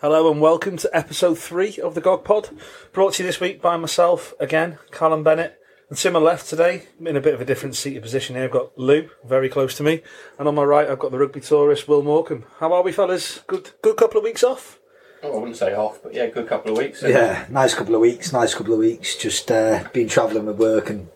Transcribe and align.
Hello 0.00 0.30
and 0.30 0.40
welcome 0.40 0.76
to 0.76 0.96
episode 0.96 1.38
three 1.38 1.76
of 1.78 1.94
the 1.94 2.00
GOG 2.00 2.24
Pod, 2.24 2.50
brought 2.92 3.14
to 3.14 3.22
you 3.22 3.26
this 3.28 3.40
week 3.40 3.60
by 3.60 3.76
myself 3.76 4.32
again, 4.38 4.78
Callum 4.92 5.24
Bennett, 5.24 5.58
and 5.88 5.98
to 5.98 6.10
my 6.10 6.18
left 6.18 6.48
today, 6.48 6.84
in 7.04 7.16
a 7.16 7.20
bit 7.20 7.34
of 7.34 7.40
a 7.40 7.44
different 7.44 7.74
seated 7.74 8.02
position 8.02 8.36
here, 8.36 8.44
I've 8.44 8.50
got 8.50 8.78
Lew, 8.78 9.10
very 9.24 9.48
close 9.48 9.76
to 9.78 9.82
me, 9.82 10.02
and 10.38 10.46
on 10.46 10.54
my 10.54 10.62
right 10.62 10.88
I've 10.88 10.98
got 11.00 11.10
the 11.10 11.18
rugby 11.18 11.40
tourist 11.40 11.88
Will 11.88 12.02
Morecambe. 12.02 12.44
How 12.60 12.72
are 12.72 12.82
we, 12.82 12.92
fellas? 12.92 13.40
Good, 13.46 13.70
good 13.82 13.96
couple 13.96 14.18
of 14.18 14.24
weeks 14.24 14.44
off. 14.44 14.78
Oh, 15.22 15.32
I 15.32 15.36
wouldn't 15.38 15.56
say 15.56 15.74
off, 15.74 16.00
but 16.02 16.14
yeah, 16.14 16.26
good 16.26 16.46
couple 16.48 16.70
of 16.72 16.78
weeks. 16.78 17.02
Yeah, 17.02 17.46
nice 17.50 17.74
couple 17.74 17.94
of 17.96 18.00
weeks. 18.00 18.32
Nice 18.32 18.54
couple 18.54 18.72
of 18.74 18.78
weeks. 18.78 19.16
Just 19.16 19.50
uh, 19.50 19.82
been 19.92 20.08
travelling 20.08 20.46
with 20.46 20.58
work 20.58 20.90
and 20.90 21.08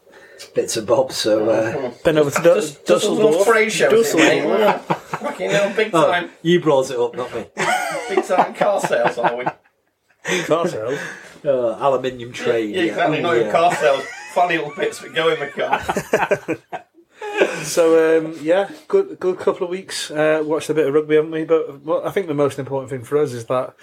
bits 0.56 0.76
and 0.76 0.88
bobs. 0.88 1.16
So 1.18 1.48
uh, 1.48 1.92
Been 2.04 2.18
over 2.18 2.32
to 2.32 2.43
Du- 2.43 2.54
Just, 2.57 2.85
just 2.85 3.04
a 3.07 3.10
little 3.12 3.30
Dusseldorf. 3.30 3.46
trade 3.46 3.71
show, 3.71 3.90
Dusseldorf. 3.90 4.91
Fucking 5.50 5.50
hell, 5.50 5.76
big 5.76 5.94
oh, 5.94 6.10
time, 6.10 6.30
you 6.42 6.60
brought 6.60 6.90
it 6.90 6.98
up, 6.98 7.16
not 7.16 7.34
me. 7.34 7.46
big 8.08 8.24
time 8.24 8.54
car 8.54 8.80
sales, 8.80 9.18
are 9.18 9.36
we? 9.36 9.44
Car 10.44 10.68
sales. 10.68 10.98
Uh, 11.44 11.76
aluminium 11.80 12.32
trade. 12.32 12.74
Yeah, 12.74 12.82
exactly. 12.82 13.18
Ooh, 13.18 13.22
Not 13.22 13.34
even 13.36 13.46
yeah. 13.46 13.52
car 13.52 13.74
sales. 13.74 14.04
Funny 14.32 14.56
little 14.56 14.74
bits 14.74 15.00
that 15.00 15.14
go 15.14 15.28
in 15.28 15.40
the 15.40 15.48
car. 15.48 16.58
So 17.64 18.18
um, 18.18 18.36
yeah, 18.42 18.70
good, 18.88 19.18
good 19.18 19.38
couple 19.38 19.64
of 19.64 19.70
weeks. 19.70 20.10
Uh, 20.10 20.42
watched 20.44 20.68
a 20.70 20.74
bit 20.74 20.86
of 20.86 20.94
rugby, 20.94 21.16
haven't 21.16 21.30
we? 21.30 21.44
But 21.44 21.82
well, 21.82 22.06
I 22.06 22.10
think 22.10 22.26
the 22.26 22.34
most 22.34 22.58
important 22.58 22.90
thing 22.90 23.04
for 23.04 23.18
us 23.18 23.32
is 23.32 23.46
that 23.46 23.74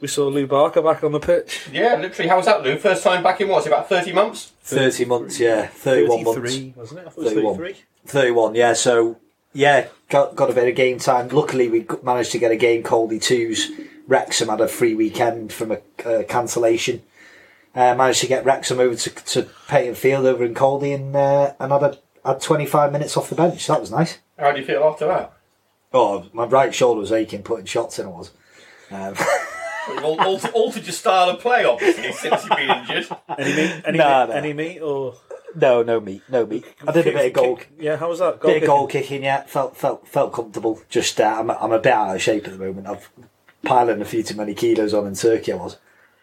we 0.00 0.08
saw 0.08 0.26
Lew 0.28 0.46
Barker 0.46 0.82
back 0.82 1.04
on 1.04 1.12
the 1.12 1.20
pitch. 1.20 1.68
Yeah, 1.72 1.96
literally. 1.96 2.28
How 2.28 2.36
was 2.36 2.46
that, 2.46 2.62
Lew? 2.62 2.78
First 2.78 3.04
time 3.04 3.22
back 3.22 3.40
in 3.40 3.48
what's 3.48 3.66
it, 3.66 3.70
about 3.70 3.88
thirty 3.88 4.12
months? 4.12 4.52
Thirty 4.62 5.04
months, 5.04 5.38
yeah, 5.38 5.66
thirty-one 5.66 6.24
months. 6.24 6.40
Thirty-three, 6.40 6.74
wasn't 6.76 7.00
it? 7.00 7.06
I 7.06 7.10
thought 7.10 7.20
it 7.20 7.24
was 7.24 7.34
31. 7.34 7.56
thirty-three. 7.56 7.84
31, 8.06 8.54
yeah. 8.54 8.72
So, 8.72 9.18
yeah, 9.52 9.88
got, 10.08 10.34
got 10.36 10.50
a 10.50 10.54
bit 10.54 10.68
of 10.68 10.74
game 10.76 10.98
time. 10.98 11.28
Luckily, 11.28 11.68
we 11.68 11.86
managed 12.02 12.32
to 12.32 12.38
get 12.38 12.50
a 12.50 12.56
game 12.56 12.82
called 12.82 13.10
the 13.10 13.18
twos. 13.18 13.70
Wrexham 14.06 14.48
had 14.48 14.60
a 14.60 14.68
free 14.68 14.94
weekend 14.94 15.52
from 15.52 15.72
a 15.72 15.78
uh, 16.04 16.22
cancellation. 16.24 17.02
Uh, 17.74 17.94
managed 17.94 18.20
to 18.20 18.26
get 18.26 18.44
Wrexham 18.44 18.80
over 18.80 18.94
to, 18.94 19.10
to 19.10 19.48
Payton 19.68 19.94
Field 19.94 20.26
over 20.26 20.44
in 20.44 20.54
Coldy 20.54 20.94
and, 20.94 21.16
uh, 21.16 21.54
and 21.58 21.72
had, 21.72 21.82
a, 21.82 21.98
had 22.24 22.40
25 22.40 22.92
minutes 22.92 23.16
off 23.16 23.30
the 23.30 23.34
bench. 23.34 23.66
That 23.66 23.80
was 23.80 23.90
nice. 23.90 24.18
How 24.38 24.52
do 24.52 24.60
you 24.60 24.66
feel 24.66 24.82
after 24.84 25.06
that? 25.06 25.32
Oh, 25.94 26.26
my 26.32 26.44
right 26.44 26.74
shoulder 26.74 27.00
was 27.00 27.12
aching 27.12 27.42
putting 27.42 27.66
shots 27.66 27.98
in, 27.98 28.06
it 28.08 28.10
was. 28.10 28.30
Um, 28.90 29.14
You've 29.88 30.04
altered, 30.04 30.50
altered 30.52 30.84
your 30.84 30.92
style 30.92 31.30
of 31.30 31.40
play, 31.40 31.64
obviously, 31.64 32.12
since 32.12 32.44
you've 32.44 32.56
been 32.56 32.70
injured. 32.70 33.08
Any 33.36 33.52
meat? 33.56 33.82
Any, 33.84 33.98
Nah, 33.98 34.26
meat, 34.26 34.32
nah. 34.32 34.38
any 34.38 34.52
meat 34.52 34.78
or 34.80 35.14
no, 35.54 35.82
no 35.82 36.00
meat, 36.00 36.22
no 36.28 36.46
meat. 36.46 36.64
I 36.86 36.92
did 36.92 37.06
a 37.08 37.12
bit 37.12 37.26
of 37.26 37.32
goal, 37.32 37.56
Kick- 37.56 37.70
Yeah, 37.78 37.96
how 37.96 38.08
was 38.08 38.18
that? 38.20 38.40
bit 38.40 38.62
of 38.62 38.66
goal 38.66 38.86
kicking. 38.86 39.22
Yeah, 39.22 39.42
felt 39.44 39.76
felt 39.76 40.06
felt 40.08 40.32
comfortable. 40.32 40.80
Just 40.88 41.20
uh, 41.20 41.36
I'm 41.38 41.50
I'm 41.50 41.72
a 41.72 41.78
bit 41.78 41.92
out 41.92 42.14
of 42.14 42.22
shape 42.22 42.46
at 42.46 42.52
the 42.52 42.58
moment. 42.58 42.86
I've 42.86 43.08
piling 43.64 44.00
a 44.00 44.04
few 44.04 44.22
too 44.22 44.34
many 44.36 44.54
kilos 44.54 44.92
on 44.94 45.06
in 45.06 45.14
Turkey. 45.14 45.52
I 45.52 45.56
was. 45.56 45.76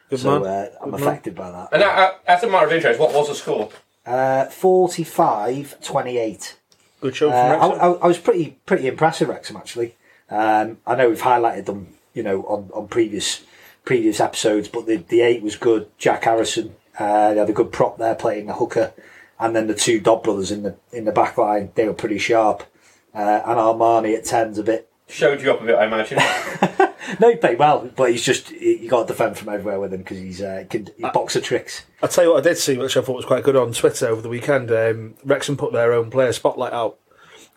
Good 0.09 0.19
So 0.19 0.39
man. 0.39 0.49
uh, 0.49 0.69
I'm 0.81 0.91
Good 0.91 0.99
man. 0.99 1.07
affected 1.09 1.35
by 1.35 1.51
that. 1.51 1.69
And 1.71 1.83
uh, 1.83 2.13
as 2.27 2.43
a 2.43 2.49
matter 2.49 2.65
of 2.67 2.73
interest, 2.73 2.99
what 2.99 3.13
was 3.13 3.27
the 3.29 3.35
score? 3.35 3.69
Uh, 4.05 4.45
45 4.45 5.81
28. 5.81 6.57
Good 7.01 7.15
show 7.15 7.29
Uh, 7.29 7.59
from 7.59 7.71
I, 7.79 7.83
I, 7.83 7.91
I 7.91 8.07
was 8.07 8.17
pretty 8.17 8.57
pretty 8.65 8.87
impressed 8.87 9.19
with 9.21 9.29
Wrexham 9.29 9.55
actually. 9.57 9.95
Um, 10.29 10.77
I 10.85 10.95
know 10.95 11.09
we've 11.09 11.21
highlighted 11.21 11.65
them, 11.65 11.93
you 12.13 12.23
know, 12.23 12.41
on, 12.43 12.69
on 12.73 12.87
previous 12.87 13.41
previous 13.85 14.19
episodes, 14.19 14.67
but 14.67 14.85
the, 14.85 14.97
the 14.97 15.21
eight 15.21 15.41
was 15.41 15.55
good. 15.55 15.89
Jack 15.97 16.23
Harrison, 16.25 16.75
uh, 16.99 17.33
they 17.33 17.39
had 17.39 17.49
a 17.49 17.53
good 17.53 17.71
prop 17.71 17.97
there 17.97 18.13
playing 18.15 18.47
the 18.47 18.53
hooker, 18.53 18.93
and 19.39 19.55
then 19.55 19.67
the 19.67 19.73
two 19.73 19.99
Dodd 19.99 20.23
brothers 20.23 20.51
in 20.51 20.63
the 20.63 20.75
in 20.91 21.05
the 21.05 21.11
back 21.11 21.37
line, 21.37 21.71
they 21.75 21.87
were 21.87 21.93
pretty 21.93 22.17
sharp. 22.17 22.63
Uh, 23.13 23.41
and 23.45 23.57
Armani 23.57 24.15
at 24.15 24.25
ten's 24.25 24.57
a 24.59 24.63
bit. 24.63 24.89
Showed 25.07 25.41
you 25.41 25.51
up 25.51 25.61
a 25.61 25.65
bit, 25.65 25.75
I 25.75 25.85
imagine. 25.85 26.19
No, 27.19 27.29
he 27.29 27.37
played 27.37 27.57
well, 27.57 27.89
but 27.95 28.11
he's 28.11 28.23
just 28.23 28.51
you 28.51 28.87
got 28.87 29.07
to 29.07 29.13
defend 29.13 29.35
from 29.35 29.49
everywhere 29.49 29.79
with 29.79 29.91
him 29.93 30.01
because 30.01 30.17
he's 30.19 30.41
uh, 30.43 30.65
can, 30.69 30.89
he 30.95 31.01
boxer 31.11 31.41
tricks. 31.41 31.83
I'll 32.03 32.09
tell 32.09 32.23
you 32.25 32.31
what 32.31 32.45
I 32.45 32.49
did 32.49 32.57
see, 32.57 32.77
which 32.77 32.95
I 32.97 33.01
thought 33.01 33.15
was 33.15 33.25
quite 33.25 33.43
good 33.43 33.55
on 33.55 33.73
Twitter 33.73 34.07
over 34.07 34.21
the 34.21 34.29
weekend. 34.29 34.69
Um, 34.71 35.15
Wrexham 35.23 35.57
put 35.57 35.73
their 35.73 35.91
own 35.91 36.11
player 36.11 36.31
spotlight 36.33 36.71
out, 36.73 36.99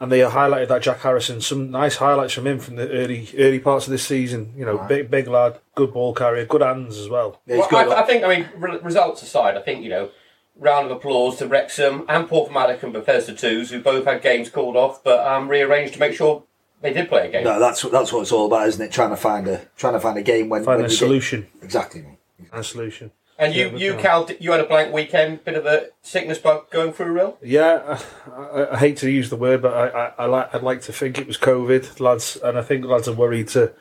and 0.01 0.11
they 0.11 0.21
highlighted 0.21 0.69
that 0.69 0.81
Jack 0.83 1.01
Harrison. 1.01 1.43
Some 1.43 1.71
nice 1.71 1.97
highlights 1.97 2.33
from 2.33 2.47
him 2.47 2.61
from 2.61 2.77
the 2.77 2.89
early 2.91 3.29
early 3.37 3.59
parts 3.59 3.87
of 3.87 3.91
this 3.91 4.07
season. 4.07 4.55
You 4.57 4.65
know, 4.65 4.79
big 4.89 5.11
big 5.11 5.29
lad, 5.29 5.59
good 5.75 5.93
ball 5.93 6.15
carrier, 6.15 6.47
good 6.47 6.63
hands 6.63 6.97
as 6.97 7.11
well. 7.11 7.41
Yeah, 7.47 7.59
Well, 7.59 7.69
good. 7.69 7.89
I, 7.89 8.03
I 8.03 8.07
think, 8.07 8.25
I 8.25 8.29
mean, 8.35 8.49
re- 8.57 8.79
results 8.79 9.23
aside, 9.23 9.57
I 9.57 9.61
think, 9.61 9.85
you 9.85 9.91
know, 9.91 10.11
round 10.59 10.87
of 10.87 10.93
applause 10.93 11.37
to 11.39 11.47
Wrexham 11.47 12.05
and 12.09 12.29
Porthmadog 12.29 12.83
and 12.83 12.93
Bethesda 12.93 13.35
Twos, 13.35 13.71
who 13.71 13.81
both 13.81 14.05
had 14.05 14.23
games 14.23 14.49
called 14.51 14.77
off, 14.77 15.03
but 15.03 15.27
um, 15.27 15.49
rearranged 15.49 15.95
to 15.95 16.01
make 16.01 16.15
sure 16.15 16.45
they 16.81 16.93
did 16.93 17.09
play 17.09 17.29
a 17.29 17.31
game. 17.31 17.45
no, 17.45 17.59
that's 17.61 17.83
that's 17.83 18.13
what 18.13 18.23
it's 18.23 18.33
all 18.33 18.47
about, 18.47 18.67
isn't 18.69 18.83
it? 18.85 18.93
Trying 18.93 19.11
to 19.11 19.17
find 19.17 19.47
a 19.49 19.67
trying 19.77 19.95
to 19.95 20.01
find 20.01 20.19
a 20.19 20.23
game 20.23 20.49
when 20.49 20.65
Find 20.65 20.79
when 20.79 20.87
a 20.87 20.89
you 20.89 20.95
get- 20.95 20.99
solution. 20.99 21.47
Exactly. 21.63 22.03
mate. 22.03 22.19
A 22.53 22.63
solution. 22.65 23.13
and 23.39 23.55
you, 23.55 23.69
Yeah, 23.71 23.77
you 23.77 23.93
but, 23.95 24.03
Cal, 24.03 24.29
you 24.41 24.51
had 24.53 24.61
a 24.61 24.67
blank 24.67 24.93
weekend, 24.93 25.45
bit 25.45 25.55
of 25.55 25.65
a 25.65 25.87
sickness 26.03 26.39
bug 26.39 26.69
going 26.71 26.93
through, 26.93 27.13
real? 27.13 27.39
Yeah, 27.43 27.99
I, 28.31 28.67
I 28.73 28.79
hate 28.79 28.97
to 28.99 29.11
use 29.11 29.31
the 29.31 29.37
word, 29.37 29.63
but 29.63 29.73
I, 29.73 29.87
I, 29.89 30.13
I 30.19 30.27
like 30.27 30.55
I'd 30.55 30.63
like 30.63 30.83
to 30.83 30.93
think 30.93 31.19
it 31.19 31.27
was 31.27 31.39
COVID, 31.39 31.99
lads, 32.01 32.37
and 32.43 32.59
I 32.59 32.63
think 32.63 32.85
lads 32.85 33.09
are 33.09 33.15
worried 33.15 33.49
to. 33.49 33.73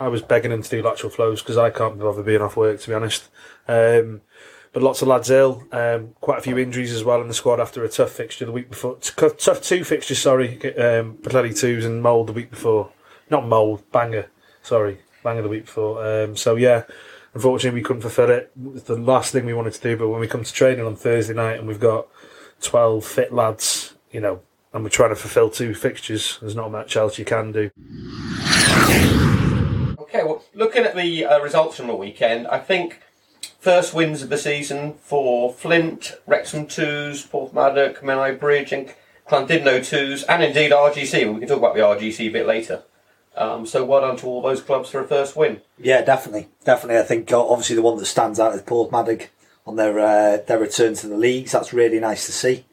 I 0.00 0.08
was 0.08 0.22
begging 0.22 0.50
them 0.52 0.62
to 0.62 0.68
do 0.70 0.82
lateral 0.82 1.10
flows 1.10 1.42
because 1.42 1.56
I 1.56 1.70
can't 1.70 1.98
bother 1.98 2.22
being 2.22 2.40
off 2.42 2.56
work, 2.56 2.80
to 2.80 2.88
be 2.88 2.94
honest. 2.94 3.28
Um, 3.66 4.20
but 4.78 4.84
lots 4.84 5.02
of 5.02 5.08
lads 5.08 5.28
ill, 5.28 5.64
um, 5.72 6.14
quite 6.20 6.38
a 6.38 6.40
few 6.40 6.56
injuries 6.56 6.92
as 6.92 7.02
well 7.02 7.20
in 7.20 7.26
the 7.26 7.34
squad 7.34 7.58
after 7.58 7.82
a 7.82 7.88
tough 7.88 8.12
fixture 8.12 8.44
the 8.44 8.52
week 8.52 8.70
before. 8.70 8.96
Tough 9.00 9.60
two 9.60 9.82
fixtures, 9.82 10.20
sorry, 10.20 10.54
um, 10.76 11.18
twos 11.20 11.84
and 11.84 12.00
Mold 12.00 12.28
the 12.28 12.32
week 12.32 12.48
before. 12.48 12.92
Not 13.28 13.48
Mold, 13.48 13.82
Bangor, 13.90 14.30
sorry, 14.62 15.00
Bangor 15.24 15.42
the 15.42 15.48
week 15.48 15.64
before. 15.64 16.06
Um, 16.06 16.36
so 16.36 16.54
yeah, 16.54 16.84
unfortunately 17.34 17.80
we 17.80 17.82
couldn't 17.82 18.02
fulfil 18.02 18.30
it. 18.30 18.52
It's 18.72 18.84
the 18.84 18.96
last 18.96 19.32
thing 19.32 19.46
we 19.46 19.52
wanted 19.52 19.72
to 19.72 19.80
do. 19.80 19.96
But 19.96 20.10
when 20.10 20.20
we 20.20 20.28
come 20.28 20.44
to 20.44 20.52
training 20.52 20.86
on 20.86 20.94
Thursday 20.94 21.34
night 21.34 21.58
and 21.58 21.66
we've 21.66 21.80
got 21.80 22.06
12 22.60 23.04
fit 23.04 23.32
lads, 23.32 23.94
you 24.12 24.20
know, 24.20 24.42
and 24.72 24.84
we're 24.84 24.90
trying 24.90 25.10
to 25.10 25.16
fulfil 25.16 25.50
two 25.50 25.74
fixtures. 25.74 26.38
There's 26.40 26.54
not 26.54 26.70
much 26.70 26.96
else 26.96 27.18
you 27.18 27.24
can 27.24 27.50
do. 27.50 27.70
Okay, 29.98 30.22
well, 30.22 30.44
looking 30.54 30.84
at 30.84 30.94
the 30.94 31.24
uh, 31.24 31.40
results 31.40 31.78
from 31.78 31.88
the 31.88 31.96
weekend, 31.96 32.46
I 32.46 32.60
think 32.60 33.00
first 33.68 33.92
wins 33.92 34.22
of 34.22 34.30
the 34.30 34.38
season 34.38 34.94
for 34.94 35.52
Flint, 35.52 36.14
Wrexham 36.26 36.66
Twos, 36.66 37.26
Porthmadog, 37.26 37.98
Menai 37.98 38.40
Bridge, 38.40 38.72
and 38.72 38.94
Llandudno 39.28 39.86
Twos, 39.86 40.22
and 40.22 40.42
indeed 40.42 40.72
RGC. 40.72 41.34
We 41.34 41.40
can 41.40 41.48
talk 41.48 41.58
about 41.58 41.74
the 41.74 41.82
RGC 41.82 42.28
a 42.28 42.28
bit 42.30 42.46
later. 42.46 42.84
Um, 43.36 43.66
so 43.66 43.84
well 43.84 44.00
done 44.00 44.16
to 44.16 44.26
all 44.26 44.40
those 44.40 44.62
clubs 44.62 44.88
for 44.88 45.00
a 45.00 45.06
first 45.06 45.36
win. 45.36 45.60
Yeah, 45.76 46.00
definitely, 46.00 46.48
definitely. 46.64 46.98
I 46.98 47.02
think 47.02 47.30
uh, 47.30 47.46
obviously 47.46 47.76
the 47.76 47.82
one 47.82 47.98
that 47.98 48.06
stands 48.06 48.40
out 48.40 48.54
is 48.54 48.62
Porthmadog 48.62 49.26
on 49.66 49.76
their 49.76 49.98
uh, 49.98 50.38
their 50.38 50.58
return 50.58 50.94
to 50.94 51.06
the 51.06 51.18
leagues. 51.18 51.52
That's 51.52 51.74
really 51.74 52.00
nice 52.00 52.24
to 52.24 52.32
see. 52.32 52.64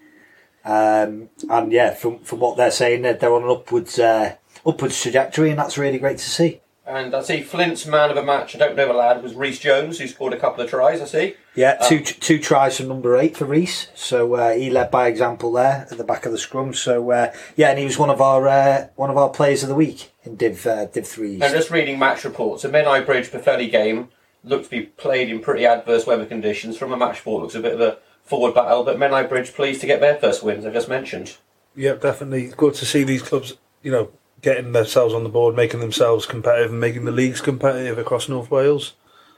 Um, 0.64 1.28
and 1.50 1.74
yeah, 1.74 1.94
from 1.94 2.20
from 2.20 2.40
what 2.40 2.56
they're 2.56 2.72
saying, 2.72 3.02
they're, 3.02 3.16
they're 3.16 3.34
on 3.34 3.44
an 3.44 3.50
upwards 3.50 4.00
uh, 4.00 4.38
upwards 4.66 5.02
trajectory, 5.02 5.50
and 5.50 5.60
that's 5.60 5.78
really 5.78 6.00
great 6.00 6.20
to 6.20 6.30
see. 6.30 6.62
And 6.88 7.16
I 7.16 7.22
see 7.22 7.42
Flint's 7.42 7.88
man 7.88 8.12
of 8.12 8.16
the 8.16 8.24
match, 8.24 8.56
I 8.56 8.60
don't 8.60 8.76
know 8.76 8.88
the 8.88 8.94
lad, 8.94 9.24
was 9.24 9.34
Reese 9.34 9.60
Jones, 9.60 9.98
who 9.98 10.08
scored 10.08 10.34
a 10.34 10.40
couple 10.40 10.64
of 10.64 10.70
tries, 10.70 11.02
I 11.02 11.06
see. 11.06 11.36
Yeah, 11.56 11.76
two 11.76 12.02
two 12.02 12.38
tries 12.38 12.78
from 12.78 12.90
number 12.90 13.18
eight 13.18 13.36
for 13.36 13.46
Reese. 13.46 13.88
So 13.96 14.36
uh, 14.36 14.54
he 14.54 14.70
led 14.70 14.92
by 14.92 15.08
example 15.08 15.52
there 15.52 15.88
at 15.90 15.98
the 15.98 16.04
back 16.04 16.28
of 16.28 16.32
the 16.32 16.38
scrum. 16.38 16.74
So 16.74 17.12
uh, 17.12 17.34
yeah, 17.56 17.70
and 17.70 17.80
he 17.80 17.86
was 17.86 17.98
one 17.98 18.12
of 18.12 18.22
our 18.22 18.48
uh, 18.48 18.88
one 18.96 19.10
of 19.10 19.18
our 19.18 19.30
players 19.30 19.64
of 19.64 19.70
the 19.70 19.76
week 19.76 20.12
in 20.24 20.36
Div 20.36 20.68
uh, 20.68 20.86
Div 20.86 21.08
Three. 21.08 21.42
And 21.42 21.54
just 21.54 21.72
reading 21.72 21.98
match 21.98 22.24
reports, 22.24 22.62
the 22.62 22.70
Menai 22.70 23.04
Bridge 23.04 23.32
Pwllheli 23.32 23.72
game 23.72 24.10
looked 24.44 24.66
to 24.66 24.70
be 24.70 24.82
played 24.82 25.30
in 25.30 25.40
pretty 25.40 25.66
adverse 25.66 26.06
weather 26.06 26.26
conditions. 26.26 26.78
From 26.78 26.92
a 26.92 26.98
match 26.98 27.18
report, 27.20 27.42
looks 27.42 27.56
a 27.56 27.62
bit 27.62 27.74
of 27.74 27.82
a 27.82 27.98
forward 28.24 28.54
battle, 28.54 28.84
but 28.84 28.98
Menai 28.98 29.28
Bridge 29.28 29.54
pleased 29.54 29.82
to 29.82 29.88
get 29.88 30.02
their 30.02 30.18
first 30.18 30.44
wins, 30.44 30.66
I've 30.66 30.74
just 30.74 30.90
mentioned. 30.90 31.38
Yeah, 31.76 31.94
definitely. 31.94 32.54
Good 32.56 32.74
to 32.76 32.86
see 32.86 33.04
these 33.04 33.22
clubs, 33.22 33.54
you 33.82 33.92
know, 33.92 34.12
getting 34.46 34.72
themselves 34.74 35.12
on 35.14 35.24
the 35.24 35.30
board, 35.30 35.56
making 35.56 35.80
themselves 35.80 36.28
competitive 36.28 36.70
and 36.72 36.80
making 36.80 37.04
the 37.04 37.12
leagues 37.12 37.42
competitive 37.42 37.98
across 37.98 38.30
North 38.30 38.52
Wales. 38.52 38.94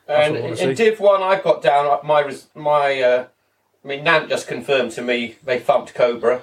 That's 0.06 0.26
And 0.28 0.34
what 0.36 0.44
I 0.44 0.50
wanna 0.56 0.70
in. 0.70 0.76
Div 0.76 1.00
1, 1.00 1.24
I've 1.24 1.44
got 1.44 1.62
down 1.62 1.86
uh, 1.86 2.00
my, 2.04 2.36
my 2.54 3.02
uh, 3.02 3.28
I 3.84 3.88
mean, 3.88 4.04
Nant 4.04 4.28
just 4.28 4.48
confirmed 4.50 4.92
to 4.92 5.02
me 5.02 5.38
they 5.46 5.60
thumped 5.60 5.94
Cobra, 5.96 6.42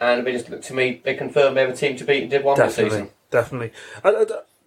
and 0.00 0.26
they 0.26 0.32
just 0.32 0.48
looked 0.48 0.64
to 0.64 0.74
me, 0.74 1.02
they 1.04 1.14
confirmed 1.14 1.58
they 1.58 1.60
have 1.60 1.70
a 1.70 1.76
team 1.76 1.94
to 1.98 2.04
beat 2.04 2.22
in 2.22 2.28
Div 2.30 2.42
1 2.42 2.58
this 2.58 2.76
Definitely, 2.76 2.98
season. 2.98 3.10
definitely. 3.30 3.72
I, 4.02 4.08
I, 4.10 4.24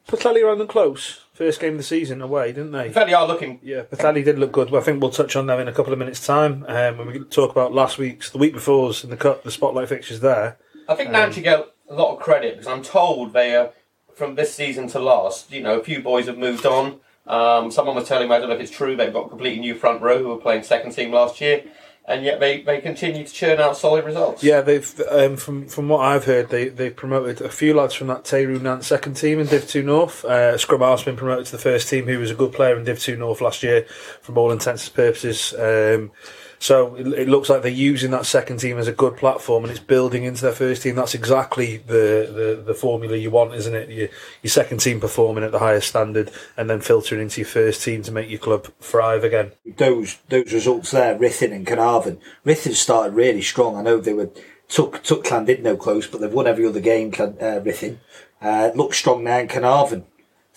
Pwllheli 0.07 0.45
ran 0.45 0.59
them 0.59 0.67
close. 0.67 1.21
First 1.33 1.59
game 1.59 1.71
of 1.73 1.77
the 1.77 1.83
season 1.83 2.21
away, 2.21 2.51
didn't 2.51 2.71
they? 2.71 2.89
Pwllheli 2.91 3.17
are 3.17 3.27
looking 3.27 3.59
Yeah, 3.63 3.81
Pwllheli 3.83 4.23
did 4.23 4.37
look 4.37 4.51
good. 4.51 4.73
I 4.75 4.81
think 4.81 5.01
we'll 5.01 5.09
touch 5.11 5.35
on 5.35 5.47
them 5.47 5.59
in 5.59 5.67
a 5.67 5.73
couple 5.73 5.91
of 5.93 5.97
minutes' 5.97 6.23
time 6.25 6.65
um, 6.67 6.97
when 6.99 7.07
we 7.07 7.19
talk 7.19 7.49
about 7.51 7.73
last 7.73 7.97
week's, 7.97 8.29
the 8.29 8.37
week 8.37 8.53
before's, 8.53 9.03
and 9.03 9.11
the 9.11 9.17
cut, 9.17 9.43
the 9.43 9.49
spotlight 9.51 9.89
fixtures 9.89 10.19
there. 10.19 10.57
I 10.87 10.93
think 10.93 11.09
Nant 11.11 11.33
should 11.33 11.43
get 11.43 11.67
a 11.89 11.93
lot 11.93 12.13
of 12.13 12.19
credit 12.19 12.55
because 12.57 12.67
I'm 12.67 12.83
told 12.83 13.33
they 13.33 13.55
are 13.55 13.71
from 14.13 14.35
this 14.35 14.53
season 14.53 14.87
to 14.89 14.99
last. 14.99 15.51
You 15.51 15.61
know, 15.61 15.79
a 15.79 15.83
few 15.83 16.01
boys 16.01 16.27
have 16.27 16.37
moved 16.37 16.65
on. 16.65 16.99
Um, 17.27 17.71
someone 17.71 17.95
was 17.95 18.07
telling 18.07 18.27
me, 18.29 18.35
I 18.35 18.39
don't 18.39 18.49
know 18.49 18.55
if 18.55 18.61
it's 18.61 18.71
true, 18.71 18.95
they've 18.95 19.13
got 19.13 19.27
a 19.27 19.29
completely 19.29 19.59
new 19.59 19.75
front 19.75 20.01
row 20.01 20.17
who 20.17 20.29
were 20.29 20.37
playing 20.37 20.63
second 20.63 20.91
team 20.91 21.11
last 21.11 21.39
year. 21.41 21.63
and 22.09 22.25
yet 22.25 22.39
they, 22.39 22.61
they 22.63 22.81
continue 22.81 23.23
to 23.23 23.31
churn 23.31 23.59
out 23.59 23.77
solid 23.77 24.03
results. 24.03 24.43
Yeah, 24.43 24.61
they've 24.61 25.01
um, 25.11 25.37
from 25.37 25.67
from 25.67 25.87
what 25.89 25.99
I've 25.99 26.25
heard, 26.25 26.49
they 26.49 26.67
they 26.67 26.89
promoted 26.89 27.39
a 27.39 27.49
few 27.49 27.75
lads 27.75 27.93
from 27.93 28.07
that 28.07 28.23
Tehru 28.23 28.59
Nant 28.59 28.83
second 28.83 29.13
team 29.13 29.39
in 29.39 29.45
Div 29.45 29.67
Two 29.67 29.83
North. 29.83 30.25
Uh, 30.25 30.57
Scrum 30.57 30.81
has 30.81 31.03
been 31.03 31.15
promoted 31.15 31.45
to 31.45 31.51
the 31.51 31.59
first 31.59 31.87
team, 31.87 32.07
who 32.07 32.17
was 32.17 32.31
a 32.31 32.35
good 32.35 32.51
player 32.51 32.75
in 32.75 32.83
Div 32.83 32.99
Two 32.99 33.15
North 33.15 33.41
last 33.41 33.61
year, 33.61 33.85
from 34.21 34.39
all 34.39 34.51
intents 34.51 34.87
and 34.87 34.95
purposes. 34.95 35.53
Um, 35.53 36.11
so 36.59 36.95
it, 36.95 37.07
it 37.07 37.27
looks 37.29 37.49
like 37.49 37.61
they're 37.61 37.71
using 37.71 38.11
that 38.11 38.25
second 38.25 38.57
team 38.57 38.77
as 38.77 38.87
a 38.87 38.93
good 38.93 39.15
platform, 39.15 39.63
and 39.63 39.71
it's 39.71 39.79
building 39.79 40.23
into 40.23 40.41
their 40.41 40.51
first 40.51 40.83
team. 40.83 40.95
That's 40.95 41.15
exactly 41.15 41.77
the 41.77 42.57
the, 42.57 42.63
the 42.65 42.73
formula 42.73 43.15
you 43.15 43.31
want, 43.31 43.55
isn't 43.55 43.73
it? 43.73 43.89
Your, 43.89 44.09
your 44.43 44.49
second 44.49 44.79
team 44.79 44.99
performing 44.99 45.43
at 45.43 45.51
the 45.51 45.59
highest 45.59 45.87
standard, 45.87 46.31
and 46.57 46.69
then 46.69 46.81
filtering 46.81 47.21
into 47.21 47.41
your 47.41 47.47
first 47.47 47.81
team 47.81 48.03
to 48.03 48.11
make 48.11 48.29
your 48.29 48.39
club 48.39 48.67
thrive 48.79 49.23
again. 49.23 49.53
those 49.77 50.17
those 50.27 50.53
results 50.53 50.91
there, 50.91 51.17
Ruthin 51.17 51.53
and 51.53 51.65
Carnarvon. 51.65 52.19
Ruthin 52.45 52.73
started 52.73 53.13
really 53.13 53.41
strong. 53.41 53.75
I 53.75 53.81
know 53.81 53.99
they 53.99 54.13
were 54.13 54.29
took 54.67 55.01
took 55.03 55.25
Llandudno 55.25 55.79
close, 55.79 56.07
but 56.07 56.21
they've 56.21 56.31
won 56.31 56.47
every 56.47 56.65
other 56.65 56.79
game. 56.79 57.09
Uh, 57.09 57.59
Ruthin 57.59 57.97
uh, 58.41 58.71
looks 58.75 58.97
strong 58.97 59.23
now. 59.23 59.37
And 59.37 59.49
Carnarvon 59.49 60.05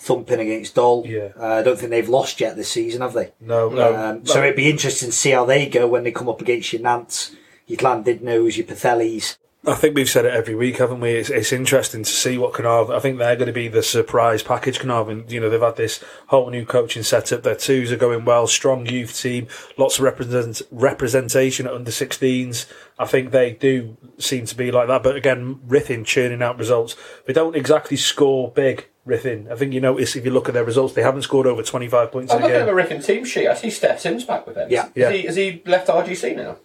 thumping 0.03 0.41
against 0.41 0.75
Dol. 0.75 1.05
Yeah. 1.07 1.29
Uh, 1.39 1.45
I 1.45 1.63
don't 1.63 1.79
think 1.79 1.89
they've 1.89 2.09
lost 2.09 2.41
yet 2.41 2.57
this 2.57 2.69
season, 2.69 3.01
have 3.01 3.13
they? 3.13 3.31
No, 3.39 3.69
no. 3.69 3.95
Um, 3.95 4.25
so 4.25 4.43
it'd 4.43 4.55
be 4.55 4.69
interesting 4.69 5.09
to 5.09 5.15
see 5.15 5.31
how 5.31 5.45
they 5.45 5.67
go 5.67 5.87
when 5.87 6.03
they 6.03 6.11
come 6.11 6.27
up 6.27 6.41
against 6.41 6.73
your 6.73 6.81
Nants, 6.81 7.33
your 7.67 7.79
Llandudnos, 7.79 8.57
your 8.57 8.67
Pwllhelis. 8.67 9.37
I 9.65 9.75
think 9.75 9.95
we've 9.95 10.09
said 10.09 10.25
it 10.25 10.33
every 10.33 10.55
week, 10.55 10.77
haven't 10.79 10.99
we? 10.99 11.11
It's, 11.11 11.29
it's 11.29 11.53
interesting 11.53 12.03
to 12.03 12.09
see 12.09 12.37
what 12.37 12.51
Carnarvon. 12.53 12.95
I 12.97 12.99
think 12.99 13.17
they're 13.17 13.37
going 13.37 13.47
to 13.47 13.53
be 13.53 13.69
the 13.69 13.81
surprise 13.81 14.43
package. 14.43 14.77
Carnarvon, 14.77 15.25
you 15.29 15.39
know, 15.39 15.49
they've 15.49 15.61
had 15.61 15.77
this 15.77 16.03
whole 16.27 16.49
new 16.49 16.65
coaching 16.65 17.01
setup. 17.03 17.43
Their 17.43 17.55
twos 17.55 17.89
are 17.89 17.95
going 17.97 18.25
well. 18.25 18.45
Strong 18.45 18.87
youth 18.87 19.17
team, 19.17 19.47
lots 19.77 19.99
of 19.99 20.03
represent, 20.03 20.61
representation 20.69 21.65
at 21.65 21.73
under 21.73 21.91
16s. 21.91 22.65
I 22.99 23.05
think 23.05 23.31
they 23.31 23.51
do 23.51 23.95
seem 24.17 24.45
to 24.47 24.55
be 24.55 24.69
like 24.69 24.89
that. 24.89 25.01
But 25.01 25.15
again, 25.15 25.61
Ruthin 25.65 26.05
churning 26.05 26.43
out 26.43 26.59
results. 26.59 26.97
They 27.25 27.33
don't 27.33 27.55
exactly 27.55 27.97
score 27.97 28.51
big. 28.51 28.87
Ruthin. 29.07 29.51
I 29.51 29.55
think 29.57 29.73
you 29.73 29.81
notice 29.81 30.15
if 30.15 30.23
you 30.23 30.31
look 30.31 30.47
at 30.47 30.53
their 30.53 30.63
results, 30.63 30.93
they 30.93 31.03
haven't 31.03 31.23
scored 31.23 31.45
over 31.45 31.61
25 31.61 32.09
points 32.11 32.31
I'm 32.31 32.37
in 32.37 32.43
a 32.43 32.45
looking 32.47 32.61
at 32.61 32.65
game. 32.65 32.75
the 32.75 32.81
Ruthin 32.95 33.05
team 33.05 33.25
sheet. 33.25 33.47
I 33.49 33.53
see 33.53 33.69
Steph 33.69 33.99
Sims 33.99 34.23
back 34.23 34.45
with 34.45 34.55
them. 34.55 34.69
Yeah. 34.71 34.85
Is, 34.87 34.91
Yeah. 34.95 35.11
He, 35.11 35.21
has 35.23 35.35
he 35.35 35.61
left 35.65 35.87
RGC 35.89 36.37
now? 36.37 36.55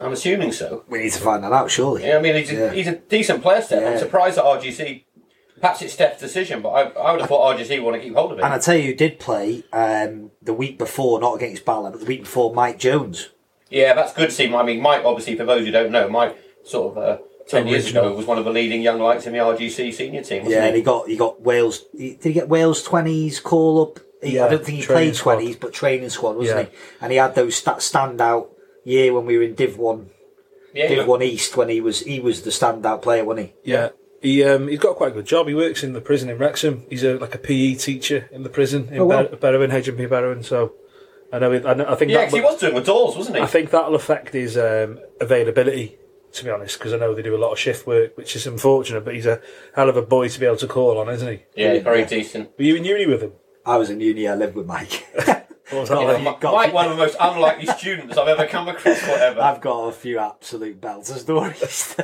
I'm 0.00 0.12
assuming 0.12 0.52
so. 0.52 0.84
We 0.88 1.00
need 1.00 1.12
to 1.12 1.20
find 1.20 1.42
that 1.44 1.52
out, 1.52 1.70
surely. 1.70 2.06
Yeah, 2.06 2.18
I 2.18 2.22
mean, 2.22 2.34
he's 2.36 2.50
a, 2.50 2.54
Yeah. 2.54 2.72
he's 2.72 2.86
a 2.86 2.96
decent 2.96 3.42
player, 3.42 3.60
Steph. 3.62 3.84
I'm 3.84 3.98
surprised 3.98 4.36
that 4.38 4.44
RGC. 4.44 5.04
Perhaps 5.60 5.82
it's 5.82 5.92
Steph's 5.94 6.20
decision, 6.20 6.62
but 6.62 6.68
I, 6.70 6.82
I 7.00 7.10
would 7.10 7.20
have 7.20 7.28
thought 7.28 7.56
RGC 7.56 7.82
want 7.82 7.96
to 7.96 8.00
keep 8.02 8.14
hold 8.14 8.30
of 8.30 8.38
him. 8.38 8.44
And 8.44 8.54
I 8.54 8.58
tell 8.58 8.76
you, 8.76 8.84
who 8.84 8.94
did 8.94 9.18
play 9.18 9.64
um, 9.72 10.30
the 10.40 10.52
week 10.54 10.78
before, 10.78 11.18
not 11.20 11.34
against 11.34 11.64
Bala, 11.64 11.90
but 11.90 11.98
the 12.00 12.06
week 12.06 12.20
before, 12.20 12.54
Mike 12.54 12.78
Jones. 12.78 13.30
Yeah, 13.68 13.92
that's 13.94 14.12
good 14.12 14.26
to 14.30 14.34
see. 14.34 14.54
I 14.54 14.62
mean, 14.62 14.80
Mike, 14.80 15.04
obviously, 15.04 15.34
for 15.36 15.44
those 15.44 15.64
who 15.66 15.72
don't 15.72 15.90
know, 15.90 16.08
Mike 16.08 16.36
sort 16.64 16.96
of 16.96 17.02
uh, 17.02 17.18
ten 17.48 17.66
years 17.66 17.90
ago 17.90 18.14
was 18.14 18.24
one 18.24 18.38
of 18.38 18.44
the 18.44 18.52
leading 18.52 18.82
young 18.82 19.00
lights 19.00 19.26
in 19.26 19.32
the 19.32 19.40
RGC 19.40 19.92
senior 19.92 20.22
team. 20.22 20.44
Wasn't 20.44 20.52
Yeah, 20.52 20.62
he? 20.62 20.68
and 20.68 20.76
he 20.76 20.82
got 20.82 21.08
he 21.08 21.16
got 21.16 21.40
Wales. 21.42 21.84
Did 21.96 22.22
he 22.22 22.32
get 22.32 22.48
Wales 22.48 22.84
twenties 22.84 23.40
call 23.40 23.82
up? 23.82 23.98
He, 24.22 24.36
Yeah, 24.36 24.46
I 24.46 24.48
don't 24.50 24.64
think 24.64 24.78
he 24.78 24.86
played 24.86 25.16
squad. 25.16 25.34
twenties, 25.34 25.56
but 25.56 25.72
training 25.72 26.08
squad 26.10 26.36
wasn't 26.36 26.58
Yeah. 26.58 26.64
he? 26.66 26.70
And 27.00 27.10
he 27.12 27.18
had 27.18 27.34
those 27.34 27.60
that 27.62 27.78
standout 27.78 28.46
year 28.88 29.12
when 29.14 29.26
we 29.26 29.36
were 29.36 29.42
in 29.44 29.54
Div 29.54 29.76
One, 29.78 30.10
yeah, 30.74 30.88
Div 30.88 30.98
look- 30.98 31.06
One 31.08 31.22
East 31.22 31.56
when 31.56 31.68
he 31.68 31.80
was 31.80 32.00
he 32.00 32.20
was 32.20 32.42
the 32.42 32.50
standout 32.50 33.02
player, 33.02 33.24
wasn't 33.24 33.48
he? 33.64 33.70
Yeah. 33.72 33.90
He 34.20 34.42
um, 34.42 34.66
he's 34.66 34.80
got 34.80 34.96
quite 34.96 35.12
a 35.12 35.14
good 35.14 35.26
job. 35.26 35.46
He 35.46 35.54
works 35.54 35.84
in 35.84 35.92
the 35.92 36.00
prison 36.00 36.28
in 36.28 36.38
Wrexham. 36.38 36.84
He's 36.90 37.04
a 37.04 37.18
like 37.18 37.34
a 37.36 37.38
PE 37.38 37.74
teacher 37.74 38.28
in 38.32 38.42
the 38.42 38.48
prison 38.48 38.88
in 38.90 38.98
Oh, 38.98 39.06
wow. 39.06 39.22
Ber- 39.24 39.36
Berwyn, 39.36 39.70
HMP 39.70 40.08
Berwyn. 40.08 40.44
So 40.44 40.74
I 41.32 41.38
know. 41.38 41.52
It, 41.52 41.64
I, 41.64 41.74
know 41.74 41.84
I 41.86 41.94
think 41.94 42.10
yeah, 42.10 42.18
that, 42.18 42.24
'cause 42.30 42.34
he 42.34 42.40
was 42.40 42.58
doing 42.60 42.74
with 42.74 42.86
Dawes, 42.86 43.16
wasn't 43.16 43.36
he? 43.36 43.42
I 43.42 43.46
think 43.46 43.70
that'll 43.70 43.94
affect 43.94 44.34
his 44.34 44.56
um, 44.58 44.98
availability. 45.20 45.96
To 46.32 46.44
be 46.44 46.50
honest, 46.50 46.78
because 46.78 46.92
I 46.92 46.98
know 46.98 47.14
they 47.14 47.22
do 47.22 47.34
a 47.34 47.38
lot 47.38 47.52
of 47.52 47.58
shift 47.58 47.86
work, 47.86 48.16
which 48.18 48.36
is 48.36 48.46
unfortunate. 48.46 49.02
But 49.04 49.14
he's 49.14 49.24
a 49.26 49.40
hell 49.74 49.88
of 49.88 49.96
a 49.96 50.02
boy 50.02 50.28
to 50.28 50.38
be 50.40 50.44
able 50.46 50.56
to 50.58 50.66
call 50.66 50.98
on, 50.98 51.08
isn't 51.08 51.26
he? 51.28 51.38
yeah, 51.56 51.74
he's 51.74 51.82
very 51.84 52.04
decent. 52.04 52.50
Were 52.58 52.64
you 52.64 52.74
in 52.76 52.84
uni 52.84 53.06
with 53.06 53.22
him? 53.22 53.32
I 53.64 53.76
was 53.76 53.88
in 53.88 54.00
uni. 54.00 54.26
I 54.28 54.34
lived 54.34 54.54
with 54.56 54.66
Mike. 54.66 55.06
What 55.70 55.80
was 55.80 55.88
that 55.90 56.00
Yeah, 56.00 56.06
like? 56.06 56.18
you 56.18 56.24
Mike, 56.24 56.40
got- 56.40 56.54
Mike, 56.54 56.72
one 56.72 56.84
of 56.86 56.90
the 56.92 56.96
most 56.96 57.16
unlikely 57.20 57.66
students 57.66 58.16
I've 58.16 58.28
ever 58.28 58.46
come 58.46 58.68
across. 58.68 59.02
Whatever. 59.02 59.40
I've 59.42 59.60
got 59.60 59.88
a 59.88 59.92
few 59.92 60.18
absolute 60.18 60.80
belter 60.80 61.18
stories. 61.18 61.94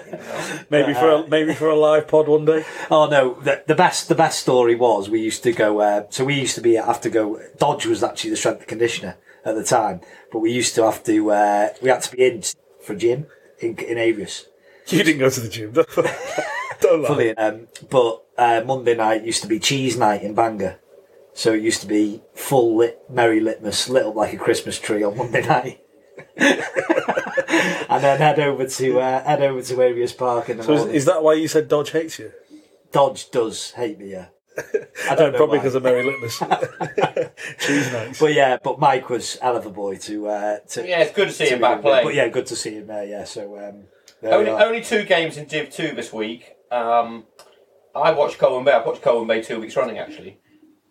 Maybe 0.71 0.93
for 0.95 1.11
a, 1.11 1.29
maybe 1.29 1.55
for 1.55 1.69
a 1.69 1.75
live 1.77 2.07
pod 2.09 2.29
one 2.29 2.45
day. 2.45 2.65
Oh 2.91 3.07
no, 3.09 3.35
the, 3.41 3.63
the 3.67 3.75
best 3.75 4.09
the 4.09 4.15
best 4.15 4.41
story 4.41 4.75
was 4.75 5.09
we 5.09 5.21
used 5.21 5.43
to 5.45 5.53
go. 5.53 5.81
Uh, 5.81 6.05
so 6.11 6.25
we 6.25 6.35
used 6.35 6.55
to 6.57 6.61
be 6.61 6.75
have 6.75 7.01
to 7.03 7.11
go. 7.11 7.41
Dodge 7.59 7.87
was 7.87 8.03
actually 8.03 8.31
the 8.31 8.37
strength 8.37 8.61
and 8.61 8.69
conditioner 8.69 9.17
at 9.45 9.55
the 9.55 9.65
time, 9.65 10.01
but 10.33 10.41
we 10.41 10.51
used 10.53 10.75
to 10.75 10.85
have 10.85 11.03
to. 11.05 11.31
Uh, 11.31 11.69
we 11.83 11.89
had 11.89 12.03
to 12.03 12.17
be 12.17 12.25
in 12.27 12.43
for 12.83 12.95
gym 12.95 13.27
in 13.61 13.77
in 13.79 13.97
Eirias. 13.99 14.45
You 14.89 15.03
didn't 15.03 15.21
go 15.21 15.31
to 15.31 15.41
the 15.41 15.49
gym. 15.49 15.73
Don't, 15.73 15.89
don't 16.81 17.03
lie. 17.03 17.09
Fully, 17.09 17.37
um, 17.39 17.69
but 17.89 18.23
uh, 18.37 18.63
Monday 18.67 18.95
night 18.95 19.25
used 19.25 19.41
to 19.43 19.49
be 19.49 19.59
cheese 19.59 19.97
night 19.97 20.23
in 20.23 20.35
Bangor. 20.35 20.79
So 21.35 21.53
it 21.53 21.63
used 21.63 21.81
to 21.81 21.87
be 21.89 22.23
full 22.35 22.77
lit, 22.77 23.01
merry 23.11 23.41
litmus, 23.41 23.89
lit 23.89 24.07
up 24.07 24.15
like 24.15 24.33
a 24.33 24.37
Christmas 24.37 24.79
tree 24.79 25.03
on 25.03 25.17
Monday 25.17 25.45
night. 25.47 25.81
and 26.37 28.03
then 28.05 28.19
head 28.19 28.39
over 28.39 28.67
to 28.67 29.01
uh, 29.01 29.25
head 29.25 29.43
over 29.43 29.61
to 29.61 29.75
Eirias 29.75 30.17
Park 30.17 30.49
in 30.49 30.59
the 30.59 30.63
So 30.63 30.73
is, 30.73 30.79
morning. 30.79 30.95
is 30.97 31.05
that 31.07 31.23
why 31.23 31.35
you 31.35 31.49
said 31.49 31.69
Dodge 31.69 31.91
hates 31.91 32.19
you? 32.21 32.33
Dodge 32.93 33.31
does 33.33 33.73
hate 33.73 33.99
me, 33.99 34.13
yeah. 34.13 34.27
I 35.11 35.17
don't 35.17 35.33
know 35.33 35.39
Probably 35.39 35.59
because 35.59 35.75
of 35.75 35.83
Mary 35.83 36.05
Litmus. 36.05 36.39
Cheese 37.59 37.93
nights. 37.93 38.21
But 38.21 38.35
yeah, 38.35 38.59
but 38.63 38.79
Mike 38.79 39.11
was 39.11 39.37
hell 39.41 39.57
of 39.57 39.67
a 39.67 39.71
boy 39.71 39.97
to. 39.97 40.29
Uh, 40.29 40.59
to 40.71 40.87
yeah, 40.87 41.01
it's 41.01 41.13
good 41.13 41.27
to 41.27 41.35
see 41.35 41.47
to 41.47 41.55
him 41.57 41.61
back 41.61 41.79
with. 41.79 41.83
playing. 41.87 42.07
But 42.07 42.15
yeah, 42.15 42.29
good 42.29 42.47
to 42.47 42.57
see 42.57 42.75
him 42.75 42.87
there. 42.87 43.05
Yeah, 43.05 43.25
so 43.25 43.59
um, 43.59 43.85
there 44.23 44.33
Only, 44.35 44.51
only 44.53 44.85
two 44.85 45.03
games 45.03 45.37
in 45.37 45.47
Div 45.47 45.71
2 45.71 45.95
this 45.97 46.13
week. 46.13 46.55
Um, 46.71 47.25
I 47.97 48.13
watched 48.13 48.39
Colwyn 48.39 48.65
Bay. 48.65 48.73
I've 48.73 48.87
watched 48.87 49.03
Colwyn 49.03 49.27
Bay 49.27 49.43
two 49.43 49.61
weeks 49.61 49.75
running, 49.77 49.99
actually. 49.99 50.39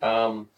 Um, 0.04 0.50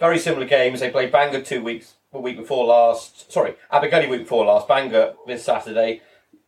very 0.00 0.18
similar 0.18 0.46
games. 0.46 0.80
They 0.80 0.90
played 0.90 1.12
Bangor 1.12 1.42
two 1.42 1.62
weeks, 1.62 1.94
the 2.12 2.18
week 2.18 2.38
before 2.38 2.64
last. 2.64 3.30
Sorry, 3.30 3.54
Abergele 3.70 4.08
week 4.08 4.22
before 4.22 4.46
last. 4.46 4.66
Bangor 4.66 5.14
this 5.26 5.44
Saturday. 5.44 6.00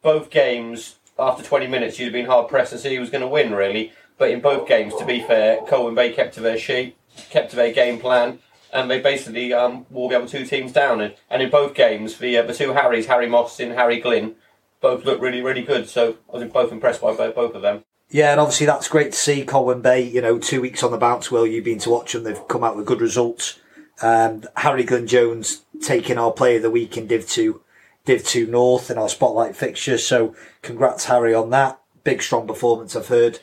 Both 0.02 0.30
games, 0.30 0.96
after 1.18 1.44
20 1.44 1.66
minutes, 1.66 1.98
you'd 1.98 2.06
have 2.06 2.12
been 2.14 2.26
hard 2.26 2.48
pressed 2.48 2.72
to 2.72 2.78
see 2.78 2.94
who 2.94 3.00
was 3.00 3.10
going 3.10 3.20
to 3.20 3.28
win, 3.28 3.54
really. 3.54 3.92
But 4.18 4.30
in 4.30 4.40
both 4.40 4.66
games, 4.66 4.94
to 4.96 5.04
be 5.04 5.20
fair, 5.20 5.60
Colwyn 5.68 5.94
Bay 5.94 6.12
kept 6.12 6.34
to 6.34 6.40
their 6.40 6.58
shape, 6.58 6.96
kept 7.28 7.50
to 7.50 7.56
their 7.56 7.72
game 7.72 8.00
plan, 8.00 8.38
and 8.72 8.90
they 8.90 9.00
basically 9.00 9.52
um, 9.52 9.84
wore 9.90 10.08
the 10.08 10.16
other 10.16 10.28
two 10.28 10.46
teams 10.46 10.72
down. 10.72 11.02
And, 11.02 11.14
and 11.28 11.42
in 11.42 11.50
both 11.50 11.74
games, 11.74 12.16
the, 12.16 12.38
uh, 12.38 12.42
the 12.42 12.54
two 12.54 12.72
Harrys, 12.72 13.06
Harry 13.06 13.28
Moss 13.28 13.60
and 13.60 13.72
Harry 13.72 14.00
Glynn, 14.00 14.36
both 14.80 15.04
looked 15.04 15.20
really, 15.20 15.42
really 15.42 15.62
good. 15.62 15.88
So 15.88 16.16
I 16.32 16.38
was 16.38 16.48
both 16.50 16.72
impressed 16.72 17.02
by 17.02 17.14
both 17.14 17.54
of 17.54 17.60
them. 17.60 17.84
Yeah, 18.08 18.30
and 18.30 18.40
obviously 18.40 18.66
that's 18.66 18.88
great 18.88 19.12
to 19.12 19.18
see 19.18 19.44
Colwyn 19.44 19.80
Bay. 19.80 20.00
You 20.02 20.22
know, 20.22 20.38
two 20.38 20.60
weeks 20.60 20.82
on 20.82 20.92
the 20.92 20.98
bounce. 20.98 21.30
Will 21.30 21.46
you've 21.46 21.64
been 21.64 21.78
to 21.80 21.90
watch 21.90 22.12
them? 22.12 22.22
They've 22.22 22.48
come 22.48 22.64
out 22.64 22.76
with 22.76 22.86
good 22.86 23.00
results. 23.00 23.58
Um, 24.02 24.44
Harry 24.56 24.84
Glenn 24.84 25.06
Jones 25.06 25.62
taking 25.82 26.18
our 26.18 26.30
Player 26.30 26.56
of 26.56 26.62
the 26.62 26.70
Week 26.70 26.96
in 26.96 27.06
Div 27.06 27.28
Two, 27.28 27.62
Div 28.04 28.24
Two 28.24 28.46
North 28.46 28.90
in 28.90 28.98
our 28.98 29.08
spotlight 29.08 29.56
fixture. 29.56 29.98
So 29.98 30.36
congrats 30.62 31.06
Harry 31.06 31.34
on 31.34 31.50
that 31.50 31.80
big 32.04 32.22
strong 32.22 32.46
performance. 32.46 32.94
I've 32.94 33.08
heard. 33.08 33.40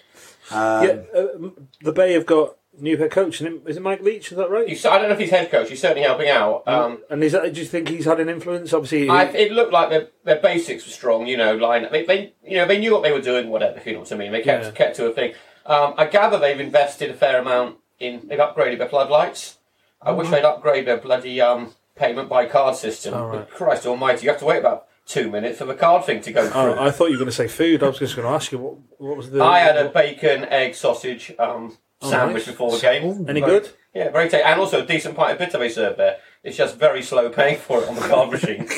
Um, 0.51 0.83
yeah, 0.85 1.03
uh, 1.15 1.49
the 1.81 1.91
Bay 1.93 2.13
have 2.13 2.25
got 2.25 2.55
new 2.79 2.97
head 2.97 3.11
coach. 3.11 3.39
And 3.41 3.49
is 3.49 3.55
it- 3.61 3.69
Is 3.71 3.77
it 3.77 3.83
Mike 3.83 4.01
Leach? 4.01 4.31
Is 4.31 4.37
that 4.37 4.49
right? 4.49 4.67
He's, 4.67 4.85
I 4.85 4.97
don't 4.97 5.07
know 5.09 5.13
if 5.13 5.19
he's 5.19 5.29
head 5.29 5.49
coach. 5.51 5.69
He's 5.69 5.81
certainly 5.81 6.03
helping 6.03 6.29
out. 6.29 6.63
Um, 6.67 6.99
and 7.09 7.23
is 7.23 7.31
that, 7.33 7.53
do 7.53 7.59
you 7.59 7.65
think 7.67 7.89
he's 7.89 8.05
had 8.05 8.19
an 8.19 8.29
influence? 8.29 8.73
Obviously, 8.73 9.09
I, 9.09 9.25
it 9.25 9.51
looked 9.51 9.71
like 9.73 9.89
their, 9.89 10.07
their 10.23 10.39
basics 10.41 10.85
were 10.85 10.91
strong. 10.91 11.27
You 11.27 11.37
know, 11.37 11.55
line 11.55 11.87
they, 11.91 12.05
they 12.05 12.33
you 12.43 12.57
know 12.57 12.65
they 12.67 12.79
knew 12.79 12.91
what 12.93 13.03
they 13.03 13.11
were 13.11 13.21
doing. 13.21 13.49
Whatever, 13.49 13.77
if 13.77 13.85
you 13.85 13.93
know 13.93 13.99
what 13.99 14.11
I 14.11 14.15
mean. 14.17 14.31
They 14.31 14.41
kept 14.41 14.63
Yeah. 14.65 14.71
kept 14.71 14.95
to 14.97 15.05
a 15.07 15.11
thing. 15.13 15.33
Um, 15.65 15.93
I 15.97 16.05
gather 16.07 16.37
they've 16.39 16.59
invested 16.59 17.09
a 17.11 17.13
fair 17.13 17.39
amount 17.41 17.77
in. 17.99 18.27
They've 18.27 18.39
upgraded 18.39 18.79
their 18.79 18.89
floodlights. 18.89 19.57
I 20.01 20.11
wish 20.11 20.29
they'd 20.29 20.43
upgrade 20.43 20.85
their 20.85 20.97
bloody 20.97 21.39
um, 21.39 21.73
payment 21.95 22.27
by 22.27 22.45
card 22.47 22.75
system. 22.75 23.13
Oh, 23.13 23.27
right. 23.27 23.49
Christ 23.49 23.85
Almighty! 23.85 24.23
You 24.25 24.29
have 24.31 24.39
to 24.39 24.45
wait 24.45 24.59
about 24.59 24.87
two 25.05 25.29
minutes 25.31 25.59
for 25.59 25.65
the 25.65 25.75
card 25.75 26.05
thing 26.05 26.21
to 26.21 26.31
go 26.31 26.47
through. 26.49 26.59
oh, 26.61 26.83
I 26.83 26.91
thought 26.91 27.05
you 27.05 27.13
were 27.13 27.19
going 27.19 27.29
to 27.29 27.35
say 27.35 27.47
food. 27.47 27.83
I 27.83 27.87
was 27.87 27.99
just 27.99 28.15
going 28.15 28.27
to 28.27 28.33
ask 28.33 28.51
you 28.51 28.57
what, 28.57 28.75
what 28.97 29.15
was 29.17 29.29
the. 29.31 29.41
I 29.43 29.59
had 29.59 29.77
a 29.77 29.89
bacon, 29.89 30.43
egg, 30.45 30.75
sausage 30.75 31.31
um, 31.39 31.77
Oh, 31.77 31.77
sandwich 32.03 32.45
nice. 32.45 32.51
before 32.51 32.71
the 32.71 32.79
game. 32.79 33.25
Any 33.29 33.39
Very- 33.39 33.59
good? 33.59 33.69
Yeah, 33.93 34.09
very 34.09 34.27
tasty. 34.27 34.43
And 34.43 34.59
also 34.59 34.81
a 34.81 34.85
decent 34.85 35.15
pint 35.15 35.33
of 35.33 35.37
bitter 35.37 35.59
they 35.59 35.69
serve 35.69 35.97
there. 35.97 36.17
It's 36.43 36.57
just 36.57 36.77
very 36.77 37.03
slow 37.03 37.29
paying 37.29 37.57
for 37.59 37.83
it 37.83 37.87
on 37.89 37.95
the 37.95 38.01
card 38.01 38.31
machine. 38.31 38.67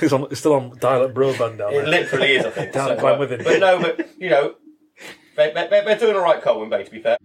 It's, 0.00 0.12
on, 0.12 0.24
it's 0.30 0.38
still 0.40 0.54
on 0.54 0.76
dial-up 0.78 1.12
broadband 1.14 1.58
down 1.58 1.72
it 1.74 1.86
literally 1.86 2.32
is, 2.32 2.44
I 2.44 2.50
think. 2.50 2.72
Down 2.72 2.88
So, 2.90 2.96
Clan 2.96 3.14
uh, 3.16 3.18
Within. 3.18 3.42
But 3.44 3.58
no, 3.60 3.80
but, 3.80 4.08
you 4.18 4.30
know, 4.30 4.54
they, 5.36 5.52
they, 5.52 5.68
they're 5.68 5.98
doing 5.98 6.16
all 6.16 6.22
right, 6.22 6.40
Colwyn 6.40 6.70
Bay, 6.70 6.84
to 6.84 6.90
be 6.90 7.00
fair. 7.00 7.16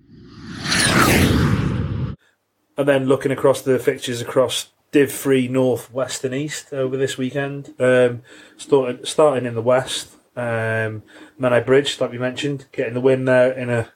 And 2.77 2.87
then 2.87 3.05
looking 3.05 3.31
across 3.31 3.61
the 3.61 3.79
fixtures 3.79 4.21
across 4.21 4.69
Div 4.91 5.11
3 5.11 5.47
North, 5.47 5.91
West 5.91 6.23
and 6.23 6.33
East 6.33 6.71
over 6.73 6.95
this 6.95 7.17
weekend. 7.17 7.73
Um, 7.79 8.21
starting, 8.57 9.03
starting 9.05 9.45
in 9.45 9.55
the 9.55 9.61
West, 9.61 10.16
um, 10.37 11.03
Menai 11.39 11.65
Bridge, 11.65 11.99
like 11.99 12.11
we 12.11 12.17
mentioned, 12.17 12.65
getting 12.71 12.93
the 12.93 13.01
win 13.01 13.25
there 13.25 13.51
in 13.51 13.69
a, 13.69 13.89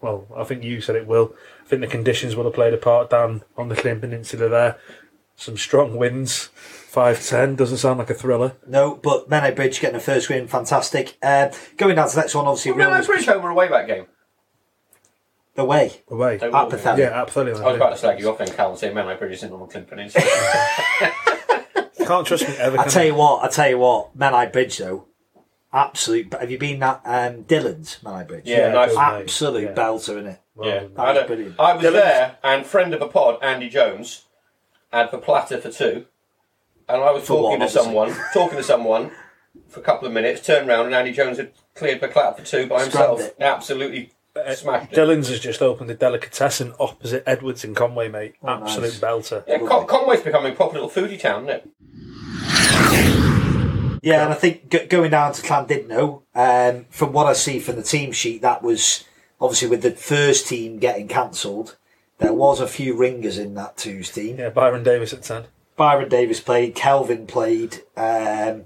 well, 0.00 0.26
I 0.36 0.44
think 0.44 0.62
you 0.62 0.80
said 0.80 0.96
it 0.96 1.06
will. 1.06 1.34
I 1.64 1.68
think 1.68 1.80
the 1.80 1.86
conditions 1.88 2.36
will 2.36 2.44
have 2.44 2.54
played 2.54 2.72
a 2.72 2.78
part 2.78 3.10
down 3.10 3.42
on 3.56 3.68
the 3.68 3.74
Llyn 3.74 4.00
Peninsula 4.00 4.48
there. 4.48 4.78
Some 5.36 5.56
strong 5.56 5.96
winds. 5.96 6.46
Five 6.88 7.22
ten 7.24 7.54
doesn't 7.54 7.76
sound 7.76 7.98
like 7.98 8.10
a 8.10 8.14
thriller. 8.14 8.56
No, 8.66 8.94
but 8.96 9.28
Menai 9.28 9.54
Bridge 9.54 9.78
getting 9.80 9.96
a 9.96 10.00
first 10.00 10.28
win, 10.28 10.48
fantastic. 10.48 11.16
Uh, 11.22 11.50
going 11.76 11.94
down 11.96 12.08
to 12.08 12.14
the 12.14 12.20
next 12.22 12.34
one, 12.34 12.46
obviously, 12.46 12.72
Well, 12.72 12.90
Real 12.90 12.98
no, 12.98 13.06
Bridge 13.06 13.26
home 13.26 13.44
or 13.44 13.50
away 13.50 13.68
that 13.68 13.86
game. 13.86 14.06
away. 15.56 16.00
Away. 16.08 16.38
They 16.38 16.46
At 16.50 16.72
will 16.72 16.98
Yeah, 16.98 17.20
absolutely. 17.20 17.60
I 17.62 17.66
was 17.66 17.76
about 17.76 17.90
to 17.90 17.98
slag 17.98 18.18
you 18.20 18.30
off 18.30 18.38
then, 18.38 18.48
Cal, 18.52 18.70
and 18.70 18.78
say 18.78 18.90
Menai 18.90 19.18
Bridge 19.18 19.32
isn't 19.34 19.52
on 19.52 19.60
the 19.60 19.66
Llyn 19.66 19.86
Peninsula. 19.86 20.24
Can't 22.06 22.26
trust 22.26 22.48
me 22.48 22.54
ever. 22.56 22.78
I 22.80 22.86
tell 22.86 23.02
I? 23.02 23.06
you 23.06 23.14
what, 23.14 23.44
I 23.44 23.48
tell 23.48 23.68
you 23.68 23.78
what, 23.78 24.16
Menai 24.16 24.50
Bridge 24.50 24.78
though, 24.78 25.04
absolute. 25.72 26.32
Have 26.34 26.50
you 26.50 26.58
been 26.58 26.82
at 26.82 27.00
um, 27.04 27.44
Dylan's 27.44 27.98
Menai 28.02 28.26
Bridge? 28.26 28.42
Yeah, 28.46 28.72
nice. 28.72 28.90
good, 28.90 28.96
mate. 28.96 29.22
absolute 29.22 29.62
Yeah. 29.62 29.74
belter, 29.74 30.08
isn't 30.10 30.26
it? 30.26 30.40
Well, 30.54 30.68
yeah. 30.68 30.80
That 30.94 30.98
I, 30.98 31.12
was 31.12 31.26
brilliant. 31.26 31.54
I 31.60 31.74
was 31.74 31.84
Dylan- 31.84 31.92
there, 31.92 32.36
and 32.42 32.66
friend 32.66 32.94
of 32.94 33.02
a 33.02 33.08
pod, 33.08 33.38
Andy 33.42 33.68
Jones, 33.68 34.24
had 34.92 35.10
the 35.10 35.18
platter 35.18 35.58
for 35.60 35.70
two, 35.70 36.06
and 36.88 37.02
I 37.02 37.10
was 37.12 37.22
For 37.24 37.36
talking 37.36 37.42
one, 37.44 37.58
to 37.60 37.64
obviously. 37.66 37.82
someone, 37.84 38.14
talking 38.32 38.56
to 38.58 38.62
someone 38.64 39.10
for 39.68 39.80
a 39.80 39.82
couple 39.82 40.06
of 40.08 40.14
minutes, 40.14 40.44
turned 40.44 40.66
round, 40.68 40.86
and 40.86 40.94
Andy 40.94 41.12
Jones 41.12 41.36
had 41.38 41.52
cleared 41.74 42.00
the 42.00 42.08
platter 42.08 42.42
for 42.42 42.46
two 42.48 42.66
by 42.66 42.82
himself. 42.82 43.20
Absolutely 43.38 44.12
smashed 44.54 44.92
it. 44.92 44.96
Dylan's 44.96 45.28
has 45.28 45.40
just 45.40 45.60
opened 45.62 45.90
a 45.90 45.94
delicatessen 45.94 46.72
opposite 46.80 47.22
Edwards 47.26 47.64
in 47.64 47.74
Conway, 47.74 48.08
mate. 48.08 48.34
Oh, 48.42 48.48
Absolute 48.48 48.92
nice. 48.92 49.00
belter. 49.00 49.44
Yeah, 49.46 49.58
Con- 49.58 49.86
Conway's 49.86 50.22
becoming 50.22 50.52
a 50.52 50.56
proper 50.56 50.74
little 50.80 50.88
foodie 50.90 51.18
town, 51.20 51.48
isn't 51.48 51.56
it? 51.56 53.17
Yeah, 54.02 54.24
and 54.24 54.32
I 54.32 54.36
think 54.36 54.70
g- 54.70 54.86
going 54.86 55.10
down 55.10 55.32
to 55.32 55.42
Llandudno, 55.42 56.22
um, 56.34 56.86
from 56.90 57.12
what 57.12 57.26
I 57.26 57.32
see 57.32 57.58
from 57.58 57.76
the 57.76 57.82
team 57.82 58.12
sheet, 58.12 58.42
that 58.42 58.62
was 58.62 59.04
obviously 59.40 59.68
with 59.68 59.82
the 59.82 59.90
first 59.92 60.46
team 60.48 60.78
getting 60.78 61.08
cancelled. 61.08 61.76
There 62.18 62.32
was 62.32 62.60
a 62.60 62.66
few 62.66 62.96
ringers 62.96 63.38
in 63.38 63.54
that 63.54 63.76
twos 63.76 64.10
team. 64.10 64.38
Yeah, 64.38 64.50
Byron 64.50 64.82
Davis 64.82 65.12
at 65.12 65.22
ten. 65.22 65.44
Byron 65.76 66.08
Davis 66.08 66.40
played, 66.40 66.74
Kelvin 66.74 67.26
played, 67.26 67.82
um, 67.96 68.64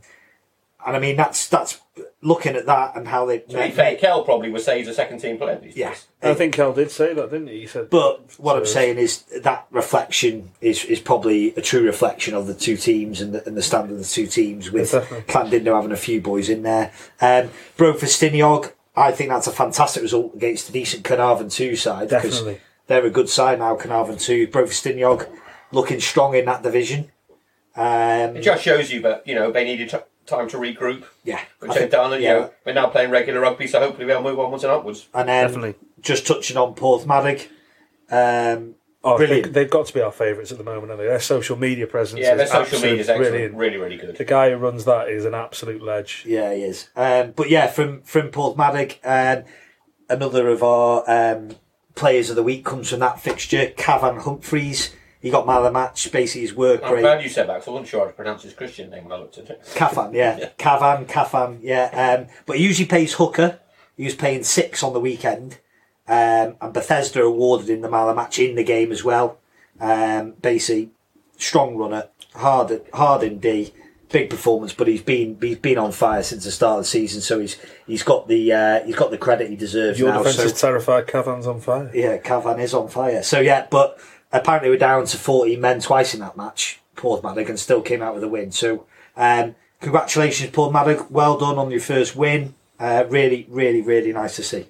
and 0.86 0.96
I 0.96 0.98
mean 0.98 1.16
that's 1.16 1.48
that's 1.48 1.80
looking 2.22 2.54
at 2.56 2.66
that 2.66 2.96
and 2.96 3.08
how 3.08 3.26
they. 3.26 3.40
To 3.40 3.58
be 3.62 3.70
fair, 3.70 3.96
Kel 3.96 4.24
probably 4.24 4.50
would 4.50 4.62
say 4.62 4.78
he's 4.78 4.88
a 4.88 4.94
second 4.94 5.18
team 5.18 5.36
player 5.38 5.58
these 5.58 5.76
Yeah. 5.76 5.90
days. 5.90 6.06
I 6.22 6.34
think 6.34 6.54
Kel 6.54 6.72
did 6.72 6.90
say 6.90 7.12
that, 7.14 7.30
didn't 7.30 7.48
he? 7.48 7.60
He 7.60 7.66
said. 7.66 7.90
But 7.90 8.20
what 8.38 8.56
I'm 8.56 8.64
saying 8.66 8.98
is 8.98 9.22
that 9.42 9.66
reflection 9.70 10.50
is, 10.60 10.84
is 10.86 11.00
probably 11.00 11.54
a 11.56 11.60
true 11.60 11.82
reflection 11.84 12.34
of 12.34 12.46
the 12.46 12.54
two 12.54 12.76
teams 12.76 13.20
and 13.20 13.34
the, 13.34 13.46
and 13.46 13.56
the 13.56 13.62
standard 13.62 13.92
of 13.92 13.98
the 13.98 14.04
two 14.04 14.26
teams 14.26 14.70
with 14.70 14.92
Definitely. 14.92 15.60
Llandudno 15.60 15.74
having 15.74 15.92
a 15.92 15.96
few 15.96 16.20
boys 16.20 16.48
in 16.48 16.62
there. 16.62 16.92
Um, 17.20 17.50
Bro 17.76 17.94
Ffestiniog, 17.94 18.72
I 18.96 19.10
think 19.12 19.30
that's 19.30 19.46
a 19.48 19.52
fantastic 19.52 20.02
result 20.02 20.34
against 20.34 20.68
a 20.68 20.72
decent 20.72 21.04
Carnarvon 21.04 21.48
2 21.50 21.76
side. 21.76 22.08
'cause 22.08 22.22
Definitely. 22.22 22.60
They're 22.86 23.04
a 23.06 23.10
good 23.10 23.28
side 23.28 23.58
now, 23.58 23.74
Carnarvon 23.76 24.18
2. 24.18 24.46
Bro 24.48 24.64
Ffestiniog 24.64 25.26
looking 25.72 26.00
strong 26.00 26.34
in 26.34 26.44
that 26.46 26.62
division. 26.62 27.10
Um, 27.74 28.36
It 28.36 28.42
just 28.42 28.62
shows 28.62 28.92
you 28.92 29.00
that 29.02 29.26
you 29.26 29.34
know 29.34 29.50
they 29.50 29.64
needed 29.64 29.88
t- 29.90 29.96
time 30.26 30.48
to 30.50 30.56
regroup, 30.56 31.04
yeah. 31.24 31.40
which 31.60 31.72
I 31.72 31.80
they've 31.80 31.90
done, 31.90 32.12
and 32.12 32.22
yeah. 32.22 32.32
you 32.34 32.40
know 32.40 32.50
we're 32.64 32.72
now 32.74 32.88
playing 32.88 33.10
regular 33.10 33.40
rugby, 33.40 33.66
so 33.66 33.80
hopefully 33.80 34.06
they'll 34.06 34.22
move 34.22 34.38
onwards 34.38 34.64
and 34.64 34.72
upwards. 34.72 35.08
And 35.14 35.28
then 35.28 35.46
Definitely. 35.46 35.74
just 36.00 36.26
touching 36.26 36.56
on 36.56 36.74
Porthmadog. 36.74 37.48
Um, 38.10 38.74
Oh, 39.04 39.16
Brilliant. 39.16 39.52
They, 39.52 39.62
they've 39.62 39.70
got 39.70 39.86
to 39.86 39.94
be 39.94 40.00
our 40.00 40.12
favourites 40.12 40.52
at 40.52 40.58
the 40.58 40.64
moment, 40.64 40.90
haven't 40.90 40.98
they? 40.98 41.08
Their 41.10 41.20
social 41.20 41.56
media 41.56 41.88
presence 41.88 42.20
Yeah, 42.20 42.36
their 42.36 42.44
is 42.44 42.52
social 42.52 42.78
media 42.80 43.00
is 43.00 43.08
excellent, 43.08 43.32
brilliant. 43.32 43.54
really, 43.56 43.76
really 43.76 43.96
good. 43.96 44.16
The 44.16 44.24
guy 44.24 44.50
who 44.50 44.56
runs 44.56 44.84
that 44.84 45.08
is 45.08 45.24
an 45.24 45.34
absolute 45.34 45.82
ledge. 45.82 46.24
Yeah, 46.24 46.54
he 46.54 46.62
is. 46.62 46.88
Um, 46.94 47.32
but 47.32 47.50
yeah, 47.50 47.66
from 47.66 48.02
from 48.02 48.30
Porthmadog, 48.30 48.98
um, 49.02 49.44
another 50.08 50.48
of 50.48 50.62
our 50.62 51.02
um, 51.10 51.56
players 51.96 52.30
of 52.30 52.36
the 52.36 52.44
week 52.44 52.64
comes 52.64 52.90
from 52.90 53.00
that 53.00 53.20
fixture. 53.20 53.72
Cavan 53.76 54.20
Humphreys. 54.20 54.94
He 55.22 55.30
got 55.30 55.46
man 55.46 55.58
of 55.58 55.62
the 55.64 55.70
match. 55.72 56.10
Basically, 56.12 56.40
his 56.42 56.54
work 56.54 56.80
I'm 56.84 56.94
rate. 56.94 57.00
glad 57.00 57.22
you 57.22 57.28
said 57.30 57.48
that 57.48 57.54
because 57.54 57.68
I 57.68 57.70
wasn't 57.70 57.88
sure 57.88 58.00
how 58.00 58.06
to 58.08 58.12
pronounce 58.12 58.42
his 58.42 58.52
Christian 58.54 58.90
name 58.90 59.04
when 59.04 59.12
I 59.12 59.16
looked 59.18 59.38
at 59.38 59.48
it. 59.50 59.62
Cavan, 59.74 60.12
yeah. 60.12 60.48
Cavan, 60.58 61.06
Cavan, 61.06 61.60
yeah. 61.62 62.18
Um, 62.18 62.26
but 62.44 62.58
he 62.58 62.64
usually 62.64 62.88
pays 62.88 63.14
hooker. 63.14 63.60
He 63.96 64.04
was 64.04 64.14
paying 64.16 64.42
six 64.42 64.82
on 64.82 64.92
the 64.92 65.00
weekend. 65.00 65.58
Um, 66.08 66.56
and 66.60 66.72
Bethesda 66.72 67.22
awarded 67.22 67.70
him 67.70 67.80
the 67.82 67.88
man 67.88 68.02
of 68.02 68.08
the 68.08 68.14
match 68.20 68.38
in 68.40 68.56
the 68.56 68.64
game 68.64 68.90
as 68.90 69.04
well. 69.04 69.38
Um, 69.80 70.32
basically, 70.42 70.90
strong 71.38 71.76
runner, 71.76 72.08
hard, 72.34 72.82
hard 72.92 73.22
in 73.22 73.38
D, 73.38 73.72
big 74.10 74.28
performance. 74.28 74.72
But 74.72 74.88
he's 74.88 75.02
been 75.02 75.38
he's 75.40 75.58
been 75.58 75.78
on 75.78 75.92
fire 75.92 76.22
since 76.24 76.44
the 76.44 76.50
start 76.50 76.78
of 76.78 76.84
the 76.84 76.88
season. 76.88 77.20
So 77.20 77.38
he's 77.38 77.56
he's 77.86 78.02
got 78.02 78.26
the 78.28 78.52
uh, 78.52 78.84
he's 78.84 78.96
got 78.96 79.10
the 79.12 79.18
credit 79.18 79.48
he 79.50 79.56
deserves 79.56 79.98
Your 80.00 80.10
now. 80.10 80.18
defence 80.18 80.36
So 80.36 80.42
is 80.42 80.60
terrified. 80.60 81.06
Cavan's 81.06 81.46
on 81.46 81.60
fire. 81.60 81.90
yeah, 81.94 82.18
Cavan 82.18 82.58
is 82.60 82.74
on 82.74 82.88
fire. 82.88 83.22
So 83.22 83.40
yeah, 83.40 83.66
but 83.70 83.98
apparently 84.32 84.70
we're 84.70 84.76
down 84.78 85.06
to 85.06 85.16
14 85.16 85.60
men 85.60 85.80
twice 85.80 86.14
in 86.14 86.20
that 86.20 86.36
match, 86.36 86.80
Porthmadog, 86.96 87.48
and 87.48 87.58
still 87.58 87.82
came 87.82 88.02
out 88.02 88.14
with 88.14 88.24
a 88.24 88.28
win. 88.28 88.52
So 88.52 88.86
um, 89.16 89.54
congratulations, 89.80 90.50
Porthmadog. 90.50 91.10
Well 91.10 91.38
done 91.38 91.58
on 91.58 91.70
your 91.70 91.80
first 91.80 92.16
win. 92.16 92.54
Uh, 92.78 93.04
really, 93.08 93.46
really, 93.48 93.80
really 93.82 94.12
nice 94.12 94.36
to 94.36 94.42
see. 94.42 94.66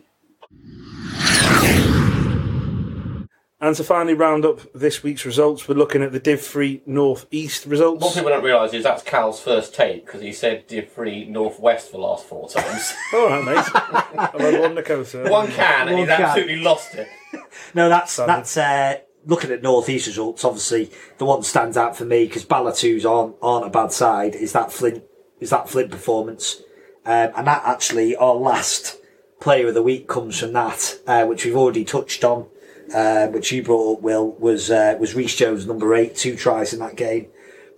And 3.60 3.76
to 3.76 3.84
finally 3.84 4.14
round 4.14 4.44
up 4.44 4.60
this 4.72 5.04
week's 5.04 5.24
results, 5.24 5.68
we're 5.68 5.76
looking 5.76 6.02
at 6.02 6.10
the 6.10 6.18
Div 6.18 6.40
3 6.40 6.82
North 6.84 7.26
East 7.30 7.64
results. 7.64 8.02
What 8.02 8.08
results. 8.08 8.16
people 8.16 8.30
don't 8.30 8.42
realise 8.44 8.74
is 8.74 8.82
that's 8.82 9.04
Cal's 9.04 9.38
first 9.40 9.72
take 9.72 10.04
because 10.04 10.20
he 10.20 10.32
said 10.32 10.66
Div 10.66 10.90
3 10.90 11.26
North 11.26 11.60
West 11.60 11.86
for 11.86 11.98
the 11.98 12.02
last 12.02 12.26
four 12.26 12.48
times. 12.48 12.92
All 13.14 13.28
right, 13.28 13.44
mate. 13.44 13.64
I've 13.76 14.40
had 14.40 14.60
one 14.60 14.74
Dakota. 14.74 15.28
One 15.30 15.46
can 15.46 15.86
and 15.86 15.90
One 15.96 16.08
he's 16.08 16.08
can. 16.16 16.22
absolutely 16.22 16.56
lost 16.56 16.94
it. 16.96 17.06
No, 17.74 17.88
that's 17.88 18.12
Standard. 18.12 18.32
that's 18.32 18.56
uh, 18.56 18.96
looking 19.26 19.50
at 19.50 19.62
North 19.62 19.88
East 19.88 20.06
results. 20.06 20.44
Obviously, 20.44 20.90
the 21.18 21.24
one 21.24 21.40
that 21.40 21.46
stands 21.46 21.76
out 21.76 21.96
for 21.96 22.04
me 22.04 22.26
because 22.26 22.44
Ballatu's 22.44 23.06
aren't 23.06 23.36
aren't 23.42 23.66
a 23.66 23.70
bad 23.70 23.92
side. 23.92 24.34
Is 24.34 24.52
that 24.52 24.72
Flint? 24.72 25.04
Is 25.40 25.50
that 25.50 25.68
Flint 25.68 25.90
performance? 25.90 26.62
Um, 27.04 27.30
and 27.36 27.46
that 27.46 27.62
actually 27.64 28.14
our 28.16 28.34
last 28.34 28.98
player 29.40 29.68
of 29.68 29.74
the 29.74 29.82
week 29.82 30.06
comes 30.06 30.38
from 30.38 30.52
that, 30.52 30.98
uh, 31.06 31.24
which 31.26 31.44
we've 31.44 31.56
already 31.56 31.84
touched 31.84 32.24
on. 32.24 32.46
Uh, 32.92 33.28
which 33.28 33.52
you 33.52 33.62
brought 33.62 33.98
up, 33.98 34.02
Will, 34.02 34.32
was 34.32 34.70
uh, 34.70 34.96
was 35.00 35.14
Reece 35.14 35.36
Jones 35.36 35.66
number 35.66 35.94
eight, 35.94 36.14
two 36.16 36.36
tries 36.36 36.74
in 36.74 36.80
that 36.80 36.96
game, 36.96 37.28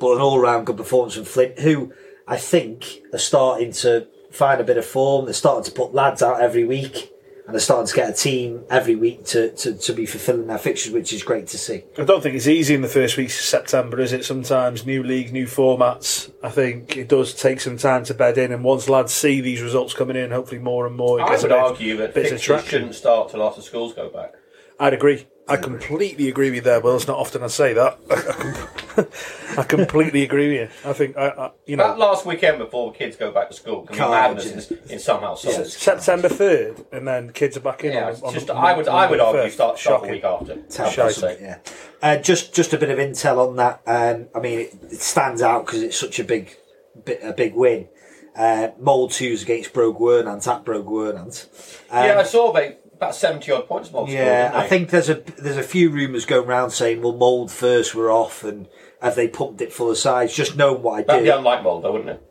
but 0.01 0.15
an 0.15 0.21
all 0.21 0.41
round 0.41 0.67
good 0.67 0.77
performance 0.77 1.15
from 1.15 1.25
Flint, 1.25 1.61
who 1.61 1.93
I 2.27 2.37
think 2.37 3.03
are 3.13 3.19
starting 3.19 3.71
to 3.73 4.09
find 4.33 4.61
a 4.61 4.65
bit 4.65 4.79
of 4.79 4.85
form. 4.85 5.27
They're 5.27 5.35
starting 5.35 5.65
to 5.65 5.71
put 5.71 5.95
lads 5.95 6.23
out 6.23 6.41
every 6.41 6.65
week, 6.65 7.13
and 7.47 7.55
they're 7.55 7.61
starting 7.61 7.87
to 7.87 7.95
get 7.95 8.09
a 8.09 8.13
team 8.13 8.65
every 8.71 8.95
week 8.95 9.25
to, 9.27 9.51
to, 9.51 9.75
to 9.75 9.93
be 9.93 10.07
fulfilling 10.07 10.47
their 10.47 10.59
fixtures, 10.59 10.93
which 10.93 11.13
is 11.13 11.23
great 11.23 11.47
to 11.49 11.59
see. 11.59 11.83
I 11.99 12.05
don't 12.05 12.23
think 12.23 12.37
it's 12.37 12.47
easy 12.47 12.75
in 12.75 12.81
the 12.81 12.89
first 12.89 13.17
weeks 13.17 13.39
of 13.39 13.45
September, 13.45 14.01
is 14.01 14.13
it? 14.15 14.25
Sometimes 14.25 14.87
new 14.87 15.03
league, 15.03 15.33
new 15.33 15.47
formats. 15.47 16.33
I 16.43 16.49
think 16.49 16.97
it 16.97 17.09
does 17.09 17.35
take 17.35 17.61
some 17.61 17.77
time 17.77 18.05
to 18.05 18.15
bed 18.15 18.39
in, 18.39 18.51
and 18.53 18.65
once 18.65 18.89
lads 18.89 19.13
see 19.13 19.41
these 19.43 19.61
results 19.61 19.93
coming 19.93 20.17
in, 20.17 20.31
hopefully 20.31 20.61
more 20.61 20.87
and 20.87 20.97
more, 20.97 21.21
it 21.21 21.25
I 21.25 21.31
would 21.33 21.41
a 21.41 21.49
bit- 21.49 21.53
argue 21.53 21.97
that 21.99 22.15
bits 22.15 22.31
fixtures 22.31 22.65
shouldn't 22.65 22.95
start 22.95 23.31
till 23.31 23.43
after 23.43 23.61
schools 23.61 23.93
go 23.93 24.09
back. 24.09 24.33
I'd 24.81 24.95
agree. 24.95 25.27
I 25.47 25.57
completely 25.57 26.29
agree 26.29 26.49
with 26.49 26.57
you 26.57 26.61
there, 26.63 26.81
Will. 26.81 26.97
It's 26.97 27.07
not 27.07 27.19
often 27.19 27.43
I 27.43 27.49
say 27.49 27.75
that. 27.75 27.99
I 29.59 29.63
completely 29.63 30.23
agree 30.23 30.49
with 30.49 30.71
you. 30.85 30.91
I 30.91 30.93
think, 30.95 31.17
I, 31.17 31.29
I, 31.29 31.51
you 31.67 31.77
That 31.77 31.99
last 31.99 32.25
weekend 32.25 32.59
before 32.59 32.93
the 32.93 32.99
kids 32.99 33.17
go 33.17 33.31
back 33.31 33.49
to 33.49 33.55
school 33.55 33.83
can 33.83 33.97
be 33.97 34.01
madness 34.01 34.71
in, 34.71 34.79
in 34.89 34.99
some 34.99 35.21
households. 35.21 35.77
September 35.77 36.29
3rd, 36.29 36.87
and 36.93 37.07
then 37.07 37.31
kids 37.33 37.57
are 37.57 37.61
back 37.61 37.85
in. 37.85 37.93
Yeah, 37.93 38.09
on, 38.09 38.15
on 38.23 38.33
just 38.33 38.47
the- 38.47 38.55
I 38.55 38.75
would 38.75 38.89
I 38.89 39.11
would 39.11 39.21
argue 39.21 39.43
5th. 39.43 39.53
start 39.53 39.79
start 39.79 40.03
the 40.03 40.09
week 40.09 40.25
after. 40.25 40.57
Ten 40.57 40.87
I'd 40.87 40.95
percent, 40.95 41.39
say. 41.39 41.39
yeah. 41.41 41.59
Uh, 42.03 42.17
just 42.17 42.55
just 42.55 42.73
a 42.73 42.79
bit 42.79 42.91
of 42.91 42.99
intel 42.99 43.47
on 43.47 43.57
that. 43.57 43.83
Um, 43.87 44.29
I 44.35 44.41
mean, 44.41 44.61
it, 44.61 44.75
it 44.91 45.01
stands 45.01 45.43
out 45.43 45.67
because 45.67 45.83
it's 45.83 45.99
such 45.99 46.19
a 46.19 46.25
big, 46.25 46.57
bit, 47.05 47.21
a 47.23 47.33
big 47.33 47.55
win. 47.55 47.89
Uh, 48.37 48.69
Mold 48.81 49.13
twos 49.13 49.43
against 49.43 49.73
Brogue 49.73 50.01
Wernant 50.01 50.49
at 50.49 50.65
Brogue 50.65 50.89
Wernant. 50.89 51.49
Um, 51.91 52.05
yeah, 52.05 52.19
I 52.19 52.25
saw 52.25 52.53
they 52.53 52.79
about 52.97 53.15
seventy 53.15 53.53
odd 53.53 53.67
points 53.69 53.91
more. 53.93 54.09
yeah, 54.09 54.51
I 54.55 54.67
think 54.67 54.91
there's 54.91 55.09
a 55.09 55.15
there's 55.39 55.57
a 55.57 55.63
few 55.63 55.91
rumours 55.91 56.25
going 56.27 56.49
around 56.49 56.71
saying, 56.71 57.03
well, 57.03 57.15
Mold 57.15 57.51
first 57.51 57.95
were 57.95 58.11
off, 58.11 58.45
and 58.45 58.69
have 59.03 59.15
they 59.17 59.29
pumped 59.29 59.61
it 59.61 59.73
full 59.73 59.91
of 59.91 59.99
sides? 59.99 60.35
Just 60.35 60.57
knowing 60.57 60.83
what 60.83 60.93
I 61.01 61.03
that'd 61.03 61.23
be 61.23 61.27
did, 61.31 61.37
unlike 61.37 61.63
mold, 61.63 61.85
though, 61.85 61.93
wouldn't 61.93 62.11
it? 62.11 62.23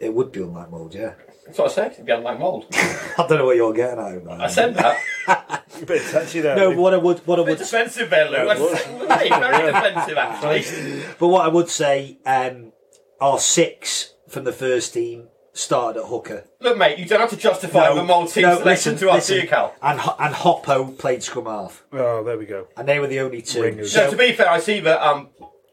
it 0.00 0.14
would 0.14 0.32
be 0.32 0.40
unlike 0.40 0.70
Mold. 0.70 0.94
Yeah, 0.94 1.14
That's 1.44 1.58
what 1.58 1.70
I 1.70 1.74
said. 1.74 1.92
It'd 1.92 2.06
be 2.06 2.12
unlike 2.12 2.38
mold. 2.38 2.64
I 2.72 3.26
don't 3.28 3.36
know 3.38 3.44
what 3.44 3.56
you're 3.56 3.74
getting 3.74 3.98
at. 4.02 4.24
Man. 4.24 4.40
I 4.40 4.46
said 4.46 4.74
that. 4.74 4.98
A 5.82 5.84
bit 5.84 6.02
touchy 6.10 6.40
there. 6.40 6.56
no, 6.56 6.70
what 6.72 6.92
I 6.94 6.96
would 6.96 7.18
what 7.26 7.38
I 7.38 7.42
would 7.42 7.58
defensive 7.58 8.10
there, 8.10 8.24
Lew. 8.30 8.54
Very 8.54 9.28
defensive, 9.28 10.16
actually. 10.18 11.02
But 11.18 11.28
what 11.28 11.44
I 11.44 11.48
would 11.48 11.68
say, 11.68 12.18
um, 12.26 12.72
our 13.20 13.38
six 13.38 14.14
from 14.28 14.44
the 14.44 14.52
first 14.52 14.94
team 14.94 15.28
started 15.52 16.00
at 16.00 16.06
hooker. 16.06 16.44
Look, 16.60 16.78
mate, 16.78 16.98
you 16.98 17.06
don't 17.06 17.20
have 17.20 17.30
to 17.30 17.36
justify 17.36 17.92
the 17.94 18.02
mold 18.04 18.30
team 18.30 18.42
no, 18.42 18.58
selection 18.58 18.92
listen, 18.92 18.96
to 19.08 19.10
us, 19.12 19.28
listen. 19.28 19.40
do 19.40 19.46
Cal? 19.48 19.74
And 19.82 19.98
and 19.98 20.34
Hoppo 20.34 20.96
played 20.98 21.22
scrum 21.22 21.46
half, 21.46 21.84
Oh, 21.92 22.22
there 22.24 22.38
we 22.38 22.46
go. 22.46 22.68
and 22.76 22.88
they 22.88 22.98
were 22.98 23.06
the 23.08 23.20
only 23.20 23.42
two. 23.42 23.62
Ringers. 23.62 23.92
So, 23.92 24.04
So, 24.06 24.10
to 24.12 24.16
be 24.16 24.32
fair, 24.32 24.48
I 24.48 24.60
see 24.60 24.80
that 24.80 25.00
um, 25.06 25.28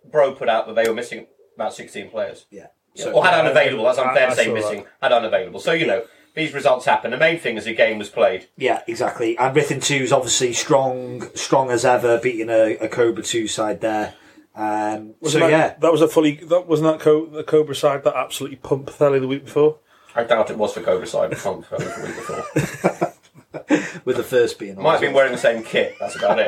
Bro 0.10 0.34
put 0.36 0.50
out 0.50 0.67
that 0.67 0.75
they 0.75 0.88
were 0.88 0.96
missing 0.96 1.27
about 1.55 1.74
16 1.74 2.10
players. 2.10 2.46
yeah. 2.50 2.67
Yeah, 2.93 3.03
So, 3.03 3.12
or 3.13 3.24
had 3.24 3.36
unavailable, 3.39 3.84
that's 3.84 4.00
unfair 4.00 4.25
I 4.27 4.29
to 4.31 4.36
say 4.36 4.46
saw 4.46 4.53
missing, 4.55 4.86
had 5.01 5.12
unavailable. 5.12 5.60
So, 5.60 5.72
you 5.74 5.86
know, 5.86 6.03
these 6.34 6.51
results 6.53 6.86
happen. 6.86 7.12
The 7.12 7.17
main 7.17 7.39
thing 7.39 7.55
is 7.57 7.65
the 7.65 7.75
game 7.75 8.00
was 8.00 8.10
played. 8.10 8.48
yeah, 8.57 8.81
exactly. 8.88 9.38
And 9.38 9.55
Ruthin 9.55 9.84
two 9.84 9.96
is 10.03 10.12
obviously 10.12 10.53
strong, 10.53 11.29
strong 11.36 11.69
as 11.69 11.86
ever, 11.86 12.17
beating 12.19 12.50
a, 12.50 12.75
a 12.77 12.88
Cobra 12.88 13.22
two 13.24 13.48
side 13.48 13.81
there. 13.81 14.15
Um, 14.58 15.14
so 15.24 15.40
that, 15.40 15.52
yeah, 15.52 15.76
that 15.80 15.92
was 15.92 16.02
a 16.02 16.08
fully. 16.08 16.36
That 16.36 16.68
wasn't 16.68 16.92
that 16.92 17.00
Co- 17.00 17.28
the 17.28 17.44
Cobra 17.44 17.76
side 17.76 18.04
that 18.04 18.16
absolutely 18.16 18.58
pumped 18.58 18.90
Thelly 18.90 19.22
the 19.22 19.28
week 19.28 19.46
before. 19.46 19.78
I 20.16 20.24
doubt 20.24 20.50
it 20.50 20.58
was 20.58 20.74
for 20.74 20.82
Cobra 20.82 21.06
Side 21.06 21.38
from 21.38 21.64
the 21.70 22.04
week 22.04 22.16
before. 22.16 23.14
with 24.04 24.18
the 24.18 24.24
first 24.24 24.58
being. 24.58 24.82
Might 24.82 24.94
have 24.94 25.02
been 25.02 25.14
wearing 25.14 25.32
the 25.32 25.38
same 25.38 25.64
kit. 25.64 25.96
That's 26.00 26.16
about 26.16 26.40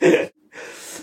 it. 0.00 0.34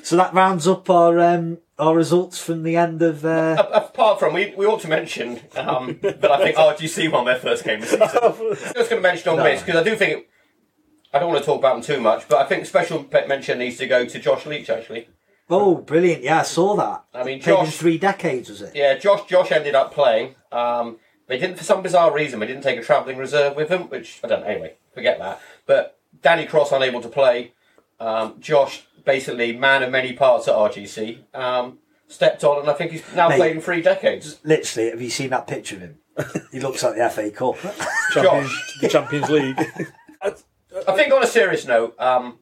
So 0.05 0.17
that 0.17 0.36
rounds 0.36 0.67
up 0.67 0.88
our 0.88 1.20
um, 1.20 1.58
our 1.79 1.96
results 1.96 2.38
from 2.38 2.62
the 2.62 2.75
end 2.77 3.01
of. 3.01 3.25
Uh, 3.25 3.55
Apart 3.74 4.20
from, 4.20 4.36
we, 4.36 4.53
we 4.55 4.63
ought 4.67 4.82
to 4.82 4.88
mention 4.88 5.41
um, 5.55 5.98
that 6.03 6.29
I 6.29 6.38
think 6.44 6.58
RGC 6.58 7.12
won 7.12 7.25
their 7.25 7.39
first 7.39 7.63
game 7.63 7.82
of 7.82 7.89
the 7.89 8.08
season. 8.08 8.20
I 8.24 8.27
was 8.27 8.60
just 8.60 8.89
going 8.91 9.01
to 9.01 9.01
mention 9.01 9.29
on 9.29 9.38
this 9.38 9.63
because 9.63 9.82
I 9.82 9.84
do 9.84 9.96
think 9.96 10.12
it, 10.12 10.29
I 11.12 11.17
don't 11.17 11.29
want 11.29 11.39
to 11.39 11.46
talk 11.46 11.58
about 11.58 11.74
them 11.74 11.82
too 11.82 12.00
much, 12.00 12.27
but 12.29 12.38
I 12.38 12.46
think 12.46 12.67
special 12.67 13.03
pe- 13.03 13.25
mention 13.25 13.58
needs 13.58 13.77
to 13.77 13.88
go 13.88 14.05
to 14.05 14.20
Josh 14.20 14.46
Leach 14.46 14.70
actually. 14.70 15.10
Oh, 15.49 15.75
brilliant! 15.75 16.23
Yeah, 16.23 16.39
I 16.39 16.43
saw 16.43 16.75
that. 16.75 17.05
I 17.13 17.23
mean, 17.23 17.41
Played 17.41 17.59
in 17.59 17.65
Josh- 17.65 17.75
three 17.77 17.97
decades, 17.97 18.49
was 18.49 18.61
it? 18.61 18.75
Yeah, 18.75 18.97
Josh 18.97 19.27
Josh 19.27 19.51
ended 19.51 19.75
up 19.75 19.93
playing. 19.93 20.35
Um, 20.51 20.97
they 21.27 21.37
didn't, 21.39 21.57
for 21.57 21.63
some 21.63 21.81
bizarre 21.81 22.13
reason, 22.13 22.39
they 22.39 22.47
didn't 22.47 22.63
take 22.63 22.79
a 22.79 22.83
travelling 22.83 23.17
reserve 23.17 23.55
with 23.55 23.69
them, 23.69 23.83
which 23.89 24.19
I 24.23 24.27
don't 24.27 24.41
know. 24.41 24.47
Anyway, 24.47 24.75
forget 24.93 25.17
that. 25.19 25.41
But 25.65 25.97
Danny 26.21 26.45
Cross 26.45 26.71
unable 26.71 27.01
to 27.01 27.09
play. 27.09 27.53
Um, 27.99 28.35
Josh, 28.39 28.85
basically 29.05 29.55
man 29.55 29.81
of 29.83 29.91
many 29.91 30.13
parts 30.13 30.47
at 30.47 30.55
RGC, 30.55 31.19
um, 31.33 31.79
stepped 32.07 32.43
on, 32.43 32.59
and 32.61 32.69
I 32.69 32.73
think 32.73 32.91
he's 32.91 33.03
now 33.15 33.29
Mate. 33.29 33.37
played 33.37 33.55
in 33.55 33.61
three 33.61 33.81
decades. 33.81 34.39
Literally, 34.43 34.89
have 34.91 35.01
you 35.01 35.09
seen 35.09 35.29
that 35.31 35.47
picture 35.47 35.75
of 35.77 35.81
him? 35.81 35.97
he 36.51 36.59
looks 36.59 36.83
like 36.83 36.95
the 36.95 37.09
FA 37.09 37.31
Cup. 37.31 37.55
Champions, 38.11 38.73
the 38.81 38.89
Champions 38.89 39.29
League. 39.29 39.57
I 40.87 40.93
think 40.95 41.13
on 41.13 41.23
a 41.23 41.27
serious 41.27 41.65
note, 41.65 41.99
um, 41.99 42.39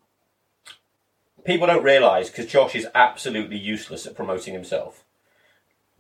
people 1.45 1.67
don't 1.67 1.83
realise 1.83 2.29
because 2.29 2.47
Josh 2.47 2.75
is 2.75 2.87
absolutely 2.95 3.57
useless 3.57 4.05
at 4.05 4.15
promoting 4.15 4.53
himself. 4.53 5.03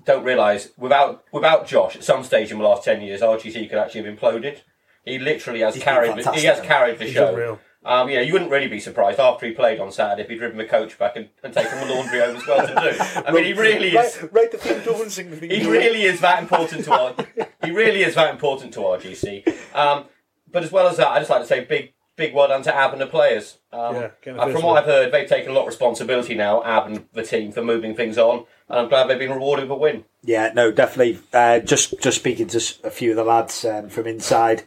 Don't 0.05 0.23
realise 0.23 0.69
without 0.77 1.23
without 1.31 1.67
Josh 1.67 1.95
at 1.95 2.03
some 2.03 2.23
stage 2.23 2.51
in 2.51 2.57
the 2.57 2.63
last 2.63 2.83
ten 2.83 3.01
years, 3.01 3.21
RGC 3.21 3.69
could 3.69 3.77
actually 3.77 4.03
have 4.03 4.17
imploded. 4.17 4.61
He 5.05 5.19
literally 5.19 5.61
has 5.61 5.75
He's 5.75 5.83
carried. 5.83 6.23
The, 6.23 6.31
he 6.31 6.45
has 6.45 6.59
carried 6.61 6.99
the 6.99 7.05
He's 7.05 7.13
show. 7.13 7.29
unreal. 7.29 7.59
Um, 7.85 8.09
you 8.09 8.19
you 8.21 8.31
wouldn't 8.31 8.51
really 8.51 8.69
be 8.69 8.79
surprised 8.79 9.19
after 9.19 9.45
he 9.45 9.51
played 9.51 9.79
on 9.79 9.91
Saturday 9.91 10.23
if 10.23 10.29
he'd 10.29 10.37
driven 10.37 10.57
the 10.57 10.65
coach 10.65 10.97
back 10.97 11.17
and, 11.17 11.29
and 11.43 11.53
taken 11.53 11.79
the 11.79 11.93
laundry 11.93 12.19
home 12.19 12.37
as 12.37 12.47
well 12.47 12.65
to 12.65 12.73
do. 12.73 13.21
I 13.27 13.31
mean, 13.31 13.43
he 13.43 13.53
really 13.53 13.89
is. 13.89 14.21
Right, 14.21 14.33
right 14.33 14.51
the 14.51 14.81
doesn't 14.85 15.09
thing. 15.09 15.49
He 15.49 15.69
really 15.69 16.03
is 16.03 16.21
that 16.21 16.41
important 16.41 16.85
to 16.85 16.93
our. 16.93 17.15
he 17.63 17.71
really 17.71 18.03
is 18.03 18.15
that 18.15 18.31
important 18.31 18.73
to 18.75 18.79
RGC. 18.79 19.75
Um, 19.75 20.05
but 20.49 20.63
as 20.63 20.71
well 20.71 20.87
as 20.87 20.97
that, 20.97 21.09
I 21.09 21.19
just 21.19 21.29
like 21.29 21.41
to 21.41 21.47
say 21.47 21.65
big, 21.65 21.93
big 22.15 22.33
well 22.33 22.47
done 22.47 22.63
to 22.63 22.75
Ab 22.75 22.93
and 22.93 23.01
the 23.01 23.07
players. 23.07 23.57
Um, 23.71 23.95
Yeah, 23.95 24.09
getting 24.21 24.39
uh, 24.39 24.47
from 24.49 24.63
what. 24.63 24.77
I've 24.77 24.85
heard, 24.85 25.11
they've 25.11 25.27
taken 25.27 25.51
a 25.51 25.53
lot 25.53 25.61
of 25.61 25.67
responsibility 25.67 26.35
now, 26.35 26.63
Ab 26.63 26.87
and 26.87 27.05
the 27.13 27.23
team, 27.23 27.51
for 27.51 27.63
moving 27.63 27.95
things 27.95 28.17
on, 28.17 28.45
and 28.69 28.79
I'm 28.79 28.89
glad 28.89 29.07
they've 29.07 29.19
been 29.19 29.31
rewarded 29.31 29.69
with 29.69 29.77
a 29.77 29.79
win. 29.79 30.05
Yeah, 30.23 30.51
no, 30.53 30.71
definitely. 30.71 31.19
Uh, 31.33 31.59
just 31.59 31.99
just 31.99 32.19
speaking 32.19 32.47
to 32.47 32.57
a 32.83 32.89
few 32.89 33.11
of 33.11 33.15
the 33.15 33.23
lads 33.23 33.65
um, 33.65 33.89
from 33.89 34.07
inside, 34.07 34.63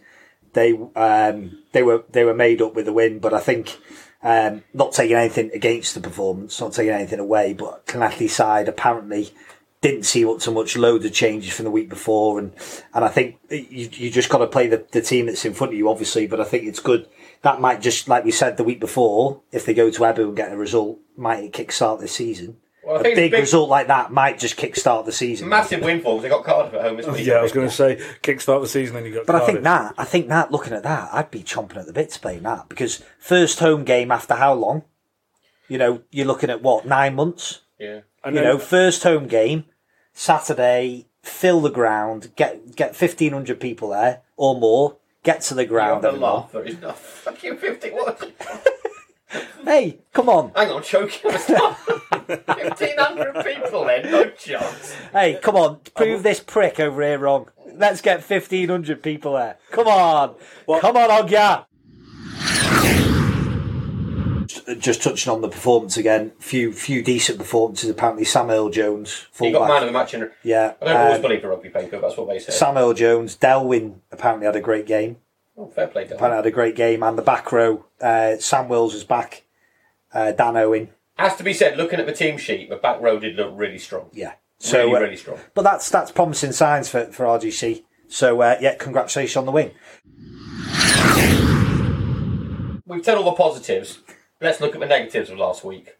they 0.52 0.72
um, 0.94 1.62
they 1.72 1.82
were 1.82 2.04
they 2.10 2.24
were 2.24 2.34
made 2.34 2.62
up 2.62 2.74
with 2.74 2.86
the 2.86 2.92
win, 2.92 3.18
but 3.18 3.32
I 3.32 3.40
think 3.40 3.78
um, 4.22 4.64
not 4.74 4.92
taking 4.92 5.16
anything 5.16 5.50
against 5.54 5.94
the 5.94 6.00
performance, 6.00 6.60
not 6.60 6.72
taking 6.72 6.92
anything 6.92 7.20
away, 7.20 7.52
but 7.52 7.86
Llanelli 7.86 8.28
side 8.28 8.68
apparently 8.68 9.32
didn't 9.82 10.04
see 10.04 10.24
what 10.24 10.42
so 10.42 10.52
much 10.52 10.76
loads 10.76 11.04
of 11.04 11.12
changes 11.12 11.52
from 11.52 11.64
the 11.64 11.70
week 11.70 11.88
before, 11.88 12.38
and 12.38 12.52
and 12.92 13.04
I 13.04 13.08
think 13.08 13.38
you 13.50 13.88
you 13.92 14.10
just 14.10 14.28
got 14.28 14.38
to 14.38 14.46
play 14.46 14.66
the, 14.66 14.84
the 14.90 15.02
team 15.02 15.26
that's 15.26 15.44
in 15.44 15.54
front 15.54 15.72
of 15.72 15.78
you, 15.78 15.88
obviously. 15.88 16.26
But 16.26 16.40
I 16.40 16.44
think 16.44 16.64
it's 16.64 16.80
good. 16.80 17.08
That 17.46 17.60
might 17.60 17.80
just 17.80 18.08
like 18.08 18.24
we 18.24 18.32
said 18.32 18.56
the 18.56 18.64
week 18.64 18.80
before, 18.80 19.40
if 19.52 19.64
they 19.64 19.72
go 19.72 19.88
to 19.88 20.00
Ebbw 20.00 20.18
and 20.24 20.36
get 20.36 20.50
a 20.52 20.56
result, 20.56 20.98
might 21.16 21.52
kickstart 21.52 22.00
this 22.00 22.10
season. 22.12 22.56
Well, 22.84 22.96
I 22.96 23.00
a 23.00 23.02
think 23.02 23.12
it's 23.12 23.20
big, 23.20 23.32
a 23.32 23.36
big- 23.36 23.40
result 23.42 23.68
like 23.70 23.86
that 23.86 24.10
might 24.12 24.38
just 24.40 24.56
kickstart 24.56 25.04
the 25.06 25.12
season. 25.12 25.48
Massive 25.48 25.80
win 25.80 26.00
for 26.02 26.14
them. 26.16 26.22
They 26.22 26.28
got 26.28 26.44
Cardiff 26.44 26.74
at 26.74 26.82
home 26.82 26.96
this 26.96 27.06
week. 27.06 27.24
Yeah, 27.24 27.34
I 27.34 27.42
was 27.42 27.52
going 27.52 27.68
to 27.68 27.72
say 27.74 27.96
kickstart 28.22 28.62
the 28.62 28.66
season, 28.68 28.94
then 28.96 29.04
you 29.04 29.14
got. 29.14 29.26
But 29.26 29.36
I 29.36 29.46
think 29.46 29.62
that, 29.62 29.94
I 29.96 30.04
think 30.04 30.26
that, 30.28 30.50
looking 30.50 30.72
at 30.72 30.82
that, 30.82 31.10
I'd 31.12 31.30
be 31.30 31.42
chomping 31.44 31.76
at 31.76 31.86
the 31.86 31.92
bit 31.92 32.10
to 32.10 32.18
play 32.20 32.38
that 32.40 32.68
because 32.68 33.02
first 33.20 33.60
home 33.60 33.84
game 33.84 34.10
after 34.10 34.34
how 34.34 34.54
long? 34.54 34.82
You 35.68 35.78
know, 35.78 36.02
you're 36.10 36.26
looking 36.26 36.50
at 36.50 36.62
what 36.62 36.84
nine 36.84 37.14
months. 37.14 37.60
Yeah. 37.78 38.00
And 38.24 38.34
You 38.34 38.42
know, 38.42 38.58
first 38.58 39.02
home 39.04 39.26
game, 39.28 39.64
Saturday, 40.12 41.06
fill 41.22 41.60
the 41.60 41.70
ground, 41.70 42.32
get 42.36 42.74
get 42.74 42.96
fifteen 42.96 43.32
hundred 43.32 43.60
people 43.60 43.90
there 43.90 44.22
or 44.36 44.58
more, 44.58 44.96
get 45.26 45.42
to 45.42 45.54
the 45.54 45.66
ground. 45.66 46.04
have 46.04 46.04
a 46.04 46.08
everyone. 46.16 46.32
laugh. 46.34 46.52
There 46.52 46.64
is 46.64 46.80
no 46.80 46.92
fucking 46.92 47.56
50. 47.58 47.90
What? 47.90 48.32
Hey, 49.64 49.98
come 50.12 50.28
on! 50.28 50.52
Hang 50.54 50.70
on, 50.70 50.82
choking. 50.84 51.32
1,500 51.32 53.44
people 53.44 53.84
then, 53.84 54.08
no 54.10 54.30
chance. 54.30 54.94
Hey, 55.12 55.38
come 55.42 55.56
on! 55.56 55.80
Prove 55.96 56.22
this 56.22 56.38
prick 56.38 56.78
over 56.78 57.02
here 57.02 57.18
wrong. 57.18 57.48
Let's 57.74 58.00
get 58.00 58.22
fifteen 58.22 58.68
hundred 58.68 59.02
people 59.02 59.32
there. 59.34 59.56
Come 59.72 59.88
on, 59.88 60.36
come 60.80 60.96
on, 60.96 61.10
Ogya. 61.10 61.66
Just 64.78 65.02
touching 65.02 65.32
on 65.32 65.42
the 65.42 65.48
performance 65.48 65.96
again, 65.96 66.32
few 66.40 66.72
few 66.72 67.00
decent 67.02 67.38
performances. 67.38 67.88
Apparently, 67.88 68.24
Sam 68.24 68.48
Samuel 68.48 68.70
Jones, 68.70 69.26
He 69.38 69.52
got 69.52 69.68
man 69.68 69.82
of 69.82 69.86
the 69.86 69.92
match 69.92 70.12
in. 70.14 70.28
Yeah, 70.42 70.74
I 70.82 70.84
don't 70.84 70.96
always 70.96 71.16
um, 71.16 71.22
believe 71.22 71.42
the 71.42 71.48
rugby 71.48 71.68
paper, 71.68 72.00
that's 72.00 72.16
what 72.16 72.28
they 72.28 72.38
say. 72.40 72.52
Sam 72.52 72.74
Samuel 72.74 72.94
Jones, 72.94 73.36
Delwyn 73.36 74.00
apparently 74.10 74.46
had 74.46 74.56
a 74.56 74.60
great 74.60 74.86
game. 74.86 75.18
Oh, 75.56 75.68
fair 75.68 75.86
play, 75.86 76.04
Dan. 76.04 76.14
Apparently 76.14 76.36
had 76.36 76.46
a 76.46 76.50
great 76.50 76.74
game, 76.74 77.02
and 77.04 77.16
the 77.16 77.22
back 77.22 77.52
row, 77.52 77.84
uh, 78.00 78.36
Sam 78.38 78.68
Wills 78.68 78.92
was 78.92 79.04
back. 79.04 79.44
Uh, 80.12 80.32
Dan 80.32 80.56
Owen, 80.56 80.90
Has 81.16 81.36
to 81.36 81.44
be 81.44 81.52
said, 81.52 81.76
looking 81.76 82.00
at 82.00 82.06
the 82.06 82.12
team 82.12 82.36
sheet, 82.38 82.68
the 82.68 82.76
back 82.76 83.00
row 83.00 83.18
did 83.20 83.36
look 83.36 83.52
really 83.54 83.78
strong. 83.78 84.08
yeah. 84.12 84.32
So, 84.58 84.78
really, 84.84 84.94
uh, 84.96 85.00
really 85.00 85.16
strong. 85.16 85.38
but 85.54 85.62
that's 85.62 85.90
that's 85.90 86.10
promising 86.10 86.52
signs 86.52 86.88
for 86.88 87.04
for 87.12 87.24
RGC. 87.26 87.84
So 88.08 88.40
uh, 88.40 88.56
yeah, 88.60 88.74
congratulations 88.76 89.36
on 89.36 89.44
the 89.46 89.52
win. 89.52 89.70
We've 92.86 93.04
said 93.04 93.16
all 93.18 93.24
the 93.24 93.32
positives. 93.32 93.98
Let's 94.40 94.60
look 94.60 94.74
at 94.74 94.80
the 94.80 94.86
negatives 94.86 95.30
of 95.30 95.38
last 95.38 95.64
week. 95.64 95.96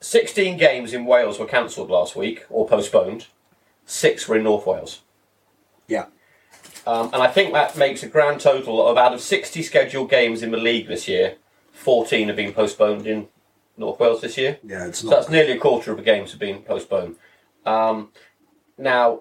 16 0.00 0.56
games 0.58 0.92
in 0.92 1.06
Wales 1.06 1.38
were 1.38 1.46
cancelled 1.46 1.90
last 1.90 2.16
week, 2.16 2.44
or 2.50 2.68
postponed. 2.68 3.26
Six 3.86 4.28
were 4.28 4.36
in 4.36 4.44
North 4.44 4.66
Wales. 4.66 5.02
Yeah, 5.88 6.06
Um, 6.86 7.10
and 7.12 7.22
I 7.22 7.28
think 7.28 7.52
that 7.52 7.76
makes 7.76 8.02
a 8.02 8.08
grand 8.08 8.40
total 8.40 8.86
of 8.86 8.96
out 8.98 9.14
of 9.14 9.20
60 9.20 9.62
scheduled 9.62 10.10
games 10.10 10.42
in 10.42 10.50
the 10.50 10.56
league 10.56 10.88
this 10.88 11.06
year, 11.06 11.36
14 11.72 12.26
have 12.28 12.36
been 12.36 12.52
postponed 12.52 13.06
in 13.06 13.28
North 13.76 14.00
Wales 14.00 14.20
this 14.20 14.36
year. 14.36 14.58
yeah, 14.64 14.86
it's 14.86 15.04
not. 15.04 15.10
So 15.10 15.16
that's 15.16 15.28
nearly 15.30 15.52
a 15.52 15.58
quarter 15.58 15.92
of 15.92 15.96
the 15.98 16.02
games 16.02 16.32
have 16.32 16.40
been 16.40 16.62
postponed. 16.62 17.16
Um, 17.64 18.10
now, 18.78 19.20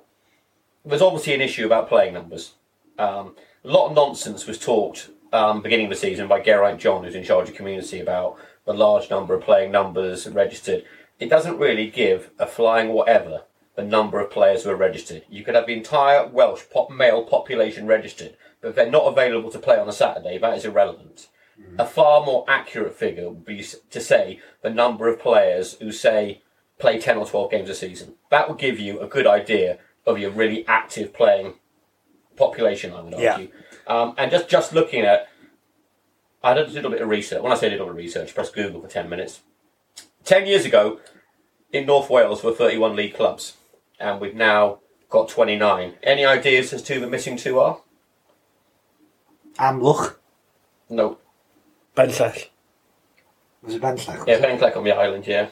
there's 0.84 1.02
obviously 1.02 1.34
an 1.34 1.42
issue 1.42 1.66
about 1.66 1.88
playing 1.90 2.14
numbers. 2.16 2.54
Um, 2.98 3.36
a 3.64 3.68
lot 3.68 3.90
of 3.90 3.96
nonsense 3.96 4.46
was 4.48 4.58
talked 4.60 5.10
um, 5.36 5.62
beginning 5.62 5.88
of 5.88 5.90
the 5.90 5.98
season 5.98 6.28
by 6.28 6.40
Geraint 6.40 6.80
John, 6.80 7.04
who's 7.04 7.16
in 7.16 7.24
charge 7.24 7.50
of 7.50 7.56
community, 7.56 8.00
about 8.00 8.38
the 8.66 8.74
large 8.74 9.10
number 9.10 9.34
of 9.34 9.44
playing 9.44 9.72
numbers 9.72 10.28
registered. 10.28 10.86
It 11.20 11.30
doesn't 11.30 11.60
really 11.60 11.90
give 11.90 12.32
a 12.40 12.48
flying 12.48 12.90
whatever 12.90 13.44
the 13.76 13.84
number 13.84 14.20
of 14.20 14.32
players 14.32 14.64
who 14.64 14.70
are 14.70 14.76
registered. 14.76 15.24
You 15.30 15.44
could 15.44 15.56
have 15.56 15.68
the 15.68 15.74
entire 15.74 16.28
Welsh 16.28 16.64
pop 16.72 16.90
male 16.90 17.24
population 17.24 17.86
registered, 17.86 18.38
but 18.62 18.70
if 18.70 18.76
they're 18.76 18.90
not 18.90 19.06
available 19.06 19.52
to 19.52 19.60
play 19.60 19.78
on 19.78 19.90
a 19.90 19.94
Saturday, 19.94 20.38
that 20.38 20.58
is 20.58 20.66
irrelevant. 20.66 21.28
A 21.78 21.86
far 21.86 22.26
more 22.26 22.46
accurate 22.48 22.96
figure 22.96 23.30
would 23.30 23.46
be 23.46 23.64
to 23.90 24.02
say 24.02 24.42
the 24.62 24.70
number 24.70 25.08
of 25.08 25.20
players 25.20 25.76
who 25.76 25.92
say 25.92 26.42
play 26.80 27.00
10 27.00 27.18
or 27.18 27.26
12 27.26 27.52
games 27.52 27.70
a 27.70 27.76
season. 27.76 28.16
That 28.30 28.50
would 28.50 28.58
give 28.58 28.80
you 28.80 29.00
a 29.00 29.08
good 29.08 29.28
idea 29.28 29.80
of 30.06 30.20
your 30.20 30.32
really 30.32 30.68
active 30.68 31.14
playing 31.14 31.56
population, 32.36 32.94
I 32.94 33.02
would 33.02 33.14
Yeah. 33.14 33.48
Argue. 33.88 34.10
Um, 34.10 34.16
and 34.18 34.32
just, 34.32 34.50
just 34.50 34.74
looking 34.74 35.04
at, 35.04 35.28
I 36.44 36.54
did 36.54 36.68
a 36.68 36.72
little 36.72 36.92
bit 36.92 37.02
of 37.02 37.10
research. 37.10 37.42
When 37.42 37.52
I 37.52 37.56
say 37.56 37.68
a 37.68 37.72
little 37.72 37.88
bit 37.88 37.92
of 37.92 37.98
research, 37.98 38.34
press 38.36 38.50
Google 38.50 38.82
for 38.82 38.88
10 38.88 39.10
minutes. 39.10 39.42
10 40.24 40.46
years 40.48 40.66
ago, 40.66 41.00
in 41.72 41.86
North 41.86 42.10
Wales 42.10 42.44
were 42.44 42.54
31 42.54 42.96
league 42.96 43.16
clubs, 43.16 43.58
and 44.00 44.20
we've 44.20 44.36
now 44.36 44.80
got 45.10 45.30
29. 45.30 45.96
Any 46.04 46.26
ideas 46.26 46.74
as 46.74 46.82
to 46.84 46.96
who 46.96 47.00
the 47.02 47.08
missing 47.08 47.38
two 47.38 47.60
are? 47.60 47.82
Amlwch 49.60 50.16
No. 50.90 51.18
Benllech. 51.96 52.50
was 53.62 53.76
it 53.76 53.82
Benllech? 53.82 54.28
Yeah, 54.28 54.40
Penclec 54.40 54.76
on 54.76 54.84
the 54.84 54.92
island, 54.92 55.26
yeah. 55.28 55.50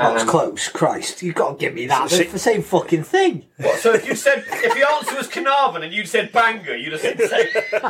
That 0.00 0.12
was 0.14 0.22
Um, 0.22 0.28
close. 0.28 0.68
Christ, 0.68 1.22
you've 1.22 1.34
got 1.34 1.50
to 1.52 1.56
give 1.56 1.74
me 1.74 1.86
that. 1.86 2.10
Si- 2.10 2.22
It's 2.22 2.32
the 2.32 2.38
same 2.38 2.62
fucking 2.62 3.02
thing. 3.04 3.46
What, 3.58 3.78
so 3.80 3.92
if 3.92 4.06
you 4.06 4.14
said 4.14 4.44
if 4.48 4.74
the 4.74 4.88
answer 4.88 5.16
was 5.16 5.28
Carnarvon 5.28 5.82
and 5.82 5.92
you'd 5.92 6.08
said 6.08 6.32
Bangor, 6.32 6.76
you'd 6.76 6.92
have 6.92 7.00
said 7.00 7.20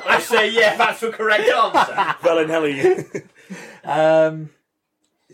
I 0.06 0.18
say 0.20 0.50
yeah, 0.50 0.76
that's 0.76 1.00
the 1.00 1.10
correct 1.10 1.48
answer. 1.48 1.92
Felinheli. 2.22 3.22
Um, 3.84 4.50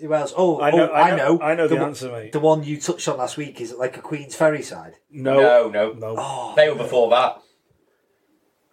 who 0.01 0.13
else? 0.13 0.33
Oh, 0.37 0.61
I 0.61 0.71
know- 0.71 0.91
oh, 0.91 0.95
I 0.95 1.17
know- 1.17 1.41
I 1.41 1.55
know 1.55 1.69
the 1.69 1.77
one- 1.77 1.85
answer, 1.85 2.11
mate. 2.13 2.33
The 2.33 2.41
one 2.41 2.63
you 2.65 2.79
touched 2.81 3.09
on 3.09 3.17
last 3.19 3.37
week 3.37 3.61
is 3.61 3.73
it 3.73 3.79
like 3.79 3.97
a 3.97 4.01
Queen's 4.01 4.35
Ferry 4.35 4.63
side? 4.63 4.95
no. 5.11 5.37
No, 5.41 5.69
no. 5.71 5.93
No. 5.93 6.15
Oh, 6.19 6.53
They 6.57 6.69
were 6.69 6.75
before 6.77 7.09
that. 7.11 7.41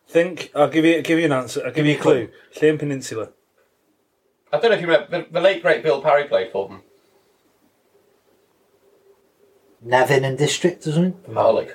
Think. 0.08 0.52
I'll 0.54 0.68
give 0.70 0.86
you. 0.86 1.02
Give 1.02 1.18
you 1.20 1.26
an 1.26 1.32
answer. 1.32 1.64
I'll 1.66 1.72
give 1.72 1.86
you 1.86 1.96
a 1.96 2.00
clue. 2.00 2.30
Llyn 2.56 2.78
Peninsula. 2.78 3.30
I 4.52 4.60
don't 4.60 4.70
know 4.70 4.76
if 4.76 4.82
you 4.82 4.88
remember 4.88 5.10
the, 5.24 5.28
the 5.32 5.42
late 5.42 5.62
great 5.64 5.82
Bill 5.82 6.02
Parry 6.02 6.26
played 6.28 6.52
for 6.52 6.68
them. 6.68 6.84
Nevin 9.84 10.24
and 10.24 10.38
District, 10.38 10.84
doesn't 10.84 11.04
it? 11.06 11.30
Harlech. 11.32 11.74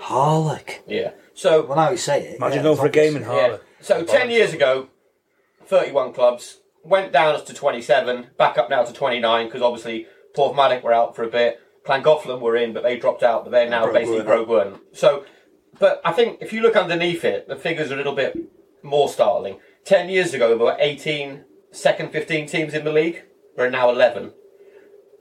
Harlech. 0.00 0.80
Yeah. 0.86 1.12
So 1.34 1.64
Well, 1.66 1.76
now 1.76 1.90
you 1.90 1.96
say 1.96 2.28
it. 2.28 2.36
Imagine 2.36 2.58
yeah, 2.58 2.62
going 2.62 2.76
for 2.76 2.84
a 2.84 2.88
it's 2.88 2.94
game 2.94 3.16
in 3.16 3.24
obvious. 3.24 3.36
Yeah. 3.40 3.48
Harley. 3.48 3.60
So 3.80 4.04
ten 4.04 4.30
years 4.30 4.52
ago, 4.52 4.88
thirty-one 5.66 6.12
clubs 6.12 6.60
went 6.82 7.12
down 7.12 7.44
to 7.44 7.54
twenty-seven, 7.54 8.28
back 8.38 8.58
up 8.58 8.70
now 8.70 8.82
to 8.84 8.92
twenty-nine 8.92 9.46
because 9.46 9.62
obviously 9.62 10.06
Porthmadog 10.36 10.82
were 10.82 10.92
out 10.92 11.14
for 11.16 11.24
a 11.24 11.28
bit. 11.28 11.60
Llangollen 11.86 12.40
were 12.40 12.56
in, 12.56 12.72
but 12.72 12.82
they 12.82 12.98
dropped 12.98 13.22
out. 13.22 13.44
But 13.44 13.50
they're 13.50 13.68
now 13.68 13.84
Broke 13.84 13.94
basically 13.94 14.44
weren't. 14.44 14.80
So, 14.92 15.24
but 15.78 16.00
I 16.04 16.12
think 16.12 16.38
if 16.40 16.52
you 16.52 16.62
look 16.62 16.76
underneath 16.76 17.24
it, 17.24 17.46
the 17.46 17.56
figures 17.56 17.90
are 17.90 17.94
a 17.94 17.98
little 17.98 18.14
bit 18.14 18.36
more 18.82 19.08
startling. 19.08 19.58
Ten 19.84 20.08
years 20.08 20.32
ago, 20.32 20.48
there 20.48 20.58
were 20.58 20.76
18 20.78 21.44
second 21.72 22.10
15 22.10 22.46
teams 22.46 22.72
in 22.72 22.84
the 22.84 22.92
league. 22.92 23.22
There 23.56 23.66
are 23.66 23.70
now 23.70 23.90
11, 23.90 24.32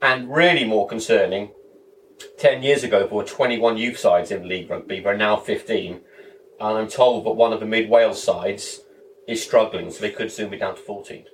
and 0.01 0.33
really 0.33 0.63
more 0.63 0.88
concerning. 0.88 1.51
10 2.39 2.63
years 2.63 2.84
ago, 2.84 2.99
there 2.99 3.08
were 3.17 3.23
21 3.23 3.78
youth 3.78 3.97
sides 3.97 4.32
in 4.32 4.47
league 4.47 4.69
rugby. 4.69 4.99
There 4.99 5.13
are 5.13 5.17
now 5.17 5.38
15 5.38 6.02
and 6.60 6.78
I'm 6.78 6.88
told 6.88 7.26
that 7.26 7.32
one 7.32 7.52
of 7.52 7.60
the 7.60 7.65
mid 7.65 7.89
Wales 7.89 8.23
sides 8.23 8.82
is 9.28 9.43
struggling, 9.43 9.91
so 9.91 9.99
they 9.99 10.12
could 10.12 10.32
soon 10.32 10.49
be 10.49 10.58
down 10.58 10.76
to 10.76 10.82
14. 10.82 11.26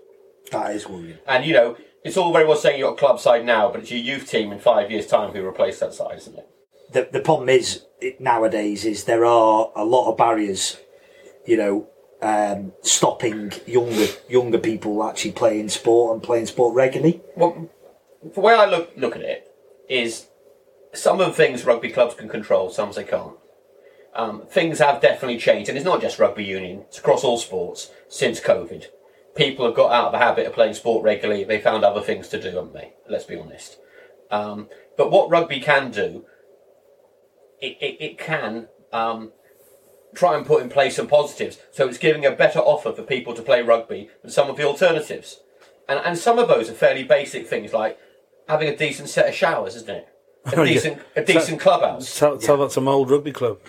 That 0.52 0.76
is 0.76 0.88
worrying. 0.88 1.18
And 1.28 1.46
you 1.46 1.54
know, 1.54 1.78
it's 2.04 2.18
all 2.18 2.34
very 2.34 2.46
well 2.46 2.58
saying 2.58 2.80
you're 2.80 2.94
a 2.94 2.98
club 2.98 3.20
side 3.20 3.46
now, 3.46 3.70
but 3.72 3.82
it's 3.82 3.92
your 3.92 4.00
youth 4.00 4.30
team 4.30 4.52
in 4.52 4.60
five 4.60 4.90
years' 4.90 5.08
time 5.08 5.32
who 5.32 5.46
replace 5.46 5.80
that 5.80 5.94
side, 5.94 6.18
isn't 6.18 6.38
it? 6.38 6.48
The, 6.92 7.10
the 7.12 7.20
problem 7.20 7.50
is 7.50 7.86
nowadays 8.20 8.86
is 8.86 9.04
there 9.04 9.26
are 9.26 9.72
a 9.76 9.86
lot 9.86 10.10
of 10.10 10.18
barriers, 10.18 10.78
you 11.46 11.58
know, 11.58 11.88
um, 12.22 12.74
stopping 12.82 13.54
younger 13.66 14.08
younger 14.28 14.58
people 14.58 15.04
actually 15.04 15.32
playing 15.32 15.70
sport 15.70 16.16
and 16.16 16.24
playing 16.24 16.48
sport 16.48 16.76
regularly. 16.76 17.22
Well, 17.38 17.70
the 18.34 18.42
way 18.42 18.56
I 18.56 18.66
look 18.66 18.92
look 18.98 19.16
at 19.16 19.22
it 19.22 19.48
is 19.88 20.29
some 20.94 21.20
of 21.22 21.28
the 21.28 21.34
things 21.34 21.66
rugby 21.66 21.90
clubs 21.90 22.16
can 22.16 22.30
control, 22.30 22.70
some 22.70 22.92
they 22.92 23.04
can't. 23.04 23.38
Um, 24.16 24.44
things 24.48 24.80
have 24.80 25.02
definitely 25.02 25.38
changed, 25.38 25.70
and 25.70 25.78
it's 25.78 25.86
not 25.86 26.02
just 26.02 26.20
rugby 26.20 26.44
union; 26.44 26.86
it's 26.88 26.98
across 26.98 27.24
all 27.24 27.38
sports 27.38 27.92
since 28.08 28.40
COVID. 28.40 28.86
People 29.36 29.66
have 29.66 29.76
got 29.76 29.92
out 29.92 30.08
of 30.08 30.12
the 30.12 30.18
habit 30.18 30.48
of 30.48 30.54
playing 30.54 30.74
sport 30.74 31.04
regularly. 31.04 31.44
They 31.44 31.62
found 31.62 31.84
other 31.84 32.02
things 32.02 32.28
to 32.30 32.42
do, 32.42 32.50
haven't 32.50 32.74
they? 32.74 32.94
Let's 33.08 33.26
be 33.26 33.38
honest. 33.38 33.78
Um, 34.32 34.68
but 34.98 35.12
what 35.12 35.30
rugby 35.30 35.60
can 35.60 35.92
do, 35.92 36.26
it, 37.62 37.78
it, 37.80 37.98
it 38.04 38.18
can 38.18 38.68
um, 38.92 39.32
try 40.16 40.36
and 40.36 40.46
put 40.46 40.62
in 40.62 40.70
place 40.70 40.96
some 40.96 41.08
positives. 41.08 41.60
So 41.72 41.88
it's 41.88 41.98
giving 41.98 42.26
a 42.26 42.32
better 42.32 42.60
offer 42.60 42.92
for 42.92 43.04
people 43.04 43.34
to 43.36 43.42
play 43.42 43.62
rugby 43.62 44.10
than 44.22 44.32
some 44.32 44.50
of 44.50 44.58
the 44.58 44.64
alternatives. 44.64 45.40
And, 45.88 46.00
and 46.04 46.18
some 46.18 46.40
of 46.40 46.48
those 46.48 46.70
are 46.70 46.74
fairly 46.74 47.04
basic 47.04 47.48
things 47.48 47.74
like 47.74 47.98
having 48.48 48.68
a 48.68 48.76
decent 48.76 49.10
set 49.10 49.30
of 49.30 49.36
showers, 49.36 49.76
isn't 49.76 49.90
it? 49.90 50.08
A 50.54 50.60
Oh, 50.60 50.66
decent, 50.66 51.02
a 51.16 51.24
decent 51.24 51.60
clubhouse. 51.60 52.18
Tell, 52.18 52.38
tell 52.38 52.58
that 52.58 52.72
to 52.72 52.82
my 52.82 52.92
old 52.92 53.10
rugby 53.10 53.32
club. 53.32 53.60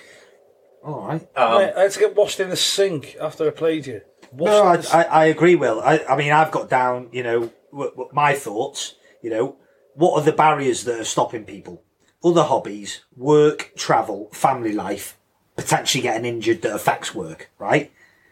All 0.83 1.07
right. 1.07 1.29
Um, 1.37 1.59
Mate, 1.61 1.73
I 1.77 1.83
had 1.83 1.91
to 1.93 1.99
get 2.01 2.17
washed 2.17 2.41
in 2.41 2.49
the 2.51 2.57
sink 2.57 3.17
after 3.21 3.47
I 3.47 3.51
played 3.51 3.87
you. 3.87 4.01
Washed 4.33 4.51
No, 4.53 4.63
in 4.63 4.69
I, 4.69 4.77
the 4.79 4.97
I, 4.97 5.03
I 5.03 5.25
agree, 5.27 5.57
Will. 5.57 5.81
I, 5.81 5.99
I 6.09 6.17
mean, 6.17 6.33
I've 6.33 6.51
got 6.51 6.71
down, 6.71 7.09
you 7.13 7.23
know, 7.23 7.51
w- 7.71 7.91
w- 7.91 8.11
my 8.13 8.35
thoughts. 8.35 8.95
You 9.23 9.31
know, 9.31 9.57
what 9.95 10.15
are 10.19 10.25
the 10.25 10.33
barriers 10.33 10.85
that 10.85 10.99
are 11.01 11.05
stopping 11.05 11.45
people? 11.45 11.83
Other 12.25 12.45
hobbies, 12.45 13.01
work, 13.17 13.73
travel, 13.77 14.31
family 14.33 14.73
life, 14.73 15.19
potentially 15.57 16.03
getting 16.03 16.25
injured 16.25 16.63
that 16.63 16.75
affects 16.75 17.15
work, 17.15 17.51
right? 17.59 17.91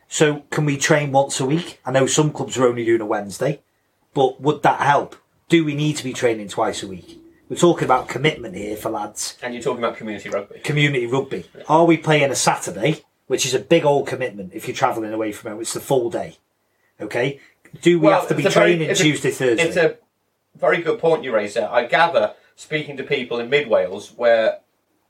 So, 0.08 0.44
can 0.50 0.64
we 0.64 0.78
train 0.78 1.12
once 1.12 1.38
a 1.40 1.44
week? 1.46 1.80
I 1.84 1.90
know 1.90 2.06
some 2.06 2.30
clubs 2.32 2.56
are 2.56 2.66
only 2.66 2.84
doing 2.86 3.02
a 3.02 3.06
Wednesday, 3.06 3.60
but 4.14 4.40
would 4.40 4.62
that 4.62 4.80
help? 4.80 5.16
Do 5.50 5.64
we 5.64 5.74
need 5.74 5.96
to 5.96 6.04
be 6.04 6.12
training 6.14 6.48
twice 6.48 6.82
a 6.82 6.86
week? 6.86 7.18
We're 7.48 7.56
talking 7.56 7.84
about 7.84 8.08
commitment 8.08 8.54
here 8.54 8.76
for 8.76 8.90
lads 8.90 9.38
and 9.42 9.54
you're 9.54 9.62
talking 9.62 9.82
about 9.82 9.96
community 9.96 10.28
rugby. 10.28 10.60
community 10.60 11.06
rugby. 11.06 11.46
Are 11.68 11.84
we 11.86 11.96
playing 11.96 12.30
a 12.30 12.34
Saturday, 12.34 13.02
which 13.26 13.46
is 13.46 13.54
a 13.54 13.58
big 13.58 13.84
old 13.86 14.06
commitment 14.06 14.52
if 14.54 14.68
you're 14.68 14.74
travelling 14.76 15.12
away 15.12 15.32
from 15.32 15.52
home? 15.52 15.60
It's 15.60 15.72
the 15.72 15.80
full 15.80 16.10
day. 16.10 16.36
Okay. 17.00 17.40
Do 17.80 17.98
we 17.98 18.06
Well, 18.08 18.20
have 18.20 18.28
to 18.28 18.34
be 18.34 18.44
a 18.44 18.50
very- 18.50 18.72
training 18.76 18.90
a- 18.90 18.94
Tuesday, 18.94 19.30
Thursday? 19.30 19.62
It's 19.62 19.76
a 19.76 19.96
very 20.56 20.82
good 20.82 20.98
point 20.98 21.24
you 21.24 21.32
raise 21.34 21.54
there. 21.54 21.70
I 21.70 21.84
gather, 21.86 22.34
speaking 22.56 22.96
to 22.98 23.02
people 23.02 23.38
in 23.40 23.48
mid 23.48 23.68
Wales, 23.68 24.12
where 24.16 24.58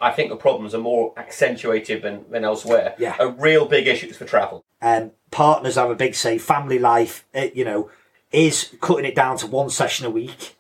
I 0.01 0.13
think 0.13 0.29
the 0.31 0.37
problems 0.37 0.75
are 0.77 0.81
more 0.81 1.13
accentuated 1.17 2.03
than, 2.03 2.25
than 2.31 2.45
elsewhere, 2.45 2.95
Yeah. 2.99 3.17
a 3.19 3.29
real 3.29 3.65
big 3.67 3.89
issue 3.89 4.07
is 4.09 4.17
for 4.17 4.25
travel. 4.27 4.65
um, 4.81 5.11
partners 5.33 5.75
have 5.75 5.91
a 5.91 5.95
big 5.97 6.15
say. 6.15 6.39
Family 6.39 6.79
life, 6.79 7.25
eh, 7.35 7.51
you 7.53 7.65
know, 7.65 7.91
is 8.31 8.71
cutting 8.81 9.05
it 9.05 9.15
down 9.17 9.37
to 9.39 9.47
one 9.49 9.69
session 9.71 10.07
a 10.07 10.11
week. 10.11 10.55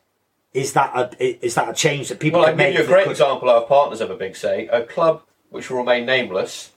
Is 0.54 0.72
that 0.72 0.94
a 1.20 1.44
is 1.46 1.54
that 1.56 1.68
a 1.68 1.74
change 1.74 2.08
that 2.08 2.18
people 2.20 2.40
Well, 2.40 2.48
I 2.48 2.52
can 2.52 2.58
can 2.58 2.72
give 2.72 2.74
make? 2.74 2.78
you 2.78 2.84
a 2.84 2.94
great 2.94 3.04
could- 3.04 3.10
example. 3.12 3.50
Our 3.50 3.62
partners 3.66 4.00
have 4.00 4.10
a 4.10 4.16
big 4.16 4.34
say. 4.36 4.66
A 4.68 4.82
club 4.82 5.22
which 5.50 5.70
will 5.70 5.78
remain 5.78 6.06
nameless. 6.06 6.72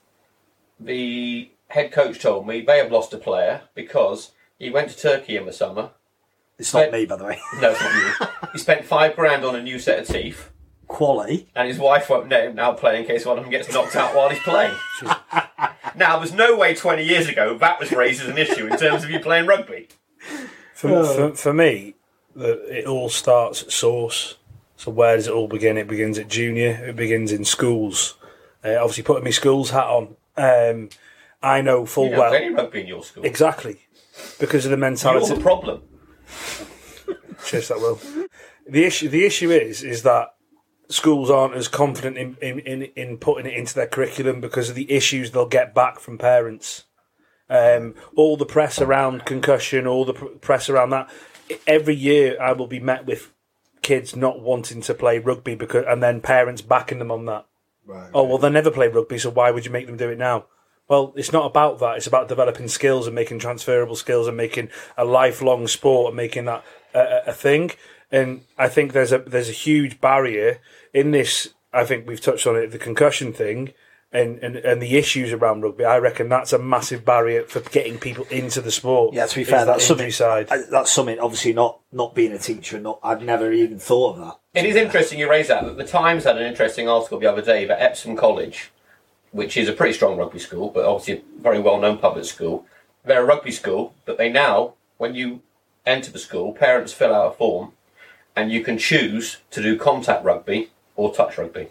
The 0.80 1.50
head 1.68 1.92
coach 1.92 2.20
told 2.20 2.46
me 2.46 2.60
they 2.60 2.78
have 2.78 2.92
lost 2.92 3.12
a 3.14 3.18
player 3.18 3.62
because 3.74 4.32
he 4.58 4.70
went 4.70 4.90
to 4.90 4.96
Turkey 4.98 5.36
in 5.36 5.46
the 5.46 5.52
summer. 5.52 5.90
It's 6.58 6.72
not 6.74 6.92
me, 6.92 7.06
by 7.06 7.16
the 7.16 7.24
way. 7.24 7.40
No, 7.60 7.70
it's 7.70 7.80
not 7.80 7.94
you. 7.94 8.48
he 8.52 8.58
spent 8.58 8.84
five 8.84 9.16
grand 9.16 9.44
on 9.44 9.56
a 9.56 9.62
new 9.62 9.78
set 9.78 9.98
of 10.00 10.06
teeth, 10.06 10.50
Quality. 10.86 11.48
and 11.56 11.66
his 11.66 11.78
wife 11.78 12.08
won't 12.10 12.28
let 12.28 12.44
him 12.44 12.54
now 12.54 12.72
play 12.72 13.00
in 13.00 13.06
case 13.06 13.24
one 13.24 13.38
of 13.38 13.44
them 13.44 13.50
gets 13.50 13.72
knocked 13.72 13.96
out 13.96 14.14
while 14.14 14.28
he's 14.28 14.38
playing. 14.42 14.74
now, 15.96 16.18
there's 16.18 16.32
no 16.34 16.56
way 16.56 16.74
20 16.74 17.02
years 17.04 17.28
ago 17.28 17.56
that 17.58 17.80
was 17.80 17.90
raised 17.90 18.22
as 18.22 18.28
an 18.28 18.38
issue 18.38 18.66
in 18.66 18.76
terms 18.78 19.02
of 19.02 19.10
you 19.10 19.18
playing 19.18 19.46
rugby. 19.46 19.88
For, 20.74 21.04
for, 21.04 21.34
for 21.34 21.52
me, 21.54 21.94
the, 22.34 22.78
it 22.78 22.86
all 22.86 23.08
starts 23.08 23.62
at 23.62 23.72
source. 23.72 24.36
So 24.76 24.90
where 24.90 25.16
does 25.16 25.28
it 25.28 25.32
all 25.32 25.48
begin? 25.48 25.76
It 25.76 25.86
begins 25.86 26.18
at 26.18 26.28
junior. 26.28 26.70
It 26.88 26.96
begins 26.96 27.30
in 27.32 27.44
schools. 27.44 28.14
Uh, 28.64 28.76
obviously, 28.80 29.02
putting 29.04 29.24
my 29.24 29.30
schools 29.30 29.70
hat 29.70 29.86
on, 29.86 30.16
um, 30.36 30.88
I 31.42 31.60
know 31.60 31.86
full 31.86 32.04
You 32.04 32.10
don't 32.10 32.18
well 32.20 32.34
any 32.34 32.50
rugby 32.50 32.80
in 32.80 32.86
your 32.86 33.02
school. 33.02 33.24
exactly 33.24 33.80
because 34.38 34.64
of 34.64 34.70
the 34.70 34.76
You're 34.76 34.90
mentality. 34.90 35.34
the 35.34 35.40
problem. 35.40 35.82
Cheers, 37.44 37.68
that 37.68 37.78
will. 37.78 37.98
The 38.68 38.84
issue, 38.84 39.08
the 39.08 39.24
issue 39.24 39.50
is, 39.50 39.82
is 39.82 40.02
that 40.04 40.34
schools 40.88 41.30
aren't 41.30 41.54
as 41.54 41.68
confident 41.68 42.16
in, 42.16 42.36
in, 42.40 42.60
in, 42.60 42.82
in 42.94 43.18
putting 43.18 43.46
it 43.46 43.54
into 43.56 43.74
their 43.74 43.86
curriculum 43.88 44.40
because 44.40 44.68
of 44.68 44.74
the 44.76 44.90
issues 44.92 45.30
they'll 45.30 45.46
get 45.46 45.74
back 45.74 45.98
from 45.98 46.18
parents. 46.18 46.84
Um, 47.50 47.94
all 48.16 48.36
the 48.36 48.46
press 48.46 48.80
around 48.80 49.24
concussion, 49.26 49.86
all 49.86 50.04
the 50.04 50.14
pr- 50.14 50.26
press 50.26 50.70
around 50.70 50.90
that. 50.90 51.10
Every 51.66 51.94
year, 51.94 52.40
I 52.40 52.52
will 52.52 52.66
be 52.66 52.80
met 52.80 53.06
with 53.06 53.32
kids 53.82 54.14
not 54.14 54.40
wanting 54.40 54.80
to 54.82 54.94
play 54.94 55.18
rugby 55.18 55.54
because, 55.54 55.84
and 55.88 56.02
then 56.02 56.20
parents 56.20 56.62
backing 56.62 56.98
them 56.98 57.10
on 57.10 57.26
that. 57.26 57.46
Right. 57.84 58.10
Oh 58.14 58.22
well, 58.24 58.38
they 58.38 58.48
never 58.50 58.70
play 58.70 58.88
rugby, 58.88 59.18
so 59.18 59.30
why 59.30 59.50
would 59.50 59.64
you 59.66 59.72
make 59.72 59.86
them 59.86 59.96
do 59.96 60.08
it 60.10 60.18
now? 60.18 60.46
Well, 60.88 61.12
it's 61.16 61.32
not 61.32 61.46
about 61.46 61.78
that. 61.80 61.96
It's 61.96 62.06
about 62.06 62.28
developing 62.28 62.68
skills 62.68 63.06
and 63.06 63.14
making 63.14 63.38
transferable 63.40 63.96
skills 63.96 64.28
and 64.28 64.36
making 64.36 64.68
a 64.96 65.04
lifelong 65.04 65.66
sport 65.66 66.08
and 66.08 66.16
making 66.16 66.44
that 66.46 66.64
a, 66.94 66.98
a- 67.00 67.22
a 67.28 67.32
thing. 67.32 67.70
And 68.10 68.42
I 68.58 68.68
think 68.68 68.92
there's 68.92 69.12
a 69.12 69.18
there's 69.18 69.48
a 69.48 69.52
huge 69.52 70.00
barrier 70.00 70.60
in 70.92 71.10
this. 71.10 71.54
I 71.72 71.84
think 71.84 72.06
we've 72.06 72.20
touched 72.20 72.46
on 72.46 72.56
it, 72.56 72.70
the 72.70 72.78
concussion 72.78 73.32
thing. 73.32 73.72
And, 74.14 74.38
and, 74.40 74.56
and 74.56 74.82
the 74.82 74.98
issues 74.98 75.32
around 75.32 75.62
rugby, 75.62 75.86
I 75.86 75.96
reckon 75.96 76.28
that's 76.28 76.52
a 76.52 76.58
massive 76.58 77.02
barrier 77.02 77.44
for 77.44 77.60
getting 77.60 77.96
people 77.98 78.26
into 78.30 78.60
the 78.60 78.70
sport. 78.70 79.14
Yeah, 79.14 79.24
to 79.24 79.34
be 79.34 79.42
fair, 79.44 79.64
that's 79.64 79.86
something. 79.86 80.10
side. 80.10 80.48
I- 80.50 80.64
That's 80.70 80.90
something. 80.92 81.18
Obviously, 81.18 81.54
not 81.54 81.80
not 81.92 82.14
being 82.14 82.32
a 82.32 82.38
teacher. 82.38 82.78
Not. 82.78 82.98
I've 83.02 83.22
never 83.22 83.50
even 83.52 83.78
thought 83.78 84.16
of 84.16 84.20
that. 84.52 84.60
It 84.60 84.66
is 84.68 84.76
interesting 84.76 85.18
you 85.18 85.30
raise 85.30 85.48
that. 85.48 85.78
The 85.78 85.84
Times 85.84 86.24
had 86.24 86.36
an 86.36 86.46
interesting 86.46 86.88
article 86.90 87.18
the 87.18 87.26
other 87.26 87.40
day 87.40 87.64
that 87.64 87.80
Epsom 87.80 88.14
College, 88.14 88.70
which 89.30 89.56
is 89.56 89.66
a 89.66 89.72
pretty 89.72 89.94
strong 89.94 90.18
rugby 90.18 90.38
school, 90.40 90.68
but 90.68 90.84
obviously 90.84 91.24
a 91.38 91.42
very 91.42 91.58
well 91.58 91.78
known 91.80 91.96
public 91.96 92.26
school, 92.26 92.66
they're 93.06 93.22
a 93.22 93.26
rugby 93.26 93.50
school, 93.50 93.94
but 94.04 94.18
they 94.18 94.30
now, 94.30 94.74
when 94.98 95.14
you 95.14 95.40
enter 95.86 96.10
the 96.12 96.18
school, 96.18 96.52
parents 96.52 96.92
fill 96.92 97.14
out 97.14 97.32
a 97.32 97.34
form 97.34 97.72
and 98.36 98.52
you 98.52 98.62
can 98.62 98.76
choose 98.76 99.38
to 99.52 99.62
do 99.62 99.78
contact 99.78 100.22
rugby 100.22 100.70
or 100.96 101.14
touch 101.14 101.38
rugby. 101.38 101.68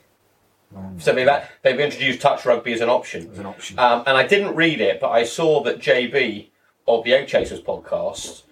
So 0.99 1.13
they've, 1.13 1.27
they've 1.63 1.79
introduced 1.79 2.21
touch 2.21 2.45
rugby 2.45 2.73
as 2.73 2.81
an 2.81 2.89
option. 2.89 3.29
As 3.31 3.39
an 3.39 3.45
option. 3.45 3.77
Um, 3.79 4.03
and 4.05 4.15
I 4.17 4.25
didn't 4.25 4.55
read 4.55 4.79
it, 4.81 4.99
but 5.01 5.09
I 5.09 5.23
saw 5.25 5.63
that 5.63 5.79
JB 5.79 6.49
of 6.87 7.03
the 7.03 7.13
Egg 7.13 7.27
Chasers 7.27 7.61
podcast, 7.61 8.43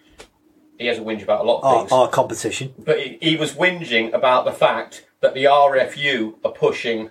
he 0.78 0.88
has 0.88 0.98
a 0.98 1.02
whinge 1.02 1.24
about 1.24 1.42
a 1.42 1.44
lot 1.44 1.60
of 1.60 1.64
Our, 1.66 1.80
things 1.80 1.92
our 1.92 2.08
competition. 2.10 2.74
but 2.78 3.00
he, 3.00 3.18
he 3.22 3.36
was 3.38 3.54
whinging 3.54 4.14
about 4.14 4.46
the 4.46 4.52
fact 4.52 5.06
that 5.22 5.34
the 5.34 5.46
RFU 5.46 6.36
are 6.44 6.52
pushing 6.52 7.10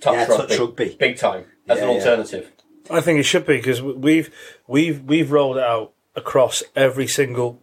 touch, 0.00 0.14
Yeah, 0.14 0.24
touch 0.26 0.38
rugby, 0.50 0.58
rugby. 0.58 0.96
big 0.98 1.16
time 1.18 1.44
as 1.68 1.78
Yeah, 1.78 1.84
an 1.84 1.90
yeah. 1.90 1.96
alternative. 1.96 2.52
I 2.90 3.00
think 3.00 3.18
it 3.20 3.24
should 3.24 3.46
be 3.46 3.56
because 3.56 3.80
we've 3.82 4.34
we've 4.66 5.02
we've 5.04 5.30
rolled 5.30 5.58
it 5.58 5.62
out 5.62 5.92
across 6.16 6.62
every 6.74 7.06
single 7.06 7.60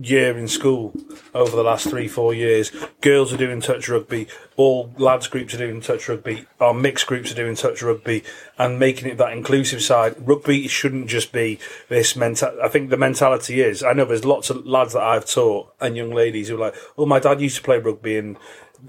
year 0.00 0.36
in 0.36 0.48
school 0.48 0.94
over 1.34 1.54
the 1.54 1.62
last 1.62 1.88
three 1.88 2.08
four 2.08 2.32
years. 2.32 2.70
Girls 3.00 3.32
are 3.32 3.36
doing 3.36 3.60
touch 3.60 3.88
rugby. 3.88 4.26
All 4.56 4.92
lads 4.98 5.28
groups 5.28 5.54
are 5.54 5.58
doing 5.58 5.80
touch 5.80 6.08
rugby. 6.08 6.46
Our 6.58 6.74
mixed 6.74 7.06
groups 7.06 7.30
are 7.32 7.36
doing 7.36 7.54
touch 7.54 7.82
rugby, 7.82 8.24
and 8.58 8.78
making 8.78 9.08
it 9.08 9.18
that 9.18 9.32
inclusive 9.32 9.82
side. 9.82 10.16
Rugby 10.18 10.68
shouldn't 10.68 11.08
just 11.08 11.32
be 11.32 11.58
this 11.88 12.16
mental. 12.16 12.58
I 12.62 12.68
think 12.68 12.90
the 12.90 12.96
mentality 12.96 13.60
is. 13.60 13.82
I 13.82 13.92
know 13.92 14.04
there's 14.04 14.24
lots 14.24 14.50
of 14.50 14.66
lads 14.66 14.94
that 14.94 15.02
I've 15.02 15.26
taught 15.26 15.72
and 15.80 15.96
young 15.96 16.10
ladies 16.10 16.48
who 16.48 16.56
are 16.56 16.70
like, 16.70 16.74
"Oh, 16.96 17.06
my 17.06 17.18
dad 17.18 17.40
used 17.40 17.56
to 17.56 17.62
play 17.62 17.78
rugby 17.78 18.16
and." 18.16 18.36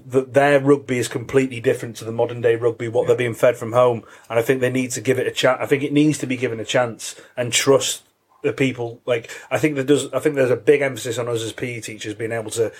that 0.06 0.32
their 0.32 0.58
rugby 0.58 0.96
is 0.96 1.06
completely 1.06 1.60
different 1.60 1.96
to 1.96 2.04
the 2.06 2.10
modern 2.12 2.40
day 2.40 2.56
rugby, 2.56 2.88
what 2.88 3.06
they're 3.06 3.14
being 3.14 3.34
fed 3.34 3.58
from 3.58 3.72
home. 3.72 4.02
And 4.30 4.38
I 4.38 4.42
think 4.42 4.62
they 4.62 4.70
need 4.70 4.90
to 4.92 5.02
give 5.02 5.18
it 5.18 5.26
a 5.26 5.30
chance. 5.30 5.58
I 5.60 5.66
think 5.66 5.82
it 5.82 5.92
needs 5.92 6.16
to 6.18 6.26
be 6.26 6.38
given 6.38 6.60
a 6.60 6.64
chance 6.64 7.14
and 7.36 7.52
trust 7.52 8.02
the 8.42 8.52
people. 8.52 9.00
Like, 9.06 9.30
I 9.50 9.58
think 9.58 9.74
there 9.76 9.84
does, 9.84 10.12
I 10.12 10.18
think 10.18 10.34
there's 10.34 10.50
a 10.50 10.56
big 10.56 10.80
emphasis 10.82 11.18
on 11.18 11.28
us 11.28 11.42
as 11.42 11.52
PE 11.52 11.80
teachers 11.80 12.14
being 12.14 12.32
able 12.32 12.50
to 12.52 12.72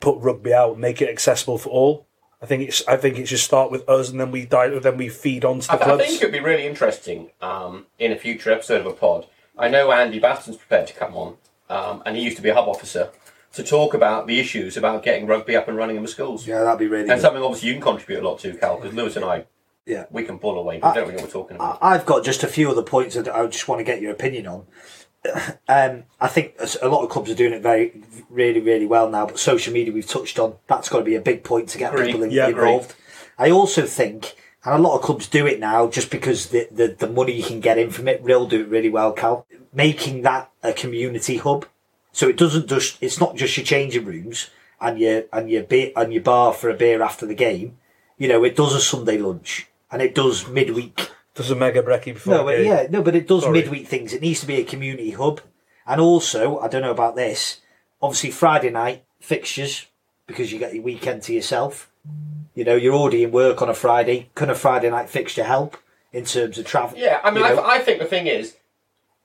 put 0.00 0.18
rugby 0.20 0.54
out, 0.54 0.72
and 0.72 0.80
make 0.80 1.02
it 1.02 1.08
accessible 1.08 1.58
for 1.58 1.70
all. 1.70 2.06
I 2.40 2.46
think 2.46 2.68
it's, 2.68 2.86
I 2.86 2.96
think 2.96 3.18
it 3.18 3.26
should 3.26 3.40
start 3.40 3.72
with 3.72 3.88
us 3.88 4.10
and 4.10 4.20
then 4.20 4.30
we 4.30 4.46
die, 4.46 4.68
then 4.78 4.96
we 4.96 5.08
feed 5.08 5.44
on 5.44 5.58
to 5.58 5.66
the 5.66 5.72
I, 5.72 5.94
I 5.94 5.98
think 5.98 6.22
it 6.22 6.24
would 6.26 6.32
be 6.32 6.38
really 6.38 6.66
interesting 6.68 7.30
um, 7.40 7.86
in 7.98 8.12
a 8.12 8.16
future 8.16 8.52
episode 8.52 8.80
of 8.80 8.86
a 8.86 8.92
pod. 8.92 9.26
I 9.58 9.66
know 9.68 9.90
Andy 9.90 10.20
Baston's 10.20 10.56
prepared 10.56 10.86
to 10.86 10.94
come 10.94 11.16
on, 11.16 11.36
um, 11.68 12.00
and 12.06 12.16
he 12.16 12.22
used 12.22 12.36
to 12.36 12.42
be 12.42 12.48
a 12.48 12.54
hub 12.54 12.68
officer, 12.68 13.10
to 13.54 13.64
talk 13.64 13.92
about 13.92 14.28
the 14.28 14.38
issues 14.38 14.76
about 14.76 15.02
getting 15.02 15.26
rugby 15.26 15.56
up 15.56 15.66
and 15.66 15.76
running 15.76 15.96
in 15.96 16.02
the 16.02 16.08
schools. 16.08 16.46
Yeah, 16.46 16.62
that'd 16.62 16.78
be 16.78 16.86
really 16.86 17.02
And 17.02 17.10
good. 17.12 17.20
something 17.22 17.42
obviously 17.42 17.70
you 17.70 17.74
can 17.74 17.82
contribute 17.82 18.20
a 18.22 18.28
lot 18.28 18.38
to, 18.40 18.52
Cal, 18.54 18.76
because 18.78 18.94
Lewis 18.94 19.16
and 19.16 19.24
I, 19.24 19.46
Yeah. 19.84 20.04
we 20.10 20.22
can 20.22 20.38
pull 20.38 20.56
away, 20.60 20.78
but 20.78 20.94
we 20.94 21.00
don't 21.00 21.08
know 21.08 21.14
what 21.14 21.24
we're 21.24 21.30
talking 21.30 21.56
about. 21.56 21.78
I- 21.82 21.94
I've 21.96 22.06
got 22.06 22.24
just 22.24 22.44
a 22.44 22.46
few 22.46 22.70
other 22.70 22.82
points 22.82 23.16
that 23.16 23.26
I 23.34 23.44
just 23.48 23.66
want 23.66 23.80
to 23.80 23.84
get 23.84 24.00
your 24.00 24.12
opinion 24.12 24.46
on. 24.46 24.66
Um, 25.70 26.04
I 26.18 26.28
think 26.28 26.54
a 26.80 26.88
lot 26.88 27.04
of 27.04 27.10
clubs 27.10 27.30
are 27.30 27.34
doing 27.34 27.52
it 27.52 27.60
very, 27.60 28.02
really, 28.30 28.60
really 28.60 28.86
well 28.86 29.10
now. 29.10 29.26
But 29.26 29.38
social 29.38 29.70
media, 29.74 29.92
we've 29.92 30.06
touched 30.06 30.38
on, 30.38 30.54
that's 30.66 30.88
got 30.88 30.98
to 31.00 31.04
be 31.04 31.14
a 31.14 31.20
big 31.20 31.44
point 31.44 31.68
to 31.70 31.78
get 31.78 31.92
Agree. 31.92 32.06
people 32.06 32.22
in, 32.22 32.30
Yeah, 32.30 32.46
agree. 32.46 32.62
involved. 32.72 32.94
I 33.38 33.50
also 33.50 33.84
think, 33.84 34.34
and 34.64 34.74
a 34.74 34.78
lot 34.78 34.96
of 34.96 35.02
clubs 35.02 35.28
do 35.28 35.46
it 35.46 35.60
now, 35.60 35.86
just 35.86 36.10
because 36.10 36.46
the, 36.46 36.66
the 36.70 36.88
the 36.98 37.08
money 37.08 37.32
you 37.32 37.42
can 37.42 37.60
get 37.60 37.76
in 37.76 37.90
from 37.90 38.08
it. 38.08 38.22
Real 38.22 38.46
do 38.46 38.62
it 38.62 38.68
really 38.68 38.88
well, 38.88 39.12
Cal. 39.12 39.46
Making 39.74 40.22
that 40.22 40.50
a 40.62 40.72
community 40.72 41.36
hub, 41.36 41.66
so 42.12 42.26
it 42.28 42.38
doesn't 42.38 42.66
just 42.68 42.96
it's 43.02 43.20
not 43.20 43.36
just 43.36 43.56
your 43.58 43.66
changing 43.66 44.06
rooms 44.06 44.48
and 44.80 44.98
your 44.98 45.24
and 45.34 45.50
your 45.50 45.62
beer 45.64 45.92
and 45.94 46.14
your 46.14 46.22
bar 46.22 46.54
for 46.54 46.70
a 46.70 46.74
beer 46.74 47.02
after 47.02 47.26
the 47.26 47.34
game. 47.34 47.76
You 48.16 48.28
know, 48.28 48.42
it 48.42 48.56
does 48.56 48.74
a 48.74 48.80
Sunday 48.80 49.18
lunch 49.18 49.66
and 49.92 50.00
it 50.00 50.14
does 50.14 50.48
midweek 50.48 51.10
There's 51.38 51.50
a 51.50 51.56
mega 51.56 51.82
brekkie 51.82 52.14
before. 52.14 52.34
no, 52.34 52.44
but 52.44 52.56
game. 52.56 52.66
yeah, 52.66 52.86
no, 52.90 53.00
but 53.02 53.14
it 53.16 53.26
does 53.26 53.44
Sorry. 53.44 53.62
midweek 53.62 53.86
things. 53.88 54.12
It 54.12 54.20
needs 54.20 54.40
to 54.40 54.46
be 54.46 54.56
a 54.60 54.64
community 54.64 55.12
hub, 55.12 55.40
and 55.86 56.00
also 56.00 56.58
I 56.58 56.68
don't 56.68 56.82
know 56.82 56.90
about 56.90 57.16
this. 57.16 57.60
Obviously, 58.02 58.30
Friday 58.32 58.70
night 58.70 59.04
fixtures 59.20 59.86
because 60.26 60.52
you 60.52 60.58
get 60.58 60.74
your 60.74 60.82
weekend 60.84 61.22
to 61.22 61.32
yourself. 61.32 61.90
You 62.54 62.64
know, 62.64 62.74
you're 62.74 62.94
already 62.94 63.22
in 63.24 63.30
work 63.30 63.62
on 63.62 63.68
a 63.68 63.74
Friday. 63.74 64.30
Can 64.34 64.50
a 64.50 64.54
Friday 64.54 64.90
night 64.90 65.08
fixture 65.08 65.44
help 65.44 65.76
in 66.12 66.24
terms 66.24 66.58
of 66.58 66.66
travel? 66.66 66.98
Yeah, 66.98 67.20
I 67.24 67.30
mean, 67.30 67.44
you 67.44 67.50
I, 67.50 67.54
know? 67.54 67.64
I 67.64 67.78
think 67.78 67.98
the 68.00 68.04
thing 68.04 68.26
is, 68.26 68.56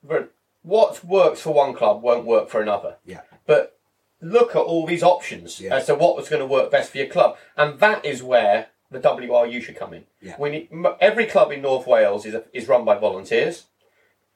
but 0.02 0.32
what 0.62 1.04
works 1.04 1.40
for 1.40 1.52
one 1.52 1.74
club 1.74 2.00
won't 2.02 2.24
work 2.24 2.48
for 2.48 2.62
another. 2.62 2.96
yeah, 3.04 3.20
But 3.46 3.76
look 4.20 4.50
at 4.56 4.60
all 4.62 4.86
these 4.86 5.02
options 5.02 5.60
Yeah. 5.60 5.74
as 5.76 5.86
to 5.86 5.94
what 5.94 6.16
was 6.16 6.28
going 6.28 6.40
to 6.40 6.46
work 6.46 6.70
best 6.70 6.90
for 6.92 6.98
your 6.98 7.06
club, 7.08 7.36
and 7.56 7.78
that 7.80 8.04
is 8.04 8.22
where 8.22 8.68
the 8.94 9.00
WRU 9.00 9.62
should 9.62 9.76
come 9.76 9.92
in. 9.92 10.04
Yeah. 10.20 10.36
We 10.38 10.50
need, 10.50 10.68
every 11.00 11.26
club 11.26 11.52
in 11.52 11.62
North 11.62 11.86
Wales 11.86 12.24
is 12.24 12.36
is 12.52 12.68
run 12.68 12.84
by 12.84 12.96
volunteers. 12.96 13.66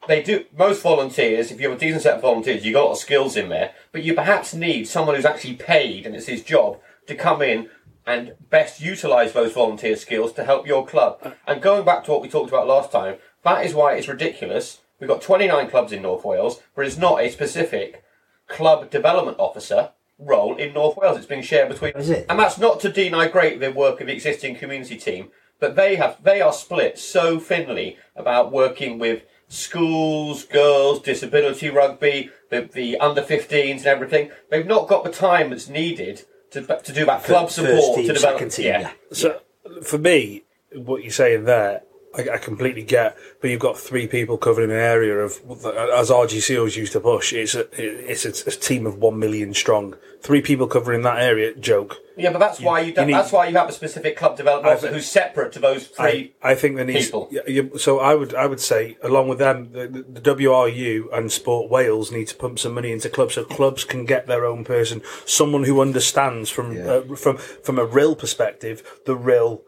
They 0.06 0.22
do 0.22 0.44
most 0.56 0.82
volunteers. 0.82 1.50
If 1.50 1.60
you 1.60 1.68
have 1.68 1.76
a 1.76 1.80
decent 1.80 2.02
set 2.02 2.16
of 2.16 2.22
volunteers, 2.22 2.64
you've 2.64 2.74
got 2.74 2.82
a 2.82 2.86
lot 2.86 2.92
of 2.92 2.98
skills 2.98 3.36
in 3.36 3.48
there. 3.48 3.72
But 3.90 4.04
you 4.04 4.14
perhaps 4.14 4.54
need 4.54 4.86
someone 4.86 5.16
who's 5.16 5.24
actually 5.24 5.54
paid 5.54 6.06
and 6.06 6.14
it's 6.14 6.26
his 6.26 6.44
job 6.44 6.78
to 7.06 7.14
come 7.14 7.42
in 7.42 7.68
and 8.06 8.34
best 8.48 8.80
utilise 8.80 9.32
those 9.32 9.52
volunteer 9.52 9.96
skills 9.96 10.32
to 10.34 10.44
help 10.44 10.66
your 10.66 10.86
club. 10.86 11.18
Uh. 11.22 11.30
And 11.46 11.60
going 11.60 11.84
back 11.84 12.04
to 12.04 12.12
what 12.12 12.22
we 12.22 12.28
talked 12.28 12.48
about 12.48 12.66
last 12.66 12.92
time, 12.92 13.16
that 13.42 13.64
is 13.64 13.74
why 13.74 13.94
it's 13.94 14.08
ridiculous. 14.08 14.80
We've 14.98 15.08
got 15.08 15.20
29 15.20 15.68
clubs 15.68 15.92
in 15.92 16.02
North 16.02 16.24
Wales, 16.24 16.60
but 16.74 16.86
it's 16.86 16.96
not 16.96 17.20
a 17.20 17.30
specific 17.30 18.02
club 18.46 18.90
development 18.90 19.36
officer 19.38 19.90
role 20.18 20.56
in 20.56 20.74
North 20.74 20.96
Wales. 20.96 21.16
It's 21.16 21.26
being 21.26 21.42
shared 21.42 21.68
between, 21.68 21.92
oh, 21.94 22.00
Is 22.00 22.10
it? 22.10 22.26
and 22.28 22.38
that's 22.38 22.58
not 22.58 22.80
to 22.80 22.90
denigrate 22.90 23.60
the 23.60 23.70
work 23.72 24.00
of 24.00 24.06
the 24.08 24.12
existing 24.12 24.56
community 24.56 24.96
team, 24.96 25.30
but 25.60 25.76
they 25.76 25.96
have 25.96 26.22
they 26.22 26.40
are 26.40 26.52
split 26.52 26.98
so 26.98 27.38
thinly 27.38 27.96
about 28.16 28.52
working 28.52 28.98
with 28.98 29.22
schools, 29.48 30.44
girls, 30.44 31.00
disability 31.00 31.70
rugby, 31.70 32.30
the, 32.50 32.68
the 32.72 32.96
under 32.98 33.22
15s 33.22 33.78
and 33.78 33.86
everything. 33.86 34.30
They've 34.50 34.66
not 34.66 34.88
got 34.88 35.04
the 35.04 35.10
time 35.12 35.50
that's 35.50 35.68
needed 35.68 36.22
to 36.50 36.62
to 36.62 36.92
do 36.92 37.04
that 37.06 37.24
club 37.24 37.46
First 37.46 37.56
support 37.56 37.96
team, 37.96 38.06
to 38.06 38.12
develop. 38.14 38.38
second 38.38 38.50
team, 38.50 38.64
yeah. 38.66 38.92
So 39.12 39.40
for 39.82 39.98
me, 39.98 40.44
what 40.74 41.02
you're 41.02 41.10
saying 41.12 41.44
there, 41.44 41.82
I, 42.18 42.34
I 42.34 42.38
completely 42.38 42.82
get. 42.82 43.16
But 43.40 43.50
you've 43.50 43.60
got 43.60 43.78
three 43.78 44.06
people 44.06 44.36
covering 44.36 44.70
an 44.70 44.76
area 44.76 45.16
of, 45.18 45.32
as 45.64 46.10
RGC 46.10 46.58
always 46.58 46.76
used 46.76 46.92
to 46.92 47.00
push. 47.00 47.32
It's 47.32 47.54
a 47.54 47.66
it's 47.72 48.24
a, 48.24 48.48
a 48.48 48.52
team 48.52 48.86
of 48.86 48.98
one 48.98 49.18
million 49.18 49.54
strong. 49.54 49.94
Three 50.20 50.42
people 50.42 50.66
covering 50.66 51.02
that 51.02 51.22
area. 51.22 51.54
Joke. 51.54 51.96
Yeah, 52.16 52.32
but 52.32 52.40
that's 52.40 52.58
why 52.60 52.80
you, 52.80 52.92
don't, 52.92 53.06
need- 53.06 53.12
that's 53.12 53.30
why 53.30 53.46
you 53.46 53.56
have 53.56 53.68
a 53.68 53.72
specific 53.72 54.16
club 54.16 54.36
development 54.36 54.74
officer 54.74 54.92
who's 54.92 55.06
separate 55.08 55.52
to 55.52 55.60
those 55.60 55.86
three. 55.86 56.34
I, 56.42 56.50
I 56.50 56.54
think 56.56 56.74
there 56.74 56.84
needs. 56.84 57.06
people. 57.06 57.28
Yeah, 57.30 57.42
you- 57.46 57.78
so 57.78 58.00
I 58.00 58.16
would 58.16 58.34
I 58.34 58.46
would 58.46 58.58
say 58.60 58.96
along 59.02 59.28
with 59.28 59.38
them, 59.38 59.70
the, 59.70 59.86
the 59.86 60.20
WRU 60.20 61.04
and 61.16 61.30
Sport 61.30 61.70
Wales 61.70 62.10
need 62.10 62.26
to 62.28 62.34
pump 62.34 62.58
some 62.58 62.74
money 62.74 62.90
into 62.90 63.08
clubs 63.08 63.34
so 63.34 63.44
clubs 63.44 63.84
can 63.84 64.04
get 64.04 64.26
their 64.26 64.44
own 64.44 64.64
person, 64.64 65.00
someone 65.24 65.62
who 65.64 65.80
understands 65.80 66.50
from 66.50 66.76
uh, 66.84 67.14
from 67.14 67.36
from 67.36 67.78
a 67.78 67.84
real 67.84 68.16
perspective 68.16 68.82
the 69.06 69.14
real 69.14 69.62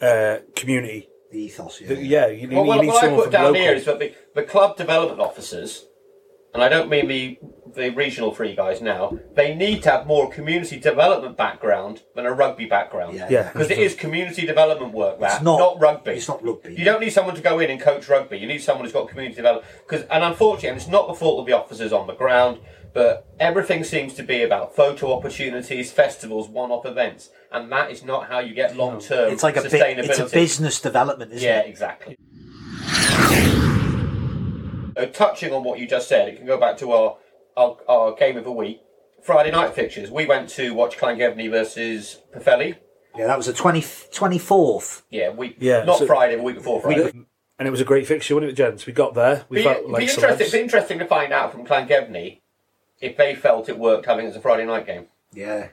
uh, 0.00 0.38
community. 0.54 1.08
The 1.30 1.38
ethos. 1.42 1.80
Yeah, 1.80 1.88
The- 1.88 2.04
yeah, 2.04 2.26
you, 2.28 2.46
need- 2.46 2.56
Well, 2.56 2.64
you 2.64 2.68
what, 2.68 2.80
need 2.82 2.88
what 2.88 3.04
I 3.04 3.08
put 3.14 3.30
down 3.30 3.44
local. 3.44 3.60
here 3.60 3.74
is 3.74 3.84
that 3.84 3.98
the, 3.98 4.14
the 4.34 4.42
club 4.42 4.76
development 4.76 5.20
officers, 5.20 5.86
and 6.52 6.62
I 6.62 6.68
don't 6.68 6.88
mean 6.88 7.08
the 7.08 7.38
the 7.76 7.90
regional 7.90 8.34
three 8.34 8.56
guys 8.56 8.82
now, 8.82 9.16
they 9.34 9.54
need 9.54 9.80
to 9.84 9.90
have 9.92 10.04
more 10.04 10.28
community 10.28 10.76
development 10.76 11.36
background 11.36 12.02
than 12.16 12.26
a 12.26 12.32
rugby 12.32 12.66
background. 12.66 13.14
Yeah. 13.16 13.28
Yeah. 13.30 13.52
Because 13.52 13.70
it 13.70 13.78
is 13.78 13.94
community 13.94 14.44
development 14.44 14.92
work, 14.92 15.20
that, 15.20 15.34
It's 15.36 15.42
not- 15.44 15.80
rugby. 15.80 16.10
it's 16.14 16.26
not 16.26 16.42
rugby. 16.44 16.74
You 16.74 16.84
don't 16.84 17.00
need 17.00 17.10
someone 17.10 17.36
to 17.36 17.40
go 17.40 17.60
in 17.60 17.70
and 17.70 17.80
coach 17.80 18.08
rugby. 18.08 18.38
You 18.38 18.48
need 18.48 18.58
someone 18.60 18.84
who's 18.84 18.92
got 18.92 19.08
community 19.08 19.36
development. 19.36 19.72
Because, 19.86 20.04
and 20.10 20.24
unfortunately, 20.24 20.70
and 20.70 20.78
it's 20.78 20.88
not 20.88 21.06
the 21.06 21.14
fault 21.14 21.38
of 21.38 21.46
the 21.46 21.52
officers 21.52 21.92
on 21.92 22.08
the 22.08 22.14
ground, 22.14 22.58
but 22.92 23.24
everything 23.38 23.84
seems 23.84 24.14
to 24.14 24.24
be 24.24 24.42
about 24.42 24.74
photo 24.74 25.12
opportunities, 25.16 25.92
festivals, 25.92 26.48
one-off 26.48 26.84
events, 26.84 27.30
and 27.52 27.70
that 27.72 27.90
is 27.90 28.04
not 28.04 28.28
how 28.28 28.38
you 28.38 28.54
get 28.54 28.76
long-term 28.76 29.32
it's 29.32 29.42
like 29.42 29.56
a 29.56 29.60
sustainability. 29.60 29.96
bit, 29.96 30.10
it's 30.10 30.18
a 30.18 30.26
business 30.26 30.80
development, 30.80 31.32
isn't 31.32 31.46
Yeah, 31.46 31.60
it? 31.60 31.68
exactly. 31.68 32.16
Uh, 34.96 35.06
touching 35.06 35.52
on 35.52 35.64
what 35.64 35.78
you 35.78 35.86
just 35.86 36.08
said, 36.08 36.28
it 36.28 36.36
can 36.36 36.46
go 36.46 36.58
back 36.58 36.76
to 36.78 36.92
our, 36.92 37.16
our, 37.56 37.76
our 37.88 38.14
game 38.14 38.36
of 38.36 38.44
the 38.44 38.52
week. 38.52 38.80
Friday 39.22 39.50
night 39.50 39.74
fixtures. 39.74 40.10
We 40.10 40.26
went 40.26 40.48
to 40.50 40.72
watch 40.74 40.96
Llangefni 40.96 41.50
versus 41.50 42.20
Pwllheli. 42.34 42.76
Yeah, 43.16 43.26
that 43.26 43.36
was 43.36 43.46
the 43.46 43.52
20, 43.52 43.80
24th. 43.80 45.02
Yeah, 45.10 45.30
week. 45.30 45.56
Yeah, 45.60 45.84
not 45.84 45.98
so- 45.98 46.06
Friday, 46.06 46.36
the 46.36 46.42
week 46.42 46.56
before 46.56 46.80
Friday. 46.80 47.10
and 47.58 47.68
it 47.68 47.70
was 47.70 47.80
a 47.80 47.84
great 47.84 48.06
fixture, 48.06 48.34
wasn't 48.34 48.52
it, 48.52 48.54
gents? 48.54 48.86
We 48.86 48.92
got 48.92 49.14
there. 49.14 49.44
We 49.48 49.58
Be, 49.58 49.62
felt 49.64 49.86
be 49.96 50.02
interesting, 50.04 50.46
celebs. 50.46 50.52
be 50.52 50.60
interesting 50.60 50.98
to 51.00 51.06
find 51.06 51.32
out 51.32 51.52
from 51.52 51.66
Llangefni 51.66 52.40
if 53.00 53.16
they 53.16 53.34
felt 53.34 53.68
it 53.68 53.78
worked 53.78 54.06
having 54.06 54.26
it 54.26 54.30
as 54.30 54.36
a 54.36 54.40
Friday 54.40 54.64
night 54.66 54.86
game. 54.86 55.06
Yeah. 55.32 55.68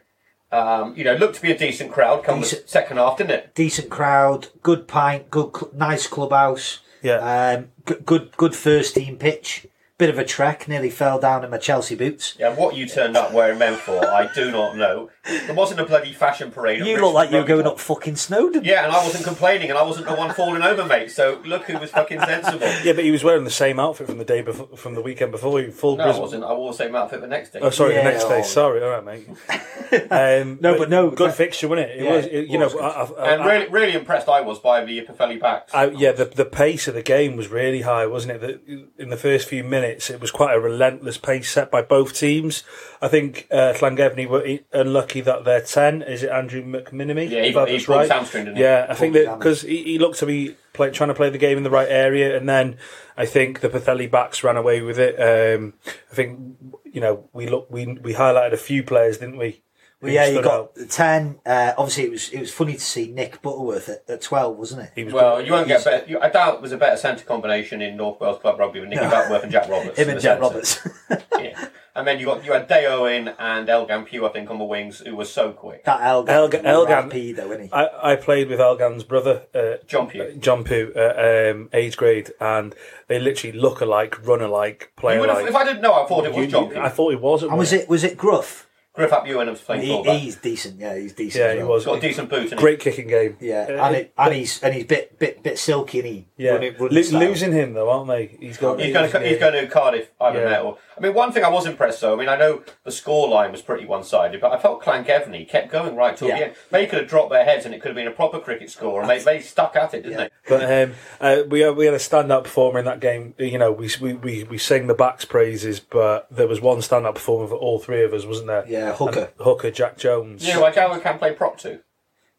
Um, 0.52 0.96
you 0.96 1.04
know, 1.04 1.14
looked 1.16 1.36
to 1.36 1.42
be 1.42 1.52
a 1.52 1.58
decent 1.58 1.92
crowd 1.92 2.24
come 2.24 2.40
the 2.40 2.46
second 2.46 2.98
half, 2.98 3.18
didn't 3.18 3.32
it? 3.32 3.56
Decent 3.56 3.90
crowd, 3.90 4.48
good 4.64 4.88
pint, 4.88 5.30
good, 5.30 5.52
cl- 5.56 5.72
nice 5.74 6.08
clubhouse. 6.08 6.80
Yeah. 7.02 7.18
Um, 7.58 7.72
good, 7.86 8.06
good, 8.06 8.38
good 8.38 8.56
first 8.56 8.96
team 8.96 9.18
pitch. 9.18 9.68
Bit 9.98 10.12
of 10.12 10.20
a 10.20 10.24
trek. 10.24 10.68
Nearly 10.68 10.92
fell 10.92 11.20
down 11.20 11.44
in 11.44 11.50
my 11.50 11.58
Chelsea 11.58 11.96
boots. 11.96 12.36
Yeah, 12.38 12.54
what 12.54 12.76
you 12.76 12.86
turned 12.86 13.18
up 13.18 13.34
wearing 13.34 13.58
them 13.58 13.74
for, 13.74 14.06
I 14.08 14.32
do 14.32 14.52
not 14.52 14.78
know. 14.78 15.10
There 15.26 15.56
wasn't 15.56 15.80
a 15.80 15.86
bloody 15.86 16.14
fashion 16.14 16.52
parade. 16.52 16.78
You 16.80 16.86
Richmond 16.86 17.02
look 17.04 17.14
like 17.16 17.32
you 17.32 17.38
were 17.38 17.44
going 17.44 17.66
up 17.66 17.80
fucking 17.80 18.16
Snowdon. 18.16 18.64
Yeah, 18.64 18.84
and 18.84 18.92
I 18.94 19.04
wasn't 19.04 19.26
complaining, 19.26 19.70
and 19.72 19.78
I 19.78 19.82
wasn't 19.82 20.06
the 20.08 20.14
one 20.14 20.36
falling 20.36 20.62
over, 20.62 20.86
mate. 20.86 21.10
So 21.10 21.42
look 21.46 21.64
who 21.64 21.80
was 21.80 21.90
fucking 21.90 22.20
sensible. 22.20 22.68
Yeah, 22.84 22.94
but 22.94 23.06
he 23.06 23.10
was 23.12 23.24
wearing 23.24 23.44
the 23.44 23.50
same 23.50 23.80
outfit 23.80 24.06
from 24.06 24.20
the 24.20 24.24
day 24.24 24.44
before, 24.44 24.78
from 24.78 24.94
the 24.94 25.02
weekend 25.02 25.32
before. 25.32 25.60
He 25.62 25.72
full 25.72 25.98
No, 25.98 26.04
I 26.04 26.20
wasn't. 26.20 26.44
I 26.44 26.54
wore 26.54 26.74
the 26.74 26.78
same 26.78 26.96
outfit 26.96 27.22
the 27.22 27.28
next 27.28 27.54
day. 27.54 27.60
Oh, 27.64 27.72
sorry, 27.72 27.96
Yeah, 27.96 28.04
the 28.04 28.12
next 28.12 28.26
day. 28.26 28.40
oh. 28.42 28.44
Sorry, 28.44 28.84
all 28.84 28.90
right, 29.02 29.04
mate. 29.04 29.28
Um, 30.12 30.60
No, 30.62 30.78
but 30.78 30.90
no, 30.90 31.10
good 31.10 31.30
that- 31.32 31.38
fixture, 31.38 31.68
wasn't 31.70 31.90
it? 31.90 32.00
It 32.02 32.04
Yeah, 32.04 32.12
was, 32.18 32.26
it, 32.26 32.48
you 32.50 32.60
was 32.60 32.74
know, 32.74 32.80
good. 32.80 32.86
I, 32.86 33.24
I, 33.30 33.34
and 33.34 33.42
I- 33.42 33.46
really, 33.54 33.68
really 33.70 33.94
impressed 33.94 34.28
I 34.30 34.42
was 34.42 34.60
by 34.60 34.84
the 34.84 35.06
Pwllheli 35.06 35.40
backs. 35.40 35.74
I, 35.74 35.86
yeah, 35.88 36.12
the 36.12 36.26
the 36.26 36.44
pace 36.46 36.88
of 36.90 36.94
the 36.94 37.02
game 37.02 37.36
was 37.38 37.48
really 37.48 37.82
high, 37.82 38.06
wasn't 38.06 38.44
it? 38.44 38.68
The, 38.68 38.88
in 39.02 39.10
the 39.10 39.16
first 39.18 39.48
few 39.48 39.64
minutes, 39.64 39.87
it 39.88 40.20
was 40.22 40.32
quite 40.32 40.56
a 40.56 40.60
relentless 40.60 41.18
pace 41.18 41.50
set 41.52 41.72
by 41.72 41.82
both 41.82 42.14
teams. 42.14 42.64
I 43.02 43.08
think 43.08 43.48
uh, 43.52 43.74
Llangefni 43.74 44.28
were 44.28 44.60
unlucky 44.74 45.22
that 45.22 45.44
their 45.46 45.62
ten 45.62 46.02
is 46.02 46.24
it 46.24 46.30
Andrew 46.30 46.64
McMinimy? 46.64 47.30
Yeah, 47.30 47.42
he- 47.44 47.50
If 47.50 47.58
I 47.58 47.68
he 47.68 47.74
was 47.76 47.86
pulled 47.86 48.02
his 48.02 48.10
hamstring, 48.12 48.46
didn't 48.46 48.58
he? 48.58 48.64
Yeah, 48.64 48.88
I 48.90 48.94
think 48.96 49.14
that 49.14 49.38
because 49.40 49.62
he, 49.62 49.84
he 49.84 50.00
looked 50.00 50.20
to 50.20 50.26
be 50.26 50.56
play, 50.74 50.92
trying 50.92 51.10
to 51.10 51.14
play 51.16 51.30
the 51.30 51.38
game 51.38 51.58
in 51.58 51.64
the 51.64 51.70
right 51.70 51.90
area, 51.90 52.36
and 52.38 52.48
then 52.48 52.78
I 53.18 53.26
think 53.26 53.60
the 53.62 53.70
Pwllheli 53.70 54.10
backs 54.12 54.44
ran 54.44 54.58
away 54.58 54.82
with 54.82 55.00
it. 55.00 55.16
Um, 55.20 55.74
I 56.12 56.16
think 56.16 56.40
you 56.86 57.02
know 57.02 57.30
we 57.34 57.48
look 57.48 57.68
we 57.70 57.86
we 57.86 58.14
highlighted 58.14 58.54
a 58.54 58.58
few 58.58 58.84
players, 58.84 59.18
didn't 59.18 59.38
we? 59.38 59.62
Well, 60.00 60.12
yeah, 60.12 60.28
you 60.28 60.44
got 60.44 60.54
out. 60.54 60.90
ten. 60.90 61.40
Uh, 61.46 61.74
obviously, 61.78 62.04
it 62.04 62.12
was 62.12 62.30
it 62.30 62.40
was 62.40 62.52
funny 62.54 62.74
to 62.74 62.80
see 62.80 63.08
Nick 63.12 63.42
Butterworth 63.42 63.90
at, 63.90 64.04
at 64.08 64.22
twelve, 64.22 64.56
wasn't 64.58 64.84
it? 64.84 64.92
He 64.96 65.04
was 65.04 65.14
well, 65.14 65.42
you 65.42 65.52
won't 65.52 65.68
get 65.68 65.84
better. 65.84 66.06
You, 66.08 66.20
I 66.20 66.30
doubt 66.30 66.62
there's 66.62 66.72
a 66.72 66.78
better 66.78 66.98
centre 66.98 67.26
combination 67.26 67.82
in 67.82 67.98
North 67.98 68.20
Wales 68.20 68.40
club 68.40 68.60
rugby 68.60 68.80
than 68.80 68.90
Nicky 68.90 69.02
Butterworth 69.06 69.44
and 69.44 69.52
Jack 69.52 69.68
Roberts. 69.70 69.98
Him 69.98 70.10
and 70.10 70.22
Jack 70.22 70.40
centre. 70.40 70.42
Roberts. 70.42 70.88
Yeah. 71.40 71.68
And 71.96 72.08
then 72.08 72.20
you 72.20 72.26
got 72.28 72.44
you 72.46 72.52
had 72.54 72.68
Deo 72.68 73.06
in 73.06 73.28
and 73.28 73.68
Elgan 73.68 74.06
Pugh, 74.08 74.26
I 74.26 74.30
think, 74.30 74.50
on 74.52 74.58
the 74.60 74.64
wings, 74.64 75.00
who 75.00 75.16
was 75.16 75.32
so 75.32 75.52
quick. 75.52 75.84
That 75.86 76.00
Elgan, 76.02 76.28
Elgan- 76.28 76.64
Elgan- 76.64 77.10
RP 77.12 77.36
though, 77.36 77.52
isn't 77.52 77.66
he? 77.66 77.72
I, 77.74 78.14
I 78.14 78.16
played 78.16 78.50
with 78.50 78.60
Elgan's 78.60 79.04
brother, 79.04 79.44
uh, 79.56 79.84
John 79.88 80.08
Pugh. 80.08 80.36
John 80.40 80.64
Pugh, 80.64 80.92
uh, 80.96 81.52
um, 81.54 81.70
age 81.74 81.96
grade, 81.98 82.32
and 82.40 82.76
they 83.08 83.20
literally 83.20 83.58
look 83.58 83.82
alike, 83.82 84.26
run 84.28 84.42
alike, 84.42 84.92
play 84.96 85.16
You 85.16 85.22
would 85.22 85.30
have- 85.30 85.40
alike. 85.40 85.50
if 85.50 85.56
I 85.56 85.64
didn't 85.64 85.82
know, 85.82 85.94
I 85.94 86.06
thought 86.08 86.26
it 86.26 86.34
was 86.34 86.46
You- 86.46 86.52
John 86.52 86.64
you- 86.66 86.70
Pugh. 86.74 86.82
I 86.82 86.90
thought 86.90 87.14
it 87.14 87.22
was. 87.22 87.44
at 87.44 87.50
and 87.50 87.58
was 87.58 87.74
it 87.74 87.88
was 87.90 88.04
it 88.04 88.16
Gruff? 88.18 88.67
Griff 88.98 89.14
up 89.14 89.26
Ewan 89.28 89.48
was 89.50 89.62
playing 89.62 89.84
He, 89.84 89.88
fullback. 89.90 90.18
he's 90.20 90.36
decent. 90.36 90.80
Yeah, 90.82 90.98
he's 90.98 91.14
decent. 91.14 91.40
Yeah, 91.42 91.48
as 91.52 91.54
he 91.58 91.60
well. 91.64 91.70
was. 91.74 91.86
got 91.86 91.98
a 92.00 92.02
decent 92.02 92.30
boot. 92.30 92.52
And 92.52 92.60
Great 92.60 92.80
kicking 92.82 93.08
game. 93.08 93.38
Yeah, 93.40 93.68
Uh, 93.70 93.86
and, 93.86 93.96
it, 93.96 94.14
and 94.18 94.34
he's 94.34 94.62
and 94.64 94.74
he's 94.74 94.86
bit 94.86 95.18
bit 95.20 95.42
bit 95.44 95.58
silky 95.60 96.00
and 96.00 96.08
he 96.08 96.28
Yeah, 96.36 96.52
running, 96.54 96.74
running 96.80 96.96
Lo- 96.96 97.02
style. 97.04 97.20
losing 97.22 97.52
him 97.54 97.74
though, 97.74 97.90
aren't 97.90 98.10
they? 98.10 98.36
He's 98.40 98.58
got. 98.58 98.80
He's 98.80 98.92
going 98.94 99.10
to 99.10 99.20
he's 99.28 99.38
going 99.40 99.54
to 99.54 99.68
Cardiff 99.68 100.10
either 100.20 100.40
Yeah. 100.42 100.50
met 100.50 100.62
or 100.64 100.78
I 100.98 101.00
mean 101.00 101.14
one 101.14 101.32
thing 101.32 101.44
I 101.44 101.50
was 101.50 101.66
impressed 101.68 102.02
though 102.02 102.14
I 102.14 102.18
mean 102.18 102.28
I 102.30 102.36
know 102.36 102.64
the 102.84 102.92
score 102.92 103.30
line 103.30 103.52
was 103.52 103.62
pretty 103.62 103.86
one 103.86 104.04
sided 104.04 104.42
but 104.42 104.52
I 104.52 104.58
felt 104.60 104.82
Llangefni 104.84 105.48
kept 105.48 105.72
going 105.72 105.96
right 105.96 106.18
till 106.18 106.28
Yeah. 106.28 106.38
the 106.40 106.44
end 106.46 106.56
they 106.72 106.86
could 106.88 107.00
have 107.00 107.08
dropped 107.08 107.30
their 107.32 107.46
heads 107.46 107.66
and 107.66 107.74
it 107.76 107.82
could 107.82 107.90
have 107.90 107.96
been 107.96 108.08
a 108.08 108.12
proper 108.12 108.40
cricket 108.40 108.72
score 108.72 109.02
and 109.02 109.10
they, 109.10 109.20
they 109.20 109.40
stuck 109.42 109.76
at 109.76 109.94
it 109.94 110.02
didn't 110.04 110.12
Yeah. 110.20 110.28
they 110.28 110.30
But 110.58 110.84
um, 110.90 110.94
uh, 111.22 111.44
we 111.48 111.60
had, 111.60 111.76
we 111.76 111.86
had 111.86 111.94
a 111.94 112.00
stand-up 112.00 112.46
performer 112.46 112.80
in 112.80 112.86
that 112.86 113.00
game. 113.00 113.36
You 113.38 113.58
know, 113.60 113.72
we 113.72 113.90
we 114.02 114.14
we, 114.14 114.44
we 114.46 114.58
sang 114.58 114.88
the 114.88 114.94
backs 114.94 115.26
praises, 115.26 115.80
but 115.82 116.26
there 116.32 116.48
was 116.48 116.62
one 116.62 116.82
stand-up 116.82 117.16
performer 117.16 117.48
for 117.48 117.56
all 117.56 117.80
three 117.80 118.04
of 118.04 118.14
us, 118.14 118.26
wasn't 118.26 118.48
there? 118.48 118.64
Yeah, 118.68 118.87
Hooker. 118.94 119.20
And 119.20 119.30
Hooker, 119.46 119.72
Jack 119.72 119.98
Jones, 119.98 120.48
Yeah, 120.48 120.56
know 120.56 120.62
like 120.62 120.76
Gallagher 120.76 121.02
can 121.02 121.18
play 121.20 121.34
prop 121.34 121.58
too 121.60 121.80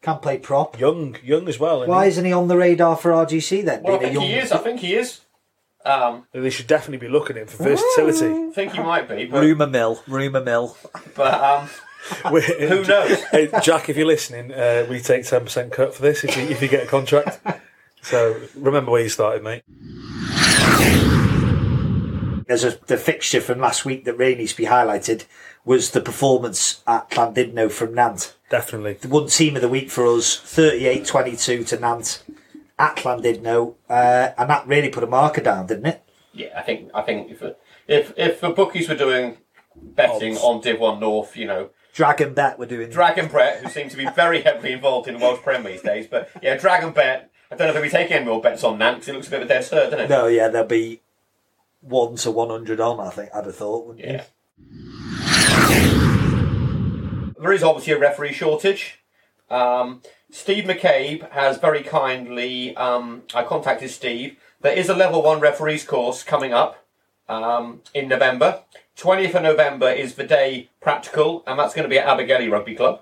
Can't 0.01 0.21
play 0.21 0.37
prop. 0.37 0.79
young, 0.79 1.17
young 1.23 1.47
as 1.47 1.59
well. 1.59 1.85
Why 1.87 2.03
and 2.03 2.09
isn't 2.09 2.25
he 2.25 2.33
on 2.33 2.47
the 2.47 2.57
radar 2.57 2.95
for 2.97 3.11
RGC 3.11 3.63
then? 3.65 3.83
well 3.83 3.95
I 3.95 3.99
Being 3.99 4.11
a 4.17 4.19
think 4.19 4.23
he 4.31 4.35
is 4.37 4.51
I 4.51 4.57
think 4.57 4.79
he 4.81 4.93
is 4.95 5.21
um, 5.85 6.25
they 6.33 6.49
should 6.49 6.67
definitely 6.67 6.97
be 7.07 7.11
looking 7.11 7.37
at 7.37 7.43
him 7.43 7.47
for 7.47 7.63
versatility. 7.63 8.49
I 8.49 8.51
think 8.53 8.73
he 8.73 8.79
might 8.83 9.07
be 9.07 9.25
but, 9.25 9.41
Rumour 9.41 9.67
mill, 9.67 10.03
rumour 10.07 10.43
mill. 10.43 10.75
but 11.15 11.41
um, 11.41 11.69
Who 12.27 12.39
who 12.41 12.83
knows 12.85 13.23
Hey, 13.31 13.49
Jack, 13.63 13.87
if 13.89 13.95
you're 13.95 14.05
listening, 14.07 14.51
uh, 14.51 14.85
we 14.89 14.99
take 14.99 15.25
ten 15.25 15.43
percent 15.43 15.71
cut 15.71 15.93
for 15.93 16.01
this 16.01 16.23
if 16.23 16.35
you 16.35 16.43
if 16.43 16.61
you 16.61 16.67
get 16.67 16.83
a 16.83 16.87
contract. 16.87 17.39
So 18.01 18.41
remember 18.55 18.91
where 18.91 19.01
you 19.03 19.09
started, 19.09 19.43
mate. 19.43 19.63
There's 22.49 22.63
a 22.63 22.79
the 22.87 22.97
fixture 22.97 23.41
from 23.41 23.59
last 23.59 23.85
week 23.85 24.05
that 24.05 24.17
really 24.17 24.33
needs 24.33 24.53
to 24.53 24.57
be 24.57 24.65
highlighted 24.65 25.25
was 25.63 25.91
the 25.91 26.01
performance 26.01 26.81
at 26.87 27.07
Llandudno 27.11 27.69
from 27.71 27.93
Nant. 27.93 28.35
Definitely. 28.49 28.93
The 28.93 29.07
one 29.07 29.27
team 29.27 29.55
of 29.55 29.61
the 29.61 29.69
week 29.69 29.91
for 29.91 30.07
us, 30.07 30.35
38-22 30.35 31.67
to 31.67 31.79
Nant 31.79 32.23
at 32.79 32.95
Llandudno, 32.95 33.75
uh, 33.87 34.29
and 34.35 34.49
that 34.49 34.65
really 34.67 34.89
put 34.89 35.03
a 35.03 35.07
marker 35.07 35.41
down, 35.41 35.67
didn't 35.67 35.85
it? 35.85 36.03
yeah 36.33 36.57
I 36.57 36.63
think 36.63 36.89
I 36.95 37.03
think 37.03 37.29
if 37.29 37.43
if 37.87 38.13
if 38.17 38.41
the 38.41 38.49
bookies 38.49 38.89
were 38.89 38.95
doing 38.95 39.37
betting 39.75 40.33
Odds. 40.33 40.43
on 40.43 40.61
Div 40.61 40.79
1 40.79 40.99
North 40.99 41.37
you 41.37 41.45
know 41.45 41.69
Dragon 41.93 42.33
Bet 42.33 42.57
were 42.57 42.65
doing 42.65 42.89
Dragon 42.89 43.27
Bet, 43.27 43.63
who 43.63 43.69
seems 43.69 43.91
to 43.91 43.97
be 43.97 44.09
very 44.15 44.41
heavily 44.41 44.73
involved 44.73 45.07
in 45.07 45.13
the 45.13 45.19
Welsh 45.19 45.41
Prem 45.41 45.63
these 45.63 45.83
days. 45.83 46.07
But 46.07 46.31
yeah, 46.41 46.57
Dragon 46.57 46.93
Bet. 46.93 47.29
I 47.51 47.55
don't 47.55 47.67
know 47.67 47.79
if 47.79 47.81
we 47.83 47.89
take 47.89 48.09
any 48.09 48.25
more 48.25 48.41
bets 48.41 48.63
on 48.63 48.79
Nant 48.79 48.97
because 48.97 49.09
it 49.09 49.13
looks 49.13 49.27
a 49.27 49.31
bit 49.31 49.41
of 49.41 49.45
a 49.45 49.49
dead 49.49 49.61
cert, 49.63 49.91
doesn't 49.91 49.99
it? 49.99 50.09
No, 50.09 50.25
yeah, 50.27 50.47
there'll 50.47 50.67
be 50.67 51.01
one 51.81 52.15
to 52.17 52.31
one 52.31 52.49
hundred 52.49 52.79
on. 52.79 52.99
I 52.99 53.09
think 53.09 53.29
I'd 53.33 53.45
have 53.45 53.55
thought. 53.55 53.87
Wouldn't 53.87 54.05
Yeah. 54.05 54.23
There 57.39 57.53
is 57.53 57.63
obviously 57.63 57.93
a 57.93 57.99
referee 57.99 58.33
shortage. 58.33 58.99
Um, 59.49 60.01
Steve 60.29 60.65
McCabe 60.65 61.29
has 61.31 61.57
very 61.57 61.83
kindly. 61.83 62.75
Um, 62.75 63.23
I 63.33 63.43
contacted 63.43 63.89
Steve. 63.89 64.37
There 64.61 64.73
is 64.73 64.89
a 64.89 64.95
level 64.95 65.23
one 65.23 65.39
referees 65.39 65.85
course 65.85 66.21
coming 66.21 66.53
up 66.53 66.85
um, 67.29 67.81
in 67.93 68.09
November. 68.09 68.63
20th 68.97 69.35
of 69.35 69.43
November 69.43 69.89
is 69.89 70.15
the 70.15 70.25
day 70.25 70.69
practical, 70.81 71.43
and 71.47 71.57
that's 71.57 71.73
going 71.73 71.83
to 71.83 71.89
be 71.89 71.97
at 71.97 72.05
Abergele 72.05 72.51
Rugby 72.51 72.75
Club. 72.75 73.01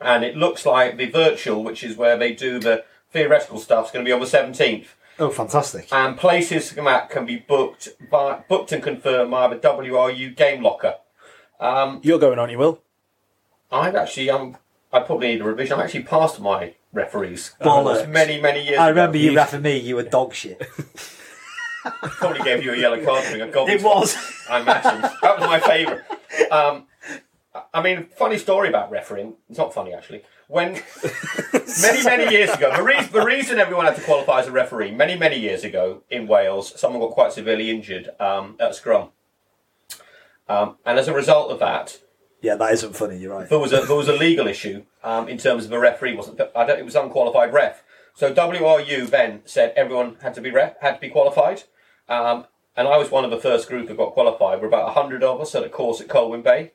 And 0.00 0.24
it 0.24 0.36
looks 0.36 0.64
like 0.64 0.96
the 0.96 1.10
virtual, 1.10 1.64
which 1.64 1.82
is 1.82 1.96
where 1.96 2.16
they 2.16 2.32
do 2.32 2.60
the 2.60 2.84
theoretical 3.10 3.58
stuff, 3.58 3.86
is 3.86 3.92
going 3.92 4.04
to 4.04 4.08
be 4.08 4.12
on 4.12 4.20
the 4.20 4.26
17th. 4.26 4.86
Oh, 5.18 5.30
fantastic! 5.30 5.88
And 5.92 6.16
places 6.16 6.72
from 6.72 6.84
that 6.84 7.08
can 7.10 7.24
be 7.24 7.36
booked 7.36 7.88
by, 8.10 8.42
booked 8.48 8.72
and 8.72 8.82
confirmed 8.82 9.30
by 9.30 9.48
the 9.48 9.56
WRU 9.56 10.36
Game 10.36 10.62
Locker. 10.62 10.96
Um, 11.58 12.00
You're 12.02 12.18
going 12.18 12.38
on, 12.38 12.50
you 12.50 12.58
will. 12.58 12.82
I've 13.72 13.94
actually, 13.94 14.28
um, 14.30 14.56
I 14.92 15.00
probably 15.00 15.28
need 15.28 15.40
a 15.40 15.44
revision. 15.44 15.80
I 15.80 15.84
actually 15.84 16.02
passed 16.02 16.38
my 16.40 16.74
referees 16.92 17.54
Bollocks. 17.60 18.08
many, 18.08 18.40
many 18.40 18.64
years 18.64 18.78
I 18.78 18.84
ago. 18.90 18.90
remember 18.90 19.16
you 19.18 19.32
reffing 19.38 19.62
me. 19.62 19.78
You 19.78 19.96
were 19.96 20.02
dog 20.02 20.34
shit. 20.34 20.60
Probably 22.02 22.42
gave 22.42 22.64
you 22.64 22.72
a 22.72 22.76
yellow 22.76 23.02
card 23.04 23.24
for 23.24 23.32
being 23.36 23.48
a 23.48 23.52
goblin. 23.52 23.78
It 23.78 23.82
was. 23.82 24.16
I 24.50 24.60
imagine. 24.60 25.00
That 25.22 25.38
was 25.38 25.46
my 25.48 25.60
favourite. 25.60 26.02
Um, 26.50 26.86
I 27.72 27.80
mean, 27.82 28.06
funny 28.16 28.38
story 28.38 28.68
about 28.68 28.90
refereeing. 28.90 29.34
It's 29.48 29.58
not 29.58 29.72
funny, 29.72 29.94
actually. 29.94 30.22
When 30.48 30.74
many, 31.82 32.04
many 32.04 32.32
years 32.32 32.50
ago, 32.50 32.74
the, 32.76 32.82
reason, 32.82 33.12
the 33.12 33.24
reason 33.24 33.58
everyone 33.58 33.86
had 33.86 33.96
to 33.96 34.02
qualify 34.02 34.40
as 34.40 34.46
a 34.46 34.52
referee, 34.52 34.92
many, 34.92 35.16
many 35.16 35.38
years 35.38 35.64
ago 35.64 36.04
in 36.08 36.28
Wales, 36.28 36.78
someone 36.78 37.00
got 37.00 37.10
quite 37.10 37.32
severely 37.32 37.68
injured 37.70 38.10
um, 38.20 38.56
at 38.60 38.74
scrum. 38.74 39.10
Um, 40.48 40.76
and 40.84 40.98
as 40.98 41.08
a 41.08 41.14
result 41.14 41.50
of 41.50 41.58
that, 41.58 41.98
yeah, 42.42 42.54
that 42.56 42.72
isn't 42.74 42.94
funny. 42.94 43.18
You're 43.18 43.36
right. 43.36 43.48
there 43.48 43.58
was 43.58 43.72
a 43.72 43.80
there 43.80 43.96
was 43.96 44.08
a 44.08 44.12
legal 44.12 44.46
issue 44.46 44.84
um, 45.02 45.28
in 45.28 45.38
terms 45.38 45.64
of 45.64 45.72
a 45.72 45.78
referee 45.78 46.14
wasn't 46.14 46.40
I 46.54 46.64
don't, 46.64 46.78
it 46.78 46.84
was 46.84 46.94
unqualified 46.94 47.52
ref. 47.52 47.82
So 48.14 48.32
WRU 48.32 49.10
then 49.10 49.42
said 49.44 49.72
everyone 49.76 50.16
had 50.22 50.34
to 50.34 50.40
be 50.40 50.50
ref 50.50 50.74
had 50.80 50.94
to 50.94 51.00
be 51.00 51.08
qualified, 51.08 51.64
um, 52.08 52.46
and 52.76 52.86
I 52.86 52.98
was 52.98 53.10
one 53.10 53.24
of 53.24 53.30
the 53.30 53.38
first 53.38 53.68
group 53.68 53.88
that 53.88 53.96
got 53.96 54.12
qualified. 54.12 54.60
We're 54.60 54.68
about 54.68 54.94
hundred 54.94 55.24
of 55.24 55.40
us 55.40 55.54
at 55.54 55.64
a 55.64 55.68
course 55.68 56.00
at 56.00 56.08
Colwyn 56.08 56.42
Bay, 56.42 56.72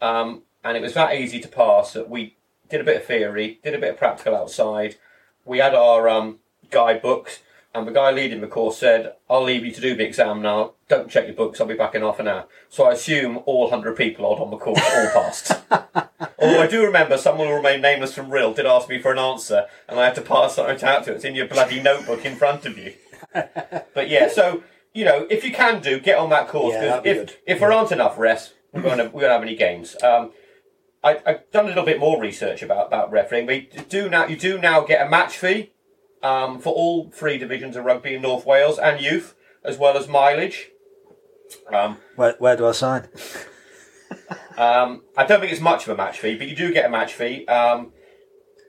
um, 0.00 0.42
and 0.64 0.76
it 0.76 0.80
was 0.82 0.94
that 0.94 1.14
easy 1.14 1.38
to 1.40 1.48
pass 1.48 1.92
that 1.92 2.10
we 2.10 2.37
did 2.68 2.80
a 2.80 2.84
bit 2.84 2.96
of 2.98 3.04
theory, 3.04 3.58
did 3.62 3.74
a 3.74 3.78
bit 3.78 3.90
of 3.90 3.96
practical 3.96 4.34
outside. 4.34 4.96
We 5.44 5.58
had 5.58 5.74
our 5.74 6.08
um, 6.08 6.38
guidebooks, 6.70 7.40
and 7.74 7.86
the 7.86 7.92
guy 7.92 8.10
leading 8.10 8.40
the 8.40 8.46
course 8.46 8.78
said, 8.78 9.14
"I'll 9.28 9.42
leave 9.42 9.64
you 9.64 9.72
to 9.72 9.80
do 9.80 9.94
the 9.94 10.04
exam 10.04 10.42
now. 10.42 10.72
Don't 10.88 11.10
check 11.10 11.26
your 11.26 11.34
books. 11.34 11.60
I'll 11.60 11.66
be 11.66 11.74
back 11.74 11.94
in 11.94 12.02
half 12.02 12.20
an 12.20 12.28
hour." 12.28 12.46
So 12.68 12.84
I 12.84 12.92
assume 12.92 13.40
all 13.46 13.70
hundred 13.70 13.96
people 13.96 14.26
odd 14.26 14.40
on 14.40 14.50
the 14.50 14.56
course 14.56 14.80
all 14.80 15.10
passed. 15.10 15.52
Although 16.40 16.62
I 16.62 16.66
do 16.66 16.84
remember 16.84 17.18
someone 17.18 17.48
who 17.48 17.54
remained 17.54 17.82
nameless 17.82 18.14
from 18.14 18.30
Rhyl 18.30 18.54
did 18.54 18.66
ask 18.66 18.88
me 18.88 19.00
for 19.00 19.12
an 19.12 19.18
answer, 19.18 19.66
and 19.88 19.98
I 19.98 20.04
had 20.04 20.14
to 20.16 20.22
pass 20.22 20.56
something 20.56 20.88
out 20.88 21.04
to 21.04 21.12
it. 21.12 21.16
It's 21.16 21.24
in 21.24 21.34
your 21.34 21.48
bloody 21.48 21.80
notebook 21.80 22.24
in 22.24 22.36
front 22.36 22.64
of 22.64 22.78
you. 22.78 22.94
but 23.32 24.08
yeah, 24.08 24.28
so 24.28 24.62
you 24.92 25.04
know, 25.04 25.26
if 25.30 25.44
you 25.44 25.52
can 25.52 25.80
do, 25.80 26.00
get 26.00 26.18
on 26.18 26.30
that 26.30 26.48
course 26.48 26.74
Yeah, 26.74 27.00
if 27.04 27.38
if 27.46 27.60
there 27.60 27.72
aren't 27.72 27.92
enough 27.92 28.18
rests, 28.18 28.54
we're 28.72 28.82
going 28.82 28.98
to 28.98 29.04
we 29.04 29.22
won't 29.22 29.32
have 29.32 29.42
any 29.42 29.56
games. 29.56 29.96
Um, 30.02 30.32
I, 31.02 31.20
I've 31.24 31.50
done 31.50 31.66
a 31.66 31.68
little 31.68 31.84
bit 31.84 31.98
more 32.00 32.20
research 32.20 32.62
about 32.62 32.88
about 32.88 33.10
refereeing. 33.10 33.46
We 33.46 33.68
do 33.88 34.08
now 34.08 34.26
you 34.26 34.36
do 34.36 34.58
now 34.58 34.80
get 34.82 35.06
a 35.06 35.10
match 35.10 35.36
fee 35.38 35.72
um, 36.22 36.58
for 36.58 36.72
all 36.74 37.10
three 37.10 37.38
divisions 37.38 37.76
of 37.76 37.84
rugby 37.84 38.14
in 38.14 38.22
North 38.22 38.44
Wales 38.44 38.78
and 38.78 39.00
youth, 39.00 39.34
as 39.64 39.78
well 39.78 39.96
as 39.96 40.08
mileage. 40.08 40.70
Um, 41.72 41.98
Where, 42.16 42.34
where 42.38 42.56
do 42.56 42.66
I 42.66 42.72
sign? 42.72 43.08
um, 44.56 45.02
I 45.16 45.24
don't 45.24 45.40
think 45.40 45.52
it's 45.52 45.60
much 45.60 45.84
of 45.86 45.94
a 45.94 45.96
match 45.96 46.18
fee, 46.20 46.36
but 46.36 46.48
you 46.48 46.56
do 46.56 46.72
get 46.72 46.86
a 46.86 46.90
match 46.90 47.14
fee. 47.14 47.46
Um, 47.46 47.92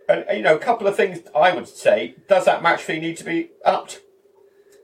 and 0.07 0.25
you 0.33 0.41
know, 0.43 0.55
a 0.55 0.59
couple 0.59 0.87
of 0.87 0.95
things 0.95 1.19
I 1.35 1.53
would 1.53 1.67
say: 1.67 2.15
does 2.27 2.45
that 2.45 2.61
match 2.63 2.81
fee 2.81 2.99
need 2.99 3.17
to 3.17 3.23
be 3.23 3.51
upped 3.65 4.01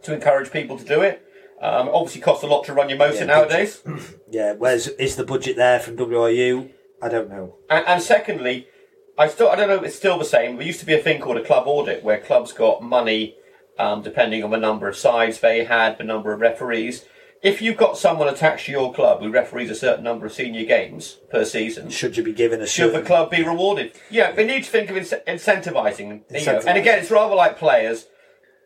to 0.03 0.13
encourage 0.13 0.51
people 0.51 0.77
to 0.77 0.86
do 0.86 1.01
it? 1.01 1.21
Um, 1.62 1.89
obviously, 1.89 2.21
costs 2.21 2.43
a 2.43 2.47
lot 2.47 2.65
to 2.65 2.73
run 2.73 2.89
your 2.89 2.97
motor 2.97 3.19
Yeah, 3.19 3.25
nowadays. 3.25 3.81
Yeah, 4.29 4.53
where's 4.53 4.88
is 4.88 5.15
the 5.15 5.23
budget 5.23 5.55
there 5.55 5.79
from 5.79 5.95
WRU? 5.95 6.69
I 7.05 7.09
don't 7.09 7.29
know. 7.29 7.55
And, 7.69 7.85
and 7.87 8.01
secondly, 8.01 8.67
I 9.15 9.27
still 9.27 9.49
I 9.49 9.55
don't 9.55 9.69
know 9.69 9.75
if 9.75 9.83
it's 9.83 9.95
still 9.95 10.17
the 10.17 10.25
same. 10.25 10.57
There 10.57 10.65
used 10.65 10.79
to 10.79 10.87
be 10.87 10.95
a 10.95 11.01
thing 11.01 11.21
called 11.21 11.37
a 11.37 11.43
club 11.43 11.67
audit 11.67 12.03
where 12.03 12.19
clubs 12.19 12.51
got 12.51 12.81
money 12.81 13.35
um, 13.77 14.01
depending 14.01 14.43
on 14.43 14.49
the 14.49 14.57
number 14.57 14.87
of 14.87 14.95
sides 14.95 15.39
they 15.39 15.65
had, 15.65 15.99
the 15.99 16.03
number 16.03 16.33
of 16.33 16.39
referees. 16.39 17.05
If 17.43 17.61
you've 17.61 17.77
got 17.77 17.95
someone 17.95 18.27
attached 18.27 18.65
to 18.65 18.71
your 18.71 18.91
club 18.91 19.21
who 19.21 19.29
referees 19.29 19.69
a 19.69 19.75
certain 19.75 20.03
number 20.03 20.25
of 20.25 20.33
senior 20.33 20.65
games 20.65 21.19
per 21.29 21.45
season, 21.45 21.91
Should 21.91 22.17
you 22.17 22.23
be 22.23 22.33
given 22.33 22.59
a 22.59 22.65
should 22.65 22.93
the 22.93 23.03
club 23.03 23.29
be 23.29 23.43
rewarded? 23.43 23.91
Yeah, 24.10 24.31
they 24.31 24.47
need 24.47 24.63
to 24.63 24.69
think 24.71 24.89
of 24.89 24.95
ince- 24.95 25.23
incentivizing. 25.25 26.23
You 26.31 26.45
know. 26.45 26.60
And 26.65 26.75
again, 26.75 26.97
it's 26.97 27.12
rather 27.12 27.35
like 27.35 27.60
players 27.60 28.08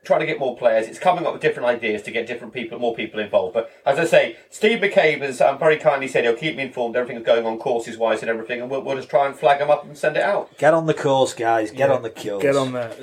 trying 0.04 0.22
to 0.22 0.26
get 0.26 0.40
more 0.40 0.58
players. 0.58 0.88
It's 0.88 1.00
coming 1.00 1.26
up 1.26 1.34
with 1.34 1.42
different 1.42 1.68
ideas 1.68 2.02
to 2.04 2.12
get 2.12 2.28
different 2.28 2.54
people, 2.54 2.80
more 2.80 2.96
people 2.96 3.20
involved. 3.20 3.54
But 3.54 3.72
as 3.86 4.00
I 4.00 4.06
say, 4.06 4.38
Steve 4.50 4.80
McCabe 4.80 5.22
has 5.22 5.42
um, 5.42 5.60
very 5.60 5.78
kindly 5.78 6.08
said 6.08 6.24
he'll 6.24 6.36
keep 6.36 6.56
me 6.56 6.64
informed. 6.64 6.96
Everything 6.96 7.18
that's 7.18 7.26
going 7.26 7.46
on 7.46 7.58
courses 7.60 7.98
wise 7.98 8.22
and 8.22 8.30
everything, 8.30 8.62
and 8.62 8.70
we'll, 8.70 8.82
we'll 8.82 8.96
just 8.96 9.10
try 9.10 9.26
and 9.28 9.36
flag 9.36 9.60
them 9.60 9.70
up 9.70 9.84
and 9.86 9.98
send 9.98 10.18
it 10.18 10.24
out. 10.24 10.58
Get 10.58 10.74
on 10.74 10.86
the 10.86 10.94
course, 10.94 11.34
guys. 11.34 11.72
Get 11.72 11.90
Yeah, 11.90 11.96
on 11.96 12.02
the 12.04 12.10
course. 12.10 12.42
Get 12.42 12.56
on 12.56 12.74
there. 12.74 12.94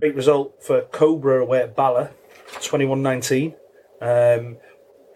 Great 0.00 0.14
result 0.14 0.62
for 0.62 0.82
Cobra 0.82 1.40
away 1.42 1.60
at 1.60 1.74
Bala, 1.74 2.10
21-19. 2.58 3.54
Um, 4.00 4.58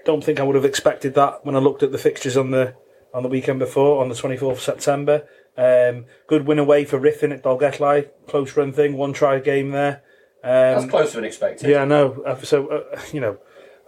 don't 0.04 0.24
think 0.24 0.40
I 0.40 0.42
would 0.42 0.56
have 0.56 0.64
expected 0.64 1.14
that 1.14 1.44
when 1.44 1.54
I 1.54 1.58
looked 1.58 1.82
at 1.82 1.92
the 1.92 1.98
fixtures 1.98 2.36
on 2.36 2.50
the 2.50 2.74
on 3.12 3.22
the 3.22 3.28
weekend 3.28 3.58
before, 3.58 4.00
on 4.00 4.08
the 4.08 4.14
24th 4.14 4.52
of 4.52 4.60
September. 4.60 5.26
Um, 5.56 6.06
good 6.26 6.46
win 6.46 6.58
away 6.58 6.84
for 6.84 6.98
Ruthin 6.98 7.32
at 7.32 7.42
Dolgellau. 7.42 8.08
Close 8.28 8.56
run 8.56 8.72
thing, 8.72 8.96
one 8.96 9.12
try 9.12 9.38
game 9.40 9.70
there. 9.70 10.02
Um, 10.42 10.50
That's 10.80 10.86
closer 10.90 11.16
than 11.16 11.24
expected. 11.24 11.68
yeah, 11.68 11.82
I 11.82 11.84
know. 11.84 12.22
Uh, 12.24 12.36
So, 12.40 12.68
uh, 12.68 13.00
you 13.12 13.20
know, 13.20 13.38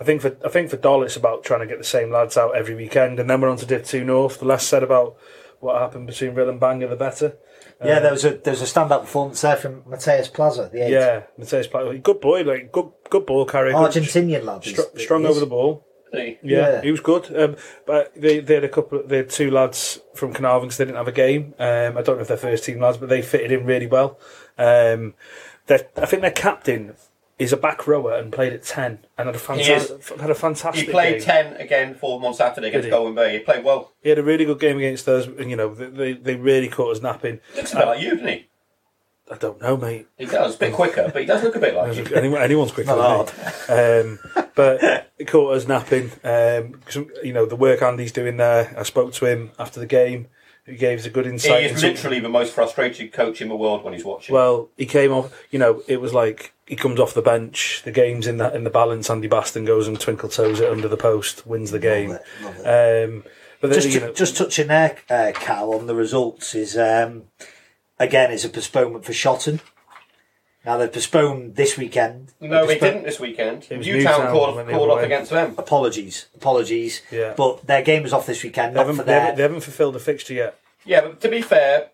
I 0.01 0.05
think 0.05 0.21
for 0.21 0.37
I 0.45 0.49
think 0.49 0.69
for 0.71 0.77
Doll 0.77 1.03
it's 1.03 1.17
about 1.17 1.45
trying 1.45 1.61
to 1.61 1.67
get 1.67 1.79
the 1.79 1.85
same 1.85 2.11
lads 2.11 2.37
out 2.37 2.57
every 2.57 2.75
weekend, 2.75 3.19
and 3.21 3.31
then 3.31 3.41
we're 3.41 3.49
on 3.49 3.57
to 3.59 3.67
Div 3.67 3.85
Two 3.87 4.05
North. 4.05 4.39
The 4.41 4.45
less 4.45 4.67
said 4.67 4.83
about 4.83 5.17
what 5.61 5.81
happened 5.81 6.09
between 6.09 6.35
Rhyl 6.35 6.49
and 6.49 6.59
Bangor, 6.61 6.89
the 6.89 6.97
better. 6.97 7.37
Yeah, 7.85 8.01
there 8.01 8.13
was 8.13 8.25
a 8.25 8.31
there 8.37 8.53
was 8.53 8.61
a 8.63 8.67
stand 8.67 8.93
up 8.93 9.03
performance 9.03 9.41
there 9.41 9.57
from 9.57 9.83
Mateus 9.87 10.29
Plaza, 10.29 10.69
the 10.73 10.83
eighth. 10.85 10.93
Yeah, 10.93 11.23
Mateus 11.39 11.67
Plaza, 11.69 11.97
good 11.99 12.21
boy, 12.21 12.43
like 12.43 12.71
good 12.73 12.91
good 13.09 13.25
ball 13.27 13.45
carrier, 13.47 13.75
Argentinian 13.75 14.45
lad. 14.45 14.65
str- 14.65 14.83
strong 14.99 15.25
is- 15.25 15.31
over 15.31 15.41
the 15.41 15.47
ball. 15.47 15.87
The- 16.13 16.39
Yeah, 16.43 16.71
Yeah. 16.73 16.81
he 16.83 16.91
was 16.91 17.01
good. 17.01 17.35
Um, 17.37 17.57
but 17.87 18.13
they, 18.15 18.41
they 18.41 18.55
had 18.55 18.65
a 18.65 18.69
couple. 18.69 19.03
They 19.05 19.19
had 19.19 19.31
two 19.31 19.51
lads 19.51 19.99
from 20.15 20.33
Caernarfon 20.35 20.63
because 20.63 20.77
they 20.77 20.85
didn't 20.85 20.99
have 20.99 21.09
a 21.09 21.13
game. 21.13 21.55
Um, 21.59 21.97
I 21.99 22.03
don't 22.03 22.17
know 22.17 22.23
if 22.23 22.29
they're 22.29 22.37
first 22.37 22.65
team 22.65 22.81
lads, 22.81 22.99
but 22.99 23.09
they 23.09 23.23
fitted 23.23 23.51
in 23.53 23.65
really 23.65 23.87
well. 23.87 24.19
Um, 24.59 25.15
I 25.69 25.79
think 25.79 26.23
their 26.23 26.31
captain 26.31 26.95
is 27.39 27.53
a 27.53 27.57
back 27.57 27.87
rower 27.87 28.15
and 28.15 28.31
played 28.33 28.53
at 28.53 28.63
ten 28.63 28.99
and 29.17 29.27
had 29.27 29.35
a 29.35 29.39
fantastic 29.39 30.21
had 30.21 30.31
a 30.31 30.35
fantastic. 30.35 30.87
He 30.87 30.91
played 30.93 31.19
game. 31.25 31.55
10 31.55 31.57
again 31.57 31.95
for 31.95 32.19
them 32.19 32.27
on 32.27 32.35
Saturday 32.35 32.69
against 32.69 32.83
Did 32.85 32.89
he? 32.91 32.93
Colwyn 32.93 33.15
Bay. 33.15 33.33
He 33.33 33.39
played 33.41 33.65
well. 33.65 33.93
He 34.03 34.11
had 34.11 34.19
a 34.19 34.23
really 34.23 34.45
good 34.45 34.61
game 34.61 34.77
against 34.77 35.09
us, 35.09 35.27
and 35.27 35.49
you 35.51 35.57
know 35.57 35.75
they 35.75 35.87
they, 35.87 36.13
they 36.13 36.35
really 36.37 36.69
caught 36.69 36.95
us 36.97 37.03
napping. 37.03 37.41
Looks 37.57 37.73
a 37.73 37.77
bit 37.77 37.87
like 37.87 38.01
you, 38.01 38.11
doesn't 38.11 38.29
he? 38.29 38.49
I 39.33 39.37
don't 39.39 39.61
know, 39.63 39.77
mate. 39.79 40.07
He 40.19 40.27
does. 40.27 40.57
A 40.57 40.59
bit 40.59 40.75
quicker, 40.75 41.11
but 41.13 41.23
he 41.23 41.27
does 41.27 41.43
look 41.43 41.57
a 41.57 41.59
bit 41.59 41.75
like 41.75 41.97
you. 41.97 42.05
Anyone, 42.15 42.43
anyone's 42.43 42.71
quicker 42.73 42.95
Not 42.95 43.29
than 43.67 44.05
me. 44.05 44.11
Um, 44.13 44.49
but 44.55 44.83
it 45.19 45.27
caught 45.27 45.55
us 45.57 45.67
napping. 45.67 46.13
Um, 46.23 46.81
'cause, 46.85 46.99
you 47.23 47.33
know 47.33 47.47
the 47.47 47.57
work 47.57 47.81
Andy's 47.81 48.13
doing 48.13 48.37
there. 48.37 48.75
I 48.77 48.83
spoke 48.83 49.15
to 49.15 49.25
him 49.27 49.53
after 49.59 49.81
the 49.81 49.87
game. 49.87 50.29
He 50.67 50.77
gave 50.77 50.99
us 51.01 51.07
a 51.07 51.11
good 51.11 51.27
insight. 51.27 51.63
He 51.63 51.67
is 51.71 51.83
literally 51.83 52.21
the 52.21 52.29
most 52.29 52.53
frustrated 52.53 53.13
coach 53.13 53.41
in 53.41 53.49
the 53.49 53.57
world 53.57 53.83
when 53.83 53.95
he's 53.95 54.05
watching. 54.05 54.33
Well, 54.35 54.69
he 54.77 54.87
came 54.87 55.11
off. 55.11 55.33
You 55.51 55.59
know, 55.59 55.83
it 55.89 56.01
was 56.01 56.13
like 56.15 56.53
he 56.67 56.77
comes 56.77 57.01
off 57.01 57.15
the 57.15 57.23
bench. 57.23 57.83
The 57.85 57.91
game's 57.91 58.27
in 58.27 58.37
the 58.37 58.55
in 58.55 58.65
the 58.65 58.71
balance. 58.71 59.11
Andy 59.11 59.27
Baston 59.29 59.65
goes 59.65 59.89
and 59.89 59.99
twinkle 59.99 60.29
toes 60.29 60.61
it 60.61 60.71
under 60.71 60.87
the 60.89 60.97
post, 60.97 61.47
wins 61.47 61.71
the 61.73 61.79
game. 61.81 62.11
Love 62.11 62.21
it, 62.21 62.45
love 62.45 62.57
it. 62.67 63.05
Um, 63.09 63.25
but 63.61 63.71
then, 63.71 63.81
just, 63.81 63.95
you 63.95 64.01
know, 64.01 64.13
just 64.13 64.37
touching 64.37 64.67
there, 64.69 64.97
uh, 65.09 65.33
Cal, 65.35 65.73
on 65.73 65.87
the 65.87 65.95
results 65.95 66.55
is 66.55 66.77
um, 66.77 67.25
again 68.03 68.31
it's 68.31 68.45
a 68.45 68.49
postponement 68.49 69.05
for 69.05 69.13
Shotton. 69.13 69.61
Now 70.65 70.77
they've 70.77 70.93
postponed 70.93 71.57
this 71.57 71.77
weekend. 71.77 72.33
no, 72.41 72.49
They 72.67 72.75
he 72.75 72.79
postponed- 72.79 72.81
didn't 72.81 73.05
this 73.05 73.19
weekend. 73.21 73.67
It 73.69 73.79
was 73.79 73.87
Newtown 73.87 74.03
Newtown 74.21 74.33
called, 74.33 74.57
when 74.57 74.67
they 74.67 74.73
called 74.73 74.89
were 74.89 74.93
off 74.95 74.99
away. 74.99 75.07
against 75.07 75.31
them. 75.33 75.55
Apologies, 75.59 76.27
apologies. 76.37 77.03
Yeah. 77.11 77.35
But 77.37 77.67
their 77.67 77.83
game 77.83 78.03
was 78.05 78.13
off 78.13 78.27
this 78.27 78.43
weekend, 78.45 78.75
they 78.75 78.79
not 78.79 78.87
haven't, 78.87 78.97
for 78.97 79.03
they, 79.03 79.13
haven't, 79.13 79.37
they 79.37 79.43
haven't 79.43 79.61
fulfilled 79.63 79.95
the 79.95 79.99
fixture 80.01 80.35
yet. 80.35 80.59
Yeah, 80.85 81.01
but 81.03 81.21
to 81.23 81.29
be 81.29 81.43
fair, 81.43 81.89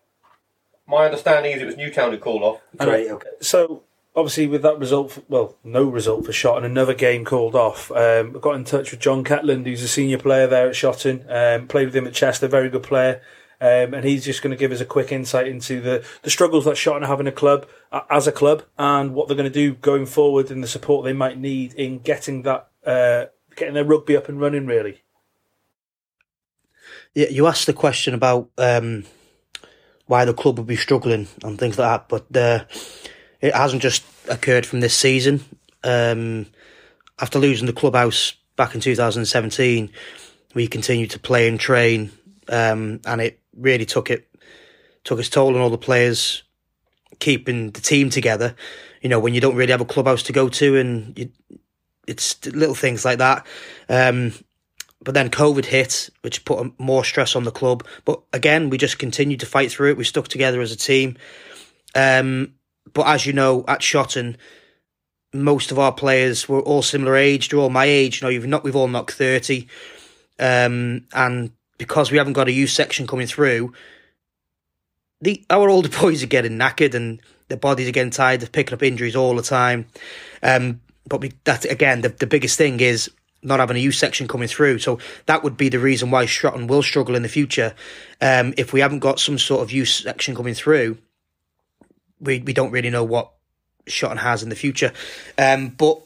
my 0.87 1.05
understanding 1.05 1.51
is 1.51 1.61
it 1.61 1.65
was 1.65 1.77
Newtown 1.77 2.11
who 2.11 2.17
called 2.19 2.43
off. 2.43 2.61
Great, 2.77 3.09
okay. 3.09 3.27
So 3.41 3.81
obviously, 4.15 4.45
with 4.47 4.61
that 4.61 4.77
result, 4.77 5.13
for, 5.13 5.23
well, 5.29 5.55
no 5.63 5.83
result 5.85 6.25
for 6.27 6.31
Shot 6.31 6.57
and 6.57 6.65
another 6.65 6.93
game 6.93 7.25
called 7.25 7.55
off. 7.55 7.91
Um, 7.91 8.35
I 8.35 8.39
got 8.39 8.55
in 8.55 8.65
touch 8.65 8.91
with 8.91 8.99
John 8.99 9.23
Ketland, 9.23 9.65
who's 9.65 9.81
a 9.83 9.87
senior 9.87 10.17
player 10.19 10.45
there 10.45 10.67
at 10.69 10.75
Shotton. 10.75 11.25
Um, 11.29 11.67
played 11.67 11.85
with 11.85 11.95
him 11.95 12.05
at 12.05 12.13
Chester, 12.13 12.47
very 12.47 12.69
good 12.69 12.83
player. 12.83 13.21
Um, 13.61 13.93
and 13.93 14.05
he's 14.05 14.23
just 14.23 14.41
going 14.41 14.51
to 14.51 14.57
give 14.57 14.71
us 14.71 14.79
a 14.79 14.85
quick 14.85 15.11
insight 15.11 15.47
into 15.47 15.81
the, 15.81 16.05
the 16.21 16.29
struggles 16.29 16.63
that 16.63 16.77
Shotton 16.77 17.05
have 17.05 17.19
in 17.19 17.27
a 17.27 17.31
club, 17.31 17.67
uh, 17.91 18.01
as 18.09 18.25
a 18.25 18.31
club, 18.31 18.63
and 18.77 19.13
what 19.13 19.27
they're 19.27 19.35
going 19.35 19.51
to 19.51 19.53
do 19.53 19.73
going 19.75 20.05
forward 20.05 20.49
and 20.49 20.63
the 20.63 20.67
support 20.67 21.03
they 21.03 21.13
might 21.13 21.37
need 21.37 21.73
in 21.73 21.99
getting 21.99 22.43
that, 22.43 22.69
uh, 22.85 23.25
getting 23.57 23.73
their 23.73 23.83
rugby 23.83 24.15
up 24.15 24.29
and 24.29 24.39
running. 24.39 24.65
Really, 24.65 25.01
Yeah, 27.13 27.27
you 27.27 27.47
asked 27.47 27.65
the 27.65 27.73
question 27.73 28.13
about 28.13 28.49
um, 28.57 29.03
why 30.05 30.23
the 30.23 30.33
club 30.33 30.57
would 30.57 30.67
be 30.67 30.77
struggling 30.77 31.27
and 31.43 31.59
things 31.59 31.77
like 31.77 32.07
that, 32.07 32.07
but 32.07 32.37
uh, 32.37 32.63
it 33.41 33.53
hasn't 33.53 33.81
just 33.81 34.03
occurred 34.29 34.65
from 34.65 34.79
this 34.79 34.95
season. 34.95 35.43
Um, 35.83 36.45
after 37.19 37.39
losing 37.39 37.67
the 37.67 37.73
clubhouse 37.73 38.33
back 38.55 38.73
in 38.73 38.81
2017, 38.81 39.91
we 40.53 40.67
continued 40.67 41.11
to 41.11 41.19
play 41.19 41.47
and 41.47 41.59
train, 41.59 42.11
um, 42.47 43.01
and 43.05 43.21
it 43.21 43.39
really 43.59 43.85
took 43.85 44.09
it 44.09 44.27
took 45.03 45.19
its 45.19 45.29
toll 45.29 45.55
on 45.55 45.61
all 45.61 45.69
the 45.69 45.77
players, 45.77 46.43
keeping 47.19 47.71
the 47.71 47.81
team 47.81 48.09
together. 48.09 48.55
You 49.01 49.09
know, 49.09 49.19
when 49.19 49.33
you 49.33 49.41
don't 49.41 49.55
really 49.55 49.71
have 49.71 49.81
a 49.81 49.85
clubhouse 49.85 50.23
to 50.23 50.33
go 50.33 50.49
to, 50.49 50.75
and 50.77 51.17
you, 51.17 51.31
it's 52.07 52.45
little 52.45 52.75
things 52.75 53.05
like 53.05 53.19
that. 53.19 53.45
Um, 53.87 54.33
but 55.01 55.13
then 55.13 55.29
COVID 55.29 55.65
hit, 55.65 56.09
which 56.21 56.43
put 56.43 56.77
more 56.79 57.05
stress 57.05 57.35
on 57.35 57.45
the 57.45 57.51
club. 57.51 57.85
But 58.03 58.21
again, 58.33 58.69
we 58.69 58.77
just 58.77 58.99
continued 58.99 59.39
to 59.39 59.45
fight 59.45 59.71
through 59.71 59.91
it. 59.91 59.97
We 59.97 60.03
stuck 60.03 60.27
together 60.27 60.59
as 60.59 60.71
a 60.71 60.75
team. 60.75 61.17
Um, 61.95 62.55
but 62.93 63.07
as 63.07 63.25
you 63.25 63.33
know, 63.33 63.63
at 63.67 63.79
Shotton, 63.79 64.35
most 65.33 65.71
of 65.71 65.79
our 65.79 65.93
players 65.93 66.49
were 66.49 66.61
all 66.61 66.81
similar 66.81 67.15
age. 67.15 67.49
They're 67.49 67.59
all 67.59 67.69
my 67.69 67.85
age. 67.85 68.21
You 68.21 68.25
know, 68.25 68.29
you've 68.29 68.47
not 68.47 68.63
we've 68.63 68.75
all 68.75 68.87
knocked 68.87 69.13
thirty, 69.13 69.67
um, 70.39 71.05
and 71.13 71.51
because 71.79 72.11
we 72.11 72.19
haven't 72.19 72.33
got 72.33 72.47
a 72.47 72.51
youth 72.51 72.69
section 72.69 73.07
coming 73.07 73.25
through, 73.25 73.73
the 75.21 75.43
our 75.49 75.69
older 75.69 75.89
boys 76.01 76.21
are 76.21 76.27
getting 76.27 76.59
knackered 76.59 76.93
and 76.93 77.19
their 77.47 77.57
bodies 77.57 77.87
are 77.87 77.93
getting 77.93 78.11
tired. 78.11 78.41
They're 78.41 78.49
picking 78.49 78.75
up 78.75 78.83
injuries 78.83 79.15
all 79.15 79.35
the 79.35 79.41
time. 79.41 79.87
Um, 80.43 80.81
but 81.07 81.21
we, 81.21 81.31
that 81.45 81.65
again, 81.65 82.01
the, 82.01 82.09
the 82.09 82.27
biggest 82.27 82.57
thing 82.57 82.79
is 82.79 83.09
not 83.41 83.59
having 83.59 83.77
a 83.77 83.79
youth 83.79 83.95
section 83.95 84.27
coming 84.27 84.47
through. 84.47 84.79
So 84.79 84.99
that 85.25 85.43
would 85.43 85.57
be 85.57 85.69
the 85.69 85.79
reason 85.79 86.11
why 86.11 86.25
Shotton 86.25 86.67
will 86.67 86.83
struggle 86.83 87.15
in 87.15 87.23
the 87.23 87.29
future. 87.29 87.73
Um, 88.21 88.53
if 88.57 88.73
we 88.73 88.81
haven't 88.81 88.99
got 88.99 89.19
some 89.19 89.39
sort 89.39 89.61
of 89.61 89.71
youth 89.71 89.87
section 89.87 90.35
coming 90.35 90.53
through, 90.53 90.97
we 92.19 92.39
we 92.39 92.53
don't 92.53 92.71
really 92.71 92.89
know 92.91 93.03
what 93.03 93.31
Shotton 93.87 94.17
has 94.17 94.43
in 94.43 94.49
the 94.49 94.55
future. 94.55 94.93
Um, 95.37 95.69
but 95.69 95.99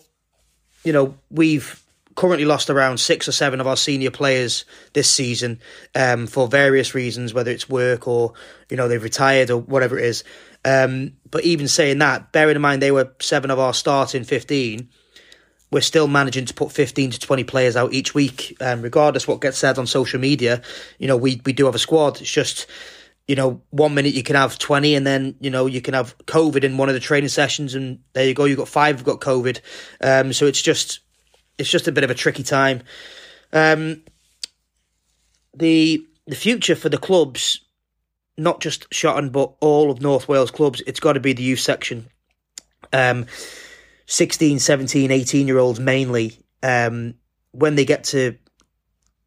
you 0.84 0.94
know, 0.94 1.18
we've 1.30 1.83
currently 2.16 2.46
lost 2.46 2.70
around 2.70 3.00
six 3.00 3.28
or 3.28 3.32
seven 3.32 3.60
of 3.60 3.68
our 3.68 3.78
senior 3.78 4.12
players 4.12 4.66
this 4.94 5.10
season 5.10 5.60
um, 5.96 6.28
for 6.28 6.48
various 6.48 6.94
reasons, 6.94 7.34
whether 7.34 7.52
it's 7.52 7.70
work 7.70 8.08
or 8.08 8.34
you 8.70 8.78
know 8.78 8.88
they've 8.88 9.04
retired 9.04 9.50
or 9.50 9.58
whatever 9.58 9.98
it 9.98 10.06
is. 10.06 10.24
Um, 10.66 11.14
but 11.30 11.44
even 11.44 11.68
saying 11.68 12.00
that, 12.00 12.32
bearing 12.32 12.56
in 12.56 12.62
mind 12.62 12.82
they 12.82 12.92
were 12.92 13.14
seven 13.20 13.52
of 13.52 13.60
our 13.60 13.74
starting 13.74 14.24
fifteen, 14.24 14.90
we're 15.72 15.82
still 15.82 16.08
managing 16.08 16.46
to 16.46 16.54
put 16.54 16.72
fifteen 16.72 17.12
to 17.12 17.20
twenty 17.20 17.44
players 17.44 17.76
out 17.76 17.94
each 17.94 18.14
week, 18.14 18.56
um, 18.62 18.82
regardless 18.82 19.28
what 19.28 19.42
gets 19.42 19.58
said 19.58 19.78
on 19.78 19.88
social 19.88 20.20
media. 20.20 20.62
You 21.00 21.08
know, 21.08 21.18
we 21.18 21.42
we 21.46 21.54
do 21.54 21.66
have 21.66 21.76
a 21.76 21.80
squad. 21.80 22.22
It's 22.22 22.32
just 22.32 22.68
you 23.28 23.36
know, 23.36 23.62
one 23.70 23.94
minute 23.94 24.14
you 24.14 24.24
can 24.24 24.36
have 24.36 24.58
20 24.60 24.96
and 24.96 25.08
then, 25.08 25.36
you 25.40 25.50
know, 25.50 25.66
you 25.66 25.80
can 25.80 25.94
have 25.94 26.18
COVID 26.26 26.64
in 26.64 26.76
one 26.78 26.90
of 26.90 26.94
the 26.94 27.00
training 27.00 27.30
sessions 27.30 27.74
and 27.74 28.00
there 28.12 28.26
you 28.26 28.34
go, 28.34 28.44
you've 28.44 28.58
got 28.58 28.68
five 28.68 28.98
who've 28.98 29.06
got 29.06 29.22
COVID. 29.22 29.62
Um, 30.02 30.34
so 30.34 30.46
it's 30.46 30.62
just, 30.62 31.00
it's 31.58 31.70
just 31.70 31.88
a 31.88 31.92
bit 31.92 32.04
of 32.04 32.12
a 32.12 32.16
tricky 32.16 32.44
time. 32.44 32.82
Um, 33.52 34.04
the, 35.56 36.06
the 36.26 36.36
future 36.36 36.76
for 36.76 36.90
the 36.90 36.98
clubs, 36.98 37.60
not 38.38 38.60
just 38.62 38.90
Shotton, 38.90 39.32
but 39.32 39.54
all 39.60 39.92
of 39.92 40.02
North 40.02 40.28
Wales 40.28 40.52
clubs, 40.52 40.82
it's 40.88 41.00
got 41.00 41.14
to 41.14 41.20
be 41.20 41.34
the 41.34 41.44
youth 41.44 41.60
section. 41.60 42.08
Um, 42.92 43.26
16, 44.06 44.60
17, 44.60 45.12
18 45.12 45.48
year 45.48 45.60
olds 45.60 45.80
mainly, 45.80 46.38
um, 46.62 47.16
when 47.52 47.76
they 47.76 47.86
get 47.86 48.06
to, 48.06 48.38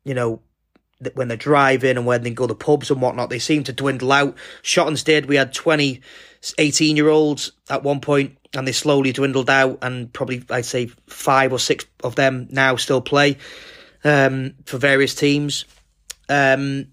you 0.04 0.14
know, 0.14 0.40
when 1.14 1.28
they're 1.28 1.36
driving 1.36 1.96
and 1.96 2.06
when 2.06 2.22
they 2.22 2.30
go 2.30 2.46
to 2.46 2.54
pubs 2.54 2.90
and 2.90 3.02
whatnot, 3.02 3.30
they 3.30 3.38
seem 3.38 3.64
to 3.64 3.72
dwindle 3.72 4.12
out. 4.12 4.34
Shotton's 4.62 5.02
did. 5.02 5.26
We 5.26 5.36
had 5.36 5.52
20 5.52 6.00
18 6.58 6.96
year 6.96 7.08
olds 7.08 7.52
at 7.68 7.82
one 7.82 8.00
point 8.00 8.36
and 8.54 8.66
they 8.66 8.72
slowly 8.72 9.12
dwindled 9.12 9.50
out 9.50 9.78
and 9.82 10.12
probably 10.12 10.42
I'd 10.50 10.64
say 10.64 10.86
five 11.06 11.52
or 11.52 11.58
six 11.58 11.84
of 12.02 12.14
them 12.14 12.48
now 12.50 12.76
still 12.76 13.00
play 13.00 13.38
um, 14.04 14.54
for 14.64 14.78
various 14.78 15.14
teams. 15.14 15.64
Um, 16.28 16.88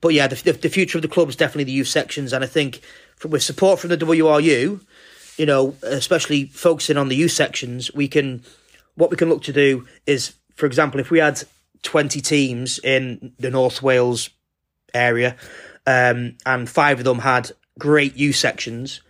but 0.00 0.14
yeah, 0.14 0.28
the, 0.28 0.52
the, 0.52 0.68
future 0.68 0.98
of 0.98 1.02
the 1.02 1.08
club 1.08 1.28
is 1.28 1.36
definitely 1.36 1.64
the 1.64 1.72
youth 1.72 1.88
sections, 1.88 2.32
and 2.32 2.44
I 2.44 2.46
think 2.46 2.80
for, 3.16 3.28
with 3.28 3.42
support 3.42 3.80
from 3.80 3.90
the 3.90 3.96
WRU, 3.96 4.80
you 5.36 5.46
know, 5.46 5.74
especially 5.82 6.44
focusing 6.44 6.96
on 6.96 7.08
the 7.08 7.16
youth 7.16 7.32
sections, 7.32 7.92
we 7.92 8.08
can 8.08 8.42
what 8.94 9.10
we 9.10 9.16
can 9.16 9.28
look 9.28 9.42
to 9.44 9.52
do 9.52 9.86
is, 10.06 10.34
for 10.54 10.66
example, 10.66 11.00
if 11.00 11.10
we 11.10 11.18
had 11.18 11.42
twenty 11.82 12.20
teams 12.20 12.78
in 12.78 13.32
the 13.38 13.50
North 13.50 13.82
Wales 13.82 14.30
area, 14.94 15.36
um, 15.86 16.36
and 16.46 16.68
five 16.68 16.98
of 16.98 17.04
them 17.04 17.18
had 17.18 17.50
great 17.78 18.16
youth 18.16 18.36
sections. 18.36 19.00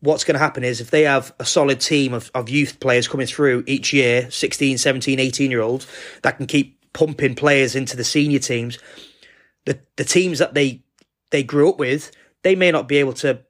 What's 0.00 0.24
going 0.24 0.34
to 0.34 0.38
happen 0.38 0.62
is 0.62 0.80
if 0.80 0.90
they 0.90 1.02
have 1.02 1.34
a 1.40 1.44
solid 1.44 1.80
team 1.80 2.14
of, 2.14 2.30
of 2.34 2.48
youth 2.48 2.78
players 2.80 3.08
coming 3.08 3.26
through 3.26 3.64
each 3.66 3.92
year, 3.92 4.30
16, 4.30 4.78
17, 4.78 5.18
18 5.18 5.50
year 5.50 5.60
olds, 5.60 5.86
that 6.22 6.36
can 6.36 6.46
keep 6.46 6.78
pumping 6.92 7.34
players 7.34 7.74
into 7.74 7.96
the 7.96 8.04
senior 8.04 8.38
teams, 8.38 8.78
the, 9.64 9.78
the 9.96 10.04
teams 10.04 10.38
that 10.38 10.54
they, 10.54 10.82
they 11.30 11.42
grew 11.42 11.68
up 11.68 11.78
with, 11.78 12.12
they 12.42 12.54
may 12.54 12.70
not 12.70 12.86
be 12.86 12.98
able 12.98 13.12
to 13.12 13.40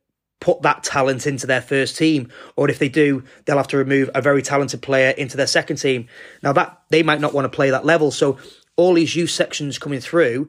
put 0.40 0.62
that 0.62 0.84
talent 0.84 1.26
into 1.26 1.46
their 1.46 1.60
first 1.60 1.96
team. 1.96 2.30
Or 2.56 2.70
if 2.70 2.78
they 2.78 2.88
do, 2.88 3.24
they'll 3.44 3.56
have 3.56 3.68
to 3.68 3.76
remove 3.76 4.10
a 4.14 4.22
very 4.22 4.42
talented 4.42 4.82
player 4.82 5.10
into 5.10 5.36
their 5.36 5.46
second 5.46 5.76
team. 5.76 6.08
Now 6.42 6.52
that 6.52 6.80
they 6.90 7.02
might 7.02 7.20
not 7.20 7.34
want 7.34 7.44
to 7.44 7.54
play 7.54 7.70
that 7.70 7.84
level. 7.84 8.10
So 8.10 8.38
all 8.76 8.94
these 8.94 9.16
youth 9.16 9.30
sections 9.30 9.78
coming 9.78 10.00
through 10.00 10.48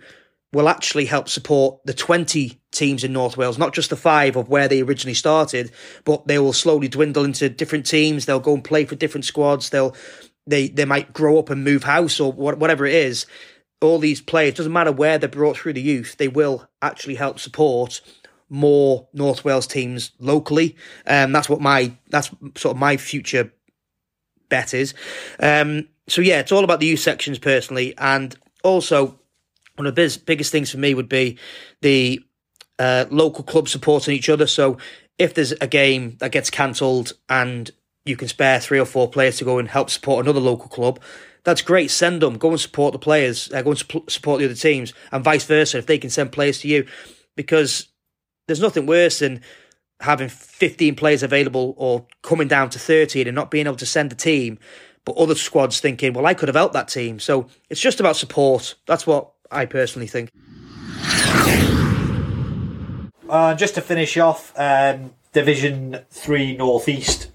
will 0.52 0.68
actually 0.68 1.06
help 1.06 1.30
support 1.30 1.80
the 1.86 1.94
20 1.94 2.60
teams 2.72 3.04
in 3.04 3.14
North 3.14 3.38
Wales, 3.38 3.58
not 3.58 3.74
just 3.74 3.90
the 3.90 3.96
five 3.96 4.36
of 4.36 4.50
where 4.50 4.68
they 4.68 4.82
originally 4.82 5.14
started, 5.14 5.72
but 6.06 6.28
they 6.28 6.40
will 6.40 6.54
slowly 6.54 6.88
dwindle 6.88 7.24
into 7.24 7.50
different 7.50 7.86
teams. 7.86 8.26
They'll 8.26 8.40
go 8.40 8.56
and 8.56 8.64
play 8.64 8.86
for 8.86 8.96
different 8.96 9.26
squads. 9.26 9.70
They'll 9.70 9.96
they 10.48 10.68
they 10.70 10.86
might 10.86 11.14
grow 11.14 11.38
up 11.38 11.50
and 11.50 11.64
move 11.64 11.84
house 11.84 12.20
or 12.20 12.32
whatever 12.32 12.86
it 12.86 12.96
is. 12.96 13.26
All 13.82 14.00
these 14.00 14.22
players 14.22 14.56
doesn't 14.56 14.74
matter 14.74 14.92
where 14.92 15.18
they're 15.18 15.30
brought 15.30 15.58
through 15.58 15.74
the 15.74 15.82
youth, 15.82 16.18
they 16.18 16.28
will 16.28 16.68
actually 16.82 17.16
help 17.16 17.40
support 17.40 18.02
more 18.50 19.08
North 19.14 19.46
Wales 19.46 19.68
teams 19.68 20.12
locally. 20.20 20.76
Um, 21.06 21.32
that's 21.32 21.48
what 21.50 21.62
my 21.62 21.96
that's 22.10 22.32
sort 22.56 22.76
of 22.76 22.78
my 22.78 22.98
future 22.98 23.54
bet 24.50 24.74
is. 24.74 24.96
Um, 25.40 25.88
so 26.08 26.22
yeah, 26.22 26.40
it's 26.40 26.52
all 26.52 26.64
about 26.64 26.80
the 26.80 26.88
youth 26.88 27.00
sections 27.00 27.38
personally, 27.38 27.96
and 27.98 28.36
also 28.64 29.20
one 29.80 29.88
of 29.88 29.96
the 29.96 30.02
biz- 30.02 30.18
biggest 30.18 30.52
things 30.52 30.70
for 30.70 30.78
me 30.78 30.94
would 30.94 31.08
be 31.10 31.38
the 31.82 32.22
uh, 32.78 33.06
local 33.10 33.44
clubs 33.46 33.72
supporting 33.72 34.14
each 34.14 34.30
other. 34.30 34.46
So 34.46 34.78
if 35.18 35.34
there's 35.34 35.54
a 35.54 35.68
game 35.68 36.18
that 36.20 36.34
gets 36.34 36.50
cancelled 36.50 37.14
and 37.30 37.72
you 38.06 38.18
can 38.18 38.28
spare 38.28 38.60
three 38.60 38.80
or 38.80 38.86
four 38.86 39.10
players 39.10 39.38
to 39.38 39.46
go 39.46 39.58
and 39.58 39.70
help 39.70 39.90
support 39.90 40.26
another 40.26 40.42
local 40.42 40.68
club, 40.68 41.00
that's 41.46 41.62
great. 41.62 41.90
Send 41.92 42.22
them, 42.22 42.38
go 42.38 42.50
and 42.50 42.60
support 42.60 42.92
the 42.92 43.00
players, 43.00 43.52
uh, 43.54 43.62
go 43.62 43.72
and 43.72 43.80
sup- 43.80 44.10
support 44.10 44.40
the 44.40 44.46
other 44.46 44.54
teams, 44.54 44.94
and 45.14 45.24
vice 45.24 45.46
versa. 45.46 45.78
If 45.78 45.86
they 45.86 45.98
can 45.98 46.10
send 46.10 46.34
players 46.34 46.60
to 46.60 46.68
you, 46.68 46.86
because 47.38 47.88
there's 48.48 48.60
nothing 48.60 48.86
worse 48.86 49.20
than 49.20 49.42
having 50.02 50.28
15 50.28 50.96
players 50.96 51.24
available 51.24 51.74
or 51.78 52.06
coming 52.22 52.50
down 52.50 52.70
to 52.72 52.80
13 52.80 53.28
and 53.28 53.36
not 53.36 53.52
being 53.52 53.66
able 53.66 53.78
to 53.78 53.86
send 53.86 54.12
a 54.12 54.16
team, 54.16 54.60
but 55.06 55.16
other 55.16 55.36
squads 55.36 55.80
thinking, 55.80 56.12
well, 56.14 56.26
I 56.26 56.34
could 56.34 56.50
have 56.50 56.56
helped 56.56 56.74
that 56.74 56.90
team. 56.90 57.20
So 57.20 57.48
it's 57.70 57.82
just 57.82 58.02
about 58.02 58.18
support. 58.18 58.76
That's 58.86 59.08
what 59.08 59.32
I 59.52 59.66
personally 59.66 60.08
think. 60.08 60.32
Uh, 63.30 63.54
just 63.54 63.76
to 63.76 63.82
finish 63.82 64.18
off, 64.18 64.54
um, 64.58 65.14
Division 65.34 66.00
Three 66.10 66.58
Northeast. 66.58 67.32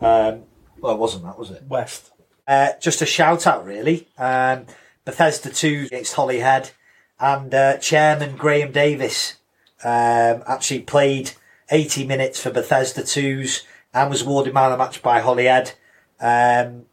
Um, 0.00 0.42
well, 0.80 0.94
it 0.94 0.98
wasn't 0.98 1.24
that, 1.24 1.38
was 1.38 1.50
it? 1.50 1.64
West. 1.68 2.12
Uh, 2.46 2.70
just 2.80 3.02
a 3.02 3.06
shout 3.06 3.46
out, 3.46 3.64
really. 3.64 4.08
Um, 4.16 4.66
Bethesda 5.04 5.50
2 5.50 5.84
against 5.86 6.14
Holyhead. 6.14 6.70
And 7.18 7.52
uh, 7.52 7.78
Chairman 7.78 8.36
Graham 8.36 8.72
Davis 8.72 9.38
um, 9.82 10.42
actually 10.46 10.80
played 10.82 11.32
80 11.70 12.06
minutes 12.06 12.40
for 12.40 12.50
Bethesda 12.50 13.02
2s 13.02 13.64
and 13.92 14.10
was 14.10 14.22
awarded 14.22 14.54
man 14.54 14.66
of 14.66 14.78
the 14.78 14.84
match 14.84 15.02
by 15.02 15.20
Holyhead. 15.20 15.72
Um, 16.20 16.86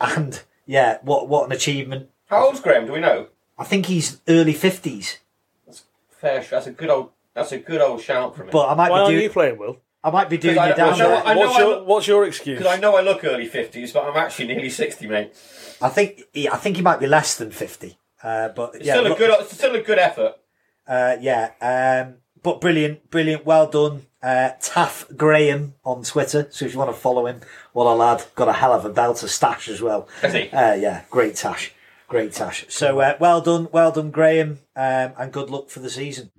and 0.00 0.42
yeah, 0.66 0.98
what 1.02 1.28
what 1.28 1.46
an 1.46 1.52
achievement. 1.52 2.10
How 2.26 2.46
old's 2.46 2.60
Graham? 2.60 2.86
Do 2.86 2.92
we 2.92 3.00
know? 3.00 3.28
I 3.58 3.64
think 3.64 3.86
he's 3.86 4.20
early 4.28 4.54
50s. 4.54 5.18
That's 5.66 5.82
Fair. 6.20 6.44
That's 6.50 6.66
a 6.66 6.72
good 6.72 6.90
old. 6.90 7.10
That's 7.34 7.52
a 7.52 7.58
good 7.58 7.80
old 7.80 8.00
shout 8.00 8.36
from 8.36 8.46
him. 8.46 8.52
But 8.52 8.68
I 8.68 8.74
might 8.74 8.90
Why 8.90 8.96
be 8.98 9.00
aren't 9.02 9.10
doing 9.12 9.22
you 9.24 9.30
playing, 9.30 9.58
Will? 9.58 9.78
I 10.04 10.10
might 10.10 10.28
be 10.28 10.36
doing 10.36 10.58
I 10.58 10.68
you 10.70 10.74
down 10.74 10.94
I 10.94 10.98
know- 10.98 11.08
there. 11.08 11.22
I 11.26 11.34
know 11.34 11.40
what's, 11.40 11.54
I 11.56 11.58
your, 11.60 11.68
look- 11.70 11.86
what's 11.86 12.06
your 12.06 12.24
excuse? 12.26 12.58
Because 12.58 12.76
I 12.76 12.80
know 12.80 12.96
I 12.96 13.00
look 13.00 13.24
early 13.24 13.46
fifties, 13.46 13.92
but 13.92 14.04
I'm 14.04 14.16
actually 14.16 14.48
nearly 14.48 14.70
sixty, 14.70 15.06
mate. 15.06 15.32
I 15.80 15.88
think 15.88 16.22
he, 16.32 16.48
I 16.48 16.56
think 16.56 16.76
he 16.76 16.82
might 16.82 17.00
be 17.00 17.06
less 17.06 17.36
than 17.36 17.50
50. 17.50 17.98
Uh, 18.22 18.48
but 18.50 18.74
It's 18.76 18.86
yeah, 18.86 18.94
still 18.94 19.06
a 19.06 19.08
look- 19.08 19.18
good. 19.18 19.40
It's 19.40 19.54
still 19.54 19.74
a 19.74 19.80
good 19.82 19.98
effort. 19.98 20.34
Uh, 20.86 21.16
yeah, 21.20 21.50
um, 21.60 22.16
but 22.42 22.60
brilliant, 22.60 23.10
brilliant, 23.10 23.44
well 23.46 23.66
done. 23.66 24.06
Uh, 24.22 24.50
Taff 24.60 25.06
Graham 25.16 25.74
on 25.84 26.02
Twitter, 26.02 26.48
so 26.50 26.64
if 26.64 26.72
you 26.72 26.78
want 26.78 26.90
to 26.90 26.96
follow 26.98 27.26
him, 27.26 27.40
what 27.72 27.84
a 27.86 27.92
lad, 27.94 28.24
got 28.34 28.48
a 28.48 28.52
hell 28.54 28.72
of 28.72 28.84
a 28.84 28.90
belter 28.90 29.28
stash 29.28 29.68
as 29.68 29.82
well. 29.82 30.08
Has 30.22 30.32
he? 30.32 30.48
Uh, 30.50 30.74
yeah, 30.74 31.02
great 31.10 31.34
tash, 31.36 31.72
great 32.08 32.32
tash. 32.32 32.64
So 32.68 33.00
uh, 33.00 33.16
well 33.20 33.40
done, 33.40 33.68
well 33.72 33.92
done, 33.92 34.10
Graham, 34.10 34.60
um, 34.76 35.12
and 35.18 35.32
good 35.32 35.50
luck 35.50 35.70
for 35.70 35.80
the 35.80 35.90
season. 35.90 36.30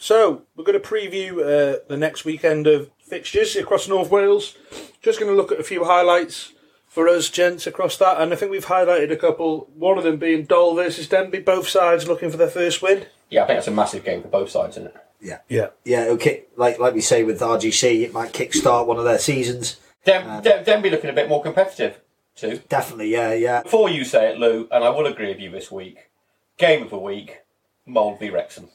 So 0.00 0.42
we're 0.54 0.64
going 0.64 0.80
to 0.80 0.88
preview 0.88 1.32
uh, 1.40 1.80
the 1.88 1.96
next 1.96 2.24
weekend 2.24 2.66
of 2.66 2.90
fixtures 3.00 3.56
across 3.56 3.88
North 3.88 4.10
Wales. 4.10 4.56
Just 5.02 5.18
going 5.18 5.30
to 5.30 5.36
look 5.36 5.50
at 5.52 5.60
a 5.60 5.64
few 5.64 5.84
highlights 5.84 6.52
for 6.86 7.08
us, 7.08 7.28
gents, 7.28 7.66
across 7.66 7.96
that, 7.98 8.20
and 8.20 8.32
I 8.32 8.36
think 8.36 8.50
we've 8.50 8.66
highlighted 8.66 9.12
a 9.12 9.16
couple. 9.16 9.68
One 9.74 9.98
of 9.98 10.04
them 10.04 10.16
being 10.16 10.44
Dole 10.44 10.74
versus 10.74 11.06
Denbigh, 11.08 11.44
both 11.44 11.68
sides 11.68 12.08
looking 12.08 12.30
for 12.30 12.36
their 12.36 12.48
first 12.48 12.80
win. 12.80 13.06
Yeah, 13.28 13.44
I 13.44 13.46
think 13.46 13.56
that's 13.58 13.68
a 13.68 13.72
massive 13.72 14.04
game 14.04 14.22
for 14.22 14.28
both 14.28 14.50
sides, 14.50 14.76
isn't 14.76 14.86
it? 14.86 14.96
Yeah, 15.20 15.38
Yeah, 15.48 15.68
yeah, 15.84 16.04
okay. 16.10 16.44
Like 16.56 16.78
like 16.78 16.94
we 16.94 17.00
say 17.00 17.24
with 17.24 17.40
RGC, 17.40 18.02
it 18.02 18.12
might 18.12 18.32
kickstart 18.32 18.86
one 18.86 18.98
of 18.98 19.04
their 19.04 19.18
seasons. 19.18 19.76
Dem- 20.04 20.42
Dem- 20.42 20.64
Denbigh 20.64 20.92
looking 20.92 21.10
a 21.10 21.12
bit 21.12 21.28
more 21.28 21.42
competitive 21.42 21.98
too. 22.38 22.60
Definitely, 22.68 23.10
yeah, 23.10 23.32
yeah. 23.32 23.62
Before 23.62 23.88
you 23.88 24.04
say 24.04 24.30
it, 24.32 24.38
Lew, 24.38 24.68
and 24.70 24.84
I 24.84 24.90
will 24.90 25.06
agree 25.06 25.28
with 25.28 25.40
you 25.40 25.50
this 25.50 25.70
week. 25.70 26.10
Game 26.56 26.82
of 26.82 26.90
the 26.90 26.98
week: 26.98 27.38
Mold 27.86 28.18
v 28.18 28.30
Wrexham. 28.30 28.68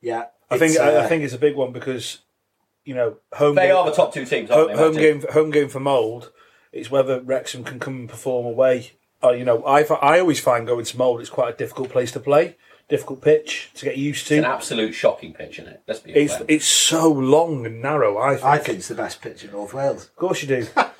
Yeah, 0.00 0.26
I 0.50 0.58
think 0.58 0.72
It's, 0.72 0.80
I, 0.80 0.96
uh, 0.96 1.02
I 1.02 1.06
think 1.06 1.22
it's 1.22 1.34
a 1.34 1.38
big 1.38 1.56
one 1.56 1.72
because 1.72 2.18
you 2.84 2.94
know 2.94 3.16
home. 3.32 3.54
They 3.54 3.68
game, 3.68 3.76
are 3.76 3.86
the 3.86 3.92
top 3.92 4.12
two 4.12 4.24
teams, 4.24 4.50
home, 4.50 4.58
aren't 4.58 4.70
they? 4.70 4.76
home 4.76 4.94
Matty? 4.94 5.20
game. 5.20 5.32
Home 5.32 5.50
game 5.50 5.68
for 5.68 5.80
Mold. 5.80 6.32
It's 6.72 6.90
whether 6.90 7.20
Wrexham 7.20 7.64
can 7.64 7.80
come 7.80 7.96
and 7.96 8.08
perform 8.08 8.46
away. 8.46 8.92
Uh, 9.22 9.30
you 9.30 9.44
know, 9.44 9.62
I 9.64 9.82
I 9.82 10.20
always 10.20 10.40
find 10.40 10.66
going 10.66 10.84
to 10.84 10.96
Mold 10.96 11.20
it's 11.20 11.30
quite 11.30 11.54
a 11.54 11.56
difficult 11.56 11.90
place 11.90 12.12
to 12.12 12.20
play, 12.20 12.56
difficult 12.88 13.20
pitch 13.20 13.70
to 13.74 13.84
get 13.84 13.98
used 13.98 14.26
to. 14.28 14.36
It's 14.36 14.44
an 14.44 14.50
absolute 14.50 14.92
shocking 14.92 15.34
pitch, 15.34 15.58
isn't 15.58 15.72
it? 15.72 15.82
Let's 15.86 16.00
be 16.00 16.12
It's 16.12 16.36
it's 16.48 16.66
so 16.66 17.10
long 17.10 17.66
and 17.66 17.82
narrow. 17.82 18.18
I 18.18 18.34
think. 18.34 18.44
I 18.44 18.58
think 18.58 18.78
it's 18.78 18.88
the 18.88 18.94
best 18.94 19.20
pitch 19.20 19.44
in 19.44 19.50
North 19.52 19.74
Wales. 19.74 20.04
of 20.04 20.16
course 20.16 20.42
you 20.42 20.48
do. 20.48 20.66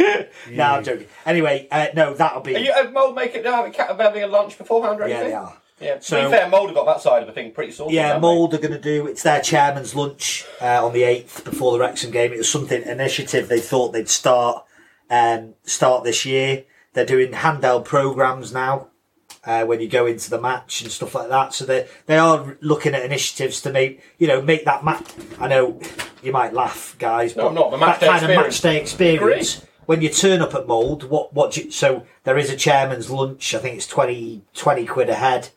No, 0.50 0.64
I'm 0.64 0.84
joking. 0.84 1.06
Anyway, 1.26 1.68
uh, 1.70 1.88
no, 1.94 2.14
that'll 2.14 2.40
be. 2.40 2.56
Are 2.56 2.58
you, 2.58 2.72
uh, 2.72 2.90
Mold 2.90 3.14
make 3.14 3.34
it 3.34 3.44
having, 3.44 3.72
having 3.72 4.22
a 4.22 4.26
lunch 4.26 4.58
beforehand 4.58 5.00
or 5.00 5.08
yeah, 5.08 5.22
they 5.22 5.32
are. 5.32 5.56
Yeah, 5.80 5.94
to 5.94 6.02
So- 6.02 6.24
be 6.24 6.30
fair, 6.36 6.48
Mold 6.48 6.68
have 6.68 6.76
got 6.76 6.86
that 6.86 7.00
side 7.00 7.22
of 7.22 7.26
the 7.26 7.32
thing 7.32 7.52
pretty 7.52 7.72
sorted. 7.72 7.94
Yeah. 7.94 8.18
Mold 8.18 8.54
are 8.54 8.58
going 8.58 8.72
to 8.72 8.78
do. 8.78 9.06
It's 9.06 9.22
their 9.22 9.40
chairman's 9.40 9.94
lunch 9.94 10.44
uh, 10.60 10.84
on 10.84 10.92
the 10.92 11.04
eighth 11.04 11.44
before 11.44 11.72
the 11.72 11.78
Wrexham 11.78 12.10
game. 12.10 12.32
It 12.32 12.38
was 12.38 12.50
something 12.50 12.82
initiative 12.82 13.48
they 13.48 13.60
thought 13.60 13.92
they'd 13.92 14.08
start 14.08 14.64
um, 15.08 15.54
start 15.64 16.04
this 16.04 16.24
year. 16.26 16.64
They're 16.92 17.06
doing 17.06 17.32
handheld 17.32 17.84
programs 17.84 18.52
now 18.52 18.88
uh, 19.44 19.64
when 19.64 19.80
you 19.80 19.88
go 19.88 20.06
into 20.06 20.28
the 20.28 20.40
match 20.40 20.82
and 20.82 20.90
stuff 20.90 21.14
like 21.14 21.28
that. 21.28 21.54
So 21.54 21.64
they 21.64 21.88
they 22.06 22.18
are 22.18 22.56
looking 22.60 22.94
at 22.94 23.04
initiatives 23.04 23.60
to 23.62 23.70
make 23.72 24.02
you 24.18 24.26
know 24.26 24.42
make 24.42 24.64
that 24.64 24.84
match. 24.84 25.06
I 25.38 25.48
know 25.48 25.80
you 26.22 26.32
might 26.32 26.52
laugh, 26.52 26.96
guys, 26.98 27.36
No, 27.36 27.44
but 27.44 27.48
I'm 27.48 27.54
not. 27.54 27.70
The 27.70 27.78
match 27.78 28.00
that 28.00 28.06
day 28.06 28.06
kind 28.06 28.24
of 28.24 28.36
match 28.44 28.60
day 28.60 28.80
experience. 28.80 29.64
When 29.90 30.02
you 30.02 30.08
turn 30.08 30.40
up 30.40 30.54
at 30.54 30.68
Mold, 30.68 31.10
what 31.10 31.34
what 31.34 31.56
you, 31.56 31.72
so 31.72 32.06
there 32.22 32.38
is 32.38 32.48
a 32.48 32.54
chairman's 32.54 33.10
lunch. 33.10 33.56
I 33.56 33.58
think 33.58 33.74
it's 33.74 33.88
20, 33.88 34.42
20 34.54 34.86
quid 34.86 35.10
a 35.10 35.14
head. 35.14 35.48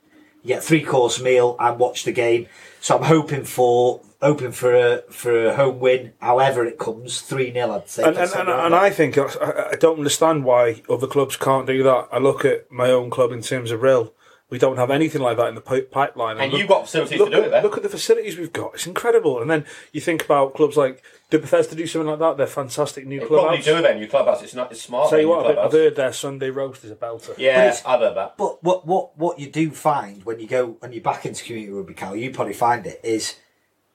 You 0.41 0.47
get 0.47 0.63
three 0.63 0.81
course 0.83 1.21
meal 1.21 1.55
and 1.59 1.77
watch 1.77 2.03
the 2.03 2.11
game. 2.11 2.47
So 2.81 2.97
I'm 2.97 3.03
hoping 3.03 3.43
for 3.43 4.01
hoping 4.23 4.51
for 4.51 4.73
a 4.73 5.03
for 5.11 5.49
a 5.49 5.55
home 5.55 5.79
win, 5.79 6.13
however 6.19 6.65
it 6.65 6.79
comes, 6.79 7.21
three 7.21 7.53
0 7.53 7.73
I'd 7.73 7.87
say. 7.87 8.01
and, 8.05 8.17
and, 8.17 8.31
and, 8.31 8.49
and 8.49 8.73
I 8.73 8.89
think 8.89 9.19
I, 9.19 9.27
I 9.73 9.75
don't 9.75 9.99
understand 9.99 10.45
why 10.45 10.81
other 10.89 11.05
clubs 11.05 11.37
can't 11.37 11.67
do 11.67 11.83
that. 11.83 12.07
I 12.11 12.17
look 12.17 12.43
at 12.43 12.71
my 12.71 12.89
own 12.89 13.11
club 13.11 13.31
in 13.31 13.43
terms 13.43 13.69
of 13.69 13.81
Rhyl. 13.81 14.13
We 14.53 14.59
don't 14.59 14.77
have 14.77 14.91
anything 14.91 15.19
like 15.23 15.37
that 15.37 15.47
in 15.47 15.55
the 15.55 15.61
pipeline. 15.61 16.37
And 16.37 16.51
look- 16.51 16.59
you've 16.59 16.67
got 16.69 16.85
facilities 16.85 17.17
look 17.17 17.31
to 17.31 17.35
do 17.37 17.41
at, 17.41 17.47
it 17.47 17.49
there. 17.49 17.63
Look 17.63 17.75
at 17.75 17.81
the 17.81 17.89
facilities 17.89 18.37
we've 18.37 18.53
got. 18.53 18.75
It's 18.75 18.85
incredible. 18.85 19.41
And 19.41 19.49
then 19.49 19.65
you 19.91 19.99
think 19.99 20.23
about 20.23 20.53
clubs 20.53 20.77
like 20.77 21.01
do 21.31 21.39
Bethesda 21.39 21.73
do 21.73 21.87
something 21.87 22.07
like 22.07 22.19
that? 22.19 22.37
They're 22.37 22.45
fantastic 22.45 23.07
new 23.07 23.19
They 23.21 23.25
probably 23.25 23.45
clubhouse. 23.63 23.65
do 23.65 23.81
their 23.81 23.95
new 23.95 24.07
clubhouse. 24.07 24.43
It's 24.43 24.53
not. 24.53 24.71
It's 24.71 24.83
smart. 24.83 25.09
Tell 25.09 25.19
you 25.19 25.27
what, 25.27 25.47
I've, 25.47 25.57
I've 25.57 25.71
heard 25.71 25.95
their 25.95 26.13
Sunday 26.13 26.51
roast 26.51 26.85
is 26.85 26.91
a 26.91 26.95
belter. 26.95 27.35
Yeah, 27.35 27.75
I've 27.83 27.99
heard 27.99 28.15
that. 28.15 28.37
But 28.37 28.63
what 28.63 28.85
what 28.85 29.17
what 29.17 29.39
you 29.39 29.49
do 29.49 29.71
find 29.71 30.23
when 30.23 30.39
you 30.39 30.45
go 30.45 30.77
and 30.83 30.93
you're 30.93 31.01
back 31.01 31.25
into 31.25 31.43
community 31.43 31.73
rugby, 31.73 31.95
Cal, 31.95 32.15
you 32.15 32.29
probably 32.29 32.53
find 32.53 32.85
it 32.85 33.01
is 33.03 33.37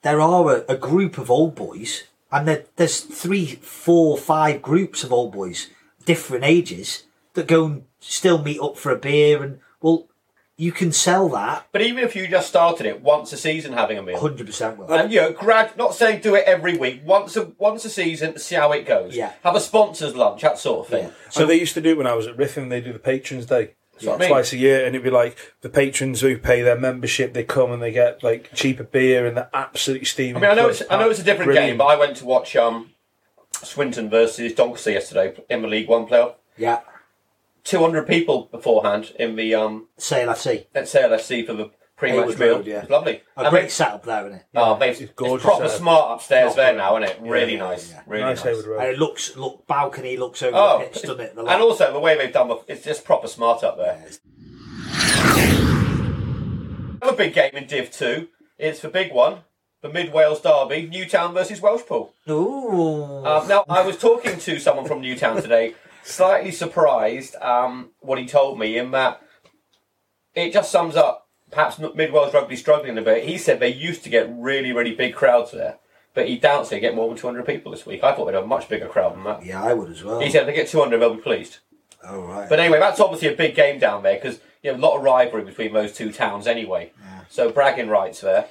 there 0.01 0.19
are 0.19 0.57
a, 0.57 0.65
a 0.73 0.75
group 0.75 1.17
of 1.17 1.31
old 1.31 1.55
boys, 1.55 2.03
and 2.33 2.49
there, 2.49 2.65
there's 2.75 2.99
three, 2.99 3.45
four, 3.45 4.17
five 4.17 4.61
groups 4.61 5.05
of 5.05 5.13
old 5.13 5.31
boys, 5.31 5.69
different 6.03 6.43
ages, 6.43 7.03
that 7.35 7.47
go 7.47 7.65
and 7.65 7.83
still 8.01 8.43
meet 8.43 8.59
up 8.59 8.75
for 8.77 8.91
a 8.91 8.97
beer, 8.97 9.41
and 9.41 9.59
well, 9.81 10.08
you 10.59 10.73
can 10.73 10.91
sell 10.91 11.29
that 11.29 11.65
But 11.71 11.81
even 11.81 12.03
if 12.03 12.17
you 12.17 12.27
just 12.27 12.49
started 12.49 12.85
it 12.85 13.01
once 13.01 13.31
a 13.31 13.37
season, 13.37 13.71
having 13.71 13.97
a 13.97 14.03
meal, 14.03 14.19
hundred 14.19 14.45
percent. 14.45 14.77
Well, 14.77 14.91
and 14.91 15.11
you 15.11 15.21
know, 15.21 15.31
grad, 15.31 15.75
not 15.77 15.95
saying 15.95 16.21
do 16.21 16.35
it 16.35 16.43
every 16.45 16.77
week, 16.77 17.01
once 17.05 17.37
a 17.37 17.53
once 17.57 17.85
a 17.85 17.89
season, 17.89 18.37
see 18.37 18.55
how 18.55 18.71
it 18.73 18.85
goes. 18.85 19.15
Yeah. 19.15 19.31
Have 19.43 19.55
a 19.55 19.61
sponsors 19.61 20.15
lunch, 20.15 20.41
that 20.41 20.59
sort 20.59 20.85
of 20.85 20.87
thing. 20.91 21.05
Yeah. 21.05 21.11
So 21.29 21.45
they 21.45 21.57
used 21.59 21.73
to 21.75 21.81
do 21.81 21.91
it 21.91 21.97
when 21.97 22.07
I 22.07 22.13
was 22.13 22.27
at 22.27 22.35
Ruthin. 22.35 22.69
They 22.69 22.81
do 22.81 22.91
the 22.91 22.99
Patrons 22.99 23.45
Day. 23.45 23.75
what 24.03 24.21
I. 24.21 24.27
Twice 24.27 24.51
a 24.51 24.57
year, 24.57 24.85
and 24.85 24.95
it'd 24.95 25.03
be 25.03 25.09
like 25.09 25.37
the 25.61 25.69
patrons 25.69 26.21
who 26.21 26.37
pay 26.37 26.61
their 26.61 26.77
membership. 26.77 27.33
They 27.33 27.43
come 27.45 27.71
and 27.71 27.81
they 27.81 27.91
get 27.91 28.21
like 28.21 28.53
cheaper 28.53 28.83
beer, 28.83 29.25
and 29.25 29.37
they're 29.37 29.49
absolutely 29.53 30.05
steaming. 30.05 30.43
I 30.43 30.47
mean, 30.49 30.51
I 30.51 30.61
know 30.61 30.69
it's 30.69 30.83
I 30.89 30.97
know 30.99 31.09
it's 31.09 31.19
a 31.21 31.23
different 31.23 31.47
Brilliant. 31.47 31.71
game, 31.71 31.77
but 31.77 31.85
I 31.85 31.95
went 31.95 32.17
to 32.17 32.25
watch 32.25 32.55
um, 32.57 32.89
Swinton 33.63 34.09
versus 34.09 34.53
Doncaster 34.53 34.91
yesterday 34.91 35.35
in 35.49 35.61
the 35.61 35.67
League 35.69 35.87
One 35.87 36.05
playoff. 36.05 36.35
yeah, 36.57 36.79
Two 37.63 37.79
hundred 37.79 38.07
people 38.07 38.49
beforehand 38.51 39.13
in 39.19 39.35
the 39.35 39.53
um 39.55 39.87
sale 39.97 40.29
FC. 40.29 40.65
at 40.73 40.85
SLFC 40.85 41.45
for 41.45 41.53
the 41.53 41.71
pre-match 41.97 42.19
Heywood 42.29 42.39
meal. 42.39 42.55
Road, 42.57 42.65
yeah. 42.67 42.85
Lovely. 42.89 43.21
A 43.35 43.41
And 43.41 43.49
great 43.49 43.61
they- 43.63 43.67
setup 43.69 44.03
there, 44.05 44.21
isn't 44.27 44.39
it? 44.39 44.45
Oh, 44.55 44.77
mate, 44.77 44.91
It's 44.91 45.01
it's, 45.01 45.11
gorgeous 45.13 45.43
proper 45.45 45.65
setup. 45.67 45.77
smart 45.79 46.11
upstairs 46.15 46.55
there 46.55 46.73
Proper. 46.73 46.77
now, 47.01 47.03
isn't 47.03 47.23
it? 47.25 47.29
Really 47.29 47.53
yeah, 47.53 47.59
nice, 47.59 47.91
yeah. 47.91 48.01
really 48.07 48.23
nice 48.23 48.37
nice. 48.37 48.45
Heywood 48.55 48.65
Road. 48.65 48.79
And 48.79 48.89
it 48.89 48.99
looks 48.99 49.35
look 49.35 49.67
balcony 49.67 50.15
looks 50.15 50.41
over 50.41 50.55
Oh, 50.57 50.79
the 50.79 50.85
pitch, 50.85 51.01
doesn't 51.01 51.19
it? 51.19 51.35
The 51.35 51.41
and 51.45 51.61
also 51.61 51.91
the 51.91 51.99
way 51.99 52.17
they've 52.17 52.31
done 52.33 52.47
the, 52.47 52.57
it's 52.69 52.85
just 52.85 53.03
proper 53.03 53.27
smart 53.27 53.63
up 53.63 53.77
there. 53.77 54.05
Another 57.01 57.15
big 57.17 57.33
game 57.33 57.51
in 57.53 57.65
Div 57.67 57.91
Two. 57.91 58.27
It's 58.57 58.81
the 58.81 58.89
big 58.89 59.13
one. 59.13 59.39
the 59.81 59.87
Mid 59.89 60.11
Wales 60.11 60.41
Derby, 60.41 60.87
Newtown 60.87 61.33
versus 61.33 61.61
Welshpool. 61.61 62.09
Ooh. 62.29 63.25
Um, 63.25 63.47
now, 63.47 63.63
I 63.69 63.81
was 63.85 63.97
talking 63.97 64.37
to 64.37 64.59
someone 64.59 64.85
from 64.85 64.99
Newtown 64.99 65.41
today, 65.41 65.73
slightly 66.09 66.51
surprised 66.51 67.35
um, 67.37 67.91
what 67.99 68.19
he 68.19 68.25
told 68.25 68.59
me, 68.59 68.77
in 68.77 68.91
that 68.91 69.21
it 70.35 70.53
just 70.53 70.71
sums 70.71 70.95
up 70.95 71.27
perhaps 71.51 71.79
Mid 71.79 72.11
Wales 72.13 72.33
rugby 72.33 72.55
struggling 72.55 72.97
a 72.97 73.01
bit. 73.01 73.25
He 73.25 73.37
said 73.37 73.59
they 73.59 73.73
used 73.73 74.03
to 74.03 74.09
get 74.09 74.29
really, 74.31 74.71
really 74.71 74.93
big 74.93 75.15
crowds 75.15 75.51
there, 75.51 75.79
but 76.13 76.27
he 76.27 76.37
doubts 76.37 76.69
they 76.69 76.79
get 76.79 76.95
more 76.95 77.07
than 77.07 77.17
200 77.17 77.45
people 77.45 77.71
this 77.71 77.85
week. 77.85 78.03
I 78.03 78.13
thought 78.13 78.25
they'd 78.25 78.35
have 78.35 78.43
a 78.43 78.47
much 78.47 78.69
bigger 78.69 78.87
crowd 78.87 79.15
than 79.15 79.23
that. 79.23 79.45
yeah, 79.45 79.63
I 79.63 79.73
would 79.73 79.89
as 79.89 80.03
well. 80.03 80.19
He 80.19 80.29
said 80.29 80.41
if 80.41 80.47
they 80.47 80.53
get 80.53 80.67
200, 80.67 80.97
they'll 80.99 81.15
be 81.15 81.21
pleased. 81.21 81.59
oh, 82.03 82.21
right. 82.21 82.47
But 82.49 82.59
anyway, 82.59 82.79
that's 82.79 82.99
obviously 82.99 83.29
a 83.29 83.35
big 83.35 83.55
game 83.55 83.79
down 83.79 84.03
there 84.03 84.15
because 84.15 84.39
you 84.63 84.71
know 84.71 84.77
a 84.77 84.81
lot 84.81 84.97
of 84.97 85.03
rivalry 85.03 85.43
between 85.43 85.73
those 85.73 85.93
two 85.93 86.11
towns 86.11 86.47
anyway. 86.47 86.91
So 87.31 87.51
bragging 87.51 87.89
rights 87.89 88.21
there. 88.21 88.47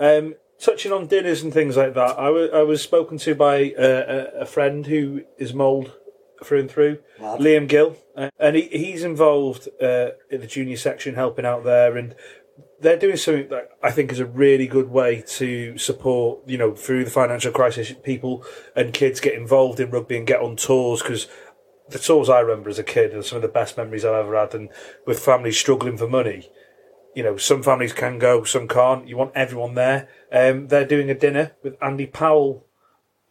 Um, 0.00 0.34
touching 0.60 0.92
on 0.92 1.06
dinners 1.06 1.42
and 1.42 1.52
things 1.52 1.76
like 1.76 1.94
that, 1.94 2.18
I 2.18 2.30
wa- 2.30 2.48
I 2.52 2.62
was 2.62 2.82
spoken 2.82 3.18
to 3.18 3.34
by 3.34 3.72
uh, 3.78 3.82
a, 4.36 4.40
a 4.40 4.46
friend 4.46 4.86
who 4.86 5.22
is 5.38 5.54
Mold 5.54 5.92
through 6.44 6.60
and 6.60 6.70
through, 6.70 6.98
Lad. 7.18 7.40
Liam 7.40 7.68
Gill, 7.68 7.96
uh, 8.16 8.30
and 8.38 8.56
he, 8.56 8.62
he's 8.68 9.02
involved 9.02 9.68
uh, 9.82 10.10
in 10.30 10.40
the 10.40 10.46
junior 10.46 10.76
section, 10.76 11.14
helping 11.14 11.44
out 11.44 11.64
there, 11.64 11.96
and 11.96 12.14
they're 12.80 12.98
doing 12.98 13.16
something 13.16 13.48
that 13.48 13.70
I 13.82 13.90
think 13.90 14.12
is 14.12 14.20
a 14.20 14.26
really 14.26 14.66
good 14.66 14.88
way 14.88 15.22
to 15.26 15.76
support, 15.78 16.40
you 16.46 16.56
know, 16.58 16.74
through 16.74 17.04
the 17.04 17.10
financial 17.10 17.52
crisis, 17.52 17.92
people 18.04 18.44
and 18.76 18.94
kids 18.94 19.20
get 19.20 19.34
involved 19.34 19.80
in 19.80 19.90
rugby 19.90 20.16
and 20.16 20.26
get 20.26 20.40
on 20.40 20.56
tours 20.56 21.02
because 21.02 21.26
the 21.88 21.98
tours 21.98 22.28
I 22.28 22.40
remember 22.40 22.70
as 22.70 22.78
a 22.78 22.84
kid 22.84 23.14
are 23.14 23.22
some 23.22 23.36
of 23.36 23.42
the 23.42 23.48
best 23.48 23.76
memories 23.76 24.04
I've 24.04 24.14
ever 24.26 24.38
had, 24.38 24.54
and 24.54 24.68
with 25.06 25.18
families 25.18 25.58
struggling 25.58 25.96
for 25.96 26.08
money 26.08 26.50
you 27.14 27.22
know, 27.22 27.36
some 27.36 27.62
families 27.62 27.92
can 27.92 28.18
go, 28.18 28.44
some 28.44 28.68
can't. 28.68 29.08
You 29.08 29.16
want 29.16 29.32
everyone 29.34 29.74
there. 29.74 30.08
Um, 30.32 30.68
they're 30.68 30.84
doing 30.86 31.10
a 31.10 31.14
dinner 31.14 31.52
with 31.62 31.76
Andy 31.82 32.06
Powell 32.06 32.64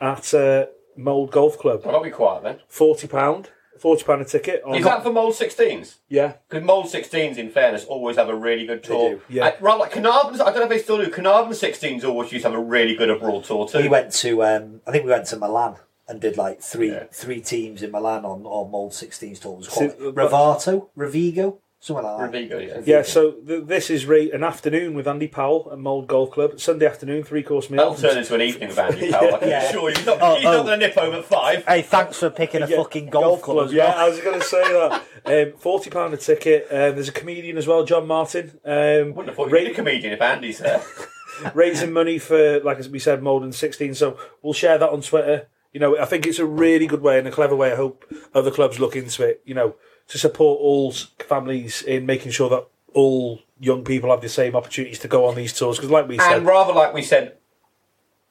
at 0.02 0.34
uh, 0.34 0.66
Mold 0.96 1.32
Golf 1.32 1.58
Club. 1.58 1.84
Well, 1.86 1.96
I'll 1.96 2.04
be 2.04 2.10
quiet 2.10 2.44
then. 2.44 2.60
Forty 2.68 3.08
pound, 3.08 3.50
forty 3.80 4.04
pound 4.04 4.22
a 4.22 4.26
ticket. 4.26 4.62
On 4.66 4.76
Is 4.76 4.84
that 4.84 5.04
for 5.04 5.12
Mold 5.14 5.34
16s? 5.36 5.96
yeah, 6.10 6.34
Because 6.50 6.64
Mold 6.64 6.88
16s, 6.88 7.38
in 7.38 7.50
fairness, 7.52 7.86
always 7.86 8.18
have 8.18 8.30
a 8.30 8.36
really 8.36 8.66
good 8.66 8.84
tour. 8.84 9.12
do, 9.16 9.22
yeah. 9.30 9.46
I, 9.46 9.56
rather 9.62 9.80
like 9.80 9.92
Caernarfon's, 9.94 10.42
I 10.42 10.46
don't 10.46 10.56
know 10.58 10.64
if 10.64 10.70
they 10.70 10.80
still 10.80 10.98
do. 10.98 11.10
Caernarfon 11.12 11.50
16s 11.50 12.04
always 12.04 12.32
used 12.32 12.44
to 12.46 12.52
have 12.52 12.60
a 12.60 12.64
really 12.64 12.96
good 12.96 13.10
abroad 13.10 13.44
tour 13.46 13.68
too. 13.68 13.78
we 13.80 13.88
went 13.88 14.12
to, 14.14 14.44
um, 14.44 14.82
I 14.88 14.92
think 14.92 15.06
we 15.06 15.12
went 15.12 15.28
to 15.28 15.38
Milan 15.38 15.76
and 16.08 16.20
did 16.22 16.38
like 16.38 16.62
three 16.62 16.92
Yeah. 16.92 17.04
three 17.12 17.42
teams 17.42 17.84
in 17.84 17.92
Milan 17.92 18.26
on, 18.26 18.44
on 18.46 18.72
Mold 18.72 18.94
16s 18.94 19.40
tours. 19.42 19.68
So, 19.70 19.90
Quite- 19.90 19.92
uh, 20.02 20.12
Ravato, 20.14 20.88
Ravigo, 20.98 21.58
something 21.80 22.04
like 22.06 22.32
that. 22.32 22.50
Ravigo, 22.50 22.68
yeah. 22.68 22.82
yeah. 22.98 23.02
So 23.04 23.32
th- 23.34 23.66
this 23.66 23.90
is 23.90 24.06
re- 24.06 24.32
an 24.32 24.44
afternoon 24.44 24.94
with 24.94 25.08
Andy 25.08 25.28
Powell 25.28 25.70
at 25.72 25.78
Mold 25.80 26.08
Golf 26.08 26.32
Club. 26.32 26.60
Sunday 26.60 26.86
afternoon, 26.86 27.24
three 27.24 27.44
course 27.44 27.70
meal. 27.70 27.78
That'll 27.78 28.10
turn 28.10 28.18
into 28.18 28.36
an 28.36 28.42
evening 28.42 28.70
with 28.70 28.80
Andy 28.80 29.12
Powell, 29.12 29.36
I 29.36 29.40
can 29.40 29.50
Yeah. 29.50 29.64
assure 29.70 29.90
you. 29.90 29.96
He's 29.96 30.06
not, 30.06 30.18
Oh, 30.22 30.36
he's 30.36 30.44
not 30.44 30.56
oh. 30.56 30.64
going 30.64 30.80
to 30.80 30.88
nip 30.88 30.96
home 30.96 31.14
at 31.16 31.26
five. 31.26 31.66
Hey, 31.66 31.82
thanks 31.82 32.18
for 32.20 32.30
picking 32.30 32.62
a 32.64 32.68
Yeah, 32.68 32.78
fucking 32.78 33.10
golf, 33.10 33.42
club, 33.42 33.68
as 33.68 33.74
Yeah, 33.74 33.90
well. 33.90 34.06
I 34.06 34.10
was 34.10 34.20
going 34.20 34.40
to 34.40 34.46
say 34.46 34.62
that. 34.64 35.04
Um, 35.26 35.54
Forty 35.60 35.90
pound 35.90 36.14
a 36.14 36.18
ticket. 36.18 36.64
Um, 36.72 36.96
there's 36.96 37.10
a 37.10 37.12
comedian 37.14 37.58
as 37.58 37.68
well, 37.68 37.84
John 37.84 38.08
Martin. 38.08 38.60
Um, 38.66 39.14
Wouldn't 39.14 39.28
have 39.28 39.36
thought 39.36 39.52
ra- 39.52 39.60
you'd 39.60 39.66
be 39.68 39.72
a 39.72 39.76
comedian 39.76 40.14
if 40.14 40.22
Andy's 40.22 40.60
there. 40.60 40.82
raising 41.54 41.92
money 41.92 42.18
for, 42.18 42.60
like 42.62 42.80
as 42.80 42.90
we 42.90 43.00
said, 43.00 43.22
Molden 43.22 43.54
16. 43.54 43.94
So 43.96 44.18
we'll 44.42 44.54
share 44.54 44.78
that 44.78 44.90
on 44.90 45.02
Twitter. 45.02 45.48
You 45.74 45.80
know, 45.80 45.98
I 46.00 46.06
think 46.06 46.26
it's 46.26 46.40
a 46.40 46.46
really 46.46 46.88
good 46.88 47.02
way 47.02 47.20
and 47.20 47.28
a 47.28 47.32
clever 47.32 47.56
way. 47.56 47.72
I 47.72 47.76
hope 47.76 48.06
other 48.34 48.50
clubs 48.52 48.80
look 48.80 48.96
into 48.96 49.24
it. 49.28 49.42
You 49.46 49.54
know, 49.54 49.76
to 50.08 50.18
support 50.18 50.60
all 50.62 50.92
families 51.20 51.82
in 51.82 52.06
making 52.06 52.32
sure 52.32 52.50
that 52.50 52.66
all 52.94 53.42
young 53.60 53.84
people 53.84 54.10
have 54.10 54.22
the 54.22 54.30
same 54.30 54.56
opportunities 54.56 55.00
to 55.00 55.08
go 55.08 55.26
on 55.26 55.36
these 55.36 55.54
tours. 55.54 55.78
Because, 55.78 55.92
like 55.92 56.08
we 56.08 56.18
said, 56.18 56.38
And 56.38 56.46
rather 56.46 56.74
like 56.74 56.94
we 56.94 57.02
said 57.02 57.38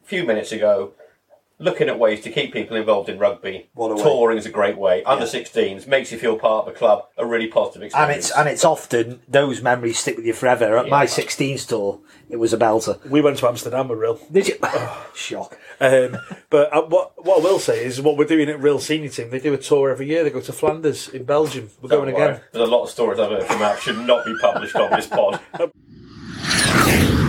a 0.03 0.07
few 0.07 0.25
minutes 0.25 0.53
ago, 0.53 0.93
looking 1.59 1.89
at 1.89 1.99
ways 1.99 2.21
to 2.23 2.31
keep 2.31 2.53
people 2.53 2.77
involved 2.77 3.09
in 3.09 3.19
rugby. 3.19 3.69
What 3.75 3.91
a 3.91 3.95
way. 3.97 4.03
Touring 4.03 4.39
is 4.39 4.47
a 4.47 4.51
great 4.51 4.77
way. 4.77 5.03
Under 5.05 5.25
16s 5.25 5.87
makes 5.87 6.13
you 6.13 6.19
feel 6.19 6.39
part 6.39 6.67
of 6.67 6.73
the 6.75 6.79
club. 6.79 7.07
A 7.17 7.25
really 7.25 7.47
positive 7.49 7.83
And 7.83 7.87
experience. 7.87 8.11
And 8.11 8.19
it's 8.19 8.31
and 8.39 8.49
it's 8.49 8.65
often 8.65 9.21
those 9.29 9.63
memories 9.63 9.99
stick 9.99 10.17
with 10.17 10.27
you 10.27 10.33
forever. 10.35 10.77
At 10.77 10.89
my 10.89 11.07
16s 11.07 11.67
tour, 11.67 12.01
it 12.29 12.37
was 12.37 12.53
a 12.53 12.59
belter. 12.59 13.05
we 13.09 13.21
went 13.21 13.39
to 13.39 13.49
Amsterdam 13.49 13.89
with 13.89 13.99
Rhyl. 13.99 14.21
Did 14.33 14.49
you? 14.49 14.57
Shock. 15.15 15.59
Um, 15.81 16.19
but 16.51 16.73
uh, 16.75 16.83
what 16.83 17.13
what 17.25 17.41
I 17.41 17.45
will 17.45 17.59
say 17.59 17.85
is 17.85 18.01
what 18.01 18.17
we're 18.17 18.25
doing 18.27 18.49
at 18.49 18.59
Rhyl 18.61 18.81
Senior 18.81 19.09
Team. 19.11 19.31
They 19.31 19.41
do 19.41 19.55
a 19.55 19.59
tour 19.59 19.91
every 19.91 20.07
year. 20.07 20.25
They 20.25 20.31
go 20.31 20.41
to 20.41 20.53
Flanders 20.53 21.09
in 21.09 21.25
Belgium. 21.25 21.71
We're 21.81 21.89
Don't 21.91 22.05
going 22.05 22.15
worry. 22.15 22.25
again. 22.33 22.41
There's 22.53 22.69
a 22.69 22.71
lot 22.71 22.85
of 22.85 22.91
stories 22.91 23.19
I've 23.21 23.31
heard 23.31 23.45
from 23.45 23.59
that 23.61 23.79
should 23.81 23.99
not 24.07 24.25
be 24.27 24.35
published 24.41 24.77
on 24.77 24.91
this 24.91 25.07
pod. 25.07 25.41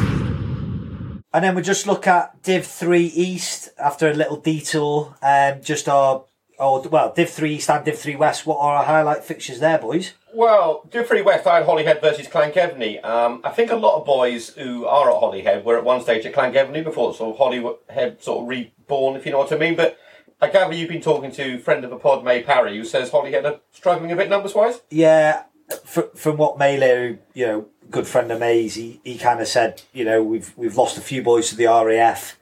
And 1.38 1.44
then 1.44 1.54
we 1.54 1.62
just 1.62 1.86
look 1.86 2.08
at 2.08 2.42
Div 2.42 2.66
3 2.66 3.06
East 3.06 3.70
after 3.78 4.10
a 4.10 4.14
little 4.16 4.38
detour. 4.38 5.16
Um, 5.22 5.62
just 5.62 5.88
our, 5.88 6.24
our, 6.58 6.82
well, 6.82 7.14
Div 7.16 7.30
3 7.30 7.58
East 7.58 7.70
and 7.70 7.86
Div 7.86 7.96
3 7.96 8.16
West. 8.16 8.48
What 8.48 8.58
are 8.58 8.78
our 8.78 8.84
highlight 8.84 9.24
fixtures 9.24 9.60
there, 9.60 9.78
boys? 9.78 10.14
Well, 10.34 10.90
Div 10.90 11.08
3 11.08 11.22
West, 11.22 11.46
I 11.46 11.58
had 11.58 11.66
Holyhead 11.66 12.02
versus 12.02 12.26
Llangefni. 12.26 13.06
Um, 13.06 13.42
I 13.44 13.52
think 13.52 13.70
a 13.70 13.76
lot 13.76 14.00
of 14.00 14.06
boys 14.08 14.50
who 14.56 14.88
are 14.88 15.12
at 15.12 15.18
Holyhead 15.18 15.64
were 15.64 15.78
at 15.78 15.84
one 15.84 16.02
stage 16.02 16.26
at 16.26 16.34
Clan 16.34 16.54
Llangefni 16.54 16.84
before 16.84 17.14
sort 17.14 17.36
of 17.36 17.38
Holyhead 17.38 18.20
sort 18.20 18.42
of 18.42 18.48
reborn, 18.48 19.16
if 19.16 19.24
you 19.24 19.32
know 19.32 19.38
what 19.38 19.54
I 19.54 19.58
mean. 19.58 19.76
But 19.76 20.00
I 20.42 20.50
gather 20.50 20.74
you've 20.74 20.90
been 20.90 21.04
talking 21.04 21.32
to 21.34 21.60
friend 21.60 21.84
of 21.84 21.92
the 21.92 21.98
pod, 21.98 22.24
May 22.24 22.42
Parry, 22.42 22.76
who 22.76 22.84
says 22.84 23.12
Holyhead 23.12 23.46
are 23.46 23.60
struggling 23.72 24.12
a 24.12 24.16
bit 24.16 24.28
numbers 24.28 24.56
wise. 24.56 24.82
Yeah, 24.90 25.44
fr- 25.84 26.10
from 26.16 26.38
what 26.38 26.58
Mele, 26.58 27.20
you 27.36 27.46
know, 27.46 27.68
good 27.90 28.08
friend 28.08 28.32
of 28.32 28.40
May's, 28.40 28.76
he, 28.76 29.00
he 29.04 29.18
kind 29.18 29.40
of 29.40 29.48
said, 29.48 29.82
you 29.94 30.06
know, 30.06 30.24
we've 30.24 30.54
we've 30.58 30.78
lost 30.78 30.98
a 30.98 31.02
few 31.02 31.22
boys 31.22 31.50
to 31.50 31.56
the 31.56 31.66
RAF. 31.66 32.38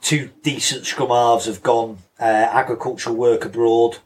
Two 0.00 0.30
decent 0.42 0.84
scrum 0.84 1.08
halves 1.08 1.46
have 1.46 1.62
gone 1.62 1.98
uh, 2.20 2.24
agricultural 2.24 3.16
work 3.16 3.44
abroad, 3.44 3.98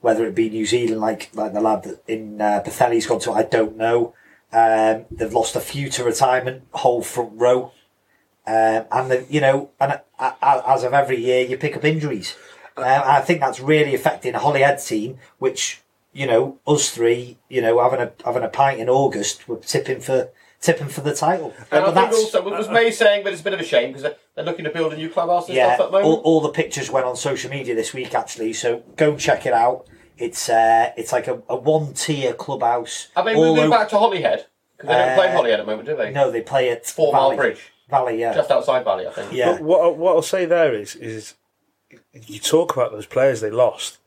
whether 0.00 0.24
it 0.26 0.34
be 0.34 0.48
New 0.48 0.66
Zealand, 0.66 1.00
like 1.00 1.30
like 1.34 1.52
the 1.52 1.60
lad 1.60 1.82
that 1.84 2.02
in 2.06 2.40
uh, 2.40 2.62
Bethely's 2.64 3.06
gone 3.06 3.20
to, 3.20 3.32
I 3.32 3.42
don't 3.42 3.76
know. 3.76 4.14
Um, 4.52 5.06
they've 5.10 5.32
lost 5.32 5.56
a 5.56 5.60
few 5.60 5.88
to 5.90 6.04
retirement, 6.04 6.64
whole 6.72 7.02
front 7.02 7.32
row, 7.34 7.72
um, 8.46 8.84
and 8.90 9.10
the, 9.10 9.26
you 9.28 9.40
know, 9.40 9.70
and 9.80 10.00
uh, 10.18 10.32
uh, 10.40 10.62
as 10.66 10.82
of 10.82 10.92
every 10.92 11.20
year, 11.20 11.46
you 11.46 11.56
pick 11.56 11.76
up 11.76 11.84
injuries. 11.84 12.36
Uh, 12.76 13.02
I 13.04 13.20
think 13.20 13.40
that's 13.40 13.60
really 13.60 13.94
affecting 13.94 14.34
Holyhead 14.34 14.80
team, 14.80 15.18
which 15.38 15.82
you 16.12 16.26
know, 16.26 16.58
us 16.66 16.90
three, 16.90 17.38
you 17.48 17.60
know, 17.62 17.80
having 17.82 18.00
a 18.00 18.12
having 18.24 18.42
a 18.42 18.48
pint 18.48 18.80
in 18.80 18.88
August, 18.88 19.48
we're 19.48 19.56
tipping 19.58 20.00
for 20.00 20.30
tipping 20.60 20.88
for 20.88 21.00
the 21.00 21.14
title. 21.14 21.54
And 21.58 21.84
But 21.84 21.96
I 21.96 22.08
think 22.08 22.12
also, 22.12 22.42
was 22.42 22.68
May 22.68 22.90
saying 22.90 23.24
that 23.24 23.32
it's 23.32 23.40
a 23.40 23.44
bit 23.44 23.54
of 23.54 23.60
a 23.60 23.64
shame 23.64 23.88
because 23.90 24.02
they're, 24.02 24.16
they're 24.34 24.44
looking 24.44 24.64
to 24.66 24.70
build 24.70 24.92
a 24.92 24.96
new 24.96 25.08
clubhouse 25.08 25.46
and 25.48 25.56
yeah, 25.56 25.74
stuff 25.76 25.86
at 25.86 25.90
the 25.92 25.96
all, 25.98 26.02
moment? 26.02 26.24
all 26.26 26.40
the 26.42 26.50
pictures 26.50 26.90
went 26.90 27.06
on 27.06 27.16
social 27.16 27.50
media 27.50 27.74
this 27.74 27.94
week 27.94 28.14
actually, 28.14 28.52
so 28.52 28.82
go 28.96 29.10
and 29.12 29.20
check 29.20 29.46
it 29.46 29.52
out. 29.54 29.86
It's 30.18 30.48
uh, 30.50 30.92
it's 30.96 31.12
like 31.12 31.28
a, 31.28 31.40
a 31.48 31.56
one 31.56 31.94
tier 31.94 32.34
clubhouse. 32.34 33.08
Have 33.16 33.24
they 33.24 33.34
all 33.34 33.46
moved 33.54 33.60
over- 33.60 33.70
back 33.70 33.88
to 33.90 33.98
Holyhead? 33.98 34.46
Because 34.76 34.88
they 34.88 34.94
don't 35.06 35.14
play 35.16 35.28
Uh, 35.28 35.32
Holyhead 35.32 35.60
at 35.60 35.66
the 35.66 35.70
moment, 35.70 35.88
do 35.88 35.96
they? 35.96 36.10
No, 36.10 36.30
they 36.30 36.40
play 36.42 36.70
at 36.70 36.86
Four 36.86 37.12
Mile 37.12 37.36
Bridge. 37.36 37.72
Valley, 37.88 38.20
yeah, 38.20 38.32
Just 38.34 38.50
outside 38.52 38.84
Valley, 38.84 39.06
I 39.06 39.10
think. 39.12 39.32
yeah. 39.32 39.52
But 39.52 39.62
what 39.62 39.80
I- 39.84 39.88
what 39.88 40.14
I'll 40.16 40.22
say 40.22 40.44
there 40.44 40.72
is 40.74 40.94
is 40.94 41.34
you 42.12 42.38
talk 42.38 42.74
about 42.76 42.92
those 42.92 43.06
players 43.06 43.40
they 43.40 43.50
lost. 43.50 43.98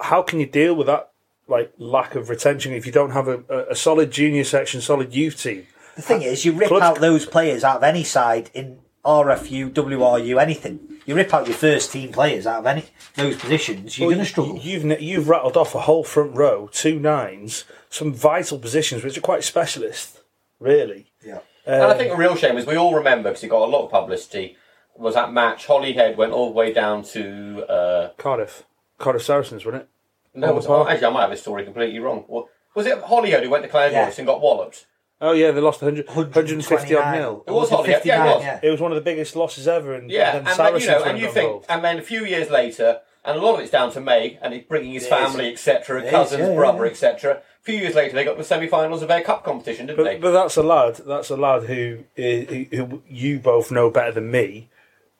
How 0.00 0.22
can 0.22 0.40
you 0.40 0.46
deal 0.46 0.74
with 0.74 0.86
that 0.88 1.10
like 1.48 1.72
lack 1.78 2.14
of 2.14 2.28
retention 2.30 2.72
if 2.72 2.86
you 2.86 2.92
don't 2.92 3.10
have 3.10 3.28
a, 3.28 3.42
a, 3.48 3.70
a 3.70 3.74
solid 3.74 4.10
junior 4.10 4.44
section, 4.44 4.80
solid 4.80 5.14
youth 5.14 5.42
team? 5.42 5.66
The 5.96 6.02
thing 6.02 6.22
is, 6.22 6.44
you 6.44 6.52
rip 6.52 6.68
Clubs- 6.68 6.82
out 6.84 7.00
those 7.00 7.26
players 7.26 7.62
out 7.64 7.76
of 7.78 7.82
any 7.82 8.04
side 8.04 8.50
in 8.54 8.80
RFU, 9.04 9.70
WRU, 9.70 10.40
anything. 10.40 10.80
You 11.06 11.14
rip 11.14 11.34
out 11.34 11.46
your 11.46 11.56
first 11.56 11.92
team 11.92 12.10
players 12.12 12.46
out 12.46 12.60
of 12.60 12.66
any 12.66 12.84
those 13.16 13.36
positions, 13.36 13.98
you're 13.98 14.08
Well, 14.08 14.16
going 14.16 14.24
to 14.24 14.30
struggle. 14.30 14.58
You, 14.58 14.80
have 14.80 15.02
you've 15.02 15.28
rattled 15.28 15.56
off 15.56 15.74
a 15.74 15.80
whole 15.80 16.02
front 16.02 16.34
row, 16.34 16.68
two 16.72 16.98
nines, 16.98 17.64
some 17.90 18.12
vital 18.14 18.58
positions 18.58 19.04
which 19.04 19.18
are 19.18 19.20
quite 19.20 19.44
specialist, 19.44 20.20
really. 20.58 21.12
yeah. 21.24 21.40
And 21.66 21.82
I 21.84 21.94
think 21.96 22.10
the 22.10 22.16
real 22.16 22.36
shame 22.36 22.56
is 22.58 22.66
we 22.66 22.76
all 22.76 22.94
remember 22.94 23.30
because 23.30 23.44
it 23.44 23.48
got 23.48 23.62
a 23.62 23.70
lot 23.70 23.84
of 23.84 23.90
publicity. 23.90 24.56
Was 24.96 25.14
that 25.14 25.32
match? 25.32 25.66
Holyhead 25.66 26.16
went 26.16 26.32
all 26.32 26.46
the 26.48 26.52
way 26.54 26.72
down 26.72 27.02
to 27.04 27.64
uh, 27.70 28.08
Cardiff, 28.18 28.64
Cardiff 28.98 29.22
Saracens, 29.22 29.64
wasn't 29.64 29.82
it? 29.84 29.88
No. 30.34 30.48
Oh, 30.48 30.54
Was, 30.54 30.66
Park. 30.66 30.88
actually, 30.90 31.06
I 31.06 31.10
might 31.10 31.20
have 31.22 31.30
this 31.30 31.40
story 31.42 31.64
completely 31.64 31.98
wrong. 32.00 32.24
Wa- 32.28 32.44
Was 32.74 32.86
it 32.86 32.98
Holyhead 32.98 33.42
who 33.44 33.50
went 33.50 33.62
to 33.64 33.68
Clare 33.68 33.90
Yeah. 33.92 34.12
and 34.16 34.26
got 34.26 34.40
walloped? 34.40 34.86
Oh 35.20 35.32
yeah, 35.32 35.52
they 35.52 35.60
lost 35.60 35.80
100, 35.80 36.06
150 36.08 36.94
odd 36.96 37.04
129. 37.04 37.12
nil. 37.20 37.44
It 37.46 37.50
was 37.52 37.70
Holyhead, 37.70 38.02
yeah, 38.04 38.24
it 38.24 38.34
was. 38.34 38.42
yeah. 38.44 38.60
It 38.62 38.70
was 38.70 38.80
one 38.80 38.90
of 38.90 38.96
the 38.96 39.00
biggest 39.02 39.36
losses 39.36 39.66
ever, 39.68 39.94
and 39.94 40.10
Yeah, 40.10 40.32
then 40.32 40.46
and 40.48 40.58
then, 40.58 40.80
you 40.80 40.86
know, 40.88 41.02
and 41.04 41.18
you 41.18 41.26
think, 41.30 41.44
involved. 41.46 41.66
and 41.68 41.84
then 41.84 41.98
a 41.98 42.02
few 42.02 42.24
years 42.26 42.50
later, 42.50 43.00
and 43.24 43.38
a 43.38 43.40
lot 43.42 43.54
of 43.54 43.60
it's 43.60 43.70
down 43.70 43.90
to 43.92 44.00
May 44.00 44.38
and 44.42 44.52
he's 44.52 44.64
bringing 44.64 44.92
his 44.92 45.04
It 45.04 45.06
is. 45.06 45.10
family, 45.10 45.52
etc., 45.52 46.00
It 46.00 46.06
is, 46.06 46.10
cousins, 46.10 46.40
yeah, 46.40 46.48
yeah, 46.50 46.54
brother, 46.56 46.84
yeah. 46.84 46.90
etc. 46.90 47.32
A 47.36 47.62
few 47.62 47.76
years 47.76 47.94
later, 47.94 48.14
they 48.14 48.24
got 48.24 48.36
the 48.36 48.44
semi-finals 48.44 49.00
of 49.00 49.08
their 49.08 49.22
cup 49.22 49.44
competition, 49.44 49.86
didn't 49.86 50.04
they? 50.04 50.14
But, 50.16 50.20
but 50.20 50.32
that's 50.32 50.56
a 50.58 50.62
lad. 50.62 50.96
That's 51.06 51.30
a 51.30 51.36
lad 51.36 51.62
who, 51.62 52.00
who, 52.16 52.66
who 52.70 53.02
you 53.08 53.38
both 53.38 53.70
know 53.70 53.88
better 53.88 54.12
than 54.12 54.30
me. 54.30 54.68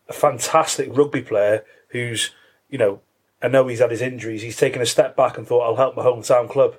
A 0.09 0.12
fantastic 0.12 0.95
rugby 0.95 1.23
player 1.23 1.65
who's, 1.89 2.31
you 2.69 2.77
know, 2.77 3.01
I 3.45 3.49
know 3.49 3.67
he's 3.69 3.79
had 3.81 3.91
his 3.91 4.01
injuries. 4.03 4.43
He's 4.43 4.57
taken 4.57 4.81
a 4.83 4.87
step 4.87 5.15
back 5.17 5.37
and 5.39 5.47
thought, 5.47 5.61
"I'll 5.63 5.77
help 5.77 5.97
my 5.97 6.03
hometown 6.03 6.49
club." 6.51 6.77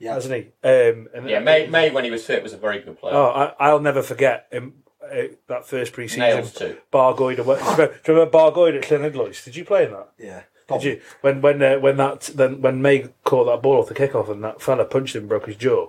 Yeah. 0.00 0.14
hasn't 0.14 0.34
he? 0.34 0.40
Um, 0.68 1.08
and 1.12 1.28
Yeah, 1.28 1.40
May, 1.40 1.66
May 1.66 1.90
when 1.90 2.04
he 2.04 2.10
was 2.10 2.24
fit 2.24 2.42
was 2.42 2.52
a 2.52 2.56
very 2.56 2.78
good 2.80 2.98
player. 3.00 3.14
Oh, 3.16 3.26
I, 3.58 3.68
I'll 3.68 3.80
never 3.80 4.00
forget 4.02 4.46
him. 4.52 4.84
Uh, 5.02 5.22
that 5.48 5.66
first 5.66 5.92
pre-season, 5.92 6.20
Nails 6.20 6.52
too. 6.52 6.76
Bargoed. 6.92 7.38
away- 7.38 7.56
Do 7.58 7.64
you 7.64 7.70
remember, 7.70 7.86
do 8.04 8.12
you 8.12 8.18
remember 8.18 8.30
Bargoed 8.38 8.76
at 8.76 8.84
Llanidloes? 8.84 9.42
Did 9.44 9.56
you 9.56 9.64
play 9.64 9.86
in 9.86 9.92
that? 9.92 10.08
Yeah. 10.18 10.42
Did 10.68 10.84
you? 10.84 11.00
When 11.22 11.40
when 11.40 11.62
uh, 11.62 11.78
when 11.78 11.96
that 11.96 12.20
then 12.34 12.60
when 12.60 12.80
May 12.82 13.08
caught 13.24 13.46
that 13.46 13.62
ball 13.62 13.78
off 13.80 13.88
the 13.88 13.94
kickoff 13.94 14.28
and 14.30 14.44
that 14.44 14.60
fella 14.62 14.84
punched 14.84 15.16
him, 15.16 15.22
and 15.22 15.28
broke 15.28 15.46
his 15.46 15.56
jaw. 15.56 15.88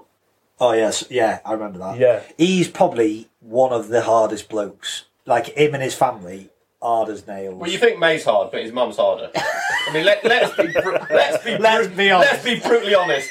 Oh 0.60 0.72
yes, 0.72 1.04
yeah, 1.10 1.40
I 1.46 1.54
remember 1.54 1.80
that. 1.80 2.00
Yeah. 2.00 2.24
he's 2.38 2.68
probably 2.68 3.30
one 3.42 3.72
of 3.74 3.90
the 3.90 4.02
hardest 4.04 4.50
blokes. 4.50 5.06
Like 5.26 5.48
him 5.48 5.74
and 5.76 5.84
his 5.84 5.96
family, 5.96 6.50
hard 6.82 7.10
as 7.10 7.26
nails. 7.28 7.56
Well, 7.56 7.70
you 7.70 7.78
think 7.78 8.00
May's 8.00 8.24
hard, 8.24 8.52
but 8.52 8.62
his 8.64 8.72
mum's 8.72 8.98
harder. 8.98 9.30
I 9.36 9.92
mean, 9.94 10.06
let, 10.06 10.24
let's 10.24 10.56
be 10.56 10.64
let's 11.14 11.44
be 11.44 11.58
Let's 11.58 11.88
be 11.88 12.12
honest. 12.12 12.32
let's 12.32 12.44
be 12.44 12.60
brutally 12.60 12.96
honest. 12.96 13.30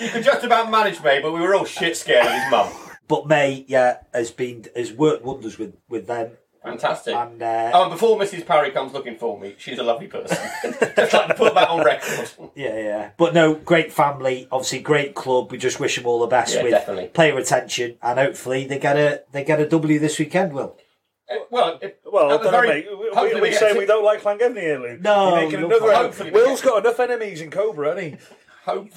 You 0.00 0.08
could 0.10 0.24
just 0.24 0.44
about 0.44 0.70
manage 0.70 1.02
May, 1.02 1.20
but 1.20 1.32
we 1.32 1.40
were 1.40 1.54
all 1.54 1.64
shit 1.64 1.96
scared 1.96 2.26
of 2.26 2.32
his 2.32 2.50
mum. 2.50 2.68
but 3.08 3.26
May, 3.26 3.64
yeah, 3.68 3.98
has 4.12 4.30
been 4.30 4.64
has 4.76 4.92
worked 4.92 5.24
wonders 5.24 5.58
with 5.58 5.74
with 5.88 6.06
them. 6.06 6.32
Fantastic. 6.62 7.14
And 7.14 7.42
uh, 7.42 7.72
Oh, 7.74 7.82
and 7.82 7.90
before 7.92 8.18
Mrs. 8.18 8.46
Parry 8.46 8.70
comes 8.70 8.94
looking 8.94 9.18
for 9.18 9.38
me, 9.38 9.54
she's 9.58 9.78
a 9.78 9.82
lovely 9.82 10.06
person. 10.06 10.38
just 10.96 11.12
like 11.12 11.28
to 11.28 11.34
put 11.34 11.52
that 11.54 11.68
on 11.68 11.84
record. 11.84 12.30
yeah, 12.54 12.78
yeah. 12.78 13.10
But 13.18 13.34
no, 13.34 13.54
great 13.54 13.92
family. 13.92 14.48
Obviously, 14.50 14.80
great 14.80 15.14
club. 15.14 15.52
We 15.52 15.58
just 15.58 15.78
wish 15.78 15.96
them 15.96 16.06
all 16.06 16.20
the 16.20 16.26
best 16.26 16.54
Yeah, 16.54 16.62
with 16.62 16.70
definitely. 16.72 17.08
player 17.08 17.34
retention, 17.34 17.98
and 18.02 18.18
hopefully 18.18 18.64
they 18.66 18.78
get 18.78 18.96
a 18.96 19.24
they 19.32 19.44
get 19.44 19.60
a 19.60 19.68
W 19.68 19.98
this 19.98 20.18
weekend. 20.18 20.54
Will 20.54 20.74
Uh, 21.30 21.36
well, 21.50 21.78
it, 21.80 22.00
Well, 22.04 22.38
I 22.38 22.42
don't 22.42 22.52
know, 22.52 22.62
mate. 22.62 22.86
We, 22.90 23.10
we, 23.10 23.34
we 23.34 23.40
we 23.40 23.52
say 23.52 23.72
to- 23.72 23.78
we 23.78 23.86
don't 23.86 24.04
like 24.04 24.22
Llangefni 24.22 24.60
here, 24.60 24.78
Lew. 24.78 24.98
No, 25.00 25.36
You're 25.38 25.44
making 25.46 25.64
another. 25.64 25.94
hopefully 25.94 26.30
we 26.30 26.42
Will's 26.42 26.60
got 26.60 26.84
enough 26.84 27.00
enemies 27.00 27.40
in 27.40 27.50
Cobra, 27.50 27.94
hasn't 27.94 28.20
he? 28.20 28.26
Hope. 28.64 28.90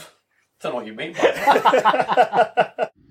Don't 0.62 0.72
know 0.74 0.78
what 0.78 0.88
you 0.88 0.94
mean 0.94 1.14
by 1.14 1.20
that. 1.22 2.92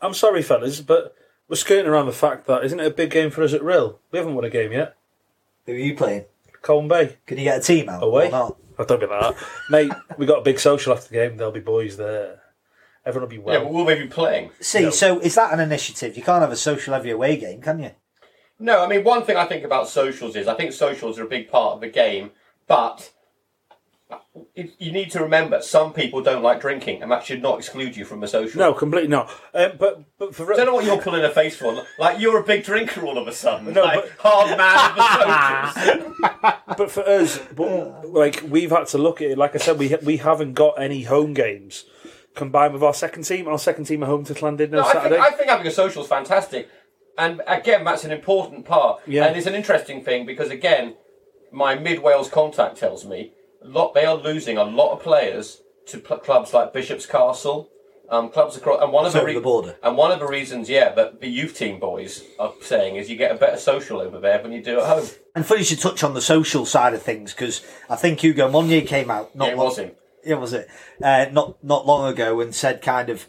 I'm 0.00 0.14
sorry, 0.14 0.42
fellas, 0.42 0.80
but 0.80 1.14
we're 1.48 1.56
skirting 1.56 1.86
around 1.86 2.06
the 2.06 2.12
fact 2.12 2.46
that 2.46 2.64
isn't 2.64 2.78
it 2.78 2.86
a 2.86 2.90
big 2.90 3.10
game 3.10 3.30
for 3.30 3.42
us 3.42 3.54
at 3.54 3.62
Rhyl? 3.62 3.96
We 4.10 4.18
haven't 4.18 4.34
won 4.34 4.44
a 4.44 4.50
game 4.50 4.72
yet. 4.72 4.94
who 5.64 5.72
are 5.72 5.76
you 5.76 5.96
playing? 5.96 6.26
Colwyn 6.62 6.88
Bay 6.88 7.16
Can 7.26 7.38
you 7.38 7.44
get 7.44 7.58
a 7.58 7.62
team 7.62 7.88
out 7.88 8.02
away. 8.02 8.28
or 8.28 8.30
not? 8.30 8.56
I 8.78 8.84
don't 8.84 9.00
be 9.00 9.06
like 9.06 9.36
that, 9.36 9.46
mate. 9.70 9.92
We 10.18 10.26
got 10.26 10.40
a 10.40 10.42
big 10.42 10.58
social 10.60 10.92
after 10.92 11.08
the 11.08 11.14
game. 11.14 11.36
There'll 11.38 11.52
be 11.52 11.60
boys 11.60 11.96
there. 11.96 12.40
Everyone 13.06 13.30
will 13.30 13.36
be 13.44 13.52
yeah, 13.52 13.60
but 13.60 13.72
will 13.72 13.84
they 13.84 13.94
be 14.02 14.08
playing? 14.08 14.50
See, 14.60 14.82
No. 14.82 14.90
so 14.90 15.20
is 15.20 15.36
that 15.36 15.52
an 15.54 15.60
initiative? 15.60 16.16
You 16.16 16.24
can't 16.24 16.42
have 16.42 16.50
a 16.50 16.56
social 16.56 16.92
every 16.92 17.12
away 17.12 17.36
game, 17.36 17.60
can 17.62 17.78
you? 17.78 17.92
No, 18.58 18.82
I 18.84 18.88
mean, 18.88 19.04
one 19.04 19.22
thing 19.22 19.36
I 19.36 19.44
think 19.44 19.64
about 19.64 19.88
socials 19.88 20.34
is 20.34 20.48
I 20.48 20.54
think 20.54 20.72
socials 20.72 21.16
are 21.20 21.24
a 21.24 21.28
big 21.28 21.48
part 21.48 21.74
of 21.74 21.80
the 21.80 21.88
game, 21.88 22.32
but 22.66 23.12
you 24.54 24.92
need 24.92 25.10
to 25.12 25.20
remember 25.20 25.62
some 25.62 25.92
people 25.92 26.20
don't 26.20 26.42
like 26.42 26.60
drinking, 26.60 27.00
and 27.02 27.12
that 27.12 27.24
should 27.24 27.42
not 27.42 27.58
exclude 27.58 27.96
you 27.96 28.04
from 28.04 28.24
a 28.24 28.28
social. 28.28 28.58
no, 28.58 28.74
completely 28.74 29.08
not. 29.08 29.30
Um, 29.54 29.72
but 29.78 30.02
but 30.18 30.34
for 30.34 30.52
I 30.52 30.56
don't 30.56 30.66
know 30.66 30.74
what 30.74 30.84
you're 30.84 31.00
pulling 31.00 31.24
a 31.24 31.30
face 31.30 31.56
for. 31.56 31.84
Like 32.00 32.18
you're 32.18 32.40
a 32.40 32.44
big 32.44 32.64
drinker 32.64 33.04
all 33.04 33.18
of 33.18 33.28
a 33.28 33.32
sudden. 33.32 33.72
No, 33.72 33.82
like, 33.84 34.02
but- 34.02 34.12
hard 34.18 34.58
man 34.58 34.90
of 34.90 34.96
the 34.96 35.72
socials. 35.72 36.16
but 36.76 36.90
for 36.90 37.08
us, 37.08 37.38
but, 37.54 38.08
like 38.10 38.42
we've 38.48 38.70
had 38.70 38.88
to 38.88 38.98
look 38.98 39.22
at 39.22 39.30
it. 39.30 39.38
Like 39.38 39.54
I 39.54 39.58
said, 39.58 39.78
we 39.78 39.94
we 40.02 40.16
haven't 40.16 40.54
got 40.54 40.80
any 40.80 41.02
home 41.04 41.34
games 41.34 41.84
combined 42.36 42.72
with 42.72 42.82
our 42.82 42.94
second 42.94 43.24
team. 43.24 43.48
Our 43.48 43.58
second 43.58 43.86
team 43.86 44.02
are 44.04 44.06
home 44.06 44.24
to 44.26 44.34
Llandudno 44.34 44.70
No, 44.70 44.82
I 44.84 44.92
Saturday. 44.92 45.14
think, 45.16 45.26
I 45.26 45.30
think 45.36 45.50
having 45.50 45.66
a 45.66 45.70
social 45.72 46.02
is 46.02 46.08
fantastic. 46.08 46.68
And 47.18 47.42
again, 47.46 47.82
that's 47.84 48.04
an 48.04 48.12
important 48.12 48.64
part. 48.66 49.00
Yeah. 49.06 49.24
And 49.24 49.36
it's 49.36 49.46
an 49.46 49.54
interesting 49.54 50.04
thing 50.04 50.26
because, 50.26 50.50
again, 50.50 50.94
my 51.50 51.74
Mid 51.74 52.00
Wales 52.02 52.28
contact 52.30 52.76
tells 52.76 53.04
me 53.04 53.32
a 53.62 53.68
lot, 53.68 53.94
they 53.94 54.04
are 54.04 54.14
losing 54.16 54.56
a 54.58 54.64
lot 54.64 54.92
of 54.92 55.00
players 55.02 55.62
to 55.86 55.98
pl- 55.98 56.18
clubs 56.18 56.52
like 56.52 56.72
Bishop's 56.74 57.06
Castle, 57.06 57.70
um, 58.10 58.28
clubs 58.28 58.56
across. 58.58 58.82
And 58.82 58.92
one 58.92 59.06
of 59.06 59.12
the, 59.14 59.20
over 59.22 59.32
the 59.32 59.40
border. 59.40 59.76
And 59.82 59.96
one 59.96 60.12
of 60.12 60.18
the 60.20 60.26
reasons, 60.26 60.68
yeah, 60.68 60.92
that 60.94 61.20
the 61.22 61.28
youth 61.28 61.56
team 61.56 61.80
boys 61.80 62.22
are 62.38 62.52
saying 62.60 62.96
is 62.96 63.08
you 63.08 63.16
get 63.16 63.30
a 63.32 63.36
better 63.38 63.56
social 63.56 64.00
over 64.00 64.20
there 64.20 64.42
than 64.42 64.52
you 64.52 64.62
do 64.62 64.78
at 64.80 64.86
home. 64.86 65.06
And 65.34 65.46
funny 65.46 65.60
you 65.60 65.64
should 65.64 65.80
touch 65.80 66.04
on 66.04 66.12
the 66.12 66.20
social 66.20 66.66
side 66.66 66.92
of 66.92 67.02
things 67.02 67.32
because 67.32 67.64
I 67.88 67.96
think 67.96 68.22
Ugo 68.22 68.50
Monye 68.50 68.86
came 68.86 69.10
out. 69.10 69.34
Not 69.34 69.46
Yeah, 69.46 69.52
it 69.52 69.56
long, 69.56 69.66
was 69.68 69.78
him. 69.78 69.92
Yeah, 70.26 70.36
was 70.36 70.52
it? 70.52 70.68
Uh, 71.02 71.26
not 71.30 71.62
not 71.62 71.86
long 71.86 72.12
ago, 72.12 72.40
and 72.40 72.54
said 72.54 72.82
kind 72.82 73.08
of 73.08 73.26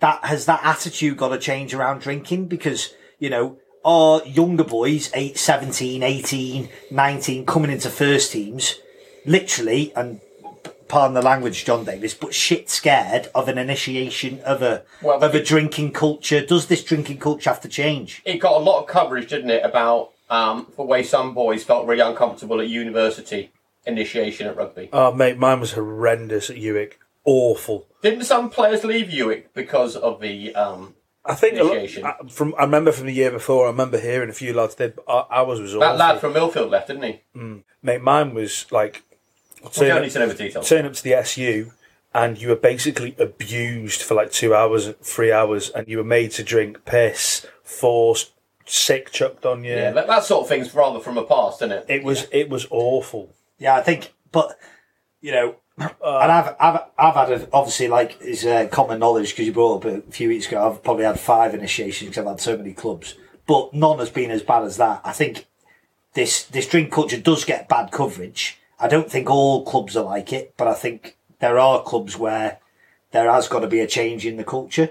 that 0.00 0.24
has 0.24 0.46
that 0.46 0.60
attitude 0.64 1.16
got 1.16 1.28
to 1.28 1.38
change 1.38 1.72
around 1.72 2.00
drinking 2.00 2.46
because 2.46 2.92
you 3.20 3.30
know 3.30 3.58
our 3.84 4.22
younger 4.24 4.64
boys, 4.64 5.10
8, 5.14 5.38
17, 5.38 6.02
18, 6.02 6.68
19, 6.90 7.46
coming 7.46 7.70
into 7.70 7.88
first 7.88 8.32
teams, 8.32 8.76
literally 9.24 9.92
and. 9.94 10.20
Pardon 10.88 11.14
the 11.14 11.22
language, 11.22 11.64
John 11.64 11.84
Davis, 11.84 12.14
but 12.14 12.34
shit 12.34 12.68
scared 12.68 13.28
of 13.32 13.46
an 13.46 13.58
initiation 13.58 14.40
of 14.40 14.60
a 14.60 14.82
Well, 15.00 15.22
of 15.22 15.36
a 15.36 15.40
drinking 15.40 15.92
culture. 15.92 16.44
Does 16.44 16.66
this 16.66 16.82
drinking 16.82 17.18
culture 17.18 17.48
have 17.48 17.60
to 17.60 17.68
change? 17.68 18.20
It 18.24 18.38
got 18.38 18.54
a 18.54 18.58
lot 18.58 18.80
of 18.80 18.88
coverage, 18.88 19.30
didn't 19.30 19.50
it, 19.50 19.64
about 19.64 20.10
um, 20.28 20.66
the 20.76 20.82
way 20.82 21.04
some 21.04 21.32
boys 21.32 21.62
felt 21.62 21.86
really 21.86 22.00
uncomfortable 22.00 22.60
at 22.60 22.66
university 22.66 23.52
initiation 23.86 24.46
at 24.46 24.56
rugby. 24.56 24.88
oh, 24.92 25.12
mate, 25.12 25.38
mine 25.38 25.60
was 25.60 25.72
horrendous 25.72 26.50
at 26.50 26.56
UWIC. 26.56 26.92
Awful. 27.24 27.86
Didn't 28.02 28.24
some 28.24 28.50
players 28.50 28.82
leave 28.84 29.08
UWIC 29.08 29.46
because 29.54 29.94
of 29.96 30.20
the? 30.20 30.54
Um, 30.54 30.94
I 31.24 31.34
think 31.34 31.54
Initiation. 31.58 32.04
I- 32.06 32.14
from 32.30 32.54
I 32.58 32.62
remember 32.62 32.92
from 32.92 33.06
the 33.06 33.12
year 33.12 33.30
before. 33.30 33.66
I 33.66 33.70
remember 33.70 34.00
hearing 34.00 34.30
a 34.30 34.32
few 34.32 34.54
lads 34.54 34.74
did. 34.74 34.98
Our, 35.06 35.26
ours 35.30 35.60
was 35.60 35.72
that 35.72 35.82
awful. 35.82 35.96
lad 35.98 36.20
from 36.20 36.32
Millfield 36.32 36.70
left, 36.70 36.88
didn't 36.88 37.02
he? 37.02 37.62
Mate, 37.82 38.00
mine 38.00 38.32
was 38.34 38.66
like 38.72 39.02
We 39.62 39.68
turn 39.70 39.88
don't 39.88 39.96
up, 39.98 40.02
need 40.04 40.10
to 40.12 40.18
know 40.20 40.26
the 40.28 40.34
details. 40.34 40.68
turn 40.68 40.86
up 40.86 40.94
to 40.94 41.02
the 41.04 41.12
SU, 41.14 41.72
and 42.14 42.40
you 42.40 42.48
were 42.48 42.56
basically 42.56 43.14
abused 43.18 44.00
for 44.02 44.14
like 44.14 44.32
two 44.32 44.54
hours, 44.54 44.88
three 45.02 45.30
hours, 45.30 45.68
and 45.68 45.86
you 45.88 45.98
were 45.98 46.04
made 46.04 46.30
to 46.32 46.42
drink 46.42 46.86
piss, 46.86 47.46
forced, 47.62 48.32
sick 48.64 49.10
chucked 49.12 49.44
on 49.44 49.62
you. 49.62 49.74
Yeah, 49.74 49.90
that, 49.92 50.06
that 50.06 50.24
sort 50.24 50.44
of 50.44 50.48
thing's 50.48 50.74
rather 50.74 51.00
from 51.00 51.16
the 51.16 51.22
past, 51.24 51.60
isn't 51.60 51.72
it? 51.72 51.84
it 51.88 52.02
was 52.02 52.26
it 52.32 52.48
was 52.48 52.66
awful. 52.70 53.34
Yeah, 53.60 53.76
I 53.76 53.82
think, 53.82 54.14
but 54.32 54.58
you 55.20 55.32
know, 55.32 55.56
and 55.78 56.32
I've 56.32 56.56
I've 56.58 56.80
I've 56.98 57.14
had 57.14 57.30
a, 57.30 57.48
obviously 57.52 57.88
like 57.88 58.20
is 58.22 58.44
uh, 58.44 58.66
common 58.72 58.98
knowledge 58.98 59.30
because 59.30 59.46
you 59.46 59.52
brought 59.52 59.84
up 59.84 59.92
a 60.08 60.10
few 60.10 60.28
weeks 60.28 60.48
ago. 60.48 60.66
I've 60.66 60.82
probably 60.82 61.04
had 61.04 61.20
five 61.20 61.54
initiations 61.54 62.08
because 62.08 62.22
I've 62.22 62.30
had 62.30 62.40
so 62.40 62.56
many 62.56 62.72
clubs, 62.72 63.16
but 63.46 63.74
none 63.74 63.98
has 63.98 64.10
been 64.10 64.30
as 64.30 64.42
bad 64.42 64.64
as 64.64 64.78
that. 64.78 65.02
I 65.04 65.12
think 65.12 65.46
this 66.14 66.42
this 66.44 66.66
drink 66.66 66.90
culture 66.90 67.20
does 67.20 67.44
get 67.44 67.68
bad 67.68 67.92
coverage. 67.92 68.58
I 68.80 68.88
don't 68.88 69.10
think 69.10 69.28
all 69.28 69.64
clubs 69.64 69.94
are 69.94 70.04
like 70.04 70.32
it, 70.32 70.54
but 70.56 70.66
I 70.66 70.74
think 70.74 71.18
there 71.40 71.58
are 71.58 71.82
clubs 71.82 72.16
where 72.16 72.60
there 73.10 73.30
has 73.30 73.46
got 73.46 73.60
to 73.60 73.66
be 73.66 73.80
a 73.80 73.86
change 73.86 74.24
in 74.24 74.38
the 74.38 74.44
culture. 74.44 74.90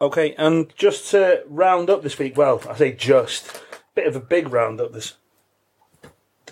Okay, 0.00 0.34
and 0.36 0.74
just 0.74 1.12
to 1.12 1.44
round 1.46 1.88
up 1.88 2.02
this 2.02 2.18
week, 2.18 2.36
well, 2.36 2.60
I 2.68 2.76
say 2.76 2.92
just 2.92 3.46
a 3.54 3.60
bit 3.94 4.08
of 4.08 4.16
a 4.16 4.20
big 4.20 4.52
round 4.52 4.80
up 4.80 4.92
this. 4.92 5.14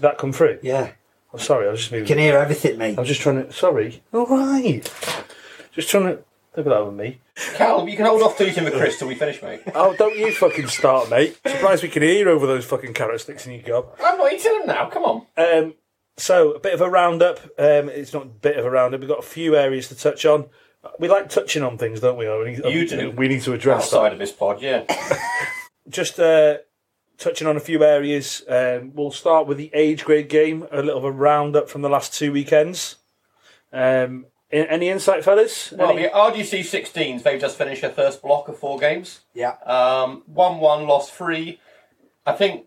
Did 0.01 0.09
that 0.09 0.17
come 0.19 0.33
through? 0.33 0.61
Yeah, 0.63 0.93
Oh, 1.35 1.37
sorry, 1.37 1.69
I 1.69 1.71
was 1.73 1.81
just 1.81 1.93
moving. 1.93 2.07
can 2.09 2.17
hear 2.17 2.39
everything, 2.39 2.79
mate. 2.79 2.97
I 2.97 3.01
was 3.03 3.09
just 3.09 3.21
trying 3.21 3.45
to. 3.45 3.53
Sorry. 3.53 4.03
All 4.15 4.25
right. 4.27 4.83
Just 5.73 5.91
trying 5.91 6.05
to. 6.05 6.25
Look 6.57 6.67
at 6.67 6.71
that 6.71 6.87
with 6.87 6.95
me. 6.95 7.21
Cal, 7.55 7.87
you 7.87 7.97
can 7.99 8.07
hold 8.07 8.23
off 8.23 8.41
eating 8.41 8.65
the 8.65 8.71
Chris 8.71 8.99
till 8.99 9.09
we 9.09 9.15
finish, 9.15 9.43
mate. 9.43 9.61
Oh, 9.75 9.95
don't 9.95 10.17
you 10.19 10.33
fucking 10.33 10.69
start, 10.69 11.11
mate. 11.11 11.39
Surprised 11.47 11.83
we 11.83 11.91
can 11.91 12.03
hear 12.03 12.15
you 12.25 12.31
over 12.31 12.47
those 12.47 12.65
fucking 12.65 12.95
carrot 12.95 13.21
sticks 13.21 13.47
in 13.47 13.53
your 13.53 13.63
gob. 13.63 13.95
I'm 14.03 14.17
not 14.17 14.33
eating 14.33 14.53
them 14.59 14.67
now. 14.69 14.89
Come 14.89 15.05
on. 15.05 15.27
Um, 15.37 15.75
so, 16.17 16.53
a 16.53 16.59
bit 16.59 16.73
of 16.75 16.81
a 16.81 16.89
roundup. 16.89 17.39
Um, 17.59 17.89
it's 17.91 18.13
not 18.15 18.23
a 18.23 18.27
bit 18.27 18.57
of 18.57 18.65
a 18.65 18.71
roundup. 18.71 19.01
We've 19.01 19.09
got 19.09 19.21
a 19.21 19.23
few 19.23 19.55
areas 19.55 19.89
to 19.89 19.95
touch 19.95 20.25
on. 20.25 20.47
We 20.99 21.09
like 21.09 21.29
touching 21.29 21.63
on 21.63 21.77
things, 21.79 22.01
don't 22.01 22.17
we? 22.17 22.27
We 22.29 22.51
need, 22.57 22.65
You 22.65 22.89
do. 22.89 23.11
We 23.13 23.29
need 23.29 23.43
to 23.43 23.53
address 23.53 23.91
that. 23.91 24.15
Of 24.15 24.19
this 24.19 24.33
pod, 24.33 24.63
yeah. 24.63 24.85
Just 25.89 26.19
uh, 26.19 26.59
touching 27.21 27.47
on 27.47 27.57
a 27.57 27.61
few 27.61 27.85
areas. 27.85 28.43
Um, 28.49 28.93
we'll 28.95 29.13
start 29.13 29.47
with 29.47 29.59
the 29.59 29.71
age 29.75 30.05
grade 30.05 30.29
game. 30.29 30.67
A 30.73 30.83
little 30.83 30.99
of 30.99 31.05
a 31.05 31.13
roundup 31.13 31.69
from 31.69 31.83
the 31.83 31.89
last 31.89 32.13
two 32.15 32.33
weekends. 32.33 32.97
Um, 33.73 34.27
a- 34.53 34.69
any 34.73 34.89
insight, 34.89 35.23
fellas? 35.23 35.71
Well, 35.71 35.91
Any- 35.91 36.03
the 36.05 36.09
RGC 36.09 36.65
16s, 36.65 37.23
they've 37.23 37.41
just 37.41 37.57
finished 37.57 37.83
their 37.83 37.91
first 37.93 38.21
block 38.23 38.49
of 38.49 38.59
four 38.59 38.79
games. 38.79 39.21
Yeah, 39.35 39.55
Um, 39.65 40.25
one 40.27 40.59
one, 40.59 40.87
lost 40.89 41.13
three. 41.13 41.61
I 42.27 42.33
think 42.33 42.67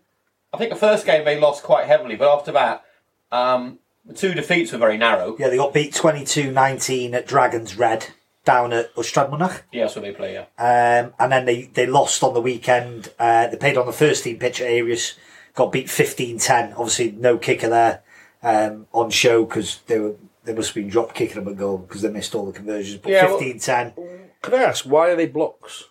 I 0.52 0.56
think 0.56 0.70
the 0.70 0.76
first 0.76 1.04
game 1.04 1.24
they 1.24 1.38
lost 1.38 1.62
quite 1.64 1.86
heavily, 1.86 2.14
but 2.16 2.32
after 2.32 2.52
that, 2.52 2.84
um, 3.32 3.80
the 4.04 4.14
two 4.14 4.32
defeats 4.34 4.70
were 4.72 4.78
very 4.78 4.96
narrow. 4.96 5.36
yeah, 5.38 5.48
they 5.48 5.56
got 5.56 5.74
beat 5.74 5.92
22-19 5.92 7.12
at 7.12 7.26
Dragons 7.26 7.76
Red 7.76 8.08
down 8.44 8.72
at 8.72 8.94
Ystrad 8.94 9.30
Mynach. 9.30 9.62
Yeah, 9.72 9.84
that's 9.84 9.96
what 9.96 10.02
they 10.02 10.12
play. 10.12 10.34
Yeah, 10.34 10.44
Um, 10.58 11.14
and 11.18 11.32
then 11.32 11.44
they, 11.46 11.62
they 11.62 11.86
lost 11.86 12.22
on 12.22 12.34
the 12.34 12.40
weekend. 12.40 13.12
Uh, 13.18 13.46
they 13.48 13.56
played 13.56 13.76
on 13.76 13.86
the 13.86 13.92
first 13.92 14.24
team 14.24 14.38
pitch 14.38 14.60
at 14.60 14.68
Eirias, 14.68 15.14
got 15.54 15.72
beat 15.72 15.86
15-10. 15.86 16.72
Obviously, 16.72 17.12
no 17.12 17.38
kicker 17.38 17.68
there 17.68 18.02
um, 18.42 18.86
on 18.92 19.10
show 19.10 19.44
because 19.44 19.78
they 19.86 19.98
were 19.98 20.14
they 20.44 20.52
must 20.52 20.68
have 20.68 20.74
been 20.74 20.88
drop 20.90 21.14
kicking 21.14 21.42
them 21.42 21.48
a 21.48 21.56
goal 21.56 21.78
because 21.78 22.02
they 22.02 22.10
missed 22.10 22.34
all 22.34 22.44
the 22.44 22.52
conversions. 22.52 23.00
But 23.00 23.12
Yeah, 23.12 23.26
well- 23.26 23.40
15-10. 23.40 23.94
Can 24.42 24.54
I 24.54 24.62
ask 24.64 24.84
why 24.84 25.08
are 25.10 25.16
they 25.16 25.26
blocks? 25.26 25.84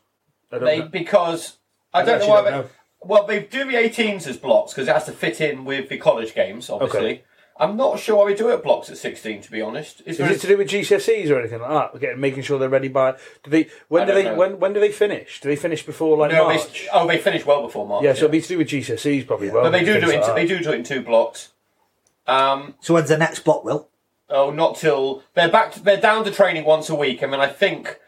I 0.51 0.60
they 0.60 0.82
because 0.82 1.58
I 1.91 2.04
don't 2.04 2.20
know 2.20 2.28
why. 2.28 2.36
don't 2.43 2.45
They, 2.45 2.51
know. 2.60 2.70
well, 3.01 3.26
they 3.26 3.39
do 3.41 3.66
the 3.66 3.74
18s 3.78 4.28
as 4.28 4.38
blocks 4.38 4.74
because 4.74 4.88
it 4.88 4.93
has 4.93 5.06
to 5.06 5.12
fit 5.12 5.41
in 5.41 5.66
with 5.66 5.89
the 5.89 5.97
college 5.97 6.36
games, 6.36 6.70
obviously. 6.70 7.24
I'm 7.58 7.78
not 7.78 7.99
sure 7.99 8.18
why 8.18 8.26
we 8.26 8.34
do 8.34 8.49
it 8.49 8.64
blocks 8.64 8.89
at 8.89 8.97
16. 8.97 9.41
To 9.43 9.51
be 9.51 9.62
honest, 9.62 10.01
is, 10.01 10.08
Is 10.08 10.18
there 10.18 10.32
it 10.32 10.41
to 10.41 10.47
do 10.47 10.58
with 10.58 10.70
GCSEs 10.70 11.30
or 11.30 11.39
anything 11.39 11.62
like 11.62 11.91
that? 11.91 11.99
Getting 12.01 12.20
making 12.20 12.43
sure 12.43 12.58
they're 12.58 12.68
ready 12.70 12.88
by. 12.88 13.12
Do 13.43 13.51
they? 13.51 13.70
When 13.89 14.04
I 14.04 14.06
do 14.06 14.14
they? 14.14 14.24
know. 14.24 14.36
When 14.36 14.60
when 14.60 14.74
do 14.74 14.80
they 14.80 14.91
finish? 14.91 15.39
Do 15.39 15.49
they 15.49 15.56
finish 15.56 15.86
before 15.86 16.18
like 16.18 16.32
no, 16.32 16.45
March? 16.45 16.82
they, 16.84 16.88
oh, 16.91 17.08
they 17.08 17.20
finish 17.20 17.45
well 17.45 17.62
before 17.62 17.88
March. 17.88 18.04
yeah, 18.04 18.14
so 18.14 18.26
it'll 18.26 18.30
be 18.30 18.41
to 18.41 18.47
do 18.47 18.58
with 18.58 18.68
GCSEs 18.70 19.28
probably. 19.28 19.47
Yeah. 19.47 19.54
won't 19.54 19.66
but 19.66 19.72
they 19.72 19.84
do 19.86 19.93
do 19.99 20.08
Things 20.08 20.14
it. 20.14 20.16
In, 20.16 20.22
like 20.22 20.36
they 20.36 20.47
do 20.47 20.60
do 20.64 20.72
it 20.72 20.76
in 20.76 20.84
two 20.84 21.01
blocks. 21.01 21.49
Um, 22.26 22.76
So 22.82 22.93
when's 22.93 23.10
the 23.10 23.18
next 23.18 23.39
block, 23.43 23.64
Will? 23.64 23.89
oh, 24.30 24.49
not 24.49 24.78
till 24.78 25.22
they're 25.36 25.49
back. 25.51 25.74
To, 25.74 25.80
they're 25.84 25.97
down 26.01 26.24
to 26.26 26.32
training 26.32 26.66
once 26.66 26.89
a 26.89 26.95
week. 26.95 27.22
I 27.22 27.28
mean, 27.28 27.39
I 27.39 27.47
think 27.47 27.99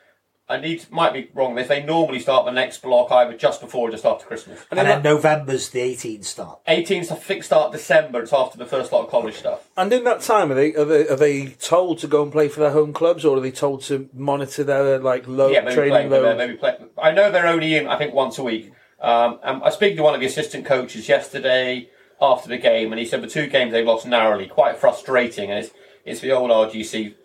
I 0.48 0.58
need 0.58 0.86
might 0.91 1.12
be 1.12 1.30
wrong. 1.34 1.58
If 1.58 1.68
they 1.68 1.82
normally 1.82 2.20
start 2.20 2.46
the 2.46 2.52
next 2.52 2.84
block 2.84 3.12
either 3.12 3.36
just 3.36 3.62
before 3.62 3.88
or 3.88 3.91
just 3.91 4.06
after 4.06 4.28
Christmas. 4.28 4.64
And 4.70 4.80
then 4.80 5.02
November's 5.02 5.70
the 5.70 5.80
18 5.80 6.22
start. 6.22 6.60
18th, 6.68 7.12
I 7.12 7.16
think, 7.16 7.43
start 7.43 7.72
December. 7.72 8.22
It's 8.22 8.32
after 8.32 8.56
the 8.56 8.66
first 8.68 8.91
lot 8.91 9.06
of 9.06 9.10
college 9.10 9.36
stuff. 9.36 9.68
And 9.76 9.91
in 9.91 10.04
that 10.04 10.22
time, 10.22 10.52
are 10.52 10.56
they, 10.56 10.76
are 10.76 10.86
they 10.86 11.08
are 11.08 11.16
they 11.16 11.48
told 11.48 11.98
to 12.00 12.08
go 12.08 12.22
and 12.22 12.32
play 12.32 12.48
for 12.48 12.60
their 12.60 12.72
home 12.72 12.93
clubs, 12.93 13.26
or 13.26 13.38
are 13.38 13.39
they 13.39 13.50
told 13.50 13.82
to 13.84 14.08
monitor 14.14 14.64
their 14.64 15.00
like 15.00 15.28
low 15.28 15.50
yeah, 15.50 15.62
maybe 15.62 15.74
training 15.74 15.91
playing 15.91 16.10
for 16.10 16.16
load? 16.22 16.26
them, 16.26 16.38
maybe 16.38 16.58
play. 16.58 16.78
I 17.02 17.12
know 17.12 17.32
they're 17.32 17.48
only 17.48 17.76
in, 17.76 17.88
I 17.88 17.98
think, 17.98 18.14
once 18.14 18.38
a 18.38 18.43
week. 18.43 18.72
Um, 19.02 19.39
and 19.43 19.62
I 19.64 19.66
was 19.66 19.74
speaking 19.74 19.98
to 19.98 20.04
one 20.04 20.14
of 20.14 20.20
the 20.20 20.28
assistant 20.28 20.66
coaches 20.66 21.10
yesterday 21.10 21.89
after 22.22 22.50
the 22.50 22.58
game, 22.60 22.91
and 22.91 23.00
he 23.00 23.06
said 23.06 23.24
the 23.24 23.28
two 23.28 23.48
games 23.48 23.72
they've 23.72 23.86
lost 23.86 24.06
narrowly, 24.06 24.48
quite 24.48 24.78
frustrating. 24.78 25.50
And 25.50 25.66
it's, 25.66 25.74
it's 26.06 26.20
the 26.22 26.32
old 26.32 26.52
RGC 26.52 27.16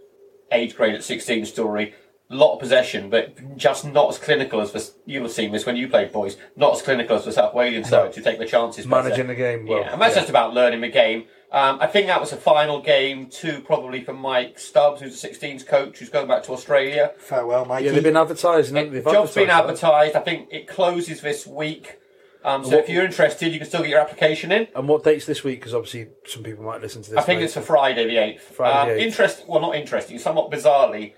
age 0.53 0.75
grade 0.75 0.95
at 0.95 1.05
16 1.05 1.45
story. 1.45 1.95
A 2.31 2.35
lot 2.35 2.55
of 2.55 2.61
possession, 2.61 3.11
but 3.11 3.57
just 3.57 3.85
not 3.85 4.09
as 4.09 4.18
clinical 4.18 4.61
as 4.61 4.70
the, 4.70 4.89
you'll 5.05 5.24
have 5.24 5.33
seen 5.33 5.51
this 5.51 5.66
when 5.66 5.76
you 5.76 5.89
played 5.89 6.12
boys. 6.12 6.37
Not 6.57 6.74
as 6.76 6.83
clinical 6.83 7.16
as 7.16 7.24
the 7.24 7.33
South 7.33 7.55
Wales 7.55 7.89
side 7.89 8.12
to 8.12 8.22
take 8.22 8.39
the 8.39 8.47
chances. 8.47 8.87
better. 8.87 9.03
Managing 9.03 9.26
the 9.26 9.35
game 9.35 9.66
well. 9.66 9.81
Yeah, 9.81 9.93
and 9.93 10.01
that's 10.01 10.14
yeah. 10.14 10.20
just 10.20 10.31
about 10.31 10.55
learning 10.55 10.81
the 10.81 10.89
game. 10.89 11.24
Um, 11.53 11.78
I 11.81 11.89
think 11.89 12.07
that 12.07 12.20
was 12.20 12.33
a 12.33 12.37
final 12.37 12.81
game 12.81 13.28
too, 13.28 13.61
probably 13.62 14.05
for 14.05 14.12
Mike 14.12 14.61
Stubbs, 14.61 15.01
who's 15.01 15.24
a 15.24 15.28
16s 15.28 15.66
coach, 15.66 15.99
who's 15.99 16.09
going 16.09 16.28
back 16.28 16.45
to 16.45 16.53
Australia. 16.53 17.12
Farewell, 17.18 17.64
Mike. 17.64 17.85
Yeah, 17.85 17.91
they've 17.91 18.05
been 18.05 18.16
advertising. 18.16 18.76
haven't? 18.76 18.95
It, 18.95 19.05
They've 19.05 19.12
job's 19.12 19.35
been 19.35 19.51
advertised 19.51 20.14
advertised. 20.14 20.16
I 20.16 20.20
think 20.20 20.49
it 20.53 20.68
closes 20.68 21.20
this 21.22 21.49
week. 21.49 21.99
Um, 22.45 22.64
so 22.64 22.70
What- 22.70 22.85
if 22.85 22.89
you're 22.89 23.05
interested, 23.05 23.53
you 23.53 23.59
can 23.59 23.66
still 23.68 23.81
get 23.81 23.91
your 23.91 24.01
application 24.01 24.53
in. 24.53 24.68
And 24.76 24.89
what 24.89 25.03
dates 25.03 25.26
this 25.26 25.43
week? 25.43 25.59
Because 25.59 25.74
obviously 25.74 26.09
some 26.24 26.43
people 26.45 26.64
might 26.64 26.81
listen 26.81 27.03
to 27.03 27.11
this. 27.11 27.18
I 27.18 27.22
think 27.22 27.39
later. 27.39 27.45
it's 27.47 27.55
for 27.55 27.61
Friday 27.62 28.07
the 28.07 28.16
8th. 28.16 28.41
Friday 28.41 28.78
um, 28.78 28.89
the 28.89 29.03
8th. 29.03 29.07
Interest, 29.07 29.45
well, 29.49 29.61
not 29.61 29.74
interesting, 29.74 30.18
somewhat 30.18 30.51
bizarrely, 30.51 31.14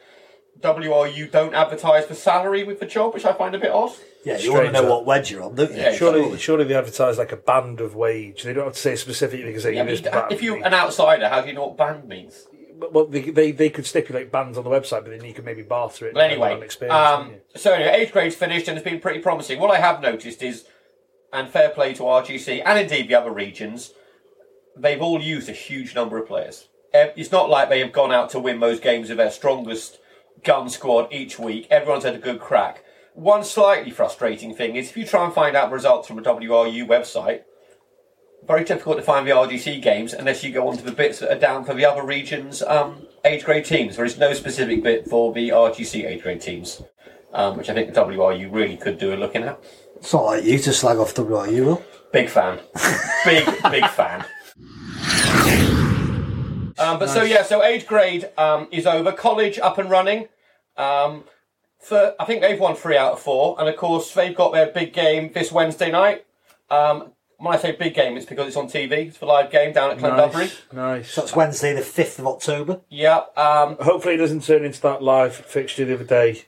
WRU 0.63 1.31
don't 1.31 1.55
advertise 1.55 2.07
for 2.07 2.15
salary 2.15 2.65
with 2.65 2.81
the 2.81 2.87
job, 2.87 3.15
which 3.15 3.25
I 3.25 3.33
find 3.33 3.55
a 3.55 3.59
bit 3.59 3.71
odd. 3.71 3.93
yeah, 4.25 4.39
you 4.39 4.53
want 4.55 4.67
to 4.67 4.73
know 4.73 4.85
what 4.85 5.05
wedge 5.05 5.31
you're 5.31 5.43
on, 5.43 5.55
don't 5.55 5.71
you? 5.73 5.77
Yeah, 5.79 5.93
Surely, 5.95 6.39
surely 6.39 6.65
they 6.65 6.75
advertise 6.75 7.19
like 7.19 7.33
a 7.33 7.37
band 7.37 7.81
of 7.81 7.95
wage. 7.95 8.43
They 8.45 8.53
don't 8.53 8.65
have 8.65 8.75
to 8.75 8.79
say 8.79 8.97
specifically 8.97 9.47
because 9.47 9.65
they 9.65 9.75
Yeah, 9.75 9.85
this 9.85 10.01
but 10.01 10.13
band. 10.13 10.33
if 10.33 10.43
you're 10.43 10.65
an 10.65 10.73
outsider, 10.75 11.29
how 11.29 11.41
do 11.41 11.49
you 11.49 11.55
know 11.55 11.67
what 11.67 11.77
band 11.77 12.09
means? 12.09 12.47
well, 12.91 13.07
they, 13.07 13.21
they 13.31 13.53
they 13.53 13.71
could 13.71 13.87
stipulate 13.87 14.33
bands 14.33 14.59
on 14.59 14.65
the 14.65 14.71
website, 14.71 15.03
but 15.05 15.11
then 15.11 15.25
you 15.25 15.33
could 15.35 15.45
maybe 15.45 15.63
barter 15.63 16.07
it. 16.09 16.15
But 16.15 16.31
anyway, 16.31 16.55
um, 16.91 17.35
so 17.55 17.73
anyway, 17.73 17.93
eighth 17.95 18.13
grade's 18.13 18.35
finished 18.35 18.67
and 18.67 18.77
it's 18.77 18.85
been 18.85 18.99
pretty 18.99 19.21
promising. 19.21 19.61
What 19.61 19.71
I 19.71 19.79
have 19.79 20.01
noticed 20.01 20.43
is, 20.43 20.65
and 21.33 21.49
fair 21.49 21.69
play 21.71 21.95
to 21.95 22.03
RGC 22.03 22.63
and 22.65 22.79
indeed 22.79 23.09
the 23.09 23.15
other 23.15 23.31
regions, 23.31 23.93
they've 24.77 25.01
all 25.01 25.21
used 25.21 25.49
a 25.49 25.53
huge 25.53 25.95
number 25.95 26.19
of 26.19 26.27
players. 26.27 26.69
Eh, 26.93 27.11
It's 27.17 27.31
not 27.31 27.49
like 27.49 27.69
they 27.69 27.79
have 27.81 27.93
gone 27.93 28.13
out 28.13 28.31
to 28.31 28.41
win 28.41 28.59
those 28.61 28.81
games 28.81 29.09
with 29.11 29.19
their 29.19 29.31
strongest 29.31 29.99
gun 30.45 30.69
squad 30.69 31.13
each 31.13 31.39
week. 31.39 31.67
Everyone's 31.71 32.05
had 32.05 32.15
a 32.15 32.19
good 32.19 32.41
crack. 32.41 32.85
One 33.15 33.45
slightly 33.45 33.91
frustrating 33.91 34.55
thing 34.55 34.77
is 34.77 34.91
if 34.91 34.97
you 34.97 35.07
try 35.07 35.25
and 35.25 35.35
find 35.35 35.55
out 35.55 35.71
results 35.71 36.09
from 36.09 36.19
a 36.19 36.23
WRU 36.23 36.87
website, 36.87 37.43
very 38.47 38.65
difficult 38.65 38.97
to 38.97 39.03
find 39.03 39.27
the 39.27 39.31
RGC 39.33 39.81
games 39.83 40.13
unless 40.13 40.43
you 40.43 40.53
go 40.53 40.67
onto 40.67 40.83
the 40.83 40.93
bits 40.93 41.21
that 41.21 41.31
are 41.31 41.39
down 41.39 41.65
for 41.65 41.75
the 41.75 41.85
other 41.85 42.05
regions' 42.05 42.63
um, 42.63 43.07
age 43.25 43.45
grade 43.45 43.65
teams. 43.65 43.97
There 43.97 44.05
is 44.05 44.19
no 44.19 44.33
specific 44.33 44.83
bit 44.83 45.09
for 45.09 45.33
the 45.33 45.51
RGC 45.51 46.07
age 46.07 46.23
grade 46.23 46.41
teams, 46.41 46.83
um, 47.33 47.57
which 47.57 47.71
I 47.71 47.75
think 47.75 47.93
the 47.93 48.01
WRU 48.01 48.51
really 48.53 48.77
could 48.77 48.99
do 48.99 49.15
a 49.15 49.17
looking 49.17 49.45
at. 49.45 49.63
It's 49.97 50.13
not 50.13 50.25
like 50.25 50.45
you 50.45 50.59
to 50.59 50.73
slag 50.73 50.99
off 50.99 51.15
WRU, 51.15 51.65
Will. 51.65 51.85
Big 52.13 52.29
fan. 52.29 52.59
big, 53.25 53.47
big 53.71 53.87
fan. 53.89 54.25
Um, 56.83 56.99
but 56.99 57.09
so, 57.09 57.23
yeah, 57.23 57.43
so 57.43 57.63
age 57.63 57.87
grade 57.87 58.29
um, 58.37 58.69
is 58.71 58.87
over. 58.87 59.13
College 59.13 59.59
up 59.59 59.79
and 59.79 59.91
running. 59.91 60.29
Um, 60.77 61.25
for, 61.79 62.15
I 62.19 62.25
think 62.25 62.41
they've 62.43 62.59
won 62.59 62.77
three 62.77 62.97
out 62.97 63.15
of 63.15 63.21
four. 63.21 63.57
And 63.59 63.69
of 63.69 63.77
course, 63.77 64.13
they've 64.15 64.35
got 64.35 64.53
their 64.53 64.67
big 64.67 64.93
game 64.93 65.33
this 65.33 65.51
Wednesday 65.53 65.91
night. 65.91 66.25
Um, 66.71 67.13
when 67.39 67.55
I 67.55 67.59
say 67.59 67.73
big 67.73 67.95
game, 67.95 68.17
it's 68.17 68.25
because 68.25 68.47
it's 68.47 68.57
on 68.57 68.69
TV. 68.69 69.09
It's 69.09 69.19
the 69.19 69.27
live 69.27 69.51
game 69.51 69.73
down 69.73 69.91
at 69.91 69.99
Llandovery. 69.99 70.35
Nice, 70.35 70.63
nice. 70.73 71.11
So 71.11 71.23
it's 71.23 71.35
Wednesday, 71.35 71.73
the 71.73 71.81
5th 71.81 72.21
of 72.21 72.27
October. 72.29 72.81
Yeah. 72.89 73.23
Um, 73.37 73.77
Hopefully, 73.81 74.15
it 74.15 74.19
doesn't 74.19 74.45
turn 74.45 74.65
into 74.65 74.81
that 74.83 75.03
live 75.03 75.35
fixture 75.35 75.85
the 75.85 75.95
other 75.95 76.05
day 76.05 76.45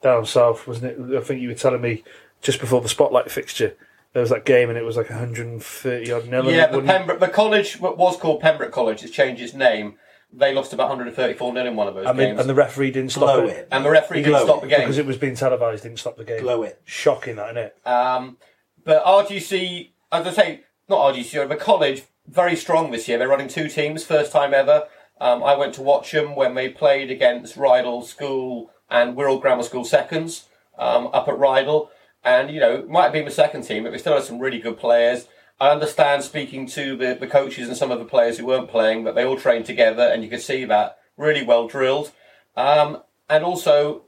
down 0.00 0.24
south, 0.24 0.66
wasn't 0.66 0.92
it? 0.92 1.16
I 1.16 1.20
think 1.20 1.42
you 1.42 1.48
were 1.48 1.54
telling 1.54 1.82
me 1.82 2.02
just 2.40 2.60
before 2.60 2.80
the 2.80 2.88
spotlight 2.88 3.30
fixture. 3.30 3.76
There 4.14 4.22
was 4.22 4.30
that 4.30 4.44
game, 4.44 4.68
and 4.70 4.78
it 4.78 4.84
was 4.84 4.96
like 4.96 5.10
130 5.10 6.12
odd 6.12 6.28
nil. 6.28 6.50
yeah, 6.50 6.66
the 6.68 6.80
Pembroke, 6.82 7.20
the 7.20 7.28
college 7.28 7.78
what 7.78 7.98
was 7.98 8.16
called 8.16 8.40
Pembroke 8.40 8.72
College. 8.72 9.02
It's 9.04 9.12
changed 9.12 9.42
its 9.42 9.54
name. 9.54 9.96
They 10.32 10.52
lost 10.52 10.72
about 10.72 10.88
134 10.88 11.52
nil 11.54 11.66
in 11.66 11.76
one 11.76 11.88
of 11.88 11.94
those 11.94 12.06
I 12.06 12.12
mean, 12.12 12.28
games. 12.28 12.40
and 12.40 12.48
the 12.50 12.54
referee 12.54 12.90
didn't 12.90 13.12
stop 13.12 13.22
Blow 13.22 13.46
it, 13.46 13.50
it. 13.50 13.68
and 13.70 13.84
the 13.84 13.90
referee 13.90 14.22
didn't 14.22 14.42
stop 14.42 14.58
it, 14.58 14.62
the 14.62 14.68
game. 14.68 14.80
because 14.80 14.98
it 14.98 15.06
was 15.06 15.16
being 15.16 15.34
televised. 15.34 15.82
Didn't 15.82 15.98
stop 15.98 16.16
the 16.16 16.24
game. 16.24 16.42
Blow 16.42 16.62
it. 16.62 16.80
Shocking, 16.84 17.36
that 17.36 17.56
isn't 17.56 17.58
it? 17.58 17.86
Um, 17.86 18.36
but 18.84 19.04
RGC, 19.04 19.90
as 20.12 20.26
I 20.26 20.32
say, 20.32 20.64
not 20.88 21.14
RGC, 21.14 21.48
but 21.48 21.58
college, 21.60 22.02
very 22.26 22.56
strong 22.56 22.90
this 22.90 23.08
year. 23.08 23.18
They're 23.18 23.28
running 23.28 23.48
two 23.48 23.68
teams, 23.68 24.04
first 24.04 24.32
time 24.32 24.52
ever. 24.52 24.86
Um, 25.20 25.42
I 25.42 25.56
went 25.56 25.74
to 25.74 25.82
watch 25.82 26.12
them 26.12 26.34
when 26.36 26.54
they 26.54 26.68
played 26.68 27.10
against 27.10 27.56
Rydal 27.56 28.04
School 28.04 28.70
and 28.90 29.16
Wirral 29.16 29.40
Grammar 29.40 29.62
School 29.62 29.84
seconds 29.84 30.44
um, 30.78 31.08
up 31.12 31.26
at 31.28 31.34
Rydal. 31.34 31.88
And, 32.24 32.50
you 32.50 32.60
know, 32.60 32.74
it 32.76 32.88
might 32.88 33.04
have 33.04 33.12
been 33.12 33.24
the 33.24 33.30
second 33.30 33.62
team, 33.62 33.84
but 33.84 33.92
they 33.92 33.98
still 33.98 34.14
had 34.14 34.24
some 34.24 34.38
really 34.38 34.58
good 34.58 34.76
players. 34.76 35.28
I 35.60 35.70
understand 35.70 36.22
speaking 36.22 36.66
to 36.68 36.96
the, 36.96 37.16
the 37.18 37.26
coaches 37.26 37.68
and 37.68 37.76
some 37.76 37.90
of 37.90 37.98
the 37.98 38.04
players 38.04 38.38
who 38.38 38.46
weren't 38.46 38.68
playing 38.68 39.04
that 39.04 39.14
they 39.14 39.24
all 39.24 39.38
trained 39.38 39.66
together, 39.66 40.02
and 40.02 40.22
you 40.22 40.30
could 40.30 40.42
see 40.42 40.64
that 40.64 40.98
really 41.16 41.42
well 41.42 41.66
drilled. 41.66 42.12
Um, 42.56 43.02
and 43.28 43.44
also, 43.44 44.02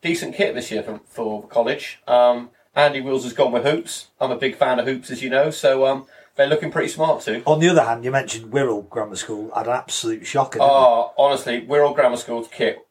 decent 0.00 0.34
kit 0.34 0.54
this 0.54 0.70
year 0.70 0.82
for, 0.82 1.00
for 1.06 1.46
college. 1.46 2.00
Um, 2.06 2.50
Andy 2.74 3.00
Wills 3.00 3.24
has 3.24 3.32
gone 3.32 3.52
with 3.52 3.64
hoops. 3.64 4.08
I'm 4.20 4.30
a 4.30 4.36
big 4.36 4.56
fan 4.56 4.78
of 4.78 4.86
hoops, 4.86 5.10
as 5.10 5.22
you 5.22 5.30
know, 5.30 5.50
so 5.50 5.86
um, 5.86 6.06
they're 6.36 6.46
looking 6.46 6.70
pretty 6.70 6.88
smart 6.88 7.22
too. 7.22 7.42
On 7.46 7.60
the 7.60 7.68
other 7.68 7.84
hand, 7.84 8.04
you 8.04 8.10
mentioned 8.10 8.52
Wirral 8.52 8.88
Grammar 8.88 9.16
School 9.16 9.52
had 9.54 9.66
an 9.66 9.74
absolute 9.74 10.26
shocker. 10.26 10.58
Oh, 10.60 11.12
honestly, 11.18 11.62
Wirral 11.62 11.94
Grammar 11.94 12.16
School's 12.16 12.48
kit 12.48 12.86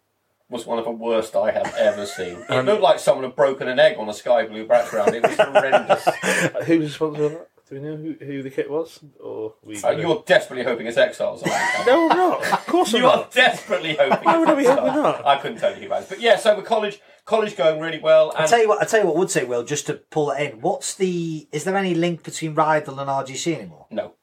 was 0.51 0.65
one 0.67 0.77
of 0.77 0.85
the 0.85 0.91
worst 0.91 1.35
I 1.35 1.49
have 1.51 1.73
ever 1.77 2.05
seen. 2.05 2.43
It 2.49 2.65
looked 2.65 2.81
like 2.83 2.99
someone 2.99 3.23
had 3.23 3.35
broken 3.35 3.67
an 3.67 3.79
egg 3.79 3.97
on 3.97 4.07
a 4.09 4.13
sky 4.13 4.45
blue 4.45 4.67
background. 4.67 5.15
It 5.15 5.23
was 5.23 5.37
horrendous. 5.37 6.05
Who's 6.65 6.83
responsible 6.83 7.29
for 7.29 7.35
that? 7.35 7.47
Do 7.69 7.75
we 7.79 7.81
know 7.87 7.95
who, 7.95 8.15
who 8.25 8.43
the 8.43 8.49
kit 8.49 8.69
was? 8.69 8.99
Or 9.23 9.53
we? 9.63 9.81
Uh, 9.81 9.91
you're 9.91 10.21
desperately 10.25 10.65
hoping 10.65 10.87
it's 10.87 10.97
Exiles. 10.97 11.41
aren't 11.41 11.55
you? 11.79 11.85
no, 11.85 12.09
I'm 12.09 12.17
not. 12.17 12.45
Of 12.51 12.65
course 12.67 12.93
I'm 12.93 12.99
You 13.01 13.07
are 13.07 13.15
not. 13.15 13.31
desperately 13.31 13.95
hoping. 13.97 14.25
Why 14.25 14.37
would 14.37 14.49
I 14.49 14.55
be 14.55 14.61
it's 14.63 14.69
hoping 14.69 14.87
Exiles. 14.89 15.15
that? 15.19 15.25
I 15.25 15.37
couldn't 15.37 15.57
tell 15.59 15.73
you 15.75 15.83
who 15.83 15.87
that 15.89 16.03
is, 16.03 16.09
but 16.09 16.19
yeah. 16.19 16.35
So 16.35 16.53
the 16.57 16.63
college, 16.63 16.99
college 17.23 17.55
going 17.55 17.79
really 17.79 17.99
well. 17.99 18.33
I 18.35 18.45
tell 18.45 18.59
you 18.61 18.67
what, 18.67 18.81
I 18.81 18.85
tell 18.85 18.99
you 18.99 19.05
what, 19.05 19.15
would 19.15 19.31
say, 19.31 19.45
Will, 19.45 19.63
just 19.63 19.85
to 19.87 19.93
pull 19.93 20.31
it 20.31 20.41
in. 20.51 20.59
What's 20.59 20.95
the? 20.95 21.47
Is 21.53 21.63
there 21.63 21.77
any 21.77 21.93
link 21.93 22.23
between 22.23 22.55
Rydal 22.55 22.99
and 22.99 23.09
RGC 23.09 23.55
anymore? 23.55 23.87
no, 23.89 24.15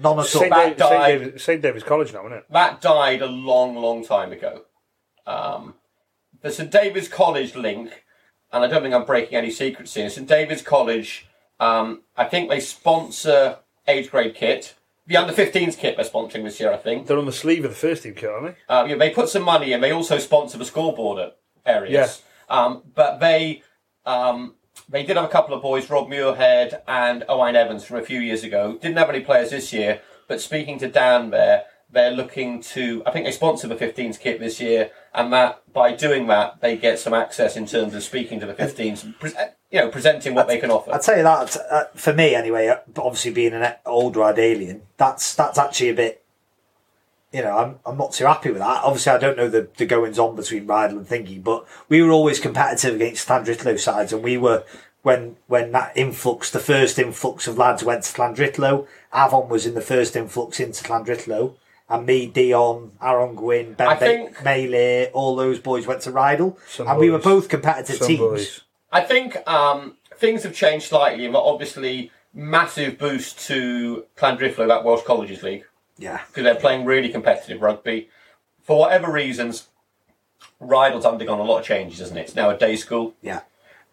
None 0.00 0.20
at 0.20 0.26
St. 0.26 0.52
all. 0.52 0.58
That 0.58 0.64
David, 0.64 0.78
St. 0.78 0.90
died- 0.90 1.06
David, 1.18 1.40
St. 1.40 1.62
David's 1.62 1.84
College 1.84 2.12
now, 2.12 2.20
isn't 2.26 2.38
it? 2.38 2.44
that 2.50 2.80
died 2.80 3.22
a 3.22 3.26
long, 3.26 3.74
long 3.74 4.04
time 4.04 4.30
ago. 4.30 4.62
Um, 5.26 5.74
the 6.42 6.50
St 6.50 6.70
David's 6.70 7.08
College 7.08 7.54
link, 7.54 8.04
and 8.52 8.64
I 8.64 8.66
don't 8.66 8.82
think 8.82 8.94
I'm 8.94 9.04
breaking 9.04 9.36
any 9.36 9.50
secrets 9.50 9.94
here. 9.94 10.10
St 10.10 10.28
David's 10.28 10.62
College, 10.62 11.26
um, 11.58 12.02
I 12.16 12.24
think 12.24 12.48
they 12.48 12.60
sponsor 12.60 13.58
age 13.88 14.10
grade 14.10 14.34
kit. 14.34 14.74
The 15.06 15.16
under 15.16 15.32
15s 15.34 15.76
kit 15.76 15.96
they're 15.96 16.04
sponsoring 16.04 16.44
this 16.44 16.60
year, 16.60 16.72
I 16.72 16.78
think. 16.78 17.06
They're 17.06 17.18
on 17.18 17.26
the 17.26 17.32
sleeve 17.32 17.64
of 17.64 17.70
the 17.70 17.76
first 17.76 18.04
team 18.04 18.14
kit, 18.14 18.30
aren't 18.30 18.56
they? 18.56 18.74
Um, 18.74 18.88
yeah, 18.88 18.96
they 18.96 19.10
put 19.10 19.28
some 19.28 19.42
money 19.42 19.72
in. 19.72 19.80
They 19.80 19.90
also 19.90 20.18
sponsor 20.18 20.56
the 20.56 20.64
scoreboard 20.64 21.18
at 21.18 21.36
Eirias. 21.66 22.22
Um, 22.48 22.82
but 22.94 23.20
they 23.20 23.62
um, 24.06 24.54
they 24.88 25.02
did 25.02 25.16
have 25.16 25.24
a 25.24 25.28
couple 25.28 25.54
of 25.54 25.62
boys, 25.62 25.88
Rob 25.88 26.08
Muirhead 26.08 26.82
and 26.86 27.24
Owain 27.28 27.56
Evans 27.56 27.84
from 27.84 27.98
a 27.98 28.02
few 28.02 28.20
years 28.20 28.44
ago. 28.44 28.78
Didn't 28.80 28.98
have 28.98 29.08
any 29.08 29.20
players 29.20 29.50
this 29.50 29.72
year, 29.72 30.00
but 30.28 30.40
speaking 30.40 30.78
to 30.80 30.88
Dan 30.88 31.30
there, 31.30 31.64
they're 31.94 32.10
looking 32.10 32.60
to. 32.60 33.02
I 33.06 33.10
think 33.10 33.24
they 33.24 33.32
sponsor 33.32 33.66
the 33.68 33.76
15s 33.76 34.20
kit 34.20 34.40
this 34.40 34.60
year, 34.60 34.90
and 35.14 35.32
that 35.32 35.62
by 35.72 35.92
doing 35.92 36.26
that, 36.26 36.60
they 36.60 36.76
get 36.76 36.98
some 36.98 37.14
access 37.14 37.56
in 37.56 37.66
terms 37.66 37.94
of 37.94 38.02
speaking 38.02 38.40
to 38.40 38.46
the 38.46 38.54
15s, 38.54 39.18
pre- 39.18 39.32
you 39.70 39.80
know, 39.80 39.88
presenting 39.88 40.34
what 40.34 40.46
they 40.48 40.58
can 40.58 40.70
offer. 40.70 40.92
I'd 40.92 41.02
tell 41.02 41.16
you 41.16 41.22
that 41.22 41.56
uh, 41.70 41.84
for 41.94 42.12
me 42.12 42.34
anyway. 42.34 42.68
uh, 42.68 42.78
Obviously, 42.98 43.30
being 43.32 43.54
an 43.54 43.74
older 43.86 44.20
Rydalian, 44.20 44.80
that's 44.96 45.34
that's 45.34 45.58
actually 45.58 45.90
a 45.90 45.94
bit. 45.94 46.20
You 47.32 47.42
know, 47.42 47.56
I'm 47.56 47.78
I'm 47.86 47.96
not 47.96 48.12
too 48.12 48.26
happy 48.26 48.50
with 48.50 48.60
that. 48.60 48.84
Obviously, 48.84 49.12
I 49.12 49.18
don't 49.18 49.36
know 49.36 49.48
the, 49.48 49.68
the 49.76 49.86
goings 49.86 50.18
on 50.18 50.36
between 50.36 50.66
Rydal 50.66 50.90
and 50.90 51.06
Thingy, 51.08 51.42
but 51.42 51.66
we 51.88 52.02
were 52.02 52.10
always 52.12 52.38
competitive 52.38 52.94
against 52.96 53.26
Llandrillo 53.28 53.78
sides, 53.78 54.12
and 54.12 54.22
we 54.22 54.36
were 54.36 54.64
when 55.02 55.36
when 55.48 55.72
that 55.72 55.96
influx, 55.96 56.50
the 56.50 56.60
first 56.60 56.98
influx 56.98 57.46
of 57.48 57.58
lads 57.58 57.82
went 57.84 58.04
to 58.04 58.12
Llandrillo. 58.20 58.86
Avon 59.12 59.48
was 59.48 59.66
in 59.66 59.74
the 59.74 59.80
first 59.80 60.14
influx 60.16 60.60
into 60.60 60.84
Llandrillo. 60.84 61.54
And 61.88 62.06
me, 62.06 62.26
Dion, 62.26 62.92
Aaron 63.02 63.34
Gwyn, 63.34 63.74
Ben 63.74 63.86
I 63.86 63.94
Ba- 63.94 64.00
think- 64.00 64.42
Melee, 64.42 65.10
all 65.12 65.36
those 65.36 65.58
boys 65.60 65.86
went 65.86 66.00
to 66.02 66.10
Rydal. 66.12 66.56
Some 66.68 66.88
and 66.88 66.98
we 66.98 67.10
were 67.10 67.18
boys. 67.18 67.24
both 67.24 67.48
competitive 67.50 67.96
Some 67.96 68.08
teams. 68.08 68.20
boys. 68.20 68.60
I 68.90 69.02
think 69.02 69.36
um, 69.48 69.96
things 70.16 70.44
have 70.44 70.54
changed 70.54 70.86
slightly, 70.86 71.28
but 71.28 71.42
obviously 71.44 72.10
massive 72.32 72.98
boost 72.98 73.38
to 73.48 74.06
Llandrillo, 74.16 74.66
that 74.66 74.82
Welsh 74.84 75.02
Colleges 75.04 75.42
League, 75.42 75.64
Yeah. 75.98 76.20
because 76.28 76.44
they're 76.44 76.54
playing 76.54 76.84
really 76.86 77.10
competitive 77.10 77.60
rugby. 77.60 78.08
For 78.62 78.78
whatever 78.78 79.10
reasons, 79.12 79.68
Rydal's 80.62 81.04
undergone 81.04 81.38
a 81.40 81.44
lot 81.44 81.58
of 81.60 81.64
changes, 81.66 82.00
isn't 82.00 82.16
it? 82.16 82.20
It's 82.22 82.34
now 82.34 82.48
a 82.50 82.56
day 82.56 82.76
school. 82.76 83.14
Yeah. 83.20 83.40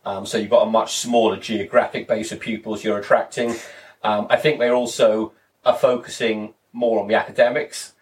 Um, 0.05 0.25
so 0.25 0.37
you've 0.37 0.49
got 0.49 0.65
a 0.65 0.69
much 0.69 0.95
smaller 0.95 1.37
geographic 1.37 2.07
base 2.07 2.31
of 2.31 2.39
pupils 2.39 2.83
you're 2.83 2.97
attracting. 2.97 3.55
Um, 4.03 4.27
I 4.29 4.37
think 4.37 4.59
they're 4.59 4.73
also 4.73 5.33
are 5.65 5.75
focusing 5.75 6.53
more 6.73 7.01
on 7.01 7.07
the 7.07 7.15
academics. 7.15 7.93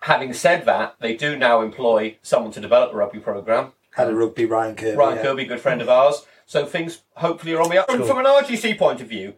Having 0.00 0.34
said 0.34 0.64
that, 0.66 0.96
they 1.00 1.14
do 1.14 1.36
now 1.36 1.60
employ 1.60 2.16
someone 2.22 2.52
to 2.52 2.60
develop 2.60 2.92
the 2.92 2.96
rugby 2.96 3.18
program. 3.18 3.72
Had 3.96 4.08
a 4.08 4.14
rugby, 4.14 4.44
Ryan 4.44 4.76
Kirby. 4.76 4.96
Ryan 4.96 5.16
yeah. 5.16 5.22
Kirby, 5.22 5.44
good 5.44 5.60
friend 5.60 5.82
of 5.82 5.88
ours. 5.88 6.24
So 6.46 6.64
things 6.64 7.02
hopefully 7.14 7.54
are 7.54 7.60
on 7.60 7.70
the 7.70 7.78
up. 7.78 7.90
From, 7.90 8.04
from 8.04 8.18
an 8.18 8.26
RGC 8.26 8.78
point 8.78 9.00
of 9.00 9.08
view, 9.08 9.34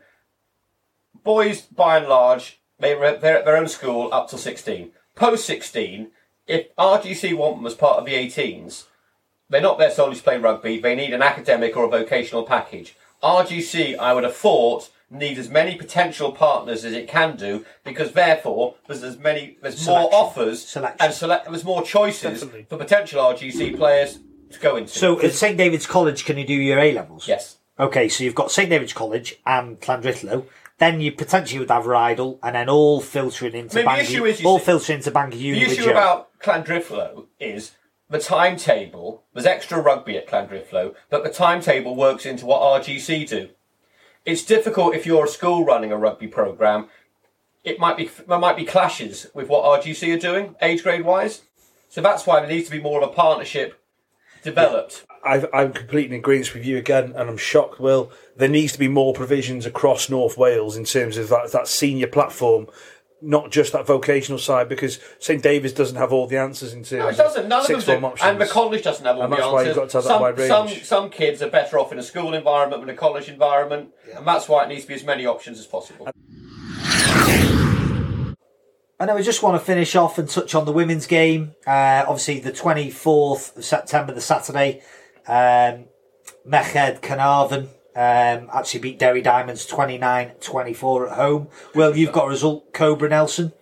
boys 1.24 1.62
by 1.62 1.98
and 1.98 2.08
large 2.08 2.60
they 2.80 2.94
they're 2.94 3.38
at 3.38 3.44
their 3.44 3.56
own 3.56 3.68
school 3.68 4.08
up 4.12 4.28
till 4.28 4.38
16. 4.38 4.92
Post 5.14 5.44
16, 5.44 6.10
if 6.46 6.74
RGC 6.76 7.36
want 7.36 7.56
them 7.56 7.66
as 7.66 7.74
part 7.74 7.98
of 7.98 8.06
the 8.06 8.14
18s, 8.14 8.84
they're 9.48 9.60
not 9.60 9.78
there 9.78 9.90
solely 9.90 10.16
to 10.16 10.22
play 10.22 10.38
rugby. 10.38 10.80
They 10.80 10.94
need 10.94 11.12
an 11.12 11.22
academic 11.22 11.76
or 11.76 11.84
a 11.84 11.88
vocational 11.88 12.44
package. 12.44 12.96
RGC, 13.22 13.98
I 13.98 14.14
would 14.14 14.24
have 14.24 14.36
thought, 14.36 14.90
needs 15.10 15.38
as 15.38 15.48
many 15.50 15.74
potential 15.74 16.30
partners 16.32 16.84
as 16.84 16.92
it 16.92 17.08
can 17.08 17.36
do 17.36 17.64
because 17.84 18.12
therefore 18.12 18.76
there's 18.86 19.02
as 19.02 19.18
many 19.18 19.56
there's 19.60 19.84
more 19.86 20.08
offers 20.14 20.64
Selection. 20.64 21.04
and 21.04 21.12
select 21.14 21.46
there's 21.46 21.64
more 21.64 21.82
choices 21.82 22.40
Definitely. 22.40 22.66
for 22.68 22.76
potential 22.76 23.20
RGC 23.22 23.76
players 23.76 24.20
to 24.52 24.58
go 24.60 24.76
into. 24.76 24.90
So 24.96 25.20
at 25.20 25.32
St 25.32 25.56
David's 25.56 25.86
College, 25.86 26.24
can 26.24 26.38
you 26.38 26.46
do 26.46 26.54
your 26.54 26.78
A 26.78 26.92
levels? 26.92 27.26
yes. 27.28 27.56
Okay, 27.78 28.08
so 28.08 28.22
you've 28.24 28.34
got 28.34 28.50
St 28.52 28.68
David's 28.68 28.92
College 28.92 29.36
and 29.46 29.80
Llandrillo. 29.80 30.44
Then 30.78 31.00
you 31.00 31.12
potentially 31.12 31.58
would 31.60 31.70
have 31.70 31.84
Rydal, 31.84 32.38
and 32.42 32.54
then 32.54 32.68
all 32.68 33.00
filtering 33.00 33.54
into 33.54 33.76
I 33.76 33.82
mean, 33.82 33.84
the 33.84 33.88
Bangor. 33.90 34.02
issue 34.02 34.24
is, 34.26 34.40
you 34.40 34.46
all 34.48 34.58
see- 34.58 34.64
filtering 34.66 34.98
into 34.98 35.10
Bangor 35.10 35.36
The 35.36 35.42
Uni 35.42 35.60
with 35.60 35.78
issue 35.78 35.90
about 35.90 36.28
Llandrillo 36.40 37.26
is 37.38 37.72
the 38.08 38.18
timetable. 38.18 39.24
There's 39.34 39.46
extra 39.46 39.80
rugby 39.80 40.16
at 40.18 40.26
Llandrillo, 40.28 40.94
but 41.10 41.22
the 41.24 41.30
timetable 41.30 41.96
works 41.96 42.26
into 42.26 42.46
what 42.46 42.60
RGC 42.82 43.28
do. 43.28 43.48
It's 44.24 44.44
difficult 44.44 44.94
if 44.94 45.06
you're 45.06 45.24
a 45.24 45.28
school 45.28 45.64
running 45.64 45.92
a 45.92 45.96
rugby 45.96 46.28
program. 46.28 46.88
It 47.64 47.78
might 47.78 47.96
be 47.96 48.10
there 48.26 48.38
might 48.38 48.56
be 48.56 48.64
clashes 48.64 49.26
with 49.34 49.48
what 49.48 49.82
RGC 49.82 50.14
are 50.14 50.18
doing 50.18 50.56
age 50.62 50.82
grade 50.82 51.04
wise. 51.04 51.42
So 51.88 52.00
that's 52.00 52.26
why 52.26 52.40
there 52.40 52.48
needs 52.48 52.66
to 52.66 52.76
be 52.76 52.80
more 52.80 53.02
of 53.02 53.10
a 53.10 53.12
partnership 53.12 53.82
developed. 54.42 55.04
I've, 55.24 55.46
I'm 55.52 55.72
completely 55.72 56.16
in 56.16 56.20
agreement 56.20 56.54
with 56.54 56.64
you 56.64 56.78
again, 56.78 57.12
and 57.14 57.28
I'm 57.28 57.36
shocked. 57.36 57.80
Will 57.80 58.10
there 58.36 58.48
needs 58.48 58.72
to 58.72 58.78
be 58.78 58.88
more 58.88 59.12
provisions 59.12 59.66
across 59.66 60.08
North 60.08 60.38
Wales 60.38 60.76
in 60.76 60.84
terms 60.84 61.16
of 61.16 61.28
that 61.28 61.52
that 61.52 61.68
senior 61.68 62.06
platform, 62.06 62.66
not 63.22 63.50
just 63.50 63.72
that 63.72 63.86
vocational 63.86 64.38
side, 64.38 64.68
because 64.68 64.98
St 65.18 65.42
David's 65.42 65.72
doesn't 65.74 65.96
have 65.96 66.12
all 66.12 66.26
the 66.26 66.36
answers 66.38 66.72
in 66.72 66.82
terms. 66.84 66.92
No, 66.92 67.08
it 67.08 67.16
doesn't. 67.16 67.48
None 67.48 67.58
of 67.60 67.64
of 67.64 67.68
them 67.68 67.80
sixth 67.80 68.00
do. 68.00 68.06
options. 68.06 68.28
And 68.30 68.40
the 68.40 68.46
college 68.46 68.82
doesn't 68.82 69.04
have 69.04 69.16
all 69.16 69.22
And 69.24 69.32
the 69.32 69.36
that's 69.36 69.46
answers. 69.46 69.54
why 69.54 69.62
you've 69.64 69.76
got 69.76 69.88
to 69.90 69.96
have 69.98 70.04
that 70.04 70.10
some, 70.10 70.20
wide 70.22 70.38
range. 70.38 70.84
some 70.84 71.10
kids 71.10 71.42
are 71.42 71.50
better 71.50 71.78
off 71.78 71.92
in 71.92 71.98
a 71.98 72.02
school 72.02 72.34
environment 72.34 72.80
than 72.82 72.88
a 72.90 72.96
college 72.98 73.28
environment, 73.28 73.90
and 74.16 74.26
that's 74.26 74.48
why 74.48 74.64
it 74.64 74.68
needs 74.68 74.82
to 74.82 74.88
be 74.88 74.94
as 74.94 75.04
many 75.04 75.26
options 75.26 75.58
as 75.58 75.66
possible. 75.66 76.08
And 78.98 79.10
I 79.10 79.22
just 79.22 79.42
want 79.42 79.58
to 79.58 79.64
finish 79.64 79.96
off 79.96 80.18
and 80.18 80.28
touch 80.28 80.54
on 80.54 80.66
the 80.66 80.72
women's 80.72 81.06
game. 81.06 81.54
Uh, 81.66 82.04
obviously, 82.06 82.38
the 82.40 82.52
24th 82.52 83.56
of 83.56 83.64
September, 83.64 84.12
the 84.12 84.20
Saturday, 84.20 84.82
um, 85.26 85.86
Meched 86.46 87.00
Caernarfon 87.00 87.68
um, 87.96 88.48
actually 88.52 88.80
beat 88.80 88.98
Derry 88.98 89.22
Diamonds 89.22 89.66
29 89.66 90.32
24 90.40 91.08
at 91.10 91.16
home. 91.16 91.48
Well, 91.74 91.96
you've 91.96 92.12
got 92.12 92.26
a 92.26 92.28
result, 92.30 92.72
Cobra 92.72 93.08
Nelson. 93.08 93.52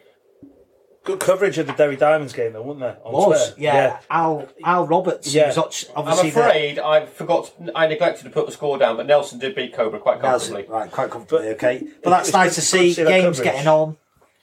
Good 1.04 1.20
coverage 1.20 1.56
of 1.56 1.66
the 1.66 1.72
Derry 1.72 1.96
Diamonds 1.96 2.34
game, 2.34 2.52
though, 2.52 2.60
wasn't 2.60 2.80
there? 2.80 2.98
On 3.02 3.12
Was, 3.14 3.46
Twitter? 3.54 3.60
yeah. 3.62 4.00
Al 4.10 4.46
Al 4.62 4.86
Roberts. 4.86 5.32
Yeah. 5.32 5.46
was 5.46 5.56
obs- 5.56 5.86
I'm 5.96 6.02
obviously 6.06 6.30
the- 6.30 6.40
afraid 6.40 6.78
I 6.78 7.06
forgot. 7.06 7.50
I 7.74 7.86
neglected 7.86 8.24
to 8.24 8.30
put 8.30 8.44
the 8.44 8.52
score 8.52 8.76
down, 8.76 8.98
but 8.98 9.06
Nelson 9.06 9.38
did 9.38 9.54
beat 9.54 9.72
Cobra 9.72 9.98
quite 10.00 10.20
Nelson, 10.20 10.52
comfortably. 10.54 10.78
right, 10.78 10.90
quite 10.92 11.10
comfortably, 11.10 11.46
But 11.46 11.54
okay. 11.54 11.82
But 12.04 12.10
that's 12.10 12.28
it's 12.28 12.34
nice 12.34 12.54
to 12.56 12.60
see. 12.60 12.88
to 12.90 12.94
see 12.94 13.04
Games 13.04 13.38
coverage. 13.38 13.42
getting 13.54 13.68
on. 13.68 13.96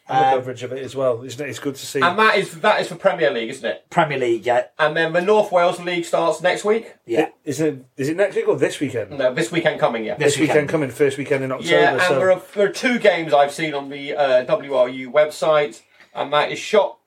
And 0.07 0.19
the 0.23 0.27
Um, 0.27 0.33
coverage 0.35 0.61
of 0.61 0.71
it 0.71 0.83
as 0.83 0.95
well. 0.95 1.23
Isn't 1.23 1.43
it? 1.43 1.49
It's 1.49 1.57
good 1.57 1.73
to 1.75 1.85
see. 1.85 1.99
And 1.99 2.17
that 2.19 2.37
is 2.37 2.59
that 2.61 2.79
is 2.79 2.87
for 2.89 2.95
Premier 2.95 3.31
League, 3.31 3.49
isn't 3.49 3.65
it? 3.67 3.85
Premier 3.89 4.19
League, 4.19 4.45
yeah. 4.45 4.65
And 4.77 4.95
then 4.95 5.13
the 5.13 5.21
North 5.21 5.51
Wales 5.51 5.79
League 5.79 6.05
starts 6.05 6.41
next 6.41 6.63
week. 6.63 6.93
Yeah. 7.07 7.29
Isn't 7.43 7.67
it? 7.67 7.85
Is 7.97 8.09
it 8.09 8.17
next 8.17 8.35
week 8.35 8.47
or 8.47 8.55
this 8.55 8.79
weekend? 8.79 9.17
No, 9.17 9.33
this 9.33 9.51
weekend 9.51 9.79
coming, 9.79 10.05
yeah. 10.05 10.13
This 10.15 10.33
This 10.33 10.41
weekend 10.41 10.55
weekend. 10.57 10.69
coming, 10.69 10.89
first 10.91 11.17
weekend 11.17 11.43
in 11.43 11.51
October. 11.51 11.71
Yeah, 11.71 11.93
and 11.93 12.01
so 12.03 12.19
there, 12.19 12.31
are, 12.31 12.41
there 12.53 12.67
are 12.67 12.71
two 12.71 12.99
games 12.99 13.33
I've 13.33 13.51
seen 13.51 13.73
on 13.73 13.89
the 13.89 14.13
uh, 14.13 14.45
WRU 14.45 15.11
website, 15.11 15.81
and 16.13 16.31
that 16.33 16.51
is 16.51 16.59
Shot 16.59 16.99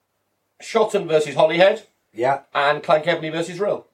Shotton 0.61 1.07
versus 1.07 1.35
Holyhead 1.35 1.83
Yeah. 2.13 2.41
and 2.53 2.83
Llangefni 2.83 3.31
versus 3.31 3.59
Rhyl. 3.59 3.85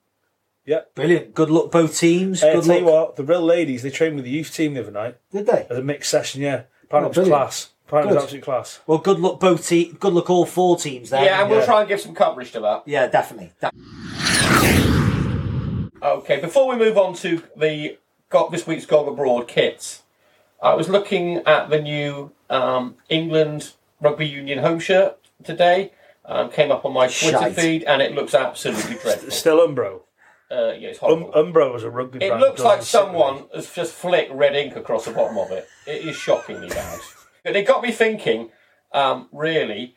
yeah. 0.66 0.80
Brilliant. 0.95 1.36
Good 1.36 1.51
luck, 1.51 1.70
both 1.70 1.95
teams. 1.95 2.41
Hey, 2.41 2.49
I 2.49 2.53
Good 2.56 2.64
tell 2.64 2.76
you 2.80 2.86
luck. 2.86 3.08
what, 3.10 3.16
the 3.18 3.24
Rhyl 3.24 3.45
ladies 3.45 3.84
they 3.84 3.91
trained 3.91 4.16
with 4.16 4.26
the 4.26 4.32
youth 4.32 4.51
team 4.51 4.74
the 4.74 4.82
other 4.82 4.89
night 4.91 5.18
Did 5.32 5.45
they? 5.45 5.68
as 5.70 5.78
a 5.78 5.84
mixed 5.84 6.10
session. 6.10 6.41
Yeah, 6.41 6.64
apparently 6.86 6.91
Oh, 6.91 6.97
it 6.97 7.08
was 7.10 7.16
brilliant. 7.18 7.38
class. 7.39 7.70
Apparently 7.88 8.13
was 8.15 8.23
Good. 8.23 8.25
absolute 8.25 8.43
class. 8.43 8.79
Well, 8.88 8.97
good 8.97 9.19
luck, 9.19 9.39
both 9.39 9.67
te- 9.67 9.91
Good 9.93 10.13
luck, 10.13 10.29
all 10.29 10.45
four 10.45 10.75
teams 10.77 11.11
there. 11.11 11.23
Yeah, 11.23 11.41
and 11.41 11.49
we'll 11.49 11.59
yeah. 11.59 11.65
try 11.65 11.79
and 11.81 11.88
give 11.89 12.01
some 12.01 12.15
coverage 12.15 12.51
to 12.53 12.59
that. 12.61 12.83
Yeah, 12.86 13.07
definitely. 13.07 13.51
De- 13.61 13.71
Okay, 16.03 16.39
before 16.39 16.67
we 16.67 16.75
move 16.75 16.97
on 16.99 17.15
to 17.15 17.41
the 17.57 17.97
got 18.29 18.51
this 18.51 18.67
week's 18.67 18.86
Gog 18.86 19.07
Abroad 19.07 19.47
kits, 19.47 20.03
I 20.61 20.75
was 20.75 20.88
looking 20.88 21.38
at 21.47 21.69
the 21.69 21.81
new 21.81 22.31
um, 22.49 22.95
England 23.09 23.71
Rugby 24.01 24.27
Union 24.27 24.59
home 24.59 24.79
shirt 24.79 25.17
today. 25.43 25.91
Um, 26.25 26.49
came 26.51 26.71
up 26.71 26.86
on 26.86 26.93
my 26.93 27.05
Twitter 27.07 27.38
Shite. 27.38 27.55
feed, 27.55 27.83
and 27.83 28.01
it 28.01 28.13
looks 28.13 28.33
absolutely 28.36 28.95
dreadful. 28.95 29.29
Still 29.31 29.59
Umbro. 29.67 30.01
Uh, 30.51 30.73
yeah, 30.77 30.89
it's 30.89 31.01
Um, 31.01 31.21
horrible. 31.21 31.31
Umbro 31.33 31.75
is 31.75 31.83
a 31.83 31.89
rugby 31.89 32.17
It 32.23 32.29
brand. 32.29 32.41
looks 32.41 32.61
like 32.61 32.79
doesn't 32.79 32.86
sit 32.86 32.97
right. 32.97 33.05
someone 33.07 33.43
has 33.53 33.71
just 33.71 33.93
flicked 33.93 34.31
red 34.31 34.55
ink 34.55 34.75
across 34.75 35.05
the 35.05 35.11
bottom 35.11 35.38
of 35.38 35.51
it. 35.51 35.67
It 35.88 36.03
is 36.05 36.15
shockingly 36.15 36.69
bad. 36.69 36.99
But 37.45 37.55
it 37.55 37.67
got 37.67 37.83
me 37.83 37.91
thinking, 37.91 38.49
um, 38.91 39.29
really, 39.31 39.95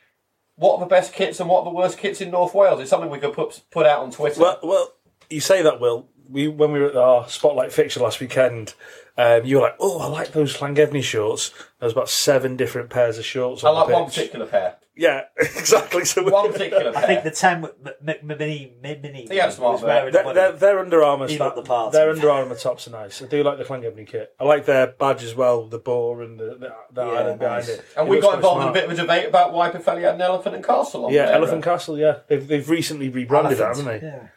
what 0.56 0.74
are 0.74 0.80
the 0.80 0.86
best 0.86 1.14
kits 1.14 1.40
and 1.40 1.48
what 1.48 1.60
are 1.60 1.64
the 1.64 1.70
worst 1.70 1.96
kits 1.96 2.20
in 2.20 2.30
North 2.30 2.54
Wales? 2.54 2.78
It's 2.78 2.90
something 2.90 3.10
we 3.10 3.18
could 3.18 3.32
put 3.32 3.62
put 3.70 3.86
out 3.86 4.02
on 4.02 4.10
Twitter. 4.10 4.40
Well, 4.40 4.58
well, 4.62 4.92
you 5.30 5.40
say 5.40 5.62
that, 5.62 5.80
Will. 5.80 6.06
We 6.28 6.46
when 6.46 6.72
we 6.72 6.80
were 6.80 6.90
at 6.90 6.96
our 6.96 7.26
spotlight 7.26 7.72
fixture 7.72 8.00
last 8.00 8.20
weekend, 8.20 8.74
um, 9.16 9.46
you 9.46 9.56
were 9.56 9.62
like, 9.62 9.76
"Oh, 9.80 9.98
I 9.98 10.06
like 10.08 10.32
those 10.32 10.58
Llangefni 10.58 11.02
shorts." 11.02 11.48
There 11.80 11.86
was 11.86 11.92
about 11.92 12.10
seven 12.10 12.54
different 12.56 12.90
pairs 12.90 13.16
of 13.16 13.24
shorts. 13.24 13.64
I 13.64 13.70
like 13.70 13.88
one 13.88 14.04
particular 14.04 14.44
pair. 14.44 14.76
Yeah, 14.98 15.22
exactly. 15.38 16.04
So 16.04 16.24
One 16.24 16.52
particular 16.52 16.92
pair. 16.92 17.04
I 17.04 17.06
think 17.06 17.22
the 17.24 17.30
10 17.30 17.62
with 17.62 17.72
M- 17.86 18.14
M- 18.20 18.26
Mini, 18.26 18.74
Mini 18.82 19.28
Yeah, 19.30 19.48
smart 19.50 19.74
was 19.74 19.82
man. 19.82 19.88
wearing 19.88 20.12
They're, 20.12 20.24
money. 20.24 20.34
they're, 20.34 20.52
their 20.52 20.78
Under 20.80 21.04
Armour. 21.04 21.28
Leave 21.28 21.40
up 21.40 21.54
the 21.54 21.62
party. 21.62 21.96
Their 21.96 22.10
Under 22.10 22.28
Armour 22.30 22.56
tops 22.56 22.88
are 22.88 22.90
nice. 22.90 23.22
I 23.22 23.26
do 23.26 23.44
like 23.44 23.58
the 23.58 23.64
Llangefni 23.64 24.06
kit. 24.06 24.34
I 24.40 24.44
like 24.44 24.66
their 24.66 24.88
badge 24.88 25.22
as 25.22 25.34
well, 25.36 25.66
the 25.68 25.78
boar 25.78 26.22
and 26.22 26.38
the, 26.38 26.56
the, 26.58 26.74
the 26.92 27.06
Yeah, 27.06 27.12
island 27.12 27.38
behind 27.38 27.68
it. 27.68 27.84
and 27.96 28.08
It 28.08 28.10
we 28.10 28.16
looks 28.16 28.24
got 28.26 28.28
quite 28.30 28.36
involved 28.38 28.56
in 28.56 28.60
a 28.60 28.64
smart. 28.64 28.74
bit 28.74 28.84
of 28.84 28.90
a 28.90 28.94
debate 29.02 29.28
about 29.28 29.52
why 29.52 29.70
Pwllheli 29.70 30.02
had 30.02 30.14
an 30.16 30.20
elephant 30.20 30.54
and 30.56 30.64
castle 30.64 31.06
on 31.06 31.12
Yeah, 31.12 31.26
there. 31.26 31.34
Elephant 31.36 31.62
Castle. 31.64 31.96
Yeah, 31.96 32.18
they've 32.26 32.46
they've 32.48 32.68
recently 32.68 33.08
rebranded 33.08 33.60
Elephant. 33.60 33.86
it, 33.88 33.92
haven't 33.92 34.00
they? 34.02 34.06
Yeah. 34.08 34.28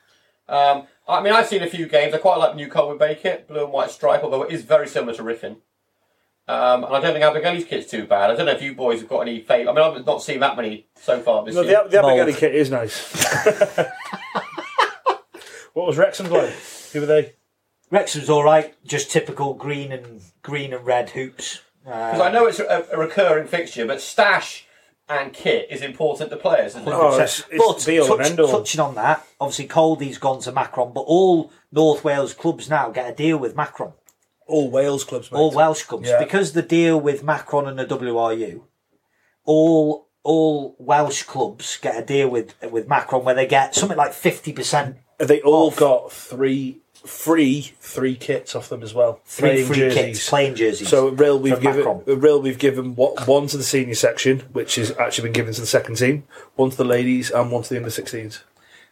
Um, 0.72 0.88
I 1.08 1.22
mean, 1.24 1.34
I've 1.34 1.48
seen 1.48 1.64
a 1.64 1.68
few 1.68 1.88
games. 1.88 2.14
I 2.14 2.18
quite 2.20 2.38
like 2.38 2.56
new 2.56 2.68
Colwyn 2.68 2.98
Bay 2.98 3.16
kit, 3.16 3.48
blue 3.48 3.64
and 3.64 3.74
white 3.74 3.90
stripe, 3.90 4.24
although 4.24 4.44
it 4.44 4.52
is 4.54 4.64
very 4.64 4.88
similar 4.88 5.14
to 5.16 5.24
Ruthin. 5.24 5.58
Um, 6.48 6.84
and 6.84 6.96
I 6.96 7.00
don't 7.00 7.14
think 7.14 7.24
Abergele's 7.24 7.66
kit's 7.66 7.90
too 7.90 8.06
bad. 8.06 8.30
I 8.32 8.36
don't 8.36 8.46
know 8.46 8.52
if 8.52 8.62
you 8.62 8.76
boys 8.76 9.00
have 9.00 9.08
got 9.10 9.22
any 9.22 9.40
favourite. 9.42 9.72
I 9.72 9.74
mean, 9.90 10.00
I've 10.00 10.06
not 10.06 10.22
seen 10.24 10.40
that 10.42 10.56
many 10.58 10.88
so 10.96 11.20
far 11.22 11.46
this 11.46 11.56
No, 11.56 11.62
year. 11.62 11.84
the, 11.84 11.90
the 11.90 12.02
Mold. 12.02 12.20
Abigail 12.20 12.40
kit 12.40 12.56
is 12.56 12.70
nice. 12.70 13.14
what 15.74 15.88
was 15.88 15.98
Wrexham's 15.98 16.32
like? 16.32 16.50
Who 16.94 17.00
were 17.02 17.06
they? 17.06 17.34
Wrexham's 17.90 18.30
all 18.30 18.44
right. 18.44 18.74
Just 18.86 19.12
typical 19.12 19.54
green 19.54 19.92
and 19.92 20.22
green 20.42 20.74
and 20.74 20.86
red 20.86 21.12
hoops. 21.12 21.62
Uh, 21.86 22.12
Because 22.12 22.22
I 22.22 22.32
know 22.32 22.48
it's 22.48 22.60
a, 22.60 22.86
a 22.92 22.98
recurring 22.98 23.48
fixture, 23.48 23.86
but 23.86 24.02
stash 24.02 24.66
and 25.10 25.34
kit 25.34 25.68
is 25.70 25.82
important 25.82 26.30
to 26.30 26.38
players, 26.38 26.72
isn't 26.76 26.88
it? 26.88 26.94
Oh, 26.94 27.18
it's, 27.20 27.44
it's 27.52 27.58
but 27.66 27.80
the 27.80 27.86
be 27.92 28.00
all 28.00 28.12
and 28.14 28.18
touch- 28.22 28.30
end 28.32 28.40
all. 28.40 28.52
touching 28.52 28.82
on 28.82 28.96
that, 28.96 29.26
obviously 29.40 29.68
Coldie's 29.68 30.18
gone 30.18 30.40
to 30.42 30.52
Macron, 30.52 30.94
but 30.94 31.02
all 31.02 31.52
North 31.72 32.04
Wales 32.04 32.34
clubs 32.34 32.70
now 32.70 32.90
get 32.92 33.10
a 33.10 33.16
deal 33.16 33.38
with 33.38 33.56
Macron. 33.56 33.94
All 34.52 34.70
Wales 34.70 35.04
clubs, 35.04 35.32
mate. 35.32 35.38
all 35.40 35.52
Welsh 35.52 35.84
clubs 35.84 36.10
Yeah. 36.10 36.20
because 36.20 36.52
the 36.54 36.62
deal 36.62 37.00
with 37.00 37.24
Macron 37.24 37.68
and 37.68 37.80
the 37.80 37.86
WRU, 37.86 38.62
all 39.46 40.08
all 40.24 40.76
Welsh 40.78 41.24
clubs 41.24 41.78
get 41.82 41.98
a 41.98 42.06
deal 42.06 42.30
with 42.30 42.54
with 42.72 42.88
Macron 42.88 43.24
where 43.26 43.34
they 43.36 43.48
get 43.48 43.74
something 43.76 43.98
like 43.98 44.14
fifty 44.14 44.54
percent. 44.54 44.98
They 45.18 45.42
all 45.42 45.68
off. 45.68 45.78
got 45.78 46.12
three 46.12 46.80
free 47.06 47.74
three 47.80 48.16
kits 48.16 48.56
off 48.56 48.70
them 48.70 48.84
as 48.84 48.94
well. 48.94 49.20
Three 49.26 49.50
Playing 49.50 49.66
free 49.68 49.76
jerseys. 49.78 49.96
kits, 50.06 50.30
playing 50.30 50.56
jerseys. 50.56 50.90
So 50.90 51.08
at 51.08 51.16
Rhyl 51.16 51.40
we've 51.42 51.54
from 51.56 51.64
given 51.64 51.78
Macron. 51.80 51.98
at 52.02 52.18
Rhyl 52.24 52.42
we've 52.44 52.60
given 52.60 52.96
what, 52.96 53.28
one 53.28 53.48
to 53.48 53.58
the 53.58 53.64
senior 53.64 53.96
section, 53.96 54.42
which 54.52 54.76
has 54.76 54.92
actually 54.98 55.24
been 55.30 55.34
given 55.34 55.54
to 55.54 55.62
the 55.62 55.68
second 55.68 55.96
team, 55.96 56.26
one 56.56 56.70
to 56.70 56.78
the 56.78 56.86
ladies, 56.86 57.32
and 57.32 57.52
one 57.52 57.64
to 57.64 57.70
the 57.70 57.78
under 57.78 57.90
16s. 57.90 58.42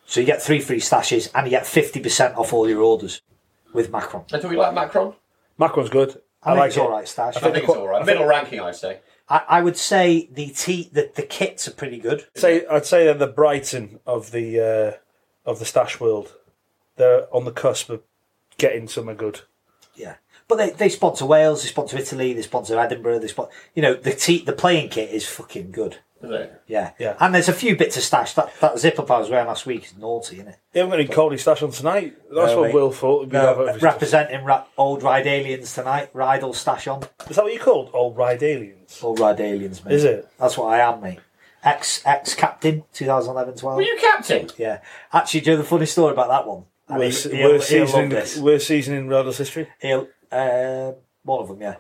So 0.08 0.20
you 0.20 0.26
get 0.26 0.42
three 0.42 0.60
free 0.60 0.80
stashes 0.80 1.30
and 1.36 1.46
you 1.46 1.52
get 1.52 1.66
50% 1.66 2.36
off 2.36 2.52
all 2.52 2.68
your 2.68 2.82
orders 2.82 3.22
with 3.74 3.92
Macron. 3.92 4.24
And 4.34 4.42
do 4.42 4.48
we 4.48 4.56
like 4.56 4.74
Macron? 4.74 5.14
Macron's 5.60 5.90
good. 5.90 6.22
I, 6.42 6.52
I, 6.52 6.54
think 6.54 6.60
like 6.60 6.68
it's 6.70 6.78
it. 6.78 6.80
all 6.80 6.92
right 6.92 7.08
stash. 7.08 7.38
I 7.38 7.40
think 7.52 7.58
it's 7.58 7.70
all 7.70 7.88
right. 7.88 8.06
Middle 8.06 8.26
ranking, 8.26 8.62
I'd 8.62 8.76
say. 8.76 9.02
I, 9.28 9.44
I 9.48 9.62
would 9.62 9.78
say 9.78 10.30
the 10.32 10.50
tea, 10.50 10.90
the, 10.92 11.12
the 11.14 11.24
kits 11.24 11.68
are 11.68 11.72
pretty 11.72 12.00
good. 12.00 12.26
Say 12.36 12.66
I'd 12.66 12.86
say 12.86 13.06
they're 13.06 13.14
the 13.14 13.28
Brighton 13.28 14.00
of 14.08 14.32
the 14.32 14.60
uh, 15.46 15.50
of 15.50 15.60
the 15.60 15.66
stash 15.66 16.00
world. 16.00 16.34
They're 16.96 17.34
on 17.34 17.46
the 17.46 17.52
cusp 17.52 17.90
of 17.90 18.02
getting 18.58 18.88
somewhere 18.88 19.16
good. 19.16 19.42
Yeah. 19.96 20.16
But 20.48 20.58
they, 20.58 20.70
they 20.72 20.90
sponsor 20.90 21.26
Wales, 21.26 21.62
they 21.62 21.70
sponsor 21.70 21.98
Italy, 21.98 22.34
they 22.34 22.42
sponsor 22.42 22.80
Edinburgh, 22.80 23.20
they 23.20 23.28
sponsor, 23.28 23.52
you 23.76 23.84
know, 23.84 23.94
the 23.94 24.14
tea, 24.14 24.44
the 24.44 24.52
playing 24.52 24.90
kit 24.90 25.12
is 25.12 25.28
fucking 25.28 25.72
good. 25.72 26.00
Is 26.22 26.32
it? 26.32 26.62
Yeah. 26.68 26.92
Yeah. 27.00 27.16
And 27.20 27.34
there's 27.34 27.48
a 27.50 27.54
few 27.54 27.76
bits 27.78 27.96
of 27.96 28.04
stash. 28.04 28.34
That, 28.34 28.52
that 28.60 28.78
zip 28.78 29.00
up 29.00 29.10
I 29.10 29.20
was 29.20 29.30
wearing 29.30 29.48
last 29.48 29.66
week 29.66 29.86
is 29.86 29.98
naughty, 29.98 30.36
isn't 30.38 30.50
it? 30.50 30.58
You 30.74 30.82
haven't 30.82 30.92
got 30.92 31.00
any 31.00 31.08
Coley 31.10 31.38
stash 31.38 31.62
on 31.64 31.72
tonight. 31.72 32.16
That's 32.34 32.52
No, 32.52 32.58
what 32.60 32.66
mate. 32.68 32.74
Will 32.76 32.92
thought. 32.92 33.22
We'd 33.28 33.34
have 33.34 33.58
No, 33.58 33.64
every- 33.66 33.80
representing 33.82 34.44
ra- 34.44 34.66
old 34.78 35.02
Rydalians 35.02 35.74
tonight. 35.74 36.14
Rydal 36.14 36.54
stash 36.54 36.88
on. 36.88 37.04
Is 37.30 37.36
that 37.38 37.44
what 37.46 37.54
you 37.54 37.60
called 37.60 37.90
old 37.94 38.18
Rydalians? 38.18 39.02
Old 39.04 39.20
Rydalians, 39.20 39.86
mate. 39.86 39.94
Is 39.94 40.04
it? 40.04 40.28
That's 40.38 40.58
what 40.58 40.68
I 40.74 40.80
am, 40.80 41.02
mate. 41.02 41.20
Ex 41.64 42.02
ex 42.06 42.36
captain, 42.36 42.84
2011 42.94 43.56
12. 43.56 43.76
Were 43.78 43.82
you 43.84 43.98
captain? 44.00 44.50
Yeah. 44.58 44.80
Actually, 45.14 45.42
do 45.42 45.52
you 45.52 45.56
know 45.58 45.62
the 45.64 45.68
funny 45.68 45.86
story 45.86 46.14
about 46.14 46.30
that 46.30 46.48
one? 46.48 46.64
And 46.88 47.00
Worst, 47.00 47.28
he- 47.28 47.36
he'll- 47.38 47.50
worst 47.52 47.70
he'll 47.70 47.86
season, 47.88 48.02
love 48.02 48.10
this. 48.12 48.38
in, 48.38 48.44
worst 48.44 48.68
season 48.68 48.96
in 48.96 49.08
Rydal's 49.08 49.38
history. 49.38 49.68
He'll, 49.82 50.08
uh, 50.32 50.92
one 51.24 51.42
of 51.42 51.48
them, 51.50 51.62
yeah. 51.62 51.76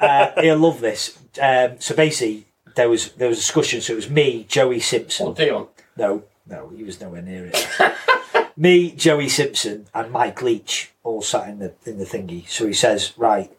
uh, 0.36 0.40
he'll 0.42 0.58
love 0.58 0.80
this. 0.80 1.16
Um, 1.40 1.76
so 1.78 1.94
basically, 1.94 2.46
there 2.74 2.88
was 2.88 3.12
there 3.12 3.28
was 3.28 3.38
a 3.38 3.40
discussion. 3.40 3.80
So 3.80 3.92
it 3.92 3.96
was 3.96 4.10
me, 4.10 4.44
Joey 4.48 4.80
Simpson. 4.80 5.26
Or 5.28 5.34
Dion? 5.34 5.68
No, 5.96 6.24
no, 6.46 6.70
he 6.76 6.82
was 6.82 7.00
nowhere 7.00 7.22
near 7.22 7.50
it. 7.52 7.68
me, 8.56 8.90
Joey 8.90 9.28
Simpson, 9.28 9.86
and 9.94 10.10
Mike 10.10 10.42
Leach 10.42 10.92
all 11.02 11.22
sat 11.22 11.48
in 11.48 11.58
the 11.58 11.74
in 11.86 11.98
the 11.98 12.04
thingy. 12.04 12.48
So 12.48 12.66
he 12.66 12.72
says, 12.72 13.12
right, 13.16 13.50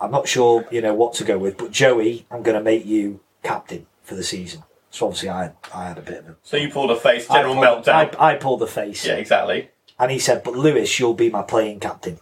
I'm 0.00 0.10
not 0.10 0.28
sure, 0.28 0.66
you 0.70 0.80
know, 0.80 0.94
what 0.94 1.14
to 1.14 1.24
go 1.24 1.38
with, 1.38 1.56
but 1.56 1.70
Joey, 1.70 2.26
I'm 2.30 2.42
going 2.42 2.56
to 2.56 2.62
make 2.62 2.84
you 2.84 3.20
captain 3.42 3.86
for 4.02 4.14
the 4.14 4.24
season. 4.24 4.62
So 4.90 5.06
obviously, 5.06 5.30
I 5.30 5.52
I 5.72 5.88
had 5.88 5.98
a 5.98 6.02
bit 6.02 6.18
of 6.18 6.28
a 6.28 6.36
So 6.42 6.56
you 6.56 6.68
pulled 6.70 6.90
a 6.90 6.96
face, 6.96 7.26
general 7.28 7.58
I 7.58 7.66
pulled, 7.66 7.84
meltdown. 7.84 8.16
I, 8.18 8.32
I 8.32 8.34
pulled 8.36 8.60
the 8.60 8.66
face. 8.66 9.06
yeah, 9.06 9.14
exactly. 9.14 9.70
And 9.98 10.10
he 10.10 10.18
said, 10.18 10.42
"But 10.42 10.54
Lewis, 10.56 10.98
you'll 10.98 11.14
be 11.14 11.30
my 11.30 11.42
playing 11.42 11.80
captain." 11.80 12.18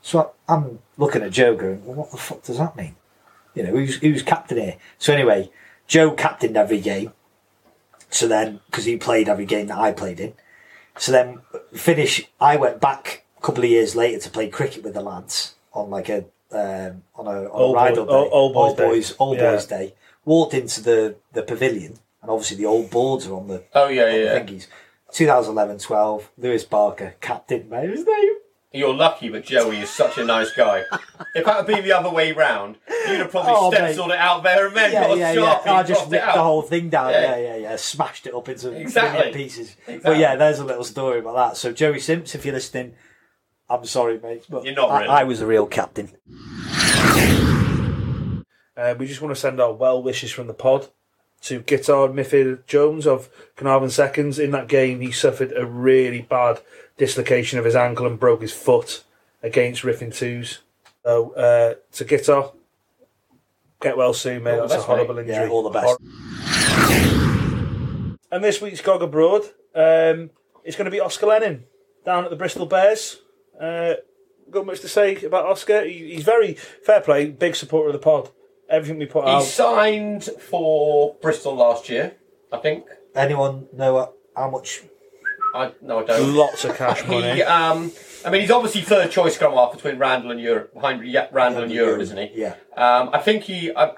So 0.00 0.32
I'm 0.48 0.80
looking 0.96 1.22
at 1.22 1.30
Joe, 1.32 1.56
going, 1.56 1.84
"Well, 1.84 1.96
what 1.96 2.10
the 2.10 2.16
fuck 2.16 2.42
does 2.42 2.58
that 2.58 2.76
mean?" 2.76 2.96
You 3.54 3.62
know, 3.64 3.70
who's 3.70 3.96
who's 3.96 4.22
captain 4.22 4.58
here? 4.58 4.76
So 4.98 5.12
anyway, 5.12 5.50
Joe 5.86 6.12
captained 6.12 6.56
every 6.56 6.80
game. 6.80 7.12
So 8.10 8.28
then, 8.28 8.60
because 8.66 8.84
he 8.84 8.96
played 8.96 9.28
every 9.28 9.46
game 9.46 9.68
that 9.68 9.78
I 9.78 9.92
played 9.92 10.20
in, 10.20 10.34
so 10.98 11.12
then 11.12 11.40
finish. 11.72 12.26
I 12.40 12.56
went 12.56 12.80
back 12.80 13.24
a 13.38 13.40
couple 13.42 13.64
of 13.64 13.70
years 13.70 13.94
later 13.96 14.18
to 14.20 14.30
play 14.30 14.48
cricket 14.48 14.84
with 14.84 14.94
the 14.94 15.00
lads 15.02 15.54
on 15.72 15.88
like 15.90 16.08
a 16.10 16.24
um, 16.52 17.02
on 17.14 17.26
a 17.26 17.44
on 17.44 17.50
Old 17.50 17.74
a 17.74 17.78
ride 17.78 17.94
boy- 17.94 18.04
day, 18.04 18.10
old- 18.12 18.32
old 18.32 18.52
boys 18.54 18.76
day. 18.76 18.86
boys, 18.88 19.14
old 19.18 19.36
Yeah. 19.38 19.52
boys 19.52 19.66
day. 19.66 19.94
Walked 20.24 20.54
into 20.54 20.82
the 20.82 21.16
the 21.32 21.42
pavilion, 21.42 21.98
and 22.20 22.30
obviously 22.30 22.58
the 22.58 22.66
old 22.66 22.90
boards 22.90 23.26
are 23.26 23.34
on 23.34 23.48
the 23.48 23.62
Oh, 23.74 23.88
yeah, 23.88 24.04
on 24.04 24.12
the 24.12 24.18
yeah. 24.18 24.38
thingies. 24.40 24.66
2011-12, 25.12 26.22
Lewis 26.38 26.64
Barker, 26.64 27.14
captain, 27.20 27.68
mate, 27.68 27.90
his 27.90 28.06
name. 28.06 28.34
You're 28.74 28.94
lucky, 28.94 29.28
but 29.28 29.44
Joey 29.44 29.78
is 29.80 29.90
such 29.90 30.16
a 30.18 30.24
nice 30.24 30.50
guy. 30.52 30.84
if 31.34 31.44
that 31.44 31.56
had 31.56 31.66
been 31.66 31.84
the 31.84 31.92
other 31.92 32.08
way 32.10 32.32
round, 32.32 32.76
you'd 33.08 33.18
have 33.18 33.30
probably 33.30 33.52
Oh, 33.54 33.70
mate. 33.70 33.76
stenciled 33.76 34.12
it 34.12 34.18
out 34.18 34.42
there 34.42 34.66
and 34.68 34.76
then 34.76 34.92
Yeah, 34.92 35.08
got 35.08 35.16
a 35.16 35.18
yeah, 35.18 35.34
sharpie 35.34 35.64
yeah. 35.66 35.72
I 35.72 35.78
and 35.80 35.88
just 35.88 36.00
crossed 36.00 36.12
it 36.12 36.16
ripped 36.16 36.26
out. 36.28 36.34
the 36.36 36.42
whole 36.42 36.62
thing 36.62 36.88
down. 36.88 37.10
Yeah. 37.10 37.20
Yeah, 37.20 37.36
yeah, 37.36 37.56
yeah. 37.56 37.76
Smashed 37.76 38.26
it 38.26 38.34
up 38.34 38.48
into 38.48 38.70
Exactly. 38.72 39.18
million 39.18 39.34
pieces. 39.34 39.76
But 40.02 40.16
yeah, 40.16 40.36
there's 40.36 40.58
a 40.58 40.64
little 40.64 40.84
story 40.84 41.18
about 41.18 41.34
that. 41.36 41.56
So 41.58 41.72
Joey 41.72 42.00
Simps, 42.00 42.34
if 42.34 42.44
you're 42.46 42.54
listening, 42.54 42.94
I'm 43.68 43.84
sorry, 43.84 44.18
mate. 44.18 44.44
But 44.48 44.64
You're 44.64 44.74
not 44.74 44.90
I, 44.90 45.00
really. 45.00 45.10
I 45.10 45.24
was 45.24 45.40
the 45.40 45.46
real 45.46 45.66
captain. 45.66 46.10
Uh, 48.74 48.94
we 48.98 49.06
just 49.06 49.20
want 49.20 49.34
to 49.34 49.40
send 49.40 49.60
our 49.60 49.72
well 49.72 50.02
wishes 50.02 50.30
from 50.32 50.46
the 50.46 50.54
pod 50.54 50.88
to 51.42 51.60
guitar 51.60 52.08
midfielder 52.08 52.66
Jones 52.66 53.06
of 53.06 53.28
Caernarfon 53.56 53.90
Seconds. 53.90 54.38
In 54.38 54.50
that 54.52 54.68
game, 54.68 55.00
he 55.00 55.10
suffered 55.12 55.52
a 55.56 55.66
really 55.66 56.22
bad 56.22 56.60
dislocation 57.02 57.58
of 57.58 57.64
his 57.64 57.74
ankle 57.74 58.06
and 58.06 58.16
broke 58.16 58.42
his 58.42 58.52
foot 58.52 59.02
against 59.42 59.82
Ruthin 59.82 60.14
Twos. 60.14 60.60
So, 61.04 61.32
uh, 61.34 61.74
to 61.96 62.04
guitar, 62.04 62.52
get 63.80 63.96
well 63.96 64.14
soon, 64.14 64.44
mate. 64.44 64.52
All 64.52 64.68
the 64.68 64.68
That's 64.68 64.84
a 64.84 64.86
horrible 64.86 65.16
mate. 65.16 65.22
injury. 65.22 65.46
Yeah, 65.46 65.50
all 65.50 65.64
the 65.64 65.70
best. 65.70 65.98
And 68.30 68.44
this 68.44 68.60
week's 68.62 68.80
Gog 68.80 69.02
Abroad, 69.02 69.42
um, 69.74 70.30
it's 70.62 70.76
going 70.76 70.84
to 70.84 70.92
be 70.92 71.00
Oscar 71.00 71.26
Lennon 71.26 71.64
down 72.04 72.22
at 72.22 72.30
the 72.30 72.36
Bristol 72.36 72.66
Bears. 72.66 73.20
Uh, 73.60 73.94
got 74.48 74.64
much 74.64 74.78
to 74.82 74.88
say 74.88 75.16
about 75.24 75.46
Oscar. 75.46 75.84
He, 75.84 76.14
he's 76.14 76.22
very 76.22 76.54
fair 76.54 77.00
play, 77.00 77.30
big 77.30 77.56
supporter 77.56 77.88
of 77.88 77.94
the 77.94 77.98
pod. 77.98 78.30
Everything 78.70 79.00
we 79.00 79.06
put 79.06 79.24
He 79.24 79.30
out. 79.30 79.42
He 79.42 79.48
signed 79.48 80.24
for 80.38 81.16
Bristol 81.20 81.56
last 81.56 81.88
year, 81.88 82.14
I 82.52 82.58
think. 82.58 82.84
Anyone 83.16 83.66
know 83.72 84.14
how 84.36 84.50
much? 84.50 84.82
I 85.54 85.72
no, 85.82 86.00
I 86.00 86.04
don't. 86.04 86.34
Lots 86.34 86.64
of 86.64 86.76
cash 86.76 87.04
money. 87.08 87.34
He, 87.36 87.42
um, 87.42 87.92
I 88.24 88.30
mean, 88.30 88.40
he's 88.42 88.50
obviously 88.50 88.82
third 88.82 89.10
choice 89.10 89.34
scrum 89.34 89.52
half 89.54 89.72
between 89.72 89.98
Randall 89.98 90.30
and 90.30 90.40
Uren, 90.40 90.72
behind 90.72 91.04
yeah, 91.06 91.28
Randall 91.32 91.64
and 91.64 91.72
Uren, 91.72 92.00
isn't 92.00 92.16
he? 92.16 92.30
Yeah. 92.40 92.54
Um, 92.76 93.10
I 93.12 93.18
think 93.18 93.44
he 93.44 93.70
uh, 93.72 93.92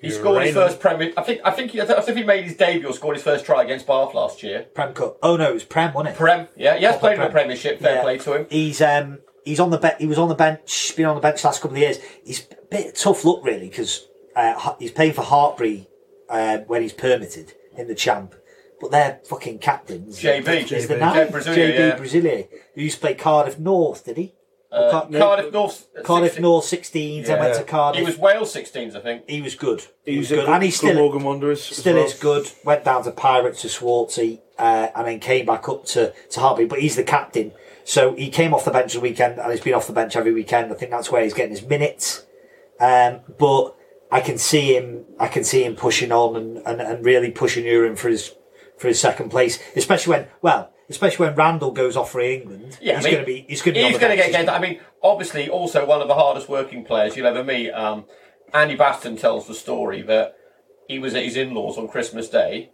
he 0.00 0.08
You're 0.08 0.18
scored 0.18 0.42
his 0.44 0.54
first 0.54 0.80
Premier. 0.80 1.12
I 1.16 1.22
think 1.22 1.40
I 1.44 1.50
think 1.50 1.72
he, 1.72 1.80
I 1.80 1.84
think 2.00 2.16
he 2.18 2.24
made 2.24 2.44
his 2.44 2.56
debut 2.56 2.88
or 2.88 2.92
scored 2.92 3.16
his 3.16 3.22
first 3.22 3.44
try 3.44 3.62
against 3.62 3.86
Bath 3.86 4.14
last 4.14 4.42
year. 4.42 4.66
Prem 4.74 4.94
Cup. 4.94 5.18
Oh 5.22 5.36
no, 5.36 5.50
it 5.50 5.54
was 5.54 5.64
Prem, 5.64 5.92
wasn't 5.92 6.14
it? 6.14 6.18
Prem, 6.18 6.48
yeah, 6.56 6.76
he 6.76 6.84
has 6.84 6.96
Proper 6.96 7.00
played 7.06 7.18
in 7.18 7.24
the 7.24 7.30
Premiership. 7.30 7.80
Fair 7.80 7.96
Yeah. 7.96 8.02
play 8.02 8.18
to 8.18 8.32
him. 8.34 8.46
He's 8.50 8.80
um 8.80 9.18
he's 9.44 9.60
on 9.60 9.70
the 9.70 9.78
be- 9.78 9.90
he 9.98 10.06
was 10.06 10.18
on 10.18 10.28
the 10.28 10.34
bench, 10.34 10.96
been 10.96 11.06
on 11.06 11.14
the 11.14 11.20
bench 11.20 11.44
last 11.44 11.60
couple 11.60 11.76
of 11.76 11.80
years. 11.82 11.98
He's 12.24 12.46
a 12.50 12.64
bit 12.70 12.86
of 12.88 12.94
tough 12.94 13.24
luck 13.24 13.44
really 13.44 13.68
because 13.68 14.06
uh, 14.34 14.74
he's 14.78 14.90
playing 14.90 15.12
for 15.12 15.22
Hartpury 15.22 15.86
uh, 16.28 16.58
when 16.66 16.82
he's 16.82 16.92
permitted 16.92 17.52
in 17.76 17.88
the 17.88 17.94
champ, 17.94 18.34
but 18.80 18.90
their 18.90 19.20
fucking 19.28 19.58
captains. 19.58 20.20
JB. 20.20 20.72
is 20.72 20.88
the 20.88 20.94
JB. 20.94 20.98
nine 21.00 21.28
Bruzulier, 21.28 21.54
JB 21.54 21.78
yeah. 21.78 21.96
Bruzulier, 21.98 22.48
who 22.74 22.80
used 22.82 22.96
to 22.96 23.00
play 23.00 23.14
Cardiff 23.14 23.58
North, 23.58 24.04
did 24.04 24.16
he? 24.16 24.34
Or 24.72 24.78
Uh, 24.78 24.90
Car- 24.90 25.06
no, 25.10 25.18
Cardiff 25.18 25.52
North. 25.52 25.86
Cardiff 26.04 26.28
16 26.32 26.42
North 26.42 26.64
16s. 26.64 27.26
Then 27.26 27.38
went 27.40 27.56
to 27.56 27.64
Cardiff. 27.64 28.00
He 28.00 28.06
was 28.06 28.16
Wales 28.18 28.54
16s, 28.54 28.94
I 28.96 29.00
think. 29.00 29.28
He 29.28 29.42
was 29.42 29.54
good. 29.56 29.84
He 30.04 30.18
was 30.18 30.28
good, 30.28 30.48
and 30.48 30.62
he's 30.62 30.76
still 30.76 30.92
Glamorgan 30.92 31.24
Wanderers. 31.24 31.70
as 31.70 31.76
still 31.78 31.96
well. 31.96 32.04
is 32.04 32.14
good. 32.14 32.50
Went 32.64 32.84
down 32.84 33.02
to 33.04 33.10
Pirates 33.10 33.62
to 33.62 33.68
Swartzy, 33.68 34.40
uh, 34.58 34.88
and 34.94 35.06
then 35.08 35.18
came 35.20 35.46
back 35.46 35.68
up 35.68 35.84
to 35.86 36.12
to 36.30 36.40
Hartpury. 36.40 36.68
But 36.68 36.78
he's 36.80 36.94
the 36.96 37.02
captain, 37.02 37.50
so 37.84 38.14
he 38.14 38.30
came 38.30 38.54
off 38.54 38.64
the 38.64 38.70
bench 38.70 38.92
the 38.94 39.00
weekend, 39.00 39.38
and 39.40 39.50
he's 39.50 39.60
been 39.60 39.74
off 39.74 39.88
the 39.88 39.92
bench 39.92 40.14
every 40.14 40.32
weekend. 40.32 40.70
I 40.70 40.74
think 40.76 40.92
that's 40.92 41.10
where 41.10 41.22
he's 41.24 41.34
getting 41.34 41.50
his 41.50 41.66
minutes. 41.66 42.24
Um, 42.78 43.20
but 43.38 43.74
I 44.12 44.20
can 44.20 44.38
see 44.38 44.76
him. 44.76 45.04
I 45.18 45.26
can 45.26 45.42
see 45.42 45.64
him 45.64 45.74
pushing 45.74 46.12
on 46.12 46.36
and, 46.36 46.58
and, 46.58 46.80
and 46.80 47.04
really 47.04 47.30
pushing 47.32 47.64
Uren 47.64 47.98
for 47.98 48.08
his 48.08 48.34
for 48.80 48.88
his 48.88 48.98
second 48.98 49.28
place, 49.28 49.58
especially 49.76 50.12
when 50.16 50.26
well, 50.40 50.72
especially 50.88 51.26
when 51.26 51.36
Randall 51.36 51.70
goes 51.70 51.96
off 51.96 52.10
for 52.10 52.20
England. 52.20 52.78
Yeah, 52.80 52.96
he's 52.96 53.04
I 53.04 53.08
mean, 53.08 53.14
going 53.14 53.26
to 53.26 53.32
be 53.32 53.46
he's 53.48 53.62
going 53.62 53.74
to 53.74 53.80
be 53.80 53.88
He's 53.88 53.98
going 53.98 54.10
to 54.10 54.16
get 54.16 54.32
games. 54.32 54.48
I 54.48 54.58
mean, 54.58 54.80
obviously, 55.02 55.48
also 55.48 55.84
one 55.84 56.00
of 56.00 56.08
the 56.08 56.14
hardest 56.14 56.48
working 56.48 56.84
players 56.84 57.16
you'll 57.16 57.26
ever 57.26 57.44
meet. 57.44 57.70
Um, 57.70 58.06
Andy 58.54 58.74
Baston 58.74 59.16
tells 59.16 59.46
the 59.46 59.54
story 59.54 60.02
that 60.02 60.34
he 60.88 60.98
was 60.98 61.14
at 61.14 61.24
his 61.24 61.36
in-laws 61.36 61.76
on 61.76 61.88
Christmas 61.88 62.28
Day, 62.28 62.70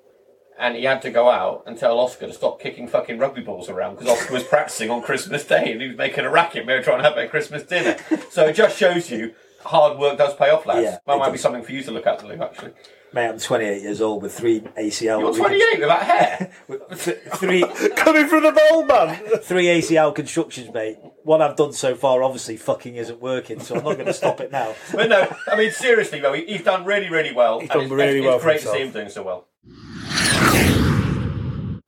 and 0.58 0.76
he 0.76 0.84
had 0.84 1.02
to 1.02 1.10
go 1.10 1.28
out 1.28 1.64
and 1.66 1.76
tell 1.76 1.98
Oscar 1.98 2.28
to 2.28 2.32
stop 2.32 2.60
kicking 2.60 2.86
fucking 2.86 3.18
rugby 3.18 3.42
balls 3.42 3.68
around 3.68 3.96
because 3.96 4.08
Oscar 4.08 4.32
was 4.32 4.44
practicing 4.44 4.90
on 4.90 5.02
Christmas 5.02 5.44
Day 5.44 5.72
and 5.72 5.82
he 5.82 5.88
was 5.88 5.96
making 5.96 6.24
a 6.24 6.30
racket. 6.30 6.66
They 6.66 6.74
were 6.74 6.82
trying 6.82 6.98
to 6.98 7.04
have 7.04 7.16
their 7.16 7.28
Christmas 7.28 7.64
dinner. 7.64 7.96
So 8.30 8.46
it 8.46 8.54
just 8.54 8.78
shows 8.78 9.10
you 9.10 9.34
hard 9.64 9.98
work 9.98 10.16
does 10.16 10.34
pay 10.36 10.50
off, 10.50 10.64
lads. 10.64 10.84
Yeah, 10.84 10.98
that 11.06 11.18
might 11.18 11.32
be 11.32 11.38
something 11.38 11.62
for 11.62 11.72
you 11.72 11.82
to 11.82 11.90
look 11.90 12.06
at, 12.06 12.24
Lew. 12.24 12.40
Actually? 12.40 12.72
Mate, 13.16 13.28
I'm 13.28 13.38
28 13.38 13.80
years 13.80 14.02
old 14.02 14.22
with 14.22 14.34
three 14.36 14.60
ACL. 14.60 15.20
you're 15.20 15.34
28 15.34 15.78
with 15.80 15.88
that 15.88 16.02
hair. 16.02 16.52
Th- 16.94 17.16
three 17.36 17.62
Coming 17.96 18.28
from 18.28 18.42
the 18.42 18.52
bowl, 18.52 18.84
man! 18.84 19.16
three 19.40 19.64
ACL 19.64 20.14
constructions, 20.14 20.70
mate. 20.74 20.98
What 21.24 21.40
I've 21.40 21.56
done 21.56 21.72
so 21.72 21.94
far, 21.94 22.22
obviously, 22.22 22.58
fucking 22.58 22.96
isn't 22.96 23.22
working, 23.22 23.58
so 23.60 23.76
I'm 23.76 23.84
not 23.84 23.94
going 23.94 24.04
to 24.04 24.12
stop 24.12 24.42
it 24.42 24.52
now. 24.52 24.74
But 24.92 25.08
no, 25.08 25.34
I 25.50 25.56
mean 25.56 25.70
seriously 25.70 26.20
though, 26.20 26.34
he- 26.34 26.44
he's 26.44 26.62
done 26.62 26.84
really, 26.84 27.08
really 27.08 27.32
well. 27.32 27.60
He's 27.60 27.70
and 27.70 27.78
done 27.80 27.84
it's, 27.84 27.92
really 27.92 28.18
it's, 28.18 28.26
well 28.26 28.34
It's 28.34 28.42
for 28.44 28.48
great 28.50 28.60
to 28.60 28.66
see 28.68 28.78
himself. 28.80 28.86
him 28.86 28.92
doing 28.92 29.08
so 29.08 29.22
well. 29.22 29.48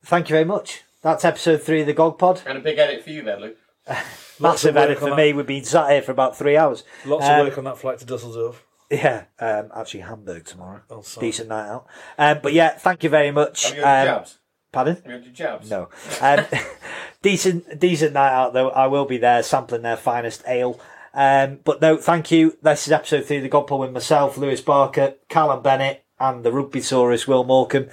Thank 0.07 0.31
you 0.31 0.35
very 0.35 0.47
much. 0.47 0.83
That's 1.03 1.27
episode 1.27 1.63
three 1.63 1.83
of 1.83 1.87
the 1.87 1.93
GOG 1.93 2.19
Pod. 2.19 2.41
And 2.47 2.57
a 2.57 2.61
big 2.63 2.79
edit 2.79 3.05
for 3.05 3.11
you 3.11 3.23
there, 3.23 3.39
Luke. 3.39 3.59
Massive 4.41 4.79
edit 4.79 4.97
on 4.97 5.03
for 5.03 5.11
that. 5.11 5.17
me. 5.17 5.35
We've 5.35 5.47
been 5.47 5.65
sat 5.65 5.91
here 5.91 6.01
for 6.01 6.13
about 6.13 6.39
three 6.39 6.57
hours. 6.57 6.85
Lots 7.05 7.27
Um, 7.27 7.41
of 7.41 7.47
work 7.49 7.59
on 7.59 7.65
that 7.65 7.77
flight 7.77 7.99
to 7.99 8.07
Dusseldorf. 8.07 8.65
Yeah, 8.90 9.24
um, 9.39 9.70
actually 9.74 10.01
Hamburg 10.01 10.44
tomorrow. 10.47 10.81
Oh, 10.89 11.02
sorry. 11.02 11.27
Decent 11.28 11.48
night 11.51 11.69
out. 11.69 11.86
Um, 12.16 12.39
but 12.43 12.52
yeah, 12.55 12.70
thank 12.70 13.05
you 13.05 13.10
very 13.10 13.31
much. 13.31 13.66
Have 13.69 13.77
you 13.77 13.82
had 13.82 14.09
Um, 14.09 14.15
jabs? 14.16 14.39
Pardon? 14.73 15.02
You 15.06 15.19
did 15.19 15.35
jabs? 15.35 15.70
No. 15.70 15.89
Um, 16.20 16.44
decent, 17.23 17.78
decent 17.78 18.12
night 18.15 18.32
out 18.32 18.55
though. 18.55 18.70
I 18.70 18.86
will 18.86 19.05
be 19.05 19.19
there 19.19 19.43
sampling 19.43 19.82
their 19.82 19.97
finest 19.97 20.43
ale. 20.47 20.81
Um, 21.12 21.60
but 21.65 21.81
no, 21.82 21.97
thank 21.97 22.31
you. 22.31 22.56
This 22.62 22.86
is 22.86 22.93
episode 22.93 23.24
three 23.24 23.39
of 23.39 23.43
the 23.43 23.48
Godpod 23.48 23.81
with 23.81 23.93
myself, 23.93 24.36
Lewis 24.39 24.60
Barker, 24.60 25.15
Callum 25.28 25.62
Bennett, 25.62 26.05
and 26.20 26.44
the 26.44 26.52
Rugby 26.52 26.81
Saurus, 26.81 27.27
Will 27.27 27.44
Morecambe. 27.44 27.89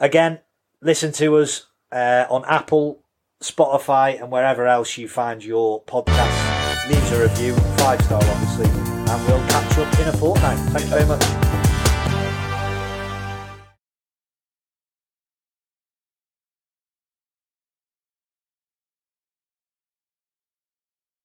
Again, 0.00 0.40
listen 0.80 1.12
to 1.12 1.36
us 1.36 1.66
uh, 1.92 2.24
on 2.28 2.44
Apple, 2.46 3.02
Spotify, 3.42 4.20
and 4.20 4.30
wherever 4.30 4.66
else 4.66 4.98
you 4.98 5.08
find 5.08 5.44
your 5.44 5.82
podcast. 5.84 6.88
Leave 6.88 7.02
us 7.04 7.12
a 7.12 7.22
review, 7.22 7.54
five 7.76 8.00
star 8.02 8.20
obviously, 8.22 8.91
and 9.12 9.26
we'll 9.26 9.46
catch 9.48 9.78
up 9.78 10.00
in 10.00 10.08
a 10.08 10.12
fortnight. 10.12 10.58
Thanks 10.70 10.88
very 10.88 11.04
much. 11.04 11.41